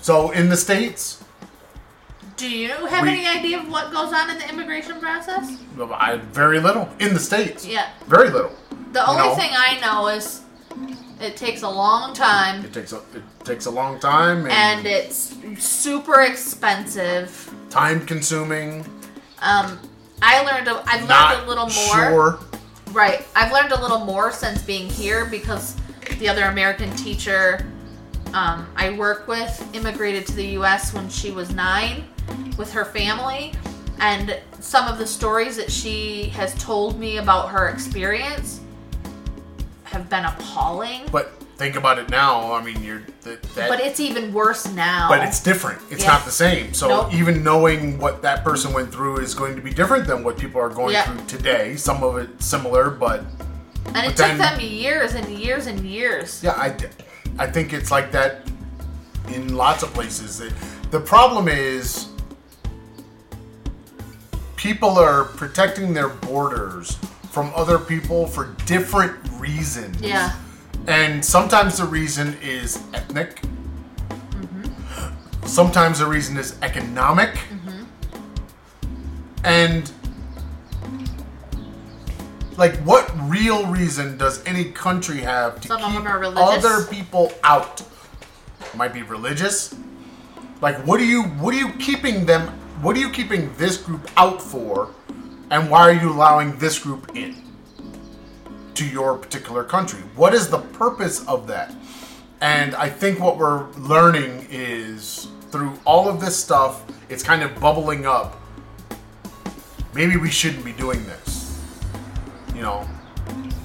So 0.00 0.30
in 0.30 0.48
the 0.48 0.56
states, 0.56 1.19
Do 2.40 2.48
you 2.48 2.70
have 2.86 3.02
We- 3.02 3.10
any 3.10 3.26
idea 3.26 3.58
of 3.58 3.68
what 3.68 3.92
goes 3.92 4.14
on 4.14 4.30
in 4.30 4.38
the 4.38 4.48
immigration 4.48 4.98
process? 4.98 5.58
I 5.92 6.16
very 6.32 6.58
little 6.58 6.88
in 6.98 7.12
the 7.12 7.20
states. 7.20 7.66
Yeah. 7.66 7.88
very 8.06 8.30
little. 8.30 8.52
The 8.92 9.06
only 9.06 9.28
know? 9.28 9.34
thing 9.34 9.50
I 9.52 9.78
know 9.80 10.08
is 10.08 10.40
it 11.20 11.36
takes 11.36 11.60
a 11.60 11.68
long 11.68 12.14
time 12.14 12.64
It 12.64 12.72
takes 12.72 12.92
a 12.94 13.02
it 13.14 13.22
takes 13.44 13.66
a 13.66 13.70
long 13.70 14.00
time 14.00 14.44
and, 14.44 14.52
and 14.52 14.86
it's 14.86 15.36
super 15.58 16.22
expensive. 16.22 17.52
time 17.68 18.06
consuming. 18.06 18.86
Um, 19.42 19.78
I 20.22 20.42
learned 20.42 20.68
a, 20.68 20.82
I've 20.86 21.06
learned 21.06 21.44
a 21.44 21.46
little 21.46 21.64
more. 21.66 21.72
sure. 21.94 22.38
Right. 22.92 23.26
I've 23.36 23.52
learned 23.52 23.72
a 23.72 23.80
little 23.82 24.06
more 24.06 24.32
since 24.32 24.62
being 24.62 24.88
here 24.88 25.26
because 25.26 25.76
the 26.18 26.28
other 26.30 26.44
American 26.44 26.90
teacher 26.96 27.66
um, 28.32 28.66
I 28.76 28.96
work 28.96 29.28
with 29.28 29.52
immigrated 29.74 30.26
to 30.28 30.32
the 30.32 30.46
U.S. 30.60 30.94
when 30.94 31.10
she 31.10 31.32
was 31.32 31.52
nine 31.54 32.04
with 32.56 32.72
her 32.72 32.84
family. 32.84 33.52
And 34.00 34.38
some 34.60 34.88
of 34.88 34.98
the 34.98 35.06
stories 35.06 35.56
that 35.56 35.70
she 35.70 36.24
has 36.30 36.54
told 36.54 36.98
me 36.98 37.18
about 37.18 37.50
her 37.50 37.68
experience 37.68 38.60
have 39.84 40.08
been 40.08 40.24
appalling. 40.24 41.02
But 41.12 41.32
think 41.56 41.76
about 41.76 41.98
it 41.98 42.08
now. 42.08 42.52
I 42.54 42.62
mean, 42.62 42.82
you're 42.82 43.02
that. 43.22 43.42
that 43.42 43.68
But 43.68 43.80
it's 43.80 44.00
even 44.00 44.32
worse 44.32 44.66
now. 44.72 45.08
but 45.10 45.22
it's 45.22 45.40
different. 45.42 45.82
It's 45.90 46.02
Yeah. 46.04 46.12
not 46.12 46.24
the 46.24 46.30
same. 46.30 46.72
So 46.72 46.88
Nope. 46.88 47.14
even 47.14 47.42
knowing 47.44 47.98
what 47.98 48.22
that 48.22 48.42
person 48.44 48.72
went 48.72 48.90
through 48.92 49.18
is 49.18 49.34
going 49.34 49.56
to 49.56 49.60
be 49.62 49.70
different 49.72 50.06
than 50.06 50.24
what 50.24 50.38
people 50.38 50.60
are 50.60 50.70
going 50.70 50.94
Yeah. 50.94 51.02
through 51.04 51.26
today. 51.26 51.76
Some 51.76 52.02
of 52.02 52.16
it 52.16 52.30
similar, 52.42 52.88
but 52.88 53.20
and 53.86 53.94
but 53.94 54.04
it 54.04 54.16
then- 54.16 54.30
took 54.30 54.38
them 54.38 54.60
years 54.60 55.14
and 55.14 55.28
years 55.28 55.66
and 55.66 55.80
years. 55.80 56.40
Yeah, 56.42 56.52
I, 56.52 56.74
I 57.38 57.46
think 57.48 57.72
it's 57.74 57.90
like 57.90 58.12
that 58.12 58.46
in 59.28 59.54
lots 59.56 59.82
of 59.82 59.92
places. 59.92 60.38
The- 60.38 60.52
The 60.90 60.98
problem 61.00 61.46
is 61.46 62.06
people 64.60 64.98
are 64.98 65.24
protecting 65.24 65.94
their 65.94 66.10
borders 66.10 66.98
from 67.30 67.50
other 67.56 67.78
people 67.78 68.26
for 68.26 68.54
different 68.66 69.16
reasons. 69.38 69.98
Yeah. 70.02 70.36
And 70.86 71.24
sometimes 71.24 71.78
the 71.78 71.86
reason 71.86 72.36
is 72.42 72.76
ethnic. 72.92 73.40
Mm-hmm. 74.10 75.46
Sometimes 75.46 76.00
the 76.00 76.06
reason 76.06 76.36
is 76.36 76.58
economic. 76.60 77.30
Mm-hmm. 77.30 77.84
And 79.44 79.90
like 82.58 82.76
what 82.80 83.10
real 83.30 83.66
reason 83.66 84.18
does 84.18 84.44
any 84.44 84.64
country 84.64 85.20
have 85.20 85.58
to 85.62 85.68
Some 85.68 85.80
keep 85.80 85.94
them 85.94 86.06
are 86.06 86.18
religious. 86.18 86.62
other 86.62 86.84
people 86.84 87.32
out? 87.42 87.82
Might 88.76 88.92
be 88.92 89.02
religious. 89.04 89.74
Like 90.60 90.76
what 90.86 91.00
are 91.00 91.04
you 91.04 91.22
what 91.22 91.54
are 91.54 91.58
you 91.58 91.70
keeping 91.78 92.26
them 92.26 92.52
what 92.82 92.96
are 92.96 93.00
you 93.00 93.10
keeping 93.10 93.54
this 93.56 93.76
group 93.76 94.10
out 94.16 94.40
for? 94.40 94.94
And 95.50 95.70
why 95.70 95.80
are 95.80 95.92
you 95.92 96.10
allowing 96.10 96.58
this 96.58 96.78
group 96.78 97.10
in? 97.16 97.50
to 98.80 98.88
your 98.88 99.18
particular 99.18 99.62
country. 99.62 100.00
What 100.16 100.32
is 100.32 100.48
the 100.48 100.58
purpose 100.58 101.22
of 101.28 101.46
that? 101.48 101.74
And 102.40 102.74
I 102.74 102.88
think 102.88 103.20
what 103.20 103.36
we're 103.36 103.70
learning 103.72 104.46
is 104.50 105.28
through 105.50 105.78
all 105.84 106.08
of 106.08 106.18
this 106.18 106.34
stuff, 106.34 106.82
it's 107.10 107.22
kind 107.22 107.42
of 107.42 107.60
bubbling 107.60 108.06
up. 108.06 108.40
Maybe 109.92 110.16
we 110.16 110.30
shouldn't 110.30 110.64
be 110.64 110.72
doing 110.72 111.04
this. 111.04 111.62
You 112.54 112.62
know, 112.62 112.88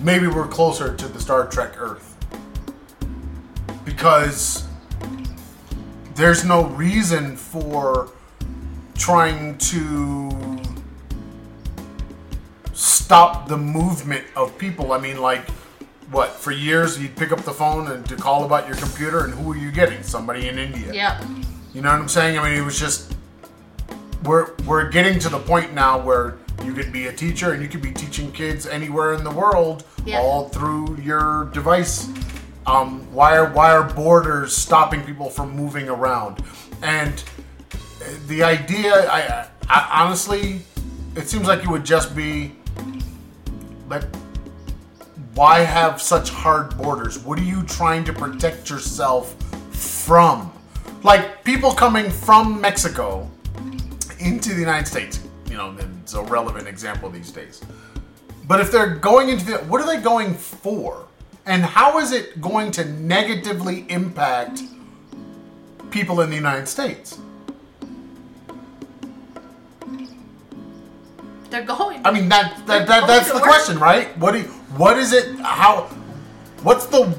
maybe 0.01 0.27
we're 0.27 0.49
closer 0.49 0.93
to 0.93 1.07
the 1.07 1.21
Star 1.21 1.47
Trek 1.47 1.75
Earth. 1.77 2.17
Because 3.85 4.67
there's 6.13 6.43
no 6.43 6.65
reason 6.65 7.37
for 7.37 8.11
trying 8.97 9.57
to 9.57 10.31
stop 12.73 13.47
the 13.47 13.57
movement 13.57 14.25
of 14.35 14.57
people. 14.57 14.91
I 14.91 14.99
mean, 14.99 15.19
like, 15.21 15.47
what? 16.11 16.31
For 16.31 16.51
years, 16.51 16.99
you'd 17.01 17.15
pick 17.15 17.31
up 17.31 17.41
the 17.41 17.51
phone 17.53 17.87
and 17.91 18.05
to 18.07 18.15
call 18.15 18.45
about 18.45 18.67
your 18.67 18.77
computer, 18.77 19.23
and 19.25 19.33
who 19.33 19.51
are 19.53 19.57
you 19.57 19.71
getting? 19.71 20.03
Somebody 20.03 20.47
in 20.47 20.57
India. 20.57 20.93
Yeah. 20.93 21.25
You 21.73 21.81
know 21.81 21.91
what 21.91 21.99
I'm 21.99 22.07
saying? 22.07 22.37
I 22.39 22.43
mean, 22.49 22.57
it 22.57 22.63
was 22.65 22.79
just 22.79 23.15
we're 24.23 24.53
we're 24.65 24.89
getting 24.89 25.19
to 25.19 25.29
the 25.29 25.39
point 25.39 25.73
now 25.73 25.99
where 25.99 26.37
you 26.63 26.73
could 26.73 26.91
be 26.91 27.07
a 27.07 27.13
teacher 27.13 27.51
and 27.51 27.61
you 27.61 27.67
could 27.67 27.81
be 27.81 27.91
teaching 27.91 28.31
kids 28.31 28.65
anywhere 28.65 29.13
in 29.13 29.23
the 29.23 29.31
world, 29.31 29.83
Yeah. 30.05 30.19
all 30.19 30.47
through 30.49 30.97
your 30.97 31.45
device. 31.53 32.07
Um, 32.65 33.01
why 33.13 33.35
are 33.37 33.51
why 33.51 33.71
are 33.71 33.83
borders 33.83 34.55
stopping 34.55 35.03
people 35.03 35.29
from 35.29 35.55
moving 35.55 35.89
around? 35.89 36.41
And 36.81 37.23
the 38.27 38.43
idea, 38.43 39.09
I, 39.09 39.47
I 39.69 40.03
honestly, 40.03 40.61
it 41.15 41.27
seems 41.27 41.47
like 41.47 41.63
it 41.63 41.67
would 41.67 41.85
just 41.85 42.15
be 42.15 42.55
let 43.87 44.05
why 45.35 45.59
have 45.59 46.01
such 46.01 46.29
hard 46.29 46.77
borders? 46.77 47.19
What 47.19 47.37
are 47.37 47.43
you 47.43 47.61
trying 47.63 48.05
to 48.05 48.13
protect 48.13 48.69
yourself 48.69 49.35
from? 49.73 50.51
Like 51.03 51.43
people 51.43 51.71
coming 51.73 52.09
from 52.09 52.59
Mexico 52.61 53.29
into 54.19 54.53
the 54.53 54.59
United 54.59 54.87
States, 54.87 55.19
you 55.49 55.57
know, 55.57 55.75
it's 56.01 56.13
a 56.13 56.23
relevant 56.23 56.67
example 56.67 57.09
these 57.09 57.31
days. 57.31 57.61
But 58.47 58.61
if 58.61 58.71
they're 58.71 58.95
going 58.95 59.29
into 59.29 59.45
the, 59.45 59.57
what 59.59 59.81
are 59.81 59.87
they 59.87 60.01
going 60.01 60.33
for? 60.33 61.05
And 61.45 61.63
how 61.63 61.99
is 61.99 62.11
it 62.11 62.41
going 62.41 62.71
to 62.71 62.85
negatively 62.85 63.85
impact 63.89 64.61
people 65.91 66.21
in 66.21 66.29
the 66.29 66.35
United 66.35 66.67
States? 66.67 67.19
They're 71.49 71.63
going. 71.63 72.01
I 72.05 72.11
mean 72.11 72.27
that, 72.29 72.65
that, 72.67 72.87
that 72.87 73.07
that's 73.07 73.29
the 73.29 73.35
work. 73.35 73.43
question, 73.43 73.79
right? 73.79 74.17
What 74.17 74.31
do 74.33 74.39
you, 74.39 74.45
what 74.77 74.97
is 74.97 75.13
it? 75.13 75.39
How? 75.39 75.83
What's 76.63 76.85
the? 76.87 77.17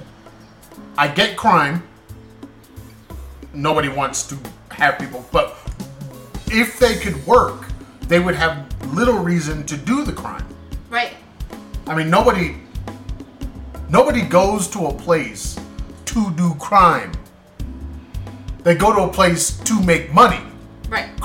I 0.98 1.08
get 1.08 1.36
crime. 1.36 1.82
Nobody 3.54 3.88
wants 3.88 4.26
to 4.28 4.38
have 4.70 4.98
people, 4.98 5.24
but 5.32 5.56
if 6.48 6.78
they 6.78 6.96
could 6.96 7.26
work, 7.26 7.66
they 8.08 8.20
would 8.20 8.34
have 8.34 8.66
little 8.94 9.18
reason 9.18 9.64
to 9.66 9.76
do 9.76 10.04
the 10.04 10.12
crime. 10.12 10.46
right. 10.90 11.14
I 11.86 11.94
mean, 11.94 12.10
nobody. 12.10 12.56
Nobody 13.88 14.22
goes 14.22 14.66
to 14.68 14.86
a 14.86 14.92
place 14.92 15.56
to 16.06 16.30
do 16.32 16.54
crime. 16.54 17.12
They 18.64 18.74
go 18.74 18.92
to 18.92 19.02
a 19.02 19.08
place 19.08 19.58
to 19.60 19.80
make 19.82 20.12
money. 20.12 20.40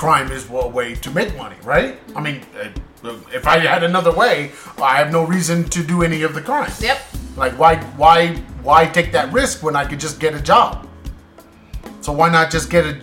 Crime 0.02 0.32
is 0.32 0.50
a 0.50 0.66
way 0.66 0.96
to 0.96 1.12
make 1.12 1.36
money, 1.36 1.54
right? 1.62 1.96
I 2.16 2.20
mean, 2.20 2.40
uh, 2.60 3.14
if 3.32 3.46
I 3.46 3.60
had 3.60 3.84
another 3.84 4.10
way, 4.10 4.50
I 4.82 4.96
have 4.96 5.12
no 5.12 5.22
reason 5.22 5.62
to 5.68 5.80
do 5.80 6.02
any 6.02 6.24
of 6.24 6.34
the 6.34 6.40
crime. 6.40 6.72
Yep. 6.80 6.98
Like, 7.36 7.56
why, 7.56 7.76
why, 7.96 8.34
why 8.64 8.86
take 8.86 9.12
that 9.12 9.32
risk 9.32 9.62
when 9.62 9.76
I 9.76 9.84
could 9.84 10.00
just 10.00 10.18
get 10.18 10.34
a 10.34 10.42
job? 10.42 10.88
So 12.00 12.12
why 12.12 12.30
not 12.30 12.50
just 12.50 12.68
get 12.68 12.84
a 12.84 12.98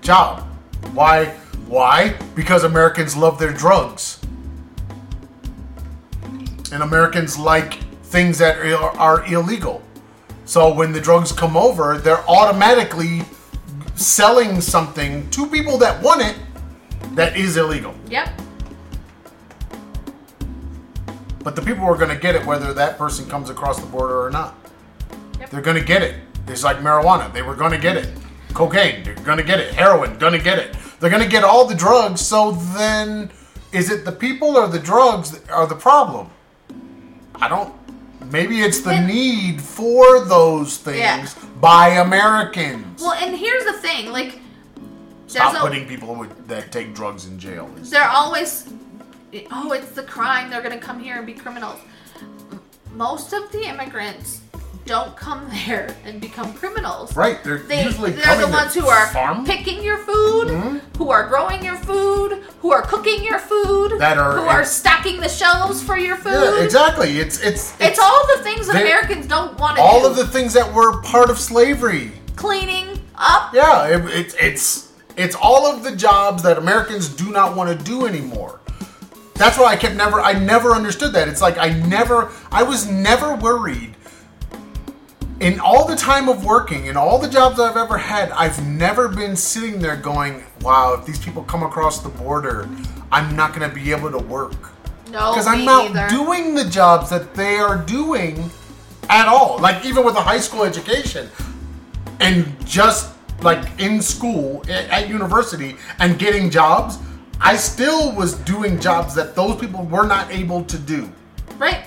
job? 0.00 0.48
Why? 0.94 1.26
Why? 1.68 2.14
Because 2.34 2.64
Americans 2.64 3.14
love 3.14 3.38
their 3.38 3.52
drugs, 3.52 4.18
and 6.72 6.82
Americans 6.82 7.38
like 7.38 7.74
things 8.04 8.38
that 8.38 8.56
are, 8.56 8.96
are 8.96 9.26
illegal. 9.26 9.82
So 10.46 10.72
when 10.72 10.92
the 10.92 11.00
drugs 11.00 11.30
come 11.30 11.58
over, 11.58 11.98
they're 11.98 12.26
automatically 12.26 13.20
selling 13.94 14.60
something 14.60 15.28
to 15.30 15.46
people 15.46 15.78
that 15.78 16.02
want 16.02 16.22
it 16.22 16.36
that 17.14 17.36
is 17.36 17.56
illegal. 17.56 17.94
Yep. 18.08 18.28
But 21.42 21.56
the 21.56 21.62
people 21.62 21.84
are 21.84 21.96
going 21.96 22.08
to 22.08 22.16
get 22.16 22.34
it 22.34 22.46
whether 22.46 22.72
that 22.72 22.98
person 22.98 23.28
comes 23.28 23.50
across 23.50 23.80
the 23.80 23.86
border 23.86 24.24
or 24.24 24.30
not. 24.30 24.54
Yep. 25.40 25.50
They're 25.50 25.60
going 25.60 25.78
to 25.78 25.84
get 25.84 26.02
it. 26.02 26.16
It's 26.46 26.64
like 26.64 26.78
marijuana. 26.78 27.32
They 27.32 27.42
were 27.42 27.56
going 27.56 27.72
to 27.72 27.78
get 27.78 27.96
it. 27.96 28.08
Cocaine. 28.54 29.02
They're 29.02 29.14
going 29.16 29.38
to 29.38 29.44
get 29.44 29.58
it. 29.58 29.74
Heroin. 29.74 30.18
Going 30.18 30.34
to 30.34 30.42
get 30.42 30.58
it. 30.58 30.76
They're 31.00 31.10
going 31.10 31.22
to 31.22 31.28
get 31.28 31.42
all 31.42 31.66
the 31.66 31.74
drugs. 31.74 32.20
So 32.20 32.52
then, 32.52 33.30
is 33.72 33.90
it 33.90 34.04
the 34.04 34.12
people 34.12 34.56
or 34.56 34.68
the 34.68 34.78
drugs 34.78 35.32
that 35.32 35.50
are 35.50 35.66
the 35.66 35.74
problem? 35.74 36.30
I 37.34 37.48
don't. 37.48 37.74
Maybe 38.32 38.62
it's 38.62 38.80
the 38.80 38.90
And- 38.92 39.06
need 39.06 39.60
for 39.60 40.24
those 40.24 40.78
things 40.78 40.98
Yeah. 40.98 41.28
by 41.60 41.88
Americans. 41.90 43.02
Well, 43.02 43.12
and 43.12 43.36
here's 43.36 43.64
the 43.64 43.74
thing, 43.74 44.10
like 44.10 44.40
Stop 45.26 45.52
there's 45.52 45.62
a- 45.62 45.66
putting 45.66 45.86
people 45.86 46.14
with, 46.14 46.48
that 46.48 46.72
take 46.72 46.94
drugs 46.94 47.26
in 47.26 47.38
jail. 47.38 47.68
they're 47.76 48.08
always 48.08 48.64
oh 49.50 49.72
it's 49.72 49.92
the 49.92 50.02
crime 50.02 50.50
they're 50.50 50.60
gonna 50.60 50.76
come 50.76 51.00
here 51.00 51.16
and 51.16 51.24
be 51.24 51.32
criminals 51.32 51.78
most 52.94 53.32
of 53.32 53.50
the 53.50 53.62
immigrants 53.66 54.41
don't 54.84 55.16
come 55.16 55.48
there 55.66 55.94
and 56.04 56.20
become 56.20 56.52
criminals 56.54 57.16
Right, 57.16 57.42
they're 57.44 57.58
they, 57.58 57.84
usually 57.84 58.10
they're 58.12 58.38
the 58.38 58.48
ones 58.48 58.74
who 58.74 58.86
are 58.88 59.06
farm? 59.08 59.44
picking 59.44 59.82
your 59.82 59.98
food 59.98 60.48
mm-hmm. 60.48 60.78
who 60.98 61.10
are 61.10 61.28
growing 61.28 61.64
your 61.64 61.76
food 61.76 62.42
who 62.60 62.72
are 62.72 62.82
cooking 62.82 63.22
your 63.22 63.38
food 63.38 63.98
That 63.98 64.18
are- 64.18 64.32
who 64.36 64.42
are 64.42 64.64
stocking 64.64 65.20
the 65.20 65.28
shelves 65.28 65.82
for 65.82 65.96
your 65.96 66.16
food 66.16 66.32
Yeah, 66.58 66.64
exactly. 66.64 67.18
It's 67.18 67.40
it's 67.40 67.74
it's 67.80 67.98
all 67.98 68.26
the 68.36 68.42
things 68.42 68.66
that 68.66 68.76
americans 68.82 69.26
don't 69.26 69.58
want 69.58 69.76
to 69.76 69.82
do 69.82 69.86
all 69.86 70.04
of 70.06 70.16
the 70.16 70.26
things 70.26 70.52
that 70.54 70.72
were 70.72 71.00
part 71.02 71.30
of 71.30 71.38
slavery. 71.38 72.12
cleaning 72.36 72.98
up 73.16 73.52
Yeah, 73.54 73.86
it, 73.86 74.04
it's 74.06 74.34
it's 74.40 74.92
it's 75.16 75.36
all 75.36 75.66
of 75.66 75.84
the 75.84 75.94
jobs 75.94 76.42
that 76.42 76.56
Americans 76.56 77.08
do 77.08 77.30
not 77.30 77.54
want 77.54 77.68
to 77.78 77.84
do 77.84 78.06
anymore. 78.06 78.60
That's 79.34 79.58
why 79.58 79.66
I 79.66 79.76
kept 79.76 79.94
never 79.94 80.20
I 80.20 80.32
never 80.32 80.70
understood 80.72 81.12
that. 81.12 81.28
It's 81.28 81.42
like 81.42 81.58
I 81.58 81.68
never 81.68 82.30
I 82.50 82.62
was 82.62 82.88
never 82.90 83.34
worried 83.36 83.94
in 85.42 85.58
all 85.58 85.86
the 85.86 85.96
time 85.96 86.28
of 86.28 86.44
working 86.44 86.86
in 86.86 86.96
all 86.96 87.18
the 87.18 87.28
jobs 87.28 87.58
I've 87.58 87.76
ever 87.76 87.98
had, 87.98 88.30
I've 88.30 88.64
never 88.64 89.08
been 89.08 89.34
sitting 89.34 89.80
there 89.80 89.96
going, 89.96 90.44
"Wow, 90.60 90.94
if 90.94 91.04
these 91.04 91.18
people 91.18 91.42
come 91.42 91.64
across 91.64 91.98
the 91.98 92.08
border, 92.08 92.68
I'm 93.10 93.34
not 93.34 93.52
going 93.52 93.68
to 93.68 93.74
be 93.74 93.90
able 93.90 94.10
to 94.12 94.18
work." 94.18 94.70
no 95.10 95.32
because 95.32 95.46
I'm 95.48 95.64
not 95.64 95.90
either. 95.90 96.08
doing 96.08 96.54
the 96.54 96.64
jobs 96.64 97.10
that 97.10 97.34
they 97.34 97.56
are 97.56 97.76
doing 97.76 98.50
at 99.10 99.26
all. 99.26 99.58
Like 99.58 99.84
even 99.84 100.04
with 100.04 100.14
a 100.14 100.22
high 100.22 100.38
school 100.38 100.62
education, 100.62 101.28
and 102.20 102.54
just 102.64 103.12
like 103.42 103.64
in 103.80 104.00
school 104.00 104.64
at 104.68 105.08
university 105.08 105.76
and 105.98 106.20
getting 106.20 106.50
jobs, 106.50 106.98
I 107.40 107.56
still 107.56 108.12
was 108.12 108.34
doing 108.34 108.78
jobs 108.78 109.12
that 109.16 109.34
those 109.34 109.60
people 109.60 109.84
were 109.86 110.06
not 110.06 110.30
able 110.30 110.62
to 110.64 110.78
do. 110.78 111.10
right 111.58 111.84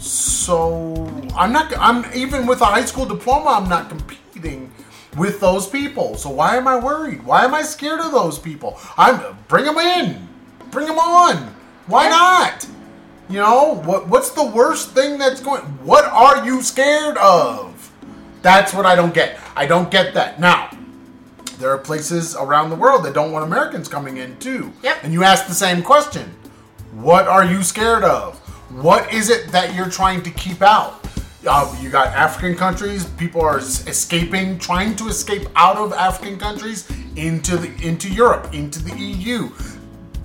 So 0.00 1.06
I'm 1.36 1.52
not. 1.52 1.72
I'm 1.78 2.10
even 2.14 2.46
with 2.46 2.62
a 2.62 2.66
high 2.66 2.84
school 2.86 3.04
diploma. 3.04 3.50
I'm 3.50 3.68
not 3.68 3.88
competing 3.90 4.72
with 5.16 5.40
those 5.40 5.68
people. 5.68 6.16
So 6.16 6.30
why 6.30 6.56
am 6.56 6.66
I 6.66 6.78
worried? 6.78 7.22
Why 7.22 7.44
am 7.44 7.54
I 7.54 7.62
scared 7.62 8.00
of 8.00 8.10
those 8.10 8.38
people? 8.38 8.78
I'm 8.96 9.36
bring 9.46 9.66
them 9.66 9.76
in, 9.76 10.26
bring 10.70 10.86
them 10.86 10.98
on. 10.98 11.54
Why 11.86 12.08
not? 12.08 12.66
You 13.28 13.40
know 13.40 13.74
what? 13.84 14.08
What's 14.08 14.30
the 14.30 14.44
worst 14.44 14.90
thing 14.92 15.18
that's 15.18 15.40
going? 15.40 15.62
What 15.84 16.06
are 16.06 16.46
you 16.46 16.62
scared 16.62 17.18
of? 17.18 17.92
That's 18.40 18.72
what 18.72 18.86
I 18.86 18.96
don't 18.96 19.12
get. 19.12 19.38
I 19.54 19.66
don't 19.66 19.90
get 19.90 20.14
that. 20.14 20.40
Now, 20.40 20.70
there 21.58 21.70
are 21.70 21.78
places 21.78 22.34
around 22.34 22.70
the 22.70 22.76
world 22.76 23.04
that 23.04 23.12
don't 23.12 23.32
want 23.32 23.44
Americans 23.44 23.86
coming 23.86 24.16
in 24.16 24.38
too. 24.38 24.72
Yep. 24.82 25.04
And 25.04 25.12
you 25.12 25.24
ask 25.24 25.46
the 25.46 25.54
same 25.54 25.82
question. 25.82 26.34
What 26.92 27.28
are 27.28 27.44
you 27.44 27.62
scared 27.62 28.02
of? 28.02 28.39
What 28.70 29.12
is 29.12 29.30
it 29.30 29.48
that 29.48 29.74
you're 29.74 29.90
trying 29.90 30.22
to 30.22 30.30
keep 30.30 30.62
out? 30.62 31.04
Uh, 31.44 31.76
you 31.80 31.90
got 31.90 32.06
African 32.08 32.54
countries. 32.54 33.04
People 33.04 33.40
are 33.40 33.58
escaping, 33.58 34.60
trying 34.60 34.94
to 34.96 35.08
escape 35.08 35.48
out 35.56 35.76
of 35.76 35.92
African 35.92 36.38
countries 36.38 36.88
into 37.16 37.56
the 37.56 37.68
into 37.84 38.08
Europe, 38.08 38.54
into 38.54 38.80
the 38.80 38.96
EU. 38.96 39.48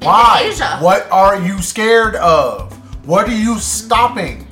Why? 0.01 0.53
What 0.80 1.09
are 1.09 1.41
you 1.41 1.59
scared 1.59 2.15
of? 2.15 2.72
What 3.07 3.27
are 3.27 3.35
you 3.35 3.57
stopping? 3.57 4.45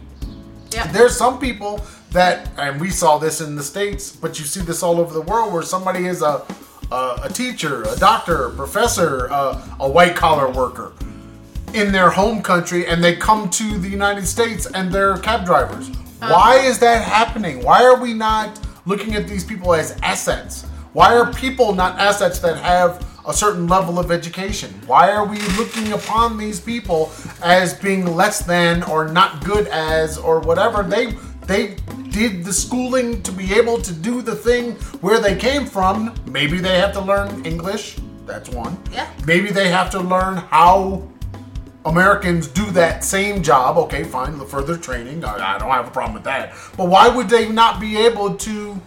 Yep. 0.72 0.92
There's 0.92 1.16
some 1.16 1.38
people 1.38 1.86
that, 2.14 2.50
and 2.58 2.82
we 2.82 2.90
saw 2.90 3.20
this 3.20 3.42
in 3.42 3.56
the 3.56 3.64
states, 3.64 4.16
but 4.16 4.40
you 4.40 4.46
see 4.46 4.62
this 4.62 4.82
all 4.82 5.00
over 5.00 5.14
the 5.14 5.22
world, 5.22 5.54
where 5.54 5.62
somebody 5.62 6.08
is 6.08 6.24
a 6.24 6.44
a, 6.92 7.20
a 7.26 7.30
teacher, 7.30 7.84
a 7.84 7.96
doctor, 7.98 8.48
a 8.48 8.52
professor, 8.56 9.28
a, 9.28 9.76
a 9.80 9.88
white 9.88 10.16
collar 10.16 10.50
worker 10.50 10.94
in 11.74 11.92
their 11.92 12.10
home 12.10 12.42
country, 12.42 12.86
and 12.88 13.04
they 13.04 13.16
come 13.16 13.50
to 13.50 13.78
the 13.78 13.90
United 13.90 14.26
States 14.26 14.66
and 14.68 14.92
they're 14.92 15.18
cab 15.18 15.46
drivers. 15.46 15.90
Why 16.20 16.58
uh-huh. 16.58 16.68
is 16.70 16.80
that 16.80 17.04
happening? 17.04 17.64
Why 17.64 17.84
are 17.84 18.00
we 18.00 18.14
not 18.14 18.60
looking 18.86 19.16
at 19.16 19.28
these 19.28 19.44
people 19.44 19.74
as 19.74 19.98
assets? 20.02 20.64
Why 20.94 21.16
are 21.16 21.34
people 21.34 21.74
not 21.74 22.00
assets 22.00 22.40
that 22.40 22.58
have 22.58 23.06
a 23.28 23.34
certain 23.34 23.68
level 23.68 24.00
of 24.00 24.12
education? 24.12 24.70
Why 24.86 25.12
are 25.12 25.26
we 25.26 25.40
looking 25.58 25.94
upon 25.94 26.38
these 26.38 26.60
people 26.60 27.12
as 27.42 27.74
being 27.74 28.06
less 28.06 28.40
than 28.46 28.84
or 28.84 29.08
not 29.08 29.44
good 29.44 29.68
as 29.68 30.18
or 30.18 30.40
whatever? 30.40 30.84
They 30.84 31.18
they 31.48 31.76
did 32.10 32.46
the 32.46 32.54
schooling 32.54 33.22
to 33.24 33.32
be 33.32 33.54
able 33.54 33.82
to 33.82 33.92
do 33.92 34.22
the 34.22 34.36
thing 34.36 34.74
where 35.02 35.20
they 35.20 35.36
came 35.36 35.66
from. 35.66 36.14
Maybe 36.28 36.60
they 36.60 36.78
have 36.78 36.94
to 36.94 37.02
learn 37.02 37.44
English. 37.44 37.98
That's 38.26 38.50
one. 38.50 38.78
Yeah. 38.92 39.10
Maybe 39.26 39.50
they 39.50 39.70
have 39.70 39.90
to 39.92 40.00
learn 40.00 40.38
how 40.38 41.10
Americans 41.86 42.48
do 42.48 42.66
that 42.72 43.04
same 43.04 43.44
job. 43.44 43.78
Okay, 43.78 44.04
fine, 44.04 44.38
the 44.38 44.46
further 44.46 44.78
training. 44.78 45.24
I, 45.26 45.56
I 45.56 45.58
don't 45.60 45.70
have 45.70 45.88
a 45.88 45.92
problem 45.92 46.14
with 46.14 46.24
that. 46.24 46.54
But 46.78 46.88
why 46.88 47.10
would 47.10 47.30
they 47.30 47.50
not 47.50 47.80
be 47.80 47.98
able 47.98 48.36
to 48.36 48.82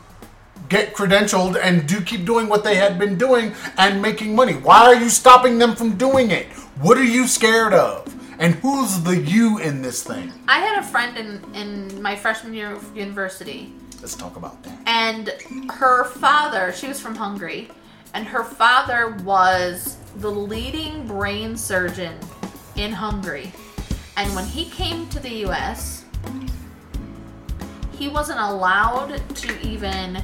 get 0.69 0.95
credentialed 0.95 1.57
and 1.63 1.87
do 1.87 2.01
keep 2.01 2.25
doing 2.25 2.49
what 2.49 2.65
they 2.65 2.75
had 2.77 2.99
been 2.99 3.17
doing 3.19 3.55
and 3.77 4.01
making 4.01 4.35
money? 4.35 4.55
Why 4.55 4.87
are 4.87 4.95
you 4.95 5.11
stopping 5.11 5.59
them 5.59 5.77
from 5.77 5.97
doing 5.97 6.31
it? 6.31 6.47
What 6.81 6.97
are 6.99 7.05
you 7.05 7.27
scared 7.27 7.75
of? 7.75 8.13
And 8.39 8.55
who's 8.57 9.01
the 9.03 9.17
you 9.19 9.59
in 9.59 9.81
this 9.83 10.03
thing? 10.03 10.33
I 10.49 10.59
had 10.59 10.79
a 10.79 10.83
friend 10.83 11.17
in, 11.17 11.55
in 11.55 12.03
my 12.03 12.17
freshman 12.17 12.53
year 12.55 12.73
of 12.73 12.97
university, 12.97 13.73
Let's 14.01 14.15
talk 14.15 14.37
about 14.37 14.63
that. 14.65 14.79
and 14.87 15.71
her 15.71 16.05
father, 16.05 16.71
she 16.73 16.87
was 16.87 17.01
from 17.01 17.15
Hungary, 17.15 17.69
and 18.13 18.27
her 18.27 18.45
father 18.45 19.17
was 19.25 19.97
the 20.17 20.31
leading 20.31 21.07
brain 21.07 21.57
surgeon 21.57 22.19
in 22.77 22.93
Hungary. 22.93 23.53
And 24.17 24.35
when 24.35 24.47
he 24.47 24.67
came 24.67 25.09
to 25.09 25.21
the 25.21 25.45
US, 25.47 26.05
he 27.93 28.09
wasn't 28.09 28.41
allowed 28.41 29.23
to 29.37 29.61
even 29.67 30.23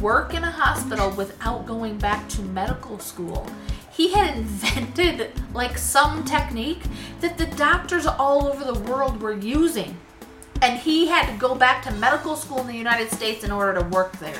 work 0.00 0.34
in 0.34 0.44
a 0.44 0.50
hospital 0.50 1.10
without 1.10 1.66
going 1.66 1.98
back 1.98 2.28
to 2.30 2.42
medical 2.42 2.98
school. 2.98 3.46
He 3.92 4.12
had 4.12 4.36
invented 4.36 5.32
like 5.52 5.76
some 5.76 6.24
technique 6.24 6.82
that 7.20 7.36
the 7.36 7.46
doctors 7.46 8.06
all 8.06 8.46
over 8.46 8.64
the 8.64 8.78
world 8.90 9.20
were 9.20 9.32
using. 9.32 9.96
And 10.62 10.78
he 10.78 11.06
had 11.06 11.26
to 11.30 11.38
go 11.38 11.54
back 11.54 11.82
to 11.84 11.90
medical 11.92 12.36
school 12.36 12.60
in 12.60 12.66
the 12.66 12.76
United 12.76 13.10
States 13.10 13.44
in 13.44 13.50
order 13.50 13.80
to 13.80 13.88
work 13.88 14.12
there. 14.18 14.38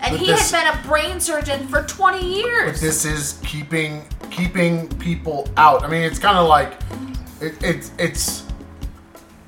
And 0.00 0.12
But 0.12 0.20
he 0.20 0.26
this- 0.26 0.50
had 0.50 0.72
been 0.72 0.80
a 0.84 0.86
brain 0.88 1.20
surgeon 1.20 1.66
for 1.68 1.82
20 1.82 2.42
years. 2.42 2.80
This 2.80 3.04
is 3.04 3.38
keeping 3.44 4.04
keeping 4.30 4.88
people 4.98 5.48
out. 5.56 5.82
I 5.84 5.88
mean, 5.88 6.02
it's 6.02 6.18
kind 6.18 6.36
of 6.36 6.46
like 6.48 6.74
it, 7.40 7.54
it's 7.62 7.90
it's. 7.98 8.42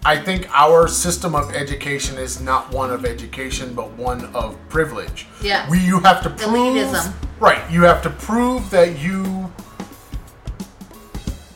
I 0.05 0.17
think 0.17 0.49
our 0.55 0.89
system 0.89 1.35
of 1.35 1.55
education 1.55 2.17
is 2.17 2.41
not 2.41 2.71
one 2.73 2.91
of 2.91 3.05
education, 3.05 3.75
but 3.75 3.91
one 3.93 4.25
of 4.35 4.57
privilege. 4.69 5.27
Yeah. 5.43 5.69
We 5.69 5.79
you 5.81 6.01
have 6.01 6.23
to 6.23 6.31
prove 6.31 6.51
Elitism. 6.77 7.13
right. 7.41 7.69
You 7.71 7.83
have 7.83 8.01
to 8.03 8.11
prove 8.11 8.71
that 8.71 8.99
you 8.99 9.53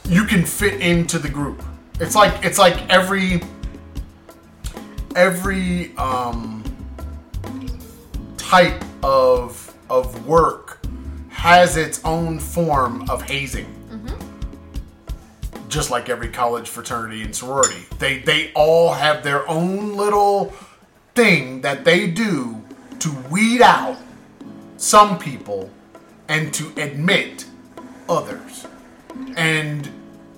you 0.08 0.24
can 0.24 0.44
fit 0.44 0.80
into 0.82 1.18
the 1.18 1.28
group. 1.28 1.62
It's 1.98 2.14
like 2.14 2.44
it's 2.44 2.58
like 2.58 2.76
every 2.90 3.42
every 5.16 5.96
um 5.96 6.61
type 8.52 8.84
of 9.02 9.74
of 9.88 10.26
work 10.26 10.78
has 11.30 11.78
its 11.78 12.04
own 12.04 12.38
form 12.38 13.08
of 13.08 13.22
hazing. 13.22 13.64
Just 15.68 15.90
like 15.90 16.10
every 16.10 16.28
college 16.28 16.68
fraternity 16.68 17.22
and 17.22 17.34
sorority, 17.34 17.86
they 17.98 18.18
they 18.18 18.52
all 18.52 18.92
have 18.92 19.24
their 19.24 19.48
own 19.48 19.96
little 19.96 20.52
thing 21.14 21.62
that 21.62 21.86
they 21.86 22.06
do 22.10 22.62
to 22.98 23.10
weed 23.30 23.62
out 23.62 23.96
some 24.76 25.18
people 25.18 25.70
and 26.28 26.52
to 26.52 26.70
admit 26.76 27.46
others. 28.06 28.66
And 29.34 29.88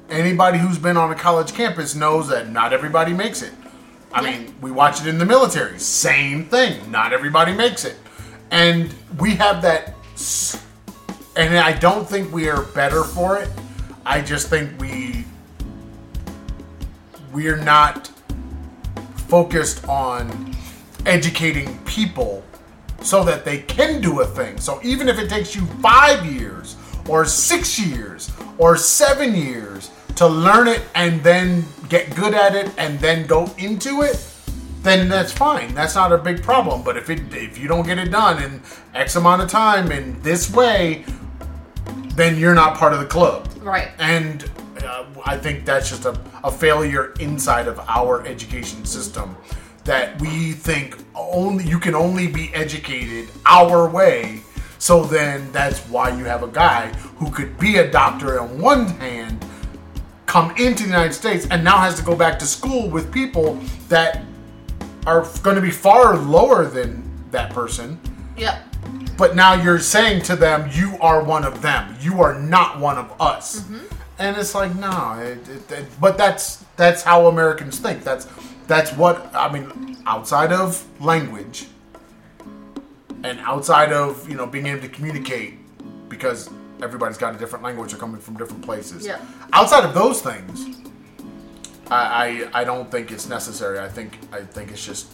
anybody 0.09 0.59
who's 0.59 0.79
been 0.79 0.97
on 0.97 1.11
a 1.11 1.17
college 1.17 1.53
campus 1.53 1.97
knows 1.97 2.29
that 2.29 2.49
not 2.49 2.73
everybody 2.73 3.13
makes 3.13 3.43
it. 3.43 3.53
I 4.13 4.23
mean, 4.23 4.55
we 4.61 4.71
watch 4.71 5.01
it 5.01 5.09
in 5.09 5.19
the 5.19 5.27
military. 5.27 5.81
Same 5.81 6.45
thing. 6.45 6.93
Not 6.93 7.13
everybody 7.13 7.53
makes 7.53 7.85
it. 7.85 7.97
And 8.55 8.95
we 9.19 9.35
have 9.35 9.63
that. 9.63 9.95
And 11.37 11.59
I 11.59 11.73
don't 11.73 12.09
think 12.09 12.33
we 12.33 12.49
are 12.49 12.63
better 12.63 13.03
for 13.03 13.37
it. 13.37 13.51
I 14.07 14.21
just 14.21 14.49
think 14.49 14.81
we. 14.81 15.25
we're 17.33 17.57
not 17.57 18.13
focused 19.27 19.85
on 19.89 20.55
educating 21.05 21.77
people 21.81 22.45
so 23.03 23.25
that 23.25 23.45
they 23.45 23.59
can 23.59 24.01
do 24.01 24.21
a 24.21 24.25
thing. 24.25 24.57
So 24.59 24.79
even 24.85 25.09
if 25.09 25.19
it 25.19 25.29
takes 25.29 25.57
you 25.57 25.67
five 25.83 26.25
years 26.25 26.77
or 27.09 27.25
six 27.25 27.77
years 27.77 28.31
or 28.57 28.77
seven 28.77 29.35
years 29.35 29.91
to 30.15 30.29
learn 30.29 30.69
it 30.69 30.83
and 30.95 31.21
then 31.25 31.65
get 31.89 32.15
good 32.15 32.35
at 32.35 32.55
it 32.55 32.71
and 32.79 33.01
then 33.01 33.27
go 33.27 33.53
into 33.59 34.03
it, 34.03 34.15
then 34.85 35.09
that's 35.09 35.33
fine. 35.33 35.75
That's 35.75 35.95
not 35.95 36.13
a 36.13 36.19
big 36.19 36.43
problem. 36.43 36.83
But 36.83 36.97
if 36.97 37.11
it 37.11 37.35
if 37.35 37.59
you 37.59 37.67
don't 37.67 37.87
get 37.87 37.99
it 37.99 38.11
done 38.11 38.43
in 38.43 38.63
X 38.95 39.17
amount 39.17 39.43
of 39.43 39.49
time 39.49 39.91
in 39.91 40.21
this 40.23 40.53
way, 40.53 41.05
then 42.15 42.39
you're 42.39 42.55
not 42.55 42.77
part 42.77 42.93
of 42.93 43.01
the 43.01 43.07
club. 43.07 43.49
Right. 43.61 43.89
And 43.99 44.49
uh, 44.85 45.07
I 45.25 45.39
think 45.39 45.65
that's 45.65 45.89
just 45.89 46.05
a, 46.05 46.21
a 46.45 46.51
failure 46.51 47.15
inside 47.19 47.67
of 47.67 47.81
our 47.89 48.27
education 48.27 48.85
system 48.85 49.37
that 49.85 50.21
we 50.21 50.53
think 50.53 50.99
only 51.15 51.65
you 51.65 51.79
can 51.79 51.95
only 51.95 52.27
be 52.27 52.53
educated 52.55 53.29
our 53.47 53.89
way. 53.89 54.41
So 54.79 55.03
then 55.03 55.51
that's 55.51 55.81
why 55.89 56.11
you 56.11 56.25
have 56.25 56.43
a 56.43 56.49
guy 56.49 56.89
who 57.17 57.31
could 57.31 57.59
be 57.59 57.79
a 57.79 57.91
doctor 57.91 58.39
on 58.39 58.59
one 58.59 58.87
hand, 58.87 59.43
come 60.27 60.51
into 60.57 60.83
the 60.83 60.91
United 60.91 61.15
States, 61.15 61.47
and 61.51 61.65
now 61.65 61.79
has 61.79 61.97
to 61.97 62.05
go 62.05 62.15
back 62.15 62.39
to 62.41 62.47
school 62.47 62.91
with 62.91 63.11
people 63.11 63.59
that 63.89 64.23
are 65.07 65.27
going 65.43 65.57
to 65.57 65.63
be 65.63 65.71
far 65.71 66.17
lower 66.17 66.67
than 66.67 67.03
that 67.31 67.53
person. 67.53 67.99
Yep. 68.37 68.63
But 69.17 69.37
now 69.37 69.55
you're 69.55 69.79
saying 69.79 70.23
to 70.25 70.37
them, 70.37 70.69
you 70.73 70.97
are 71.01 71.23
one 71.23 71.45
of 71.45 71.63
them. 71.63 71.95
You 72.01 72.21
are 72.23 72.39
not 72.39 72.81
one 72.81 72.99
of 72.99 73.13
us. 73.21 73.61
Mm-hmm. 73.61 73.79
And 74.19 74.37
it's 74.37 74.55
like, 74.55 74.75
no. 74.77 75.13
It, 75.21 75.49
it, 75.49 75.71
it- 75.73 76.01
but 76.01 76.17
that's 76.19 76.65
that's 76.77 77.03
how 77.03 77.27
Americans 77.29 77.79
think. 77.79 78.03
That's 78.03 78.27
that's 78.67 78.93
what 78.93 79.31
I 79.35 79.53
mean. 79.53 79.99
Outside 80.07 80.53
of 80.53 80.85
language, 81.01 81.67
and 83.23 83.39
outside 83.41 83.93
of 83.93 84.29
you 84.29 84.37
know 84.37 84.47
being 84.47 84.67
able 84.67 84.83
to 84.83 84.89
communicate, 84.89 85.55
because 86.09 86.51
everybody's 86.83 87.17
got 87.19 87.35
a 87.35 87.39
different 87.39 87.65
language. 87.65 87.91
They're 87.93 88.01
coming 88.01 88.21
from 88.21 88.37
different 88.37 88.63
places. 88.65 89.07
Yeah. 89.07 89.21
Outside 89.53 89.85
of 89.85 89.95
those 89.95 90.21
things, 90.21 90.77
I, 91.91 92.49
I 92.55 92.61
I 92.61 92.65
don't 92.65 92.91
think 92.91 93.11
it's 93.11 93.29
necessary. 93.29 93.79
I 93.79 93.89
think 93.89 94.19
I 94.33 94.41
think 94.41 94.71
it's 94.71 94.85
just 94.85 95.09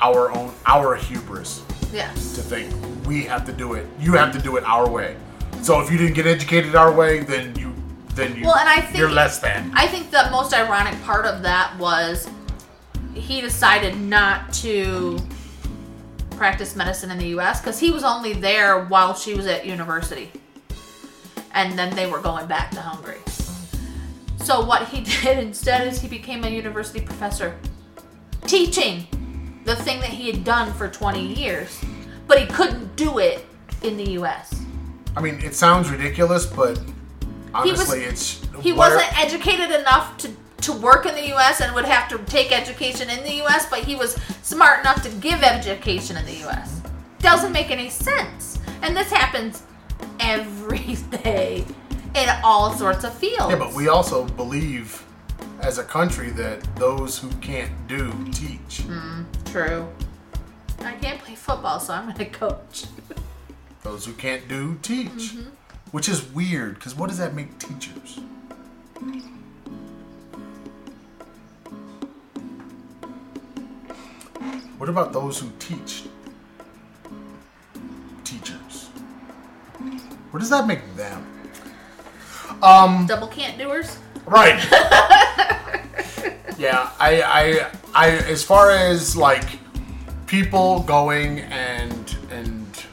our 0.00 0.30
own 0.32 0.52
our 0.66 0.94
hubris 0.96 1.62
Yes. 1.92 2.34
to 2.34 2.40
think 2.42 2.72
we 3.06 3.22
have 3.24 3.44
to 3.46 3.52
do 3.52 3.74
it. 3.74 3.86
You 4.00 4.14
have 4.14 4.32
to 4.32 4.40
do 4.40 4.56
it 4.56 4.64
our 4.64 4.88
way. 4.88 5.16
So 5.62 5.80
if 5.80 5.90
you 5.92 5.98
didn't 5.98 6.14
get 6.14 6.26
educated 6.26 6.74
our 6.74 6.90
way, 6.92 7.20
then 7.20 7.54
you 7.56 7.72
then 8.14 8.34
you 8.36 8.44
Well, 8.44 8.56
and 8.56 8.68
I 8.68 8.80
think- 8.80 8.96
you're 8.98 9.10
less 9.10 9.38
than. 9.38 9.70
I 9.74 9.86
think 9.86 10.10
the 10.10 10.28
most 10.30 10.54
ironic 10.54 11.00
part 11.04 11.26
of 11.26 11.42
that 11.42 11.76
was 11.78 12.28
he 13.14 13.40
decided 13.40 13.96
not 14.00 14.52
to 14.54 15.18
practice 16.36 16.74
medicine 16.74 17.10
in 17.10 17.18
the 17.18 17.28
US 17.38 17.60
because 17.60 17.78
he 17.78 17.90
was 17.90 18.02
only 18.04 18.32
there 18.32 18.84
while 18.86 19.14
she 19.14 19.34
was 19.34 19.46
at 19.46 19.66
university. 19.66 20.32
And 21.54 21.78
then 21.78 21.94
they 21.94 22.06
were 22.10 22.20
going 22.20 22.46
back 22.46 22.70
to 22.72 22.80
Hungary. 22.80 23.18
So 24.42 24.64
what 24.64 24.88
he 24.88 25.00
did 25.22 25.38
instead 25.38 25.86
is 25.86 26.00
he 26.00 26.08
became 26.08 26.44
a 26.44 26.48
university 26.48 27.00
professor 27.00 27.56
teaching 28.46 29.06
the 29.64 29.76
thing 29.76 30.00
that 30.00 30.10
he 30.10 30.30
had 30.30 30.42
done 30.44 30.72
for 30.72 30.88
20 30.88 31.24
years, 31.34 31.80
but 32.26 32.38
he 32.40 32.46
couldn't 32.46 32.96
do 32.96 33.18
it 33.18 33.46
in 33.82 33.96
the 33.96 34.10
US. 34.12 34.62
I 35.16 35.20
mean, 35.20 35.40
it 35.40 35.54
sounds 35.54 35.90
ridiculous, 35.90 36.46
but 36.46 36.78
was- 36.78 36.80
honestly, 37.54 38.02
it's 38.02 38.40
He 38.60 38.72
wasn't 38.72 39.18
educated 39.18 39.70
enough 39.70 40.16
to 40.18 40.30
to 40.62 40.72
work 40.72 41.06
in 41.06 41.14
the 41.16 41.26
U.S. 41.28 41.60
and 41.60 41.74
would 41.74 41.84
have 41.84 42.08
to 42.10 42.18
take 42.18 42.52
education 42.52 43.10
in 43.10 43.24
the 43.24 43.34
U.S., 43.38 43.66
but 43.68 43.80
he 43.80 43.96
was 43.96 44.14
smart 44.42 44.78
enough 44.78 45.02
to 45.02 45.08
give 45.16 45.42
education 45.42 46.16
in 46.16 46.24
the 46.24 46.36
U.S. 46.46 46.80
Doesn't 47.18 47.50
make 47.50 47.72
any 47.72 47.90
sense, 47.90 48.60
and 48.80 48.96
this 48.96 49.10
happens 49.10 49.64
every 50.20 50.94
day 51.24 51.64
in 52.14 52.28
all 52.44 52.72
sorts 52.74 53.04
of 53.04 53.14
fields. 53.14 53.50
Yeah, 53.50 53.56
but 53.56 53.72
we 53.72 53.88
also 53.88 54.24
believe 54.26 55.04
as 55.60 55.78
a 55.78 55.84
country 55.84 56.30
that 56.30 56.62
those 56.76 57.18
who 57.18 57.30
can't 57.40 57.72
do 57.86 58.12
teach. 58.32 58.82
Hmm. 58.82 59.22
true. 59.44 59.88
I 60.80 60.92
can't 60.94 61.20
play 61.20 61.34
football, 61.34 61.78
so 61.78 61.94
I'm 61.94 62.04
going 62.04 62.16
to 62.18 62.24
coach. 62.26 62.84
Those 63.82 64.04
who 64.04 64.12
can't 64.12 64.46
do 64.48 64.78
teach. 64.82 65.08
Mm-hmm. 65.08 65.50
Which 65.92 66.08
is 66.08 66.32
weird 66.32 66.76
because 66.76 66.94
what 66.94 67.08
does 67.08 67.18
that 67.18 67.34
make 67.34 67.58
teachers? 67.58 68.18
What 74.78 74.88
about 74.88 75.12
those 75.12 75.38
who 75.38 75.50
teach 75.58 76.04
teachers? 78.24 78.88
What 80.30 80.40
does 80.40 80.50
that 80.50 80.66
make 80.66 80.96
them? 80.96 81.31
Um, 82.62 83.06
Double 83.06 83.28
can't 83.28 83.58
doers. 83.58 83.98
Right. 84.26 84.62
yeah, 86.58 86.90
I, 86.98 87.22
I, 87.22 87.70
I, 87.94 88.10
as 88.28 88.44
far 88.44 88.70
as 88.70 89.16
like 89.16 89.58
people 90.26 90.80
going 90.80 91.40
and 91.40 92.16
and 92.30 92.84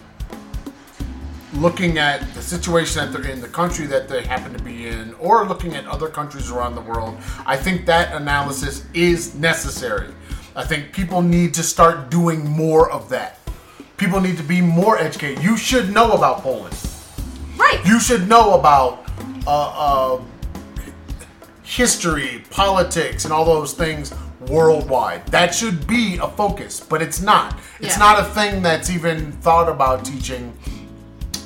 looking 1.54 1.98
at 1.98 2.34
the 2.34 2.42
situation 2.42 3.00
that 3.02 3.12
they're 3.12 3.32
in, 3.32 3.42
the 3.42 3.48
country 3.48 3.86
that 3.88 4.08
they 4.08 4.24
happen 4.24 4.54
to 4.54 4.64
be 4.64 4.88
in, 4.88 5.14
or 5.16 5.46
looking 5.46 5.76
at 5.76 5.86
other 5.88 6.08
countries 6.08 6.52
around 6.52 6.76
the 6.76 6.82
world, 6.82 7.18
I 7.46 7.58
think 7.58 7.86
that 7.86 8.14
analysis 8.14 8.86
is 8.94 9.36
necessary. 9.36 10.14
I 10.56 10.66
think 10.66 10.92
people 10.92 11.22
need 11.22 11.54
to 11.56 11.64
start 11.64 12.10
doing 12.10 12.46
more 12.46 12.92
of 12.92 13.10
that. 13.10 13.40
People 13.98 14.22
need 14.22 14.38
to 14.38 14.44
be 14.44 14.62
more 14.62 14.98
educated. 14.98 15.44
You 15.44 15.58
should 15.58 15.94
know 15.94 16.12
about 16.12 16.42
Poland. 16.42 16.76
Right. 17.58 17.86
You 17.86 18.00
should 18.00 18.28
know 18.28 18.58
about 18.58 19.09
uh, 19.48 20.18
uh, 20.18 20.22
history, 21.64 22.44
politics, 22.50 23.26
and 23.26 23.34
all 23.34 23.46
those 23.46 23.74
things 23.74 24.14
worldwide. 24.48 25.26
That 25.28 25.54
should 25.54 25.86
be 25.88 26.18
a 26.18 26.28
focus, 26.28 26.80
but 26.80 27.02
it's 27.02 27.22
not. 27.22 27.60
It's 27.80 27.94
Yeah. 27.96 28.00
not 28.00 28.20
a 28.20 28.24
thing 28.26 28.62
that's 28.62 28.90
even 28.90 29.32
thought 29.34 29.70
about 29.70 30.06
teaching 30.06 30.54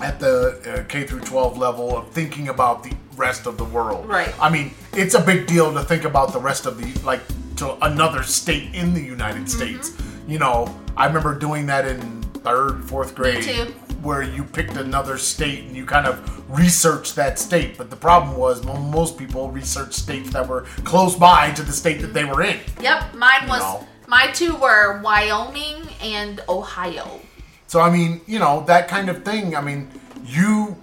at 0.01 0.19
the 0.19 0.59
uh, 0.65 0.83
K 0.89 1.05
through 1.05 1.21
12 1.21 1.57
level 1.57 1.97
of 1.97 2.09
thinking 2.11 2.49
about 2.49 2.83
the 2.83 2.93
rest 3.15 3.45
of 3.45 3.57
the 3.57 3.63
world. 3.63 4.07
Right. 4.07 4.33
I 4.39 4.49
mean, 4.49 4.73
it's 4.93 5.15
a 5.15 5.19
big 5.21 5.47
deal 5.47 5.73
to 5.73 5.81
think 5.83 6.03
about 6.03 6.33
the 6.33 6.39
rest 6.39 6.65
of 6.65 6.77
the 6.81 6.99
like 7.05 7.21
to 7.57 7.75
another 7.85 8.23
state 8.23 8.73
in 8.73 8.93
the 8.93 9.01
United 9.01 9.43
Mm-hmm. 9.43 9.77
States. 9.77 9.91
You 10.27 10.39
know, 10.39 10.73
I 10.97 11.05
remember 11.05 11.35
doing 11.37 11.65
that 11.67 11.85
in 11.85 12.21
third, 12.43 12.83
fourth 12.85 13.13
grade 13.15 13.43
too. 13.43 13.73
Where 14.03 14.21
you 14.21 14.43
picked 14.43 14.75
another 14.75 15.17
state 15.17 15.63
and 15.63 15.75
you 15.75 15.85
kind 15.85 16.05
of 16.05 16.49
researched 16.49 17.15
that 17.15 17.39
state. 17.39 17.77
But 17.77 17.89
the 17.89 17.95
problem 17.95 18.37
was 18.37 18.63
mo- 18.63 18.77
most 18.77 19.17
people 19.17 19.49
researched 19.49 19.93
states 19.93 20.31
that 20.31 20.47
were 20.47 20.61
close 20.83 21.15
by 21.15 21.51
to 21.51 21.63
the 21.63 21.71
state 21.71 22.01
that 22.01 22.13
they 22.13 22.25
were 22.25 22.43
in. 22.43 22.59
Yep. 22.81 23.15
Mine 23.15 23.47
was. 23.47 23.59
know. 23.59 23.87
My 24.07 24.27
two 24.27 24.55
were 24.55 25.01
Wyoming 25.01 25.87
and 26.01 26.41
Ohio. 26.49 27.21
So 27.67 27.79
I 27.79 27.89
mean, 27.89 28.21
you 28.27 28.37
know, 28.37 28.63
that 28.67 28.87
kind 28.87 29.09
of 29.09 29.23
thing. 29.23 29.55
I 29.55 29.61
mean, 29.61 29.89
you 30.25 30.77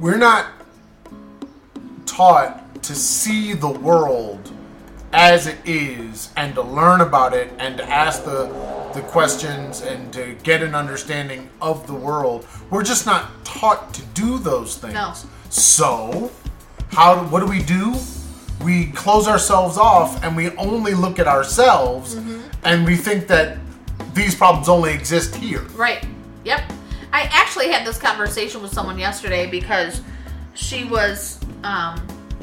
we're 0.00 0.18
not 0.18 0.46
taught 2.06 2.82
to 2.82 2.94
see 2.94 3.52
the 3.52 3.68
world 3.68 4.50
as 5.14 5.46
it 5.46 5.58
is 5.64 6.30
and 6.36 6.54
to 6.56 6.62
learn 6.62 7.00
about 7.00 7.32
it 7.32 7.52
and 7.58 7.76
to 7.78 7.84
ask 7.88 8.24
the 8.24 8.46
the 8.94 9.02
questions 9.02 9.80
and 9.80 10.12
to 10.12 10.36
get 10.44 10.62
an 10.62 10.74
understanding 10.74 11.50
of 11.60 11.86
the 11.88 11.94
world. 11.94 12.46
We're 12.70 12.84
just 12.84 13.06
not 13.06 13.44
taught 13.44 13.92
to 13.94 14.02
do 14.14 14.38
those 14.38 14.76
things. 14.76 14.94
No. 14.94 15.12
So, 15.50 16.30
how 16.90 17.24
what 17.24 17.40
do 17.40 17.46
we 17.46 17.62
do? 17.62 17.94
We 18.64 18.86
close 18.92 19.26
ourselves 19.26 19.76
off 19.78 20.22
and 20.22 20.36
we 20.36 20.50
only 20.56 20.94
look 20.94 21.18
at 21.18 21.26
ourselves 21.26 22.14
and 22.62 22.86
we 22.86 22.96
think 22.96 23.26
that 23.26 23.58
these 24.14 24.34
problems 24.34 24.68
only 24.68 24.94
exist 24.94 25.34
here. 25.34 25.62
Right. 25.76 26.06
Yep. 26.44 26.62
I 27.12 27.22
actually 27.32 27.70
had 27.70 27.86
this 27.86 27.98
conversation 27.98 28.62
with 28.62 28.72
someone 28.72 28.98
yesterday 28.98 29.50
because 29.50 30.00
she 30.54 30.84
was 30.84 31.40
um 31.64 32.00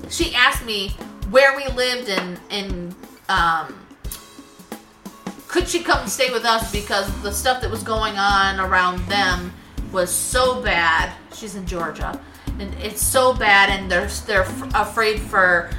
she 0.10 0.36
asked 0.36 0.66
me 0.66 0.96
where 1.32 1.56
we 1.56 1.66
lived 1.70 2.10
and 2.10 2.40
and 2.50 2.96
um 3.30 3.74
could 5.48 5.68
she 5.68 5.84
come 5.84 6.08
stay 6.08 6.32
with 6.32 6.46
us 6.46 6.72
because 6.72 7.10
the 7.24 7.32
stuff 7.32 7.62
that 7.62 7.70
was 7.70 7.84
going 7.84 8.18
on 8.18 8.58
around 8.60 9.00
them 9.10 9.52
was 9.92 10.10
so 10.10 10.62
bad. 10.62 11.12
She's 11.34 11.56
in 11.56 11.66
Georgia. 11.66 12.18
And 12.58 12.74
it's 12.76 13.02
so 13.02 13.34
bad 13.34 13.70
and 13.70 13.92
they're 13.92 14.08
they're 14.28 14.44
f- 14.44 14.76
afraid 14.76 15.20
for 15.20 15.70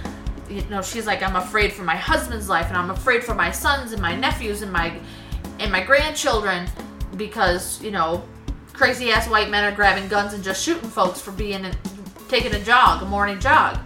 you 0.51 0.63
know, 0.69 0.83
she's 0.83 1.07
like 1.07 1.23
I'm 1.23 1.37
afraid 1.37 1.73
for 1.73 1.85
my 1.85 1.97
husband's 1.97 2.49
life 2.49 2.69
and 2.69 2.77
I'm 2.77 2.91
afraid 2.91 3.25
for 3.25 3.35
my 3.35 3.51
sons 3.51 3.93
and 3.93 4.03
my 4.03 4.15
nephews 4.15 4.63
and 4.63 4.71
my 4.71 4.99
and 5.59 5.73
my 5.73 5.83
grandchildren 5.83 6.69
because 7.17 7.81
you 7.83 7.91
know 7.91 8.23
crazy 8.73 9.11
ass 9.11 9.29
white 9.29 9.49
men 9.49 9.65
are 9.65 9.75
grabbing 9.75 10.09
guns 10.09 10.35
and 10.35 10.43
just 10.43 10.63
shooting 10.63 10.89
folks 10.89 11.21
for 11.21 11.31
being 11.33 11.67
taking 12.29 12.55
a 12.55 12.61
jog 12.61 13.03
a 13.03 13.05
morning 13.05 13.39
jog 13.39 13.79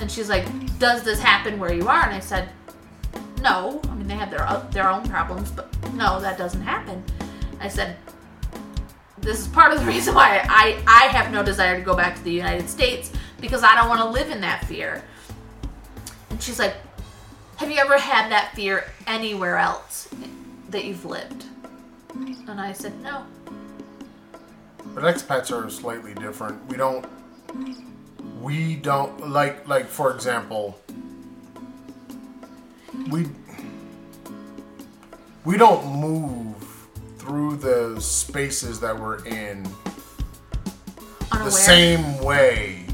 And 0.00 0.10
she's 0.10 0.28
like, 0.28 0.46
"Does 0.78 1.02
this 1.02 1.20
happen 1.20 1.58
where 1.58 1.72
you 1.72 1.86
are?" 1.88 2.02
And 2.02 2.14
I 2.14 2.20
said, 2.20 2.48
"No. 3.42 3.80
I 3.84 3.94
mean, 3.94 4.08
they 4.08 4.14
have 4.14 4.30
their 4.30 4.46
their 4.70 4.88
own 4.88 5.08
problems, 5.08 5.50
but 5.50 5.68
no, 5.92 6.20
that 6.20 6.38
doesn't 6.38 6.62
happen." 6.62 7.04
I 7.60 7.68
said, 7.68 7.96
"This 9.18 9.40
is 9.40 9.48
part 9.48 9.72
of 9.72 9.80
the 9.80 9.86
reason 9.94 10.14
why 10.14 10.40
I 10.48 10.82
I 10.86 11.08
have 11.08 11.30
no 11.32 11.42
desire 11.42 11.76
to 11.78 11.84
go 11.84 11.94
back 11.94 12.16
to 12.16 12.22
the 12.22 12.32
United 12.32 12.68
States 12.68 13.12
because 13.40 13.62
I 13.62 13.74
don't 13.74 13.88
want 13.88 14.00
to 14.00 14.08
live 14.08 14.30
in 14.30 14.40
that 14.40 14.64
fear." 14.64 15.04
And 16.30 16.42
she's 16.42 16.58
like, 16.58 16.74
"Have 17.56 17.70
you 17.70 17.76
ever 17.76 17.98
had 17.98 18.30
that 18.32 18.54
fear 18.54 18.84
anywhere 19.06 19.58
else 19.58 20.08
that 20.70 20.84
you've 20.84 21.04
lived?" 21.04 21.44
And 22.48 22.60
I 22.60 22.72
said, 22.72 22.98
"No." 23.02 23.26
But 24.94 25.04
expats 25.04 25.52
are 25.52 25.68
slightly 25.70 26.14
different. 26.14 26.66
We 26.68 26.76
don't. 26.76 27.06
We 28.40 28.76
don't 28.76 29.28
like 29.30 29.68
like 29.68 29.86
for 29.86 30.12
example. 30.14 30.80
We 33.10 33.26
we 35.44 35.56
don't 35.56 35.84
move 36.00 36.54
through 37.18 37.56
the 37.56 38.00
spaces 38.00 38.80
that 38.80 38.98
we're 38.98 39.24
in 39.26 39.66
Unaware. 41.32 41.44
the 41.44 41.50
same 41.50 42.18
way 42.24 42.84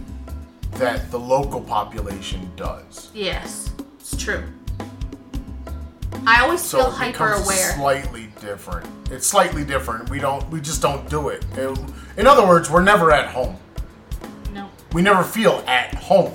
that 0.72 1.10
the 1.10 1.18
local 1.18 1.60
population 1.60 2.50
does. 2.56 3.10
Yes, 3.14 3.70
it's 3.98 4.16
true. 4.16 4.44
I 6.26 6.42
always 6.42 6.60
So 6.60 6.78
feel 6.78 6.86
it 6.88 6.94
hyper 6.94 7.32
aware. 7.32 7.74
Slightly 7.76 8.28
different. 8.40 8.86
It's 9.12 9.26
slightly 9.26 9.64
different. 9.64 10.10
We 10.10 10.18
don't. 10.18 10.48
We 10.50 10.60
just 10.60 10.82
don't 10.82 11.08
do 11.08 11.28
it. 11.28 11.44
It- 11.56 11.78
In 12.16 12.26
other 12.26 12.44
words, 12.46 12.68
we're 12.68 12.82
never 12.82 13.12
at 13.12 13.28
home. 13.28 13.56
We 14.96 15.02
never 15.02 15.22
feel 15.22 15.62
at 15.66 15.92
home. 15.94 16.32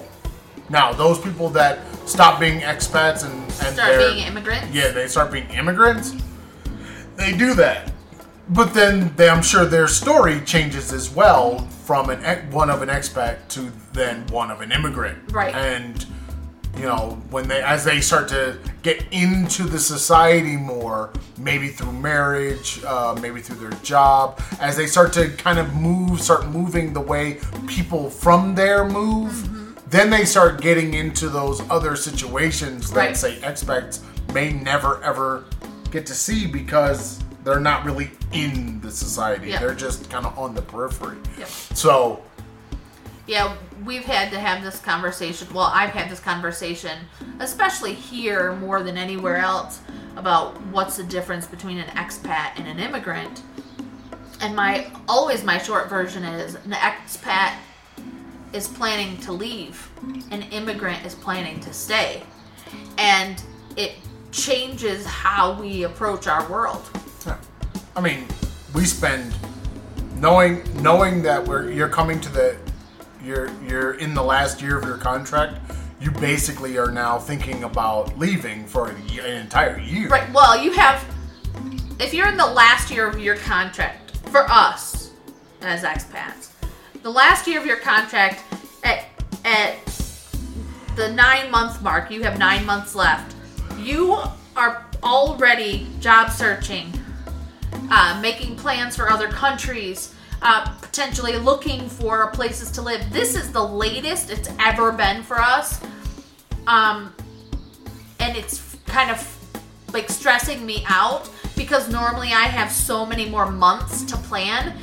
Now, 0.69 0.93
those 0.93 1.19
people 1.19 1.49
that 1.49 1.79
stop 2.07 2.39
being 2.39 2.59
expats 2.59 3.25
and, 3.25 3.33
and 3.33 3.73
Start 3.75 3.97
being 3.97 4.27
immigrants. 4.27 4.67
yeah, 4.71 4.91
they 4.91 5.07
start 5.07 5.31
being 5.31 5.49
immigrants. 5.49 6.13
They 7.15 7.35
do 7.35 7.55
that, 7.55 7.91
but 8.49 8.71
then 8.75 9.15
they, 9.15 9.29
I'm 9.29 9.41
sure 9.41 9.65
their 9.65 9.87
story 9.87 10.41
changes 10.41 10.93
as 10.93 11.09
well 11.09 11.67
from 11.85 12.11
an 12.11 12.51
one 12.51 12.69
of 12.69 12.83
an 12.83 12.89
expat 12.89 13.47
to 13.49 13.71
then 13.93 14.27
one 14.27 14.51
of 14.51 14.61
an 14.61 14.71
immigrant. 14.71 15.31
Right. 15.31 15.55
And 15.55 16.05
you 16.77 16.83
know 16.83 17.21
when 17.29 17.47
they 17.47 17.61
as 17.61 17.83
they 17.83 18.01
start 18.01 18.27
to 18.29 18.57
get 18.81 19.05
into 19.11 19.63
the 19.63 19.79
society 19.79 20.55
more, 20.57 21.11
maybe 21.37 21.67
through 21.69 21.91
marriage, 21.91 22.81
uh, 22.85 23.15
maybe 23.21 23.41
through 23.41 23.57
their 23.69 23.77
job, 23.81 24.41
as 24.59 24.75
they 24.77 24.87
start 24.87 25.13
to 25.13 25.29
kind 25.31 25.59
of 25.59 25.73
move, 25.75 26.21
start 26.21 26.47
moving 26.47 26.93
the 26.93 27.01
way 27.01 27.39
people 27.67 28.09
from 28.09 28.55
there 28.55 28.85
move. 28.85 29.31
Mm-hmm. 29.33 29.57
Then 29.89 30.09
they 30.09 30.23
start 30.23 30.61
getting 30.61 30.93
into 30.93 31.27
those 31.27 31.61
other 31.69 31.95
situations 31.97 32.89
that 32.91 32.97
Right. 33.07 33.17
say 33.17 33.39
expats 33.41 33.99
may 34.33 34.53
never 34.53 35.03
ever 35.03 35.43
get 35.91 36.05
to 36.05 36.13
see 36.13 36.47
because 36.47 37.19
they're 37.43 37.59
not 37.59 37.83
really 37.85 38.09
in 38.31 38.79
the 38.79 38.89
society. 38.91 39.49
Yeah. 39.49 39.59
They're 39.59 39.75
just 39.75 40.09
kind 40.09 40.25
of 40.25 40.37
on 40.39 40.55
the 40.55 40.61
periphery. 40.61 41.17
Yep. 41.37 41.47
So, 41.49 42.21
Yeah, 43.27 43.55
we've 43.85 44.03
had 44.03 44.31
to 44.31 44.39
have 44.39 44.63
this 44.63 44.79
conversation. 44.79 45.47
Well, 45.53 45.71
I've 45.73 45.91
had 45.91 46.09
this 46.09 46.19
conversation, 46.19 46.99
especially 47.39 47.93
here 47.93 48.53
more 48.55 48.83
than 48.83 48.97
anywhere 48.97 49.37
else, 49.37 49.81
about 50.15 50.61
what's 50.67 50.97
the 50.97 51.03
difference 51.03 51.47
between 51.47 51.77
an 51.77 51.87
expat 51.95 52.51
and 52.57 52.67
an 52.67 52.79
immigrant. 52.79 53.43
And 54.41 54.55
my 54.55 54.91
always 55.07 55.43
my 55.43 55.57
short 55.57 55.89
version 55.89 56.23
is 56.23 56.55
an 56.55 56.71
expat 56.71 57.55
is 58.53 58.67
planning 58.67 59.17
to 59.21 59.31
leave, 59.31 59.89
an 60.31 60.43
immigrant 60.51 61.05
is 61.05 61.15
planning 61.15 61.59
to 61.61 61.73
stay. 61.73 62.23
And 62.97 63.41
it 63.77 63.93
changes 64.31 65.05
how 65.05 65.59
we 65.59 65.83
approach 65.83 66.27
our 66.27 66.49
world. 66.49 66.89
yeah. 67.25 67.37
I 67.95 68.01
mean, 68.01 68.25
we 68.73 68.85
spend 68.85 69.33
knowing 70.15 70.61
knowing 70.81 71.21
that 71.23 71.45
we're 71.45 71.71
you're 71.71 71.89
coming 71.89 72.19
to 72.21 72.29
the 72.29 72.57
you're 73.23 73.49
you're 73.67 73.93
in 73.93 74.13
the 74.13 74.23
last 74.23 74.61
year 74.61 74.77
of 74.77 74.85
your 74.85 74.97
contract. 74.97 75.59
You 75.99 76.11
basically 76.11 76.77
are 76.77 76.91
now 76.91 77.19
thinking 77.19 77.63
about 77.63 78.17
leaving 78.17 78.65
for 78.65 78.89
an, 78.89 78.97
entire 79.19 79.79
year. 79.79 80.07
Right. 80.07 80.31
Well, 80.33 80.61
you 80.61 80.71
have. 80.71 81.03
If 81.99 82.13
you're 82.13 82.27
in 82.27 82.37
the 82.37 82.47
last 82.47 82.89
year 82.89 83.07
of 83.07 83.19
your 83.19 83.35
contract, 83.37 84.17
for 84.29 84.45
us 84.49 85.11
as 85.61 85.83
expats, 85.83 86.49
the 87.03 87.11
last 87.11 87.47
year 87.47 87.59
of 87.59 87.65
your 87.65 87.77
contract 87.77 88.43
at 88.83 89.05
at 89.45 89.75
the 90.95 91.11
nine 91.11 91.51
month 91.51 91.81
mark, 91.81 92.09
you 92.09 92.23
have 92.23 92.39
nine 92.39 92.65
months 92.65 92.95
left. 92.95 93.35
You 93.77 94.17
are 94.55 94.85
already 95.03 95.87
job 95.99 96.31
searching, 96.31 96.91
uh, 97.89 98.19
making 98.21 98.55
plans 98.55 98.95
for 98.95 99.09
other 99.09 99.27
countries, 99.27 100.13
uh, 100.41 100.69
potentially 100.81 101.37
looking 101.37 101.87
for 101.87 102.27
places 102.31 102.71
to 102.71 102.81
live. 102.81 103.11
This 103.11 103.35
is 103.35 103.51
the 103.51 103.63
latest 103.63 104.29
it's 104.31 104.49
ever 104.59 104.91
been 104.91 105.23
for 105.23 105.39
us. 105.39 105.81
Um, 106.67 107.13
and 108.19 108.35
it's 108.35 108.77
kind 108.85 109.11
of 109.11 109.37
like 109.93 110.09
stressing 110.09 110.65
me 110.65 110.83
out 110.87 111.29
because 111.55 111.89
normally 111.89 112.29
I 112.29 112.45
have 112.45 112.71
so 112.71 113.05
many 113.05 113.29
more 113.29 113.51
months 113.51 114.03
to 114.05 114.17
plan 114.17 114.77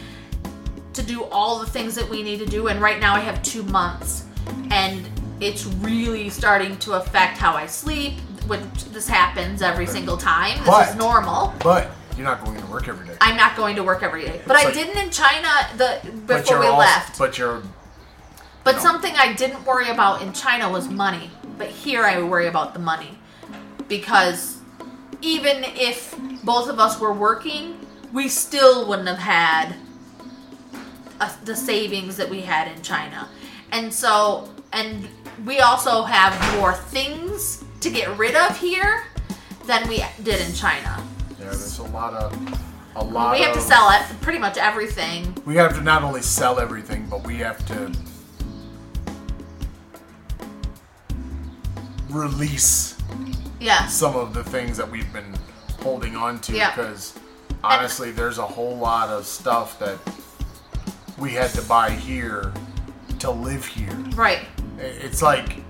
to 0.93 1.03
do 1.03 1.25
all 1.25 1.59
the 1.59 1.67
things 1.67 1.95
that 1.95 2.09
we 2.09 2.23
need 2.23 2.39
to 2.41 2.47
do. 2.47 2.69
And 2.69 2.81
right 2.81 3.01
now 3.01 3.15
I 3.15 3.21
have 3.21 3.43
2 3.43 3.63
months. 3.65 4.25
And 4.71 5.09
it's 5.41 5.67
really 5.67 6.29
starting 6.31 6.77
to 6.79 6.95
affect 6.95 7.39
how 7.39 7.55
I 7.55 7.67
sleep 7.67 8.15
which 8.49 8.61
this 8.93 9.07
happens 9.07 9.63
every 9.63 9.87
single 9.87 10.17
time. 10.17 10.59
This 10.59 10.67
But- 10.67 10.89
is 10.89 10.95
normal. 10.97 11.55
But 11.63 11.91
you're 12.19 12.27
not 12.27 12.45
going 12.45 12.61
to 12.61 12.67
work 12.67 12.89
every 12.89 13.07
day. 13.07 13.17
I'm 13.21 13.37
not 13.37 13.57
going 13.57 13.77
to 13.77 13.85
work 13.85 14.03
every 14.03 14.23
day 14.25 14.43
but 14.45 14.57
It's 14.57 14.65
I 14.65 14.67
like- 14.67 14.75
didn't 14.75 14.99
in 15.03 15.11
China 15.11 15.49
the 15.77 16.01
before 16.27 16.59
we 16.59 16.67
also, 16.67 16.79
left 16.81 17.19
But 17.19 17.39
you're 17.39 17.63
but 18.65 18.81
something 18.81 19.15
I 19.17 19.33
didn't 19.33 19.65
worry 19.65 19.89
about 19.89 20.21
in 20.21 20.33
China 20.35 20.69
was 20.71 20.89
money. 20.91 21.31
But 21.57 21.69
here 21.69 22.05
I 22.05 22.21
worry 22.21 22.49
about 22.49 22.75
the 22.75 22.81
money. 22.81 23.17
Because 23.89 24.59
even 25.23 25.65
if 25.65 26.15
both 26.45 26.69
of 26.69 26.79
us 26.79 27.01
were 27.01 27.15
working, 27.15 27.79
we 28.13 28.29
still 28.29 28.87
wouldn't 28.87 29.09
have 29.09 29.19
had 29.19 29.75
uh, 31.19 31.35
the 31.45 31.57
savings 31.57 32.17
that 32.19 32.29
we 32.29 32.43
had 32.43 32.69
in 32.71 32.83
China. 32.83 33.29
And 33.73 33.95
so, 33.95 34.53
and 34.73 35.09
we 35.47 35.61
also 35.61 36.03
have 36.03 36.33
more 36.59 36.75
things 36.75 37.65
to 37.81 37.89
get 37.91 38.15
rid 38.19 38.35
of 38.35 38.59
here 38.59 39.05
than 39.65 39.89
we 39.89 40.05
did 40.23 40.47
in 40.47 40.53
China. 40.55 41.03
Yeah. 41.53 41.59
There's 41.59 41.79
a 41.79 41.83
lot 41.85 42.15
of 42.15 42.61
a 42.97 43.05
lot. 43.05 43.33
We 43.37 43.43
have 43.43 43.55
to 43.55 43.61
sell 43.61 43.91
it, 43.91 44.03
pretty 44.21 44.39
much 44.39 44.57
everything. 44.57 45.35
We 45.45 45.57
have 45.57 45.75
to 45.77 45.83
not 45.83 46.03
only 46.03 46.23
sell 46.23 46.59
everything, 46.59 47.07
but 47.09 47.25
we 47.27 47.37
have 47.37 47.65
to 47.67 47.93
release 52.11 52.97
Yeah. 53.61 53.87
some 53.87 54.17
of 54.17 54.35
the 54.35 54.43
things 54.45 54.77
that 54.79 54.91
we've 54.91 55.13
been 55.13 55.35
holding 55.83 56.17
on 56.17 56.39
to 56.41 56.53
Yeah. 56.57 56.71
because 56.75 57.13
honestly 57.63 58.11
there's 58.11 58.39
a 58.39 58.47
whole 58.47 58.77
lot 58.77 59.09
of 59.11 59.27
stuff 59.27 59.79
that 59.79 59.99
we 61.19 61.33
had 61.35 61.51
to 61.51 61.63
buy 61.63 61.91
here 61.91 62.53
to 63.19 63.31
live 63.31 63.65
here 63.67 63.93
Right. 64.15 64.41
It's 64.79 65.21
like 65.23 65.63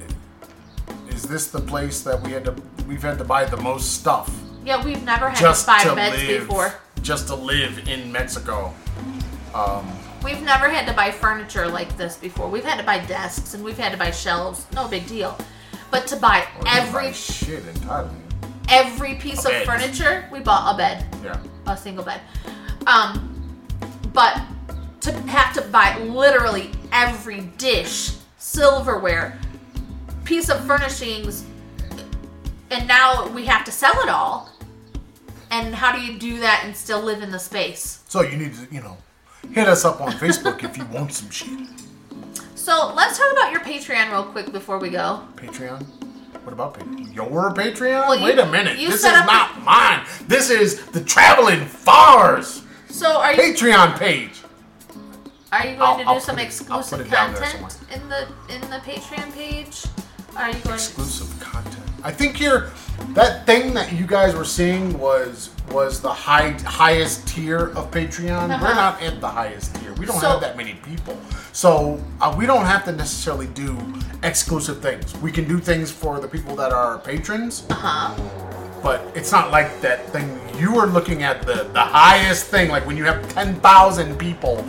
is 1.09 1.25
this 1.25 1.49
the 1.49 1.61
place 1.61 2.03
that 2.03 2.23
we 2.23 2.31
had 2.33 2.45
to 2.45 2.55
we've 2.87 3.03
had 3.03 3.19
to 3.19 3.25
buy 3.25 3.45
the 3.45 3.57
most 3.57 3.95
stuff 3.95 4.31
Yeah, 4.69 4.85
we've 4.85 5.03
never 5.03 5.31
had 5.31 5.39
just 5.39 5.65
five 5.65 5.83
to 5.85 5.95
beds 5.95 6.23
live 6.23 6.47
before. 6.47 6.75
just 7.01 7.29
to 7.29 7.35
live 7.35 7.89
in 7.89 8.13
Mexico 8.13 8.75
We've 10.23 10.43
never 10.43 10.69
had 10.69 10.87
to 10.89 10.93
buy 10.93 11.11
furniture 11.11 11.67
like 11.69 11.97
this 11.97 12.19
before. 12.19 12.51
We've 12.51 12.65
had 12.65 12.79
to 12.79 12.85
buy 12.85 12.99
desks 13.07 13.55
and 13.55 13.65
we've 13.65 13.79
had 13.79 13.93
to 13.93 13.99
buy 13.99 14.11
shelves. 14.11 14.67
No 14.75 14.87
big 14.87 15.07
deal. 15.07 15.39
But 15.91 16.07
to 16.09 16.17
buy 16.17 16.47
we 16.59 16.65
buy 16.65 16.79
every 16.81 17.13
shit 17.15 17.67
entirely 17.67 18.11
every 18.69 19.15
piece 19.15 19.47
A 19.47 19.49
of 19.49 19.53
bed. 19.53 19.67
furniture, 19.67 20.29
we 20.31 20.41
bought 20.41 20.75
a 20.75 20.77
bed, 20.77 21.07
yeah 21.25 21.41
a 21.67 21.75
single 21.75 22.05
bed. 22.05 22.21
Um, 22.87 23.35
but 24.13 24.43
to 25.01 25.13
have 25.29 25.55
to 25.55 25.63
buy 25.63 25.99
literally 26.01 26.73
every 26.93 27.41
dish, 27.57 28.13
silverware, 28.37 29.39
piece 30.25 30.51
of 30.51 30.63
furnishings, 30.67 31.47
and 32.71 32.87
now 32.87 33.29
we 33.29 33.47
have 33.47 33.65
to 33.65 33.73
sell 33.73 33.99
it 34.03 34.11
all. 34.11 34.51
And 35.51 35.75
how 35.75 35.93
do 35.93 36.01
you 36.01 36.19
do 36.19 36.41
that 36.41 36.63
and 36.65 36.77
still 36.77 37.01
live 37.03 37.23
in 37.23 37.31
the 37.31 37.39
space? 37.39 38.01
so 38.09 38.23
you 38.23 38.37
need 38.37 38.55
to 38.55 38.67
you 38.75 38.81
know 38.81 38.97
hit 39.53 39.69
us 39.69 39.85
up 39.85 40.01
on 40.01 40.13
Facebook 40.13 40.63
if 40.65 40.77
you 40.77 40.85
want 40.87 41.13
some 41.13 41.31
shit 41.31 41.49
So 42.55 42.93
let's 42.95 43.19
talk 43.19 43.33
about 43.33 43.53
your 43.53 43.61
Patreon 43.61 44.11
real 44.11 44.25
quick 44.25 44.53
before 44.53 44.79
we 44.79 44.91
go. 44.91 45.23
Patreon? 45.37 45.85
What 46.45 46.53
about 46.53 46.75
Patreon? 46.79 47.15
Your 47.15 47.53
Patreon? 47.55 48.09
Well, 48.09 48.17
you- 48.19 48.25
Wait 48.25 48.39
a 48.39 48.47
minute. 48.47 48.79
you 48.79 48.87
This 48.89 48.97
is 48.97 49.03
set 49.03 49.15
up 49.15 49.27
the- 49.27 49.33
not 49.33 49.63
mine. 49.65 50.05
This 50.27 50.51
is 50.51 50.81
the 50.87 51.01
Traveling 51.03 51.65
Fars 51.67 52.63
So 52.91 53.21
are 53.21 53.33
you 53.35 53.41
Patreon 53.43 53.99
page. 53.99 54.41
are 55.53 55.67
you 55.67 55.77
going 55.77 55.81
I'll- 55.83 55.99
to 55.99 56.05
do 56.05 56.09
I'll 56.11 56.21
some 56.21 56.37
put 56.37 56.45
it- 56.45 56.63
I'll 56.71 56.79
exclusive 56.81 57.01
it 57.01 57.11
content 57.11 57.77
in 57.95 58.09
the 58.09 58.29
in 58.55 58.61
the 58.71 58.81
Patreon 58.85 59.33
page? 59.35 59.85
Are 60.37 60.49
you 60.51 60.61
going? 60.61 60.75
exclusive 60.75 61.41
content. 61.41 61.88
I 62.03 62.11
think 62.13 62.41
you're 62.41 62.71
that 63.15 63.47
thing 63.47 63.75
that 63.75 63.93
you 63.93 64.07
guys 64.07 64.35
were 64.35 64.45
seeing 64.45 64.99
was 64.99 65.51
was 65.71 66.01
the 66.01 66.13
high 66.13 66.53
highest 66.65 67.27
tier 67.29 67.67
of 67.77 67.91
Patreon. 67.91 68.49
We're 68.49 68.55
Uh-huh. 68.55 68.75
not 68.75 69.03
at 69.03 69.21
the 69.21 69.29
highest 69.29 69.75
tier. 69.77 69.93
We 69.95 70.07
don't 70.07 70.21
So- 70.21 70.31
have 70.31 70.41
that 70.41 70.57
many 70.57 70.75
people, 70.75 71.17
so 71.53 72.01
uh, 72.21 72.35
we 72.37 72.47
don't 72.47 72.65
have 72.65 72.85
to 72.87 72.93
necessarily 72.93 73.47
do 73.49 73.77
exclusive 74.23 74.81
things. 74.81 75.15
We 75.21 75.31
can 75.33 75.47
do 75.47 75.59
things 75.59 75.91
for 75.91 76.21
the 76.21 76.29
people 76.29 76.57
that 76.57 76.73
are 76.73 76.99
patrons, 76.99 77.65
Uh 77.71 77.75
huh. 77.75 78.11
but 78.83 79.01
it's 79.15 79.31
not 79.33 79.51
like 79.51 79.81
that 79.83 80.11
thing. 80.13 80.39
You 80.59 80.73
were 80.73 80.87
looking 80.87 81.23
at 81.23 81.43
the 81.43 81.67
the 81.73 81.81
highest 81.81 82.47
thing, 82.47 82.71
like 82.71 82.87
when 82.87 82.97
you 82.97 83.05
have 83.05 83.21
ten 83.35 83.57
thousand 83.61 84.19
people 84.19 84.65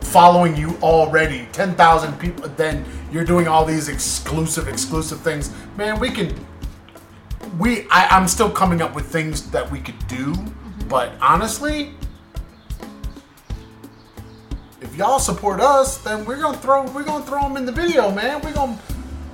following 0.00 0.54
you 0.56 0.76
already, 0.82 1.48
ten 1.52 1.74
thousand 1.74 2.18
people. 2.18 2.48
Then 2.56 2.84
you're 3.10 3.24
doing 3.24 3.48
all 3.48 3.64
these 3.64 3.88
exclusive, 3.88 4.68
exclusive 4.68 5.20
things. 5.20 5.50
Man, 5.76 5.98
we 5.98 6.10
can. 6.10 6.28
We, 7.58 7.86
I, 7.90 8.08
I'm 8.10 8.26
still 8.26 8.50
coming 8.50 8.82
up 8.82 8.94
with 8.94 9.06
things 9.06 9.50
that 9.50 9.70
we 9.70 9.80
could 9.80 9.98
do, 10.08 10.32
mm-hmm. 10.32 10.88
but 10.88 11.12
honestly, 11.20 11.92
if 14.80 14.96
y'all 14.96 15.18
support 15.18 15.60
us, 15.60 15.98
then 15.98 16.24
we're 16.24 16.40
gonna 16.40 16.58
throw 16.58 16.90
we're 16.92 17.04
gonna 17.04 17.24
throw 17.24 17.42
them 17.42 17.56
in 17.56 17.66
the 17.66 17.72
video, 17.72 18.10
man. 18.10 18.40
We're 18.42 18.52
gonna 18.52 18.78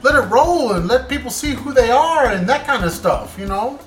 let 0.02 0.14
it 0.14 0.26
roll 0.28 0.72
and 0.72 0.88
let 0.88 1.08
people 1.08 1.30
see 1.30 1.52
who 1.52 1.72
they 1.72 1.90
are 1.90 2.26
and 2.26 2.48
that 2.48 2.66
kind 2.66 2.84
of 2.84 2.92
stuff, 2.92 3.38
you 3.38 3.46
know. 3.46 3.78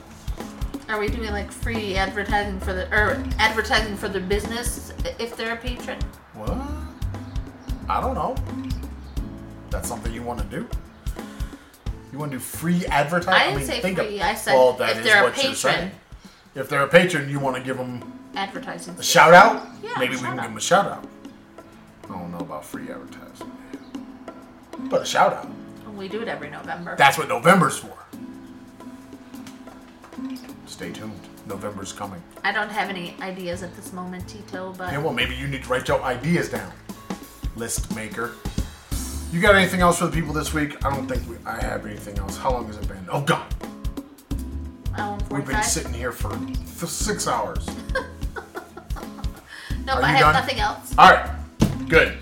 Are 0.89 0.99
we 0.99 1.07
doing 1.07 1.31
like 1.31 1.51
free 1.51 1.95
advertising 1.95 2.59
for 2.59 2.73
the 2.73 2.87
or 2.93 3.23
advertising 3.39 3.95
for 3.95 4.07
their 4.07 4.21
business 4.21 4.93
if 5.19 5.35
they're 5.35 5.53
a 5.53 5.57
patron? 5.57 5.99
What? 6.33 6.57
I 7.89 7.99
don't 8.01 8.13
know. 8.13 8.35
That's 9.69 9.87
something 9.87 10.13
you 10.13 10.21
want 10.21 10.39
to 10.39 10.45
do? 10.45 10.67
You 12.13 12.19
want 12.19 12.31
to 12.31 12.37
do 12.37 12.43
free 12.43 12.85
advertising? 12.85 13.33
I 13.33 13.49
didn't 13.57 13.65
say 13.65 13.81
free, 13.81 14.21
I 14.21 14.35
said 14.35 14.55
if 14.79 15.03
they're 15.03 15.27
a 15.27 15.31
patron. 15.31 15.91
If 16.53 16.69
they're 16.69 16.83
a 16.83 16.87
patron, 16.87 17.27
you 17.27 17.39
want 17.39 17.57
to 17.57 17.63
give 17.63 17.75
them 17.77 18.03
Advertising. 18.35 18.93
a 18.99 19.03
shout 19.03 19.33
out? 19.33 19.67
Yeah, 19.81 19.93
Maybe 19.97 20.13
we 20.13 20.17
can 20.21 20.27
out. 20.27 20.35
give 20.35 20.43
them 20.43 20.57
a 20.57 20.61
shout 20.61 20.85
out. 20.85 21.07
I 22.03 22.07
don't 22.09 22.31
know 22.31 22.37
about 22.37 22.63
free 22.63 22.83
advertising. 22.91 23.51
But 24.91 25.01
a 25.01 25.05
shout 25.05 25.33
out. 25.33 25.49
We 25.95 26.07
do 26.07 26.21
it 26.21 26.27
every 26.27 26.51
November. 26.51 26.95
That's 26.95 27.17
what 27.17 27.27
November's 27.27 27.79
for. 27.79 27.97
Stay 30.67 30.91
tuned. 30.91 31.19
November's 31.47 31.93
coming. 31.93 32.21
I 32.43 32.51
don't 32.51 32.69
have 32.69 32.89
any 32.89 33.15
ideas 33.21 33.63
at 33.63 33.75
this 33.75 33.91
moment, 33.91 34.27
Tito, 34.29 34.73
but 34.77 34.91
Yeah, 34.91 34.99
well, 34.99 35.13
maybe 35.13 35.33
you 35.35 35.47
need 35.47 35.63
to 35.63 35.69
write 35.69 35.87
your 35.87 36.01
ideas 36.03 36.49
down. 36.49 36.71
List 37.55 37.95
maker. 37.95 38.33
You 39.33 39.41
got 39.41 39.55
anything 39.55 39.81
else 39.81 39.97
for 39.97 40.05
the 40.05 40.11
people 40.11 40.31
this 40.31 40.53
week? 40.53 40.85
I 40.85 40.95
don't 40.95 41.07
think 41.07 41.27
we, 41.27 41.37
I 41.43 41.59
have 41.59 41.87
anything 41.87 42.19
else. 42.19 42.37
How 42.37 42.51
long 42.51 42.67
has 42.67 42.77
it 42.77 42.87
been? 42.87 43.03
Oh, 43.11 43.21
God. 43.21 43.43
um, 44.95 45.17
We've 45.31 45.43
been 45.43 45.55
45. 45.55 45.65
sitting 45.65 45.93
here 45.93 46.11
for, 46.11 46.29
for 46.65 46.85
six 46.87 47.27
hours. 47.27 47.67
Nope, 49.85 49.97
Are 49.97 50.03
I 50.03 50.11
you 50.11 50.15
have 50.15 50.19
done? 50.19 50.33
nothing 50.35 50.59
else. 50.61 50.95
All 50.97 51.11
right. 51.11 51.29
Good. 51.89 52.17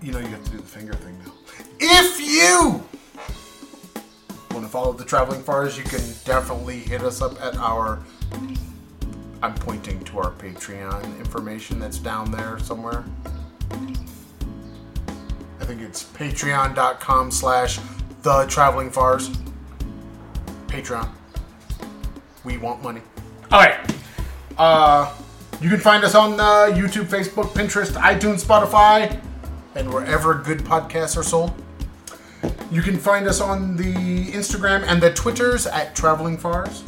You 0.00 0.12
know 0.12 0.20
you 0.20 0.26
have 0.28 0.44
to 0.44 0.50
do 0.52 0.58
the 0.58 0.62
finger 0.62 0.92
thing 0.94 1.18
now. 1.24 1.32
If 1.80 2.20
you 2.20 2.84
want 4.52 4.64
to 4.64 4.70
follow 4.70 4.92
the 4.92 5.04
Traveling 5.04 5.42
Fars, 5.42 5.76
you 5.76 5.82
can 5.82 5.98
definitely 6.24 6.78
hit 6.78 7.02
us 7.02 7.20
up 7.20 7.42
at 7.42 7.56
our. 7.56 7.98
I'm 9.42 9.54
pointing 9.54 10.04
to 10.04 10.18
our 10.20 10.30
Patreon 10.30 11.18
information 11.18 11.80
that's 11.80 11.98
down 11.98 12.30
there 12.30 12.60
somewhere. 12.60 13.04
I 15.66 15.68
think 15.70 15.82
it's 15.82 16.04
patreon.com 16.04 17.32
slash 17.32 17.80
the 18.22 18.46
traveling 18.46 18.88
fars. 18.88 19.30
Patreon. 20.68 21.08
We 22.44 22.56
want 22.56 22.84
money. 22.84 23.00
All 23.50 23.58
right. 23.58 23.94
Uh, 24.56 25.12
you 25.60 25.68
can 25.68 25.80
find 25.80 26.04
us 26.04 26.14
on 26.14 26.38
uh, 26.38 26.72
YouTube, 26.72 27.06
Facebook, 27.06 27.46
Pinterest, 27.46 27.90
iTunes, 28.00 28.44
Spotify, 28.44 29.20
and 29.74 29.92
wherever 29.92 30.34
good 30.34 30.60
podcasts 30.60 31.16
are 31.16 31.24
sold. 31.24 31.52
You 32.70 32.80
can 32.80 32.96
find 32.96 33.26
us 33.26 33.40
on 33.40 33.76
the 33.76 33.92
Instagram 34.30 34.84
and 34.86 35.02
the 35.02 35.12
Twitters 35.14 35.66
at 35.66 35.96
Traveling 35.96 36.38
Fars. 36.38 36.84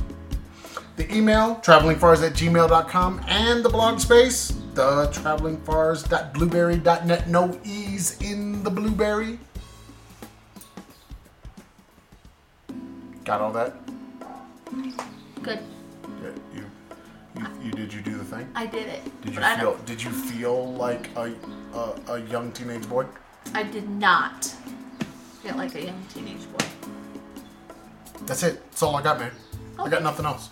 The 0.94 1.12
email, 1.12 1.56
travelingfars 1.64 2.24
at 2.24 2.34
gmail.com, 2.34 3.24
and 3.26 3.64
the 3.64 3.70
blog 3.70 3.98
space, 3.98 4.52
the 4.78 5.10
travelingfars.blubrry.net. 5.12 7.28
No 7.28 7.59
E's 7.64 8.16
in 8.22 8.62
the 8.62 8.70
blubrry. 8.70 9.40
Got 13.24 13.40
all 13.40 13.50
that? 13.52 13.74
Good. 15.42 15.59
Yeah, 16.22 16.30
you, 16.55 16.64
you, 17.36 17.46
you 17.64 17.72
did 17.72 17.92
you 17.92 18.00
do 18.02 18.16
the 18.16 18.22
thing? 18.24 18.48
I 18.55 18.66
did 18.66 18.86
it. 18.86 19.02
Did 19.22 19.34
you 19.34 19.40
but 19.40 19.59
feel? 19.59 19.76
Did 19.84 20.00
you 20.02 20.10
feel 20.10 20.72
like 20.74 21.10
a, 21.16 21.34
a 21.74 21.94
a 22.09 22.20
young 22.30 22.52
teenage 22.52 22.88
boy? 22.88 23.06
I 23.55 23.64
did 23.64 23.90
not 23.90 24.44
feel 25.42 25.56
like 25.56 25.74
a 25.74 25.86
young 25.86 26.00
teenage 26.14 26.46
boy. 26.52 26.64
That's 28.26 28.44
it. 28.44 28.62
That's 28.70 28.82
all 28.82 28.94
I 28.94 29.02
got, 29.02 29.18
man. 29.18 29.32
I 29.78 29.88
got 29.88 30.02
nothing 30.02 30.24
else. 30.24 30.50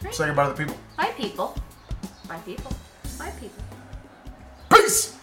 Great. 0.00 0.14
Say 0.14 0.26
goodbye 0.26 0.44
to 0.44 0.50
the 0.54 0.56
people. 0.56 0.76
Bye, 0.96 1.12
people. 1.16 1.56
Bye, 2.28 2.38
people. 2.38 2.72
Bye, 3.18 3.32
people. 3.40 3.64
Peace. 4.70 5.16